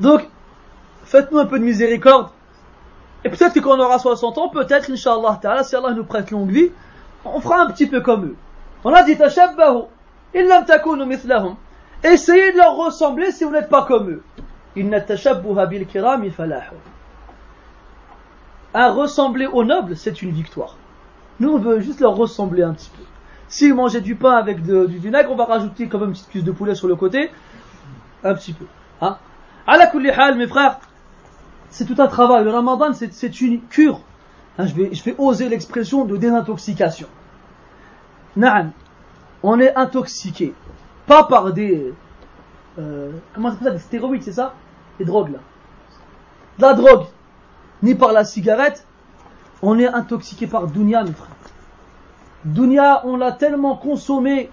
Donc, 0.00 0.28
faites-nous 1.04 1.38
un 1.38 1.46
peu 1.46 1.58
de 1.58 1.64
miséricorde. 1.64 2.30
Et 3.24 3.28
peut-être 3.28 3.52
que 3.52 3.60
quand 3.60 3.76
on 3.76 3.80
aura 3.80 3.98
60 3.98 4.38
ans, 4.38 4.48
peut-être, 4.48 4.90
Inch'Allah 4.90 5.38
si 5.62 5.76
Allah 5.76 5.92
nous 5.92 6.04
prête 6.04 6.30
longue 6.30 6.50
vie, 6.50 6.70
on 7.24 7.40
fera 7.40 7.60
un 7.60 7.66
petit 7.66 7.86
peu 7.86 8.00
comme 8.00 8.26
eux. 8.26 8.36
On 8.84 8.92
a 8.92 9.02
dit, 9.02 9.16
tashabbahu, 9.16 9.84
illam 10.34 10.64
takunu 10.64 11.04
mithlahum. 11.04 11.56
Essayez 12.02 12.52
de 12.52 12.56
leur 12.56 12.74
ressembler 12.74 13.30
si 13.30 13.44
vous 13.44 13.50
n'êtes 13.50 13.68
pas 13.68 13.84
comme 13.84 14.10
eux. 14.10 14.22
Inna 14.74 15.00
tashabbuha 15.00 15.66
bil 15.66 15.86
kirami 15.86 16.30
falahu. 16.30 16.76
Un 18.74 18.90
ressembler 18.90 19.46
aux 19.46 19.64
nobles, 19.64 19.96
c'est 19.96 20.22
une 20.22 20.32
victoire. 20.32 20.76
Nous, 21.42 21.50
on 21.50 21.58
veut 21.58 21.80
juste 21.80 21.98
leur 21.98 22.14
ressembler 22.14 22.62
un 22.62 22.72
petit 22.72 22.90
peu. 22.96 23.02
S'ils 23.48 23.74
mangeaient 23.74 24.00
du 24.00 24.14
pain 24.14 24.36
avec 24.36 24.62
du 24.62 24.98
vinaigre, 24.98 25.28
on 25.32 25.34
va 25.34 25.44
rajouter 25.44 25.88
comme 25.88 26.04
une 26.04 26.12
petite 26.12 26.28
cuisse 26.28 26.44
de 26.44 26.52
poulet 26.52 26.76
sur 26.76 26.86
le 26.86 26.94
côté. 26.94 27.32
Un 28.22 28.34
petit 28.34 28.52
peu. 28.52 28.64
Hein? 29.00 29.18
Hal, 29.66 30.38
mes 30.38 30.46
frères, 30.46 30.78
c'est 31.68 31.84
tout 31.84 32.00
un 32.00 32.06
travail. 32.06 32.44
Le 32.44 32.50
ramadan, 32.50 32.92
c'est 32.94 33.40
une 33.40 33.60
cure. 33.62 34.02
Hein, 34.56 34.66
je, 34.66 34.74
vais, 34.74 35.16
oser 35.18 35.48
l'expression 35.48 36.04
de 36.04 36.16
désintoxication. 36.16 37.08
On 39.42 39.58
est 39.58 39.74
intoxiqué. 39.74 40.54
Pas 41.08 41.24
par 41.24 41.52
des. 41.52 41.92
Euh, 42.78 43.10
comment 43.34 43.52
ça 43.60 43.68
Des 43.72 43.80
stéroïdes, 43.80 44.22
c'est 44.22 44.30
ça? 44.30 44.54
Des 45.00 45.04
drogues, 45.04 45.32
là. 45.32 45.38
La 46.60 46.74
drogue. 46.74 47.06
Ni 47.82 47.96
par 47.96 48.12
la 48.12 48.22
cigarette. 48.22 48.86
On 49.60 49.76
est 49.80 49.88
intoxiqué 49.88 50.46
par 50.46 50.68
Dunya, 50.68 51.02
mes 51.02 51.12
frères. 51.12 51.31
Dunya, 52.45 53.01
on 53.05 53.17
l'a 53.17 53.31
tellement 53.31 53.75
consommé 53.75 54.49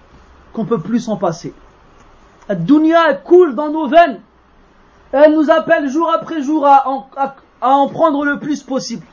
qu'on 0.53 0.65
peut 0.65 0.79
plus 0.79 1.01
s'en 1.01 1.17
passer. 1.17 1.53
Dunya 2.49 3.13
coule 3.13 3.55
dans 3.55 3.69
nos 3.69 3.87
veines 3.87 4.19
elle 5.11 5.33
nous 5.33 5.49
appelle 5.49 5.87
jour 5.87 6.11
après 6.11 6.41
jour 6.41 6.65
à 6.67 6.89
en, 6.89 7.07
à, 7.15 7.35
à 7.61 7.69
en 7.69 7.87
prendre 7.87 8.25
le 8.25 8.39
plus 8.39 8.63
possible. 8.63 9.05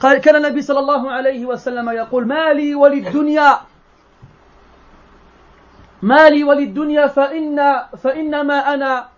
كان 0.00 0.36
النبي 0.36 0.62
صلى 0.62 0.78
الله 0.78 1.10
عليه 1.10 1.46
وسلم 1.46 1.90
يقول 1.90 2.26
ما 2.26 2.52
لي 2.52 2.74
وللدنيا 2.74 3.60
ما 6.02 6.28
لي 6.28 6.44
وللدنيا 6.44 7.06
فإن 7.06 7.56
فإنما 7.96 8.74
أنا 8.74 9.08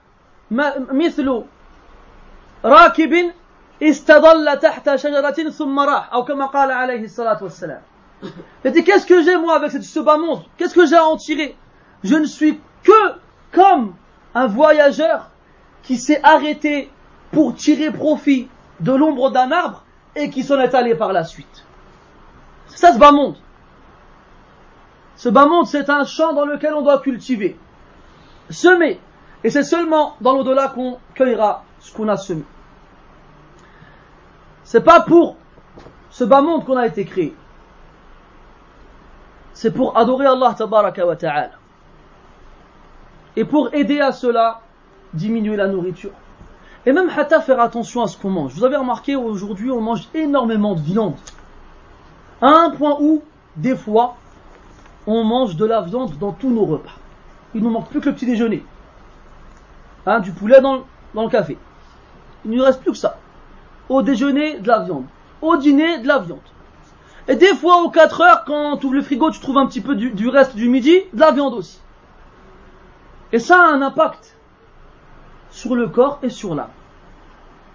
مثل 0.92 1.42
راكب 2.64 3.32
استظل 3.82 4.58
تحت 4.58 4.96
شجرة 4.96 5.50
ثم 5.50 5.80
راح 5.80 6.12
أو 6.12 6.24
كما 6.24 6.46
قال 6.46 6.70
عليه 6.70 7.04
الصلاة 7.04 7.42
والسلام 7.42 7.82
Il 8.64 8.72
dit 8.72 8.82
qu'est-ce 8.82 9.06
que 9.06 9.22
j'ai 9.22 9.36
moi 9.36 9.54
avec 9.54 9.70
ce 9.70 10.00
bas 10.00 10.16
monde 10.16 10.42
Qu'est-ce 10.56 10.74
que 10.74 10.86
j'ai 10.86 10.96
à 10.96 11.04
en 11.04 11.16
tirer 11.16 11.56
Je 12.02 12.16
ne 12.16 12.24
suis 12.24 12.58
que 12.82 13.12
comme 13.52 13.94
un 14.34 14.46
voyageur 14.48 15.30
qui 15.84 15.96
s'est 15.96 16.20
arrêté 16.24 16.90
pour 17.30 17.54
tirer 17.54 17.92
profit 17.92 18.48
de 18.80 18.92
l'ombre 18.92 19.30
d'un 19.30 19.52
arbre 19.52 19.84
et 20.16 20.30
qui 20.30 20.42
s'en 20.42 20.58
est 20.58 20.74
allé 20.74 20.96
par 20.96 21.12
la 21.12 21.24
suite. 21.24 21.64
C'est 22.66 22.78
ça 22.78 22.92
ce 22.92 22.98
bas 22.98 23.12
monde. 23.12 23.36
Ce 25.16 25.28
bas 25.28 25.46
monde, 25.46 25.66
c'est 25.66 25.88
un 25.88 26.04
champ 26.04 26.32
dans 26.32 26.44
lequel 26.44 26.74
on 26.74 26.82
doit 26.82 27.00
cultiver, 27.00 27.56
semer. 28.50 29.00
Et 29.44 29.50
c'est 29.50 29.62
seulement 29.62 30.16
dans 30.20 30.32
l'au-delà 30.32 30.68
qu'on 30.68 30.98
cueillera 31.14 31.64
ce 31.80 31.92
qu'on 31.92 32.08
a 32.08 32.16
semé. 32.16 32.42
C'est 34.73 34.83
pas 34.83 35.01
pour 35.01 35.35
ce 36.09 36.23
bas 36.23 36.41
monde 36.41 36.65
qu'on 36.65 36.77
a 36.77 36.87
été 36.87 37.05
créé. 37.05 37.35
C'est 39.53 39.69
pour 39.69 39.95
adorer 39.95 40.25
Allah 40.25 40.55
wa 40.59 41.15
ta'ala. 41.15 41.51
Et 43.35 43.45
pour 43.45 43.71
aider 43.75 43.99
à 43.99 44.11
cela, 44.11 44.61
diminuer 45.13 45.57
la 45.57 45.67
nourriture. 45.67 46.09
Et 46.87 46.91
même 46.91 47.07
hata 47.15 47.39
faire 47.39 47.59
attention 47.59 48.01
à 48.01 48.07
ce 48.07 48.17
qu'on 48.17 48.31
mange. 48.31 48.55
Vous 48.55 48.63
avez 48.63 48.75
remarqué 48.75 49.15
aujourd'hui 49.15 49.69
on 49.69 49.79
mange 49.79 50.09
énormément 50.15 50.73
de 50.73 50.81
viande. 50.81 51.17
À 52.41 52.47
un 52.47 52.71
point 52.71 52.97
où, 52.99 53.21
des 53.55 53.75
fois, 53.75 54.15
on 55.05 55.23
mange 55.23 55.55
de 55.55 55.65
la 55.65 55.81
viande 55.81 56.17
dans 56.17 56.31
tous 56.31 56.49
nos 56.49 56.65
repas. 56.65 56.97
Il 57.53 57.61
ne 57.61 57.69
manque 57.69 57.89
plus 57.89 58.01
que 58.01 58.09
le 58.09 58.15
petit 58.15 58.25
déjeuner. 58.25 58.65
Hein, 60.07 60.19
du 60.19 60.31
poulet 60.31 60.61
dans, 60.61 60.81
dans 61.13 61.25
le 61.25 61.29
café. 61.29 61.59
Il 62.43 62.57
ne 62.57 62.63
reste 62.63 62.81
plus 62.81 62.93
que 62.93 62.97
ça. 62.97 63.19
Au 63.89 64.01
déjeuner, 64.01 64.59
de 64.59 64.67
la 64.67 64.79
viande. 64.79 65.05
Au 65.41 65.57
dîner, 65.57 65.99
de 65.99 66.07
la 66.07 66.19
viande. 66.19 66.39
Et 67.27 67.35
des 67.35 67.55
fois, 67.55 67.83
aux 67.83 67.89
4 67.89 68.21
heures, 68.21 68.43
quand 68.45 68.77
tu 68.77 68.87
ouvres 68.87 68.95
le 68.95 69.01
frigo, 69.01 69.31
tu 69.31 69.39
trouves 69.39 69.57
un 69.57 69.65
petit 69.65 69.81
peu 69.81 69.95
du, 69.95 70.27
reste 70.27 70.55
du 70.55 70.67
midi, 70.67 71.01
de 71.13 71.19
la 71.19 71.31
viande 71.31 71.53
aussi. 71.53 71.79
Et 73.31 73.39
ça 73.39 73.57
a 73.57 73.67
un 73.67 73.81
impact 73.81 74.35
sur 75.49 75.75
le 75.75 75.87
corps 75.87 76.19
et 76.21 76.29
sur 76.29 76.55
l'âme. 76.55 76.69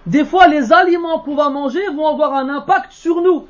Des 0.07 0.25
fois, 0.25 0.49
les 0.49 0.73
aliments 0.73 1.21
qu'on 1.21 1.35
va 1.35 1.51
manger 1.51 1.87
vont 1.95 2.07
avoir 2.07 2.35
un 2.35 2.49
impact 2.49 2.93
sur 2.93 3.21
nous. 3.21 3.47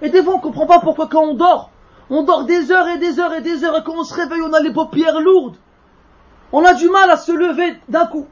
Et 0.00 0.10
des 0.10 0.22
fois, 0.22 0.34
on 0.34 0.38
ne 0.38 0.42
comprend 0.42 0.66
pas 0.66 0.80
pourquoi 0.80 1.08
quand 1.08 1.22
on 1.22 1.34
dort, 1.34 1.70
on 2.10 2.22
dort 2.22 2.44
des 2.44 2.70
heures 2.72 2.88
et 2.88 2.98
des 2.98 3.20
heures 3.20 3.34
et 3.34 3.40
des 3.40 3.64
heures 3.64 3.76
et 3.76 3.82
quand 3.84 3.94
on 3.96 4.04
se 4.04 4.14
réveille, 4.14 4.42
on 4.42 4.52
a 4.52 4.60
les 4.60 4.72
paupières 4.72 5.20
lourdes. 5.20 5.56
On 6.52 6.64
a 6.64 6.74
du 6.74 6.88
mal 6.88 7.10
à 7.10 7.16
se 7.16 7.32
lever 7.32 7.78
d'un 7.88 8.06
coup. 8.06 8.26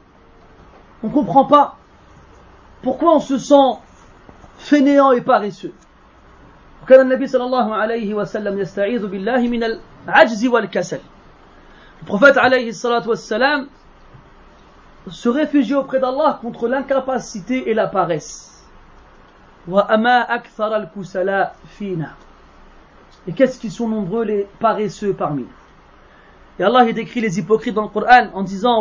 On 1.03 1.09
ne 1.09 1.12
comprend 1.12 1.45
pas 1.45 1.77
pourquoi 2.87 3.17
on 3.17 3.21
se 3.21 3.37
sent 3.37 3.81
fainéant 4.59 5.11
et 5.11 5.21
paresseux. 5.21 5.73
Le 6.89 6.97
prophète 12.07 12.39
se 15.09 15.29
réfugie 15.29 15.75
auprès 15.75 15.99
d'Allah 15.99 16.39
contre 16.41 16.69
l'incapacité 16.69 17.69
et 17.69 17.75
la 17.75 17.89
paresse. 17.89 18.65
Et 23.27 23.33
qu'est-ce 23.33 23.59
qu'ils 23.59 23.73
sont 23.73 23.89
nombreux 23.89 24.23
les 24.23 24.47
paresseux 24.61 25.13
parmi 25.13 25.43
nous 25.43 25.49
Et 26.61 26.63
Allah 26.63 26.85
décrit 26.93 27.21
les 27.21 27.37
hypocrites 27.41 27.75
dans 27.75 27.83
le 27.83 27.89
Coran 27.89 28.29
en 28.33 28.45
disant 28.45 28.81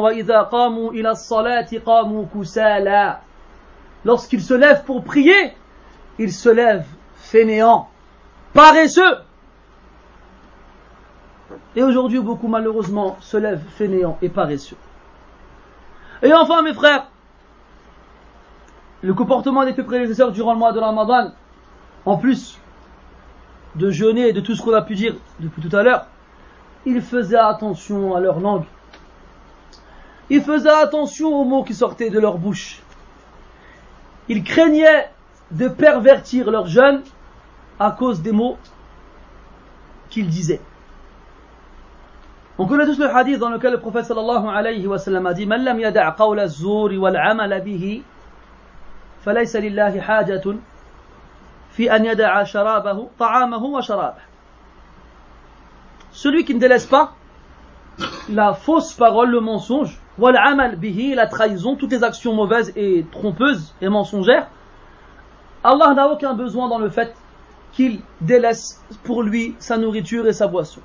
Lorsqu'ils 4.06 4.42
se 4.42 4.54
lèvent 4.54 4.84
pour 4.84 5.04
prier, 5.04 5.54
ils 6.20 6.32
se 6.32 6.50
lèvent 6.50 6.88
fainéants, 7.16 7.90
paresseux. 8.54 9.18
Et 11.76 11.84
aujourd'hui, 11.84 12.20
beaucoup 12.20 12.48
malheureusement 12.48 13.18
se 13.20 13.38
lèvent 13.38 13.64
fainéants 13.76 14.18
et 14.22 14.30
paresseux. 14.30 14.78
Et 16.22 16.34
enfin, 16.34 16.62
mes 16.62 16.74
frères, 16.74 17.08
le 19.02 19.14
comportement 19.14 19.66
des 19.66 19.74
prédécesseurs 19.74 20.32
durant 20.32 20.54
le 20.54 20.60
mois 20.60 20.72
de 20.72 20.80
Ramadan, 20.80 21.32
en 22.06 22.18
plus 22.18 22.60
de 23.76 23.90
jeûner 23.90 24.30
et 24.30 24.34
de 24.34 24.40
tout 24.40 24.56
ce 24.56 24.62
qu'on 24.62 24.74
a 24.74 24.82
pu 24.82 24.96
dire 24.96 25.16
depuis 25.40 25.62
tout 25.62 25.76
à 25.76 25.84
l'heure, 25.84 26.08
ils 26.86 27.02
faisaient 27.02 27.38
attention 27.38 28.16
à 28.16 28.20
leur 28.20 28.40
langue. 28.40 28.66
Ils 30.30 30.42
faisaient 30.42 30.70
attention 30.70 31.30
aux 31.36 31.44
mots 31.44 31.64
qui 31.64 31.74
sortaient 31.74 32.10
de 32.10 32.20
leur 32.20 32.38
bouche. 32.38 32.82
Ils 34.28 34.44
craignaient 34.44 35.10
de 35.52 35.68
pervertir 35.68 36.50
leurs 36.50 36.68
jeunes 36.68 37.02
à 37.80 37.92
cause 37.92 38.22
des 38.22 38.32
mots 38.32 38.58
qu'ils 40.10 40.28
disaient. 40.28 40.62
On 42.58 42.68
connaît 42.68 42.86
tous 42.86 43.00
le 43.00 43.14
hadith 43.14 43.38
dans 43.40 43.50
lequel 43.50 43.74
le 43.74 43.80
prophète 43.80 44.06
sallallahu 44.06 44.48
alayhi 44.48 44.88
wa 44.88 44.98
sallam 44.98 45.26
a 45.26 45.34
dit 45.34 45.46
Man 45.46 45.64
lam 45.64 45.80
yada' 45.80 46.16
qawla 46.18 46.44
az-zuri 46.44 46.98
wal 46.98 47.16
'amala 47.18 47.60
bihi 47.60 48.02
falaysa 49.26 49.60
lillahi 49.60 50.00
hajatun 50.00 50.60
fi 51.72 51.90
an 51.90 52.04
yada'a 52.04 52.46
sharabahu 52.46 53.10
ta'amahu 53.20 53.74
wa 53.74 53.82
sharabahu 53.82 54.22
Celui 56.14 56.46
qui 56.46 56.56
ne 56.56 56.60
délaisse 56.60 56.86
pas 56.86 57.14
la 58.30 58.54
fausse 58.54 58.94
parole, 58.94 59.32
le 59.32 59.42
mensonge 59.42 60.00
wal 60.18 60.38
amal 60.38 60.76
bihi, 60.76 61.16
la 61.16 61.28
trahison, 61.28 61.76
toutes 61.76 61.92
les 61.92 62.04
actions 62.04 62.34
mauvaises 62.34 62.72
et 62.76 63.06
trompeuses 63.12 63.74
et 63.82 63.90
mensongères, 63.90 64.48
Allah 65.64 65.94
n'a 65.94 66.08
aucun 66.08 66.34
besoin 66.34 66.70
dans 66.70 66.80
le 66.80 66.90
fait 66.90 67.16
qu'il 67.74 68.00
délaisse 68.22 68.82
pour 69.04 69.24
lui 69.24 69.56
sa 69.60 69.78
nourriture 69.78 70.28
et 70.28 70.34
sa 70.34 70.48
boisson. 70.48 70.82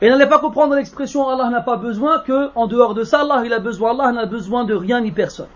Et 0.00 0.10
n'allez 0.10 0.26
pas 0.26 0.38
comprendre 0.38 0.74
l'expression 0.74 1.28
Allah 1.28 1.48
n'a 1.48 1.62
pas 1.62 1.76
besoin 1.76 2.18
que, 2.18 2.50
en 2.54 2.66
dehors 2.66 2.94
de 2.94 3.04
ça, 3.04 3.20
Allah 3.20 3.42
il 3.44 3.52
a 3.52 3.60
besoin. 3.60 3.92
Allah 3.92 4.12
n'a 4.12 4.26
besoin 4.26 4.64
de 4.64 4.74
rien 4.74 5.00
ni 5.00 5.10
personne. 5.10 5.48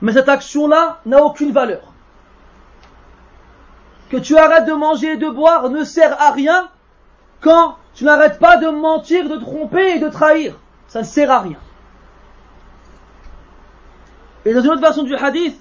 Mais 0.00 0.12
cette 0.12 0.28
action-là 0.28 1.00
n'a 1.04 1.22
aucune 1.22 1.52
valeur. 1.52 1.82
Que 4.10 4.16
tu 4.16 4.36
arrêtes 4.36 4.66
de 4.66 4.72
manger 4.72 5.12
et 5.12 5.16
de 5.16 5.28
boire 5.28 5.68
ne 5.70 5.84
sert 5.84 6.20
à 6.20 6.32
rien 6.32 6.68
quand 7.40 7.76
tu 7.93 8.03
n'arrêtes 8.03 8.39
pas 8.39 8.57
de 8.57 8.67
mentir, 8.67 9.29
de 9.29 9.37
tromper 9.37 9.95
et 9.95 9.99
de 9.99 10.09
trahir. 10.09 10.55
Ça 10.87 10.99
ne 10.99 11.05
sert 11.05 11.31
à 11.31 11.39
rien. 11.39 11.57
Et 14.45 14.53
dans 14.53 14.61
une 14.61 14.69
autre 14.69 14.81
version 14.81 15.03
du 15.03 15.15
hadith, 15.15 15.59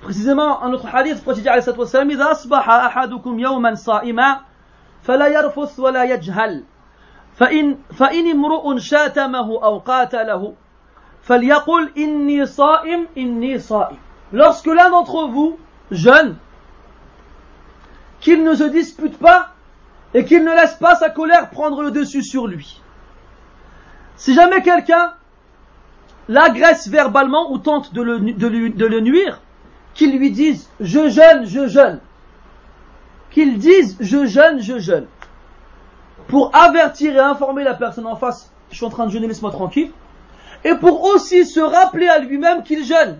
précisément 0.00 0.62
un 0.62 0.72
autre 0.72 0.86
hadith, 0.92 1.16
le 1.16 1.22
prophète 1.22 1.42
dit 1.42 1.48
alayhi 1.48 1.64
salatu 1.64 2.10
إذا 2.10 2.32
أصبح 2.32 2.70
أحدكم 2.70 3.38
يوما 3.38 3.74
صائما 3.74 4.40
فلا 5.02 5.28
يرفث 5.28 5.80
ولا 5.80 6.04
يجهل 6.04 6.64
فإن, 7.34 7.78
فإن 7.92 8.30
امرؤ 8.30 8.78
شاتمه 8.78 9.64
أو 9.64 9.78
قاتله 9.78 10.54
فليقل 11.22 11.92
إني 11.98 12.46
صائم 12.46 13.06
إني 13.18 13.58
صائم 13.58 13.96
Lorsque 14.32 14.66
l'un 14.66 14.90
d'entre 14.90 15.28
vous, 15.28 15.58
jeune, 15.92 16.36
qu'il 18.20 18.42
ne 18.42 18.54
se 18.54 18.64
dispute 18.64 19.16
pas 19.18 19.50
et 20.13 20.25
qu'il 20.25 20.43
ne 20.43 20.51
laisse 20.51 20.75
pas 20.75 20.95
sa 20.95 21.09
colère 21.09 21.49
prendre 21.49 21.81
le 21.83 21.91
dessus 21.91 22.23
sur 22.23 22.47
lui. 22.47 22.81
Si 24.15 24.33
jamais 24.33 24.61
quelqu'un 24.61 25.13
l'agresse 26.27 26.87
verbalement 26.87 27.51
ou 27.51 27.57
tente 27.57 27.93
de 27.93 28.01
le, 28.01 28.99
nuire, 28.99 29.41
qu'il 29.93 30.17
lui 30.17 30.31
dise 30.31 30.69
je 30.79 31.09
jeûne, 31.09 31.45
je 31.45 31.67
jeûne. 31.67 31.99
Qu'il 33.31 33.57
dise 33.57 33.97
je 33.99 34.25
jeûne, 34.25 34.59
je 34.59 34.79
jeûne. 34.79 35.05
Pour 36.27 36.55
avertir 36.55 37.15
et 37.15 37.19
informer 37.19 37.63
la 37.63 37.73
personne 37.73 38.05
en 38.05 38.15
face, 38.15 38.51
je 38.71 38.77
suis 38.77 38.85
en 38.85 38.89
train 38.89 39.05
de 39.07 39.11
jeûner, 39.11 39.27
laisse-moi 39.27 39.51
tranquille. 39.51 39.91
Et 40.63 40.75
pour 40.75 41.03
aussi 41.03 41.45
se 41.45 41.59
rappeler 41.59 42.07
à 42.07 42.19
lui-même 42.19 42.63
qu'il 42.63 42.83
jeûne. 42.83 43.19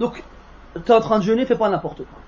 Donc, 0.00 0.22
tu 0.74 0.80
es 0.90 0.94
en 0.94 1.00
train 1.00 1.18
de 1.18 1.24
jeûner, 1.24 1.46
fais 1.46 1.56
pas 1.56 1.68
n'importe 1.68 1.98
quoi. 1.98 2.18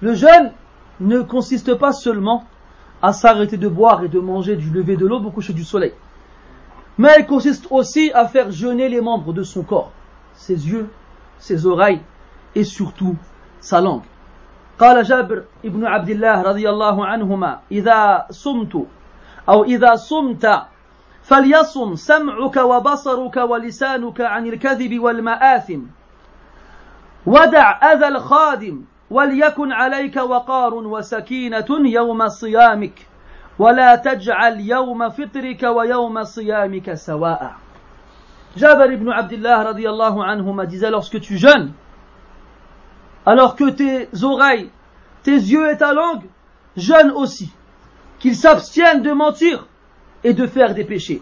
Le 0.00 0.14
jeûne 0.14 0.52
ne 0.99 1.21
consiste 1.21 1.75
pas 1.75 1.93
seulement 1.93 2.45
à 3.01 3.13
s'arrêter 3.13 3.57
de 3.57 3.67
boire 3.67 4.03
et 4.03 4.07
de 4.07 4.19
manger 4.19 4.55
du 4.55 4.69
lever 4.69 4.95
de 4.95 5.05
l'aube 5.05 5.25
au 5.25 5.31
coucher 5.31 5.53
du 5.53 5.63
soleil. 5.63 5.93
Mais 6.97 7.15
il 7.19 7.25
consiste 7.25 7.67
aussi 7.69 8.11
à 8.13 8.27
faire 8.27 8.51
jeûner 8.51 8.87
les 8.87 9.01
membres 9.01 9.33
de 9.33 9.43
son 9.43 9.63
corps, 9.63 9.91
ses 10.33 10.67
yeux, 10.69 10.89
ses 11.37 11.65
oreilles 11.65 12.01
et 12.55 12.63
surtout 12.63 13.15
sa 13.59 13.81
langue. 13.81 14.03
قال 14.79 15.03
جابر 15.03 15.43
ابن 15.65 15.85
عبد 15.85 16.09
الله 16.09 16.41
رضي 16.41 16.69
الله 16.69 17.05
عنهما 17.05 17.59
إذا 17.71 18.27
صمت 18.31 18.75
أو 19.49 19.63
إذا 19.63 19.95
صمت 19.95 20.61
فليصم 21.23 21.95
سمعك 21.95 22.57
وبصرك 22.57 23.37
ولسانك 23.37 24.21
عن 24.21 24.47
الكذب 24.47 24.99
والمآثم 24.99 25.81
ودع 27.25 27.93
أذى 27.93 28.07
الخادم 28.07 28.81
وليكن 29.09 29.71
عليك 29.71 30.15
وقار 30.17 30.73
وسكينة 30.73 31.65
يوم 31.69 32.27
صيامك 32.27 33.07
ولا 33.59 33.95
تجعل 33.95 34.59
يوم 34.59 35.09
فطرك 35.09 35.63
ويوم 35.63 36.23
صيامك 36.23 36.93
سواء 36.93 37.55
Jabir 38.55 38.93
ibn 38.93 39.09
Abdullah 39.09 39.65
radiallahu 39.65 40.21
anhuma 40.21 40.65
disait 40.65 40.89
lorsque 40.89 41.19
tu 41.19 41.37
jeûnes, 41.37 41.73
alors 43.25 43.57
que 43.57 43.69
tes 43.69 44.07
oreilles, 44.23 44.69
tes 45.23 45.35
yeux 45.35 45.69
et 45.69 45.75
ta 45.77 45.93
langue 45.93 46.23
jeûnent 46.77 47.11
aussi, 47.11 47.51
qu'ils 48.19 48.37
s'abstiennent 48.37 49.01
de 49.01 49.11
mentir 49.11 49.67
et 50.23 50.33
de 50.33 50.47
faire 50.47 50.73
des 50.73 50.85
péchés. 50.85 51.21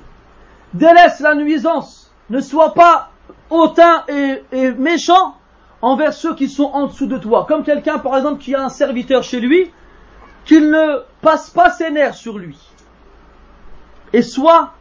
Délaisse 0.76 1.22
la 1.22 1.34
nuisance, 1.34 2.12
ne 2.30 2.40
sois 2.40 2.76
pas 2.76 3.10
hautain 3.50 4.04
et, 4.08 4.44
et 4.52 4.72
méchant 4.72 5.36
envers 5.83 6.13
ceux 6.13 6.35
qui 6.35 6.49
sont 6.49 6.71
en 6.73 6.87
dessous 6.87 7.07
de 7.07 7.19
toi. 7.19 7.47
Comme 7.49 7.65
quelqu'un, 7.65 7.99
par 7.99 8.17
exemple, 8.17 8.43
qui 8.43 8.55
a 8.55 8.65
un 8.65 8.69
serviteur 8.69 9.23
chez 9.23 9.41
lui, 9.41 9.71
qu'il 10.45 10.71
ne 10.71 11.03
passe 11.21 11.51
pas 11.51 11.71
ses 11.71 11.91
nerfs 11.91 12.15
sur 12.15 12.39
lui. 12.39 12.59
Et 14.13 14.23
soit, 14.23 14.73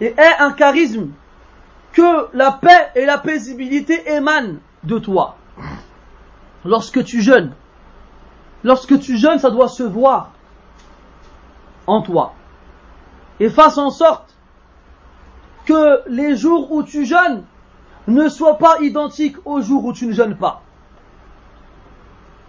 et 0.00 0.14
ait 0.16 0.36
un 0.38 0.52
charisme 0.52 1.10
que 1.92 2.28
la 2.32 2.52
paix 2.52 2.90
et 2.94 3.04
la 3.04 3.18
paisibilité 3.18 4.10
émanent 4.10 4.58
de 4.84 4.98
toi. 4.98 5.36
Lorsque 6.64 7.04
tu 7.04 7.20
jeûnes, 7.20 7.52
lorsque 8.64 8.98
tu 9.00 9.18
jeûnes, 9.18 9.38
ça 9.38 9.50
doit 9.50 9.68
se 9.68 9.82
voir 9.82 10.30
en 11.86 12.02
toi. 12.02 12.34
Et 13.40 13.50
fasse 13.50 13.78
en 13.78 13.90
sorte 13.90 14.34
que 15.66 16.02
les 16.08 16.36
jours 16.36 16.70
où 16.72 16.82
tu 16.82 17.04
jeûnes 17.04 17.44
ne 18.07 18.29
soient 18.29 18.57
pas 18.57 18.77
identiques 18.81 19.37
aux 19.45 19.61
jours 19.61 19.85
où 19.85 19.93
tu 19.93 20.07
ne 20.07 20.13
jeûnes 20.13 20.37
pas. 20.37 20.61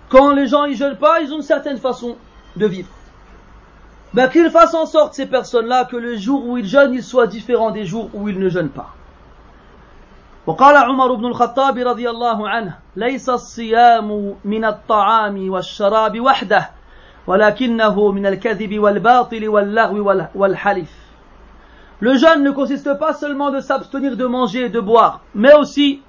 Quand 0.09 0.32
les 0.32 0.46
gens 0.46 0.66
ne 0.66 0.74
jeûnent 0.74 0.96
pas, 0.96 1.20
ils 1.20 1.32
ont 1.32 1.36
une 1.36 1.42
certaine 1.42 1.78
façon 1.78 2.16
de 2.56 2.66
vivre. 2.66 2.88
Ben, 4.14 4.28
qu'ils 4.28 4.50
fassent 4.50 4.74
en 4.74 4.86
sorte, 4.86 5.14
ces 5.14 5.26
personnes-là, 5.26 5.84
que 5.84 5.96
le 5.96 6.16
jour 6.16 6.46
où 6.46 6.56
ils 6.56 6.66
jeûnent, 6.66 6.94
ils 6.94 7.02
soient 7.02 7.26
différents 7.26 7.70
des 7.70 7.84
jours 7.84 8.09
où 8.14 8.28
ils 8.28 8.38
ne 8.38 8.48
jeûnent 8.48 8.70
pas. 8.70 8.94
وقال 10.46 10.76
عمر 10.76 11.14
بن 11.14 11.26
الخطاب 11.26 11.78
رضي 11.78 12.10
الله 12.10 12.48
عنه 12.48 12.78
ليس 12.96 13.28
الصيام 13.28 14.34
من 14.44 14.64
الطعام 14.64 15.50
والشراب 15.50 16.20
وحده 16.20 16.70
ولكنه 17.26 18.12
من 18.12 18.26
الكذب 18.26 18.78
والباطل 18.78 19.48
واللغو 19.48 20.26
والحلف 20.34 21.01
Le 22.02 22.16
jeûne 22.16 22.42
ne 22.42 22.50
consiste 22.50 22.98
pas 22.98 23.12
seulement 23.12 23.50
de 23.50 23.60
s'abstenir 23.60 24.16
de 24.16 24.26
manger 24.26 24.66
et 24.66 24.68
de 24.68 24.80
boire, 24.80 25.22
mais 25.34 25.55
aussi 25.55 26.02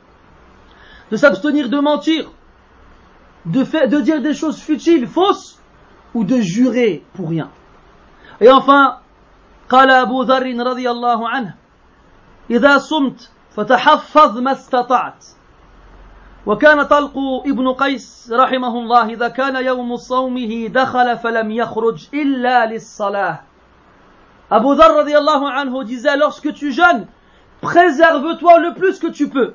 de 1.12 1.18
s'abstenir 1.18 1.70
de 1.70 1.80
mentir, 1.80 2.32
de, 3.46 3.64
faire, 3.64 3.88
de 3.88 4.00
dire 4.00 4.22
des 4.22 4.34
choses 4.34 4.60
futiles, 4.60 5.08
fausses, 5.08 5.60
ou 6.14 6.24
de 6.24 6.40
jurer 6.40 7.04
pour 7.14 7.30
rien. 7.30 7.50
Et 8.42 8.50
enfin, 8.50 9.00
قال 9.70 9.92
أبو 9.92 10.24
ذر 10.24 10.68
رضي 10.68 10.90
الله 10.90 11.30
عنه 11.30 11.56
إذا 12.50 12.78
صمت 12.78 13.32
فتحفظ 13.52 14.38
ما 14.38 14.52
استطعت 14.52 15.26
وكان 16.46 16.84
طلق 16.84 17.14
ابن 17.46 17.74
قيس 17.74 18.32
رحمه 18.34 18.80
الله 18.80 19.06
إذا 19.06 19.28
كان 19.28 19.66
يوم 19.66 19.96
صومه 19.96 20.68
دخل 20.68 21.18
فلم 21.18 21.52
يخرج 21.52 22.08
إلا 22.14 22.66
للصلاة 22.66 23.40
Abu 24.55 24.77
Dhar 24.77 24.95
radiallahu 24.95 25.47
anhu 25.47 25.85
disait 25.85 26.17
lorsque 26.17 26.55
tu 26.55 26.71
jeûnes, 26.71 27.09
préserve-toi 27.61 28.61
le 28.61 28.75
plus 28.75 29.01
que 29.01 29.09
tu 29.09 29.29
peux. 29.29 29.55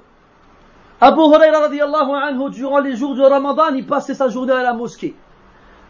Abu 0.99 1.21
Huraira 1.21 1.61
radiallahu 1.61 2.11
anhu, 2.11 2.49
durant 2.49 2.79
les 2.79 2.97
jours 2.97 3.15
de 3.15 3.21
Ramadan, 3.21 3.73
il 3.73 3.85
passait 3.85 4.13
sa 4.13 4.27
journée 4.27 4.51
à 4.51 4.61
la 4.61 4.73
mosquée. 4.73 5.15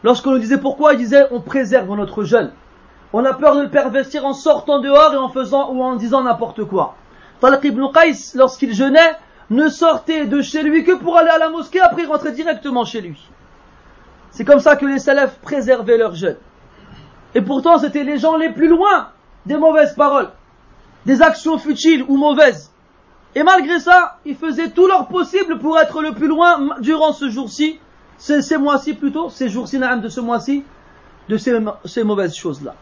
Lorsqu'on 0.04 0.34
lui 0.34 0.42
disait 0.42 0.60
pourquoi, 0.60 0.94
il 0.94 1.00
disait 1.00 1.26
on 1.32 1.42
préserve 1.42 1.92
notre 1.96 2.24
jeûne. 2.24 2.52
On 3.12 3.26
a 3.26 3.34
peur 3.34 3.56
de 3.56 3.62
le 3.62 3.70
pervertir 3.70 4.28
en 4.28 4.34
sortant 4.34 4.78
dehors 4.78 5.12
et 5.12 5.18
en 5.18 5.30
faisant 5.30 5.72
ou 5.72 5.82
en 5.82 5.96
disant 5.96 6.22
n'importe 6.22 6.64
quoi. 6.66 6.94
Talq 7.42 7.64
ibn 7.64 7.88
Qais, 7.92 8.36
lorsqu'il 8.36 8.76
jeûnait, 8.76 9.18
ne 9.50 9.70
sortait 9.70 10.28
de 10.28 10.40
chez 10.44 10.62
lui 10.62 10.84
que 10.84 10.96
pour 10.96 11.18
aller 11.18 11.32
à 11.32 11.40
la 11.40 11.50
mosquée, 11.50 11.82
après 11.82 12.04
il 12.04 12.08
rentrait 12.08 12.34
directement 12.34 12.86
chez 12.86 13.02
lui. 13.02 13.20
C'est 14.30 14.46
comme 14.46 14.60
ça 14.60 14.76
que 14.76 14.86
les 14.86 15.00
salafs 15.00 15.40
préservaient 15.40 15.98
leur 15.98 16.14
jeûne. 16.14 16.38
Et 17.36 17.42
pourtant, 17.42 17.78
c'était 17.78 18.04
les 18.04 18.18
gens 18.18 18.38
les 18.38 18.52
plus 18.52 18.68
loin 18.68 19.10
des 19.46 19.58
mauvaises 19.58 19.96
paroles, 19.96 20.30
des 21.06 21.22
actions 21.22 21.58
futiles 21.58 22.06
ou 22.08 22.18
mauvaises. 22.18 22.72
Et 23.36 23.44
malgré 23.44 23.80
ça, 23.80 24.18
ils 24.26 24.36
faisaient 24.36 24.72
tout 24.72 24.88
leur 24.88 25.08
possible 25.08 25.60
pour 25.60 25.78
être 25.80 26.02
le 26.02 26.14
plus 26.14 26.28
loin 26.28 26.80
durant 26.80 27.14
ce 27.14 27.30
jour-ci, 27.30 27.80
ces, 28.18 28.58
mois-ci 28.58 28.94
plutôt, 28.94 29.30
ces 29.30 29.50
jours-ci 29.50 29.80
de 29.80 30.10
ce 30.10 30.20
mois-ci, 30.20 30.64
de 31.30 31.38
ces, 31.38 32.04
mauvaises 32.04 32.36
choses-là. 32.36 32.76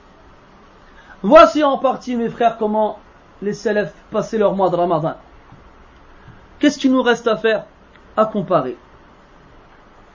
Voici 1.22 1.64
en 1.64 1.78
partie, 1.78 2.16
mes 2.16 2.30
frères, 2.30 2.58
comment 2.58 3.00
les 3.42 3.54
salafs 3.54 3.94
passaient 4.10 4.38
leur 4.38 4.56
mois 4.56 4.70
de 4.70 4.76
Ramadan. 4.78 5.16
Qu'est-ce 6.60 6.80
qu'il 6.80 6.92
nous 6.92 7.04
reste 7.04 7.28
à 7.28 7.36
faire 7.36 7.66
À 8.16 8.26
comparer? 8.26 8.78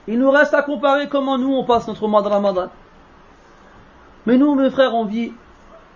Il 0.07 0.19
nous 0.19 0.31
reste 0.31 0.53
à 0.53 0.61
comparer 0.61 1.07
comment 1.07 1.37
nous 1.37 1.53
on 1.53 1.63
passe 1.63 1.87
notre 1.87 2.07
mois 2.07 2.21
de 2.21 2.27
Ramadan. 2.27 2.69
Mais 4.25 4.37
nous, 4.37 4.55
mes 4.55 4.69
frères, 4.69 4.93
on 4.93 5.05
vit. 5.05 5.33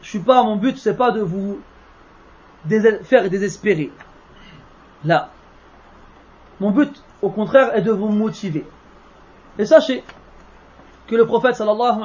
Je 0.02 0.10
suis 0.10 0.20
pas, 0.20 0.44
mon 0.44 0.58
but, 0.58 0.78
c'est 0.78 0.96
pas 0.96 1.12
de 1.12 1.22
vous 1.22 1.60
faire 3.04 3.30
désespérer. 3.30 3.92
Là. 5.06 5.30
Mon 6.60 6.72
but, 6.72 7.02
au 7.22 7.30
contraire, 7.30 7.76
est 7.76 7.82
de 7.82 7.92
vous 7.92 8.10
motiver. 8.10 8.66
Et 9.58 9.66
sachez 9.66 10.04
que 11.08 11.16
le 11.16 11.26
prophète 11.26 11.56
sallallahu 11.56 12.04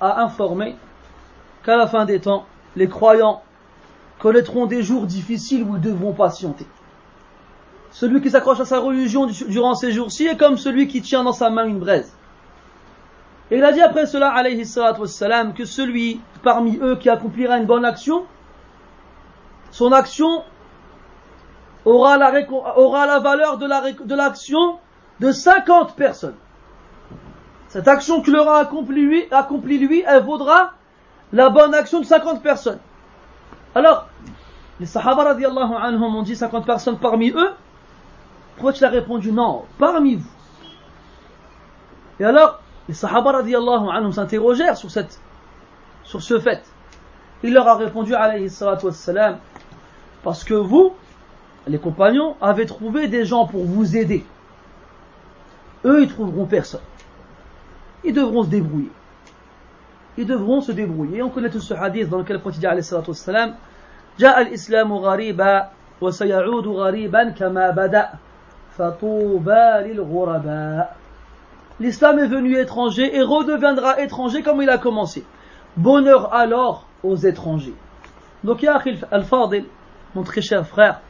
a 0.00 0.22
informé 0.22 0.76
qu'à 1.64 1.76
la 1.76 1.86
fin 1.86 2.04
des 2.04 2.20
temps, 2.20 2.46
les 2.74 2.88
croyants 2.88 3.42
connaîtront 4.18 4.66
des 4.66 4.82
jours 4.82 5.06
difficiles 5.06 5.62
où 5.62 5.76
ils 5.76 5.80
devront 5.80 6.12
patienter. 6.12 6.66
Celui 7.90 8.20
qui 8.20 8.30
s'accroche 8.30 8.60
à 8.60 8.64
sa 8.64 8.80
religion 8.80 9.26
durant 9.26 9.74
ces 9.74 9.92
jours-ci 9.92 10.26
est 10.26 10.36
comme 10.36 10.56
celui 10.56 10.88
qui 10.88 11.02
tient 11.02 11.24
dans 11.24 11.32
sa 11.32 11.50
main 11.50 11.66
une 11.66 11.78
braise. 11.78 12.12
Et 13.50 13.58
il 13.58 13.64
a 13.64 13.72
dit 13.72 13.80
après 13.80 14.06
cela, 14.06 14.30
alayhi 14.30 14.64
wassalam, 14.76 15.54
que 15.54 15.64
celui 15.64 16.20
parmi 16.42 16.78
eux 16.82 16.96
qui 16.96 17.08
accomplira 17.08 17.58
une 17.58 17.66
bonne 17.66 17.84
action, 17.84 18.26
son 19.70 19.92
action 19.92 20.42
aura 21.84 22.18
la, 22.18 22.30
valeur 23.20 23.58
de 23.58 24.14
l'action 24.14 24.78
de, 25.20 25.30
50 25.30 25.94
personnes. 25.94 26.34
Cette 27.68 27.86
action 27.86 28.22
qu'il 28.22 28.36
aura 28.36 28.58
accompli 28.58 29.02
lui, 29.02 29.24
accompli 29.30 29.78
lui, 29.78 30.02
elle 30.06 30.24
vaudra 30.24 30.72
la 31.32 31.48
bonne 31.48 31.74
action 31.74 32.00
de 32.00 32.04
50 32.04 32.42
personnes. 32.42 32.80
Alors, 33.74 34.08
les 34.80 34.86
Sahaba 34.86 35.24
radiallahu 35.24 35.74
anhum 35.74 36.16
ont 36.16 36.22
dit 36.22 36.34
50 36.34 36.66
personnes 36.66 36.98
parmi 36.98 37.30
eux. 37.30 37.50
Pourquoi 38.56 38.72
tu 38.72 38.84
as 38.84 38.88
répondu 38.88 39.30
non, 39.30 39.64
parmi 39.78 40.16
vous? 40.16 40.30
Et 42.18 42.24
alors, 42.24 42.60
les 42.87 42.93
Sahaba 42.93 43.31
radiallahu 43.31 43.89
anhum 43.89 44.11
s'interrogèrent 44.11 44.77
sur, 44.77 44.91
cette, 44.91 45.19
sur 46.03 46.21
ce 46.21 46.39
fait. 46.39 46.63
Il 47.43 47.53
leur 47.53 47.67
a 47.67 47.75
répondu 47.75 48.13
alayhi 48.13 48.49
salatu 48.49 48.87
wassalam, 48.87 49.37
parce 50.23 50.43
que 50.43 50.53
vous, 50.53 50.93
les 51.67 51.79
compagnons, 51.79 52.35
avez 52.41 52.65
trouvé 52.65 53.07
des 53.07 53.25
gens 53.25 53.45
pour 53.47 53.65
vous 53.65 53.97
aider. 53.97 54.25
Eux, 55.85 56.03
ils 56.03 56.09
trouveront 56.09 56.45
personne. 56.45 56.81
Ils 58.03 58.13
devront 58.13 58.43
se 58.43 58.49
débrouiller. 58.49 58.91
Ils 60.17 60.27
devront 60.27 60.61
se 60.61 60.71
débrouiller. 60.71 61.23
On 61.23 61.29
connaît 61.29 61.49
tout 61.49 61.61
ce 61.61 61.73
hadith 61.73 62.09
dans 62.09 62.19
lequel 62.19 62.35
le 62.35 62.41
prophète 62.41 62.59
dit 62.59 62.67
alayhi 62.67 62.83
salatu 62.83 63.09
wassalam, 63.09 63.55
جاء 64.19 64.41
الإسلام 64.41 64.93
غريبا 64.93 65.67
وسيعود 66.01 66.67
غريبا 66.67 67.29
كما 67.29 67.69
بدأ 67.69 68.09
فطوبى 68.77 69.65
للغرباء 69.85 70.95
l'islam 71.80 72.18
est 72.18 72.26
venu 72.26 72.58
étranger 72.58 73.14
et 73.16 73.22
redeviendra 73.22 74.00
étranger 74.00 74.42
comme 74.42 74.62
il 74.62 74.70
a 74.70 74.78
commencé. 74.78 75.24
Bonheur 75.76 76.32
alors 76.32 76.86
aux 77.02 77.16
étrangers. 77.16 77.74
Donc, 78.44 78.64
al-Fadil, 78.64 79.66
mon 80.14 80.22
très 80.22 80.40
cher 80.40 80.66
frère, 80.66 81.00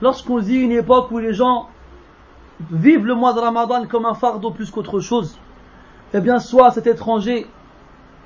lorsqu'on 0.00 0.38
dit 0.38 0.56
une 0.56 0.72
époque 0.72 1.10
où 1.10 1.18
les 1.18 1.32
gens 1.32 1.68
vivent 2.70 3.06
le 3.06 3.14
mois 3.14 3.32
de 3.32 3.40
Ramadan 3.40 3.86
comme 3.86 4.04
un 4.06 4.14
fardeau 4.14 4.50
plus 4.50 4.70
qu'autre 4.70 5.00
chose, 5.00 5.38
eh 6.12 6.20
bien, 6.20 6.38
soit 6.38 6.70
cet 6.70 6.86
étranger 6.86 7.46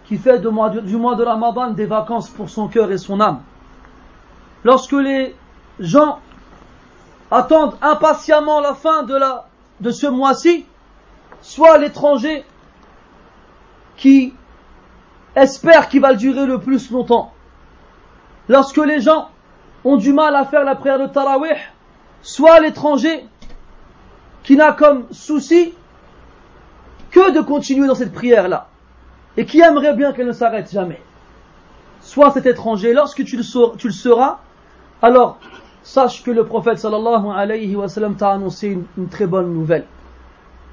qui 0.05 0.17
fait 0.17 0.41
du 0.41 0.49
mois 0.49 0.71
de 1.15 1.23
Ramadan 1.23 1.71
des 1.71 1.87
vacances 1.87 2.31
pour 2.31 2.51
son 2.51 2.69
cœur 2.69 2.91
et 2.91 2.99
son 2.99 3.21
âme. 3.21 3.41
Lorsque 4.65 4.93
les 4.93 5.35
gens 5.79 6.19
attendent 7.31 7.77
impatiemment 7.81 8.61
la 8.61 8.75
fin 8.75 9.05
de 9.05 9.91
ce 9.91 10.07
mois-ci, 10.07 10.67
soit 11.43 11.77
l'étranger 11.79 12.45
qui 13.97 14.33
espère 15.37 15.89
qu'il 15.89 16.01
va 16.01 16.15
durer 16.15 16.47
le 16.47 16.59
plus 16.59 16.91
longtemps. 16.91 17.33
Lorsque 18.49 18.79
les 18.79 19.01
gens 19.01 19.29
ont 19.85 19.97
du 19.97 20.13
mal 20.13 20.35
à 20.35 20.45
faire 20.45 20.65
la 20.65 20.75
prière 20.75 20.99
de 20.99 21.07
Tarawih, 21.07 21.57
soit 22.23 22.61
l'étranger 22.61 23.27
qui 24.45 24.57
n'a 24.57 24.73
comme 24.73 25.07
souci 25.11 25.75
que 27.11 27.33
de 27.33 27.41
continuer 27.41 27.87
dans 27.87 27.95
cette 27.95 28.13
prière-là 28.13 28.69
et 29.37 29.45
qui 29.45 29.61
aimerait 29.61 29.95
bien 29.95 30.13
qu'elle 30.13 30.27
ne 30.27 30.33
s'arrête 30.33 30.71
jamais. 30.71 31.01
Soit 32.01 32.33
cet 32.33 32.47
étranger, 32.47 32.93
lorsque 32.93 33.25
tu 33.25 33.37
le, 33.37 33.43
seras, 33.43 34.39
alors 35.01 35.39
sache 35.83 36.23
que 36.23 36.31
le 36.31 36.45
prophète 36.45 36.79
sallallahu 36.79 37.27
alayhi 37.35 37.77
wa 37.77 37.89
sallam 37.89 38.17
t'a 38.17 38.31
annoncé 38.31 38.79
une 38.97 39.09
très 39.09 39.27
bonne 39.27 39.53
nouvelle 39.53 39.87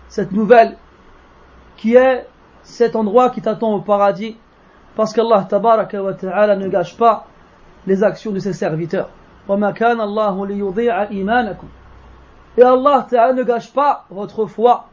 cette 0.09 0.33
nouvelle 0.33 0.77
qui 1.77 1.95
est 1.97 2.27
cet 2.63 2.97
endroit 2.97 3.31
qui 3.31 3.43
t'attend 3.43 3.73
au 3.75 3.81
paradis 3.81 4.37
parce 4.97 5.13
qu'Allah 5.13 5.47
tabaraka 5.49 6.03
wa 6.03 6.15
ta'ala 6.15 6.57
ne 6.57 6.69
gâche 6.69 6.97
pas 6.97 7.27
les 7.87 8.03
actions 8.03 8.33
de 8.33 8.39
ses 8.39 8.53
serviteurs. 8.53 9.11
Et 12.57 12.63
Allah 12.63 13.07
ta'ala 13.11 13.33
ne 13.33 13.43
gâche 13.43 13.73
pas 13.73 14.05
votre 14.11 14.47
foi. 14.47 14.87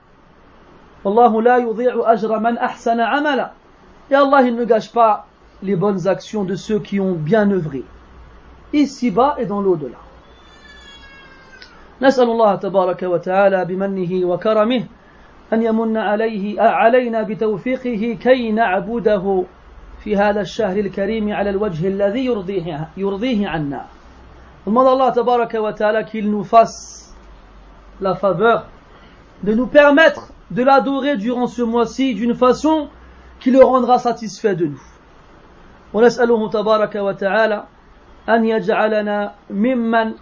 Et 1.05 1.07
Allah 4.15 4.41
il 4.43 4.55
ne 4.55 4.65
gâche 4.65 4.91
pas 4.91 5.25
les 5.63 5.75
bonnes 5.75 6.07
actions 6.07 6.43
de 6.43 6.55
ceux 6.55 6.79
qui 6.79 6.99
ont 6.99 7.13
bien 7.13 7.49
œuvré. 7.51 7.83
Ici-bas 8.73 9.35
et 9.37 9.45
dans 9.45 9.61
l'au-delà. 9.61 9.97
نسأل 12.01 12.29
الله 12.29 12.55
تبارك 12.55 13.03
وتعالى 13.03 13.65
بمنه 13.65 14.25
وكرمه 14.25 14.83
أن 15.52 15.62
يمن 15.62 15.96
عليه 15.96 16.60
علينا 16.60 17.22
بتوفيقه 17.22 18.18
كي 18.22 18.52
نعبده 18.52 19.44
في 20.00 20.16
هذا 20.16 20.40
الشهر 20.40 20.76
الكريم 20.76 21.32
على 21.32 21.50
الوجه 21.50 21.88
الذي 21.88 22.24
يرضيه, 22.24 22.88
يرضيه 22.96 23.48
عنا 23.48 23.86
demande 24.66 24.88
Allah 24.88 25.12
tabaraka 25.14 25.62
wa 25.62 25.72
ta'ala 25.72 26.02
qu'il 26.02 26.28
nous 26.28 26.42
fasse 26.42 27.14
la 28.00 28.16
faveur 28.16 28.66
de 29.44 29.54
nous 29.54 29.68
permettre 29.68 30.32
de 30.50 30.64
l'adorer 30.64 31.16
durant 31.16 31.46
ce 31.46 31.62
mois-ci 31.62 32.14
d'une 32.14 32.34
façon 32.34 32.88
qui 33.38 33.52
le 33.52 33.62
rendra 33.62 33.98
satisfait 33.98 34.56
de 34.56 34.66
nous. 34.66 34.82
ونسأله 35.94 36.50
تبارك 36.50 36.94
وتعالى 36.94 37.64
أن 38.28 38.44
يجعلنا 38.44 39.34
ممن 39.50 40.12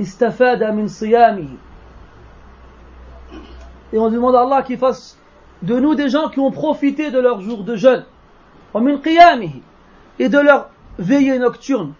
استفاد 0.00 0.62
من 0.64 0.88
صيامه 0.88 1.48
Et 3.93 3.99
on 3.99 4.09
demande 4.09 4.35
à 4.35 4.41
Allah 4.41 4.61
qu'il 4.61 4.77
fasse 4.77 5.17
de 5.61 5.79
nous 5.79 5.95
des 5.95 6.09
gens 6.09 6.29
qui 6.29 6.39
ont 6.39 6.51
profité 6.51 7.11
de 7.11 7.19
leur 7.19 7.41
jour 7.41 7.63
de 7.63 7.75
jeûne, 7.75 8.05
et 10.19 10.29
de 10.29 10.39
leur 10.39 10.69
veillée 10.97 11.39
nocturne, 11.39 11.93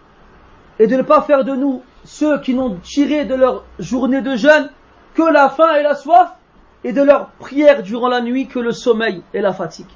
et 0.78 0.86
de 0.86 0.96
ne 0.96 1.02
pas 1.02 1.22
faire 1.22 1.44
de 1.44 1.54
nous 1.54 1.82
ceux 2.04 2.40
qui 2.40 2.54
n'ont 2.54 2.76
tiré 2.76 3.24
de 3.24 3.34
leur 3.34 3.64
journée 3.78 4.22
de 4.22 4.36
jeûne 4.36 4.70
que 5.14 5.22
la 5.22 5.48
faim 5.48 5.74
et 5.78 5.82
la 5.82 5.94
soif, 5.94 6.34
et 6.84 6.92
de 6.92 7.02
leur 7.02 7.30
prière 7.38 7.82
durant 7.82 8.08
la 8.08 8.20
nuit 8.20 8.46
que 8.46 8.58
le 8.58 8.72
sommeil 8.72 9.22
et 9.34 9.40
la 9.40 9.52
fatigue. 9.52 9.90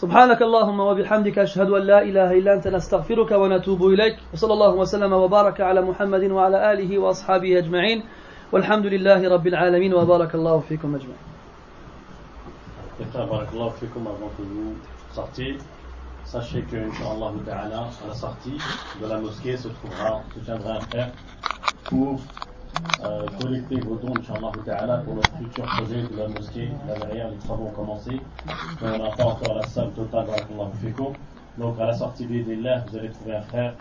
سبحانك 0.00 0.42
اللهم 0.42 0.80
وبحمدك 0.80 1.38
أشهد 1.38 1.70
أن 1.70 1.82
لا 1.82 2.02
إله 2.02 2.32
إلا 2.38 2.54
أنت 2.54 2.68
نستغفرك 2.68 3.30
ونتوب 3.30 3.86
إليك 3.86 4.16
وصلى 4.32 4.52
الله 4.52 4.74
وسلم 4.74 5.12
وبارك 5.12 5.60
على 5.60 5.82
محمد 5.82 6.30
وعلى 6.30 6.72
آله 6.72 6.98
وأصحابه 6.98 7.58
أجمعين 7.58 8.02
والحمد 8.55 8.85
لله 8.85 9.29
رب 9.35 9.47
العالمين 9.47 9.93
وبارك 9.93 10.35
الله 10.35 10.59
فيكم 10.69 10.95
أجمعين 10.95 11.23
barakallahu 13.13 13.71
fikum 13.79 14.07
avant 14.07 14.31
que 14.37 14.43
vous. 14.43 14.75
Sachez 16.23 16.61
que, 16.61 16.77
Inch'Allah 16.77 17.31
à 17.51 18.07
la 18.07 18.13
sortie 18.13 18.57
de 19.01 19.07
la 19.07 19.17
mosquée 19.17 19.57
se 19.57 19.67
trouvera, 19.67 20.23
se 20.33 20.39
tiendra 20.39 20.77
un 20.77 20.79
frère 20.79 21.09
pour 21.83 22.21
euh, 23.03 23.25
collecter 23.41 23.77
vos 23.81 23.95
dons, 23.95 24.13
Inch'Allah 24.21 25.01
pour 25.03 25.15
le 25.15 25.21
futur 25.37 25.65
projet 25.65 26.03
de 26.03 26.17
la 26.17 26.27
mosquée. 26.29 26.69
Là 26.87 26.93
derrière, 27.01 27.29
les 27.31 27.37
travaux 27.45 27.65
ont 27.65 27.77
commencé. 27.81 28.21
On 28.81 28.97
n'a 28.97 29.09
pas 29.17 29.25
encore 29.25 29.55
la 29.55 29.67
salle 29.67 29.91
totale, 29.91 30.27
fikum. 30.81 31.13
Donc, 31.57 31.79
à 31.81 31.87
la 31.87 31.93
sortie 31.93 32.25
d'Idillah, 32.25 32.85
vous 32.87 32.97
allez 32.97 33.09
trouver 33.09 33.35
un 33.35 33.41
frère 33.41 33.73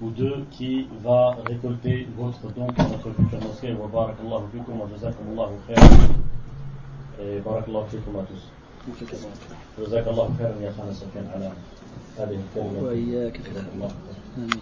ou 0.00 0.10
deux 0.10 0.44
qui 0.50 0.88
va 1.02 1.36
récolter 1.46 2.08
votre 2.16 2.42
don 2.54 2.66
pour 2.66 2.88
notre 2.88 3.10
future 3.12 3.40
mosquée. 3.40 3.72
Wa 3.74 3.86
barakallahu 3.86 4.44
fikum 4.52 4.80
wa 4.80 4.88
jazakumullahu 4.92 5.54
khair. 5.66 5.78
Et 7.20 7.40
barakallahu 7.40 7.86
fikum 7.88 8.16
à 8.20 8.24
tous. 8.24 8.50
جزاك 9.78 10.08
الله 10.08 10.30
خيرا 10.38 10.54
يا 10.60 10.72
خالد 10.74 10.92
سفيان 10.92 11.26
على 11.34 11.52
هذه 12.18 12.38
الكلمة 12.42 12.82
وإياك 12.82 13.40
جزاك 13.40 13.66
الله 13.74 13.88
خيرا 13.88 14.48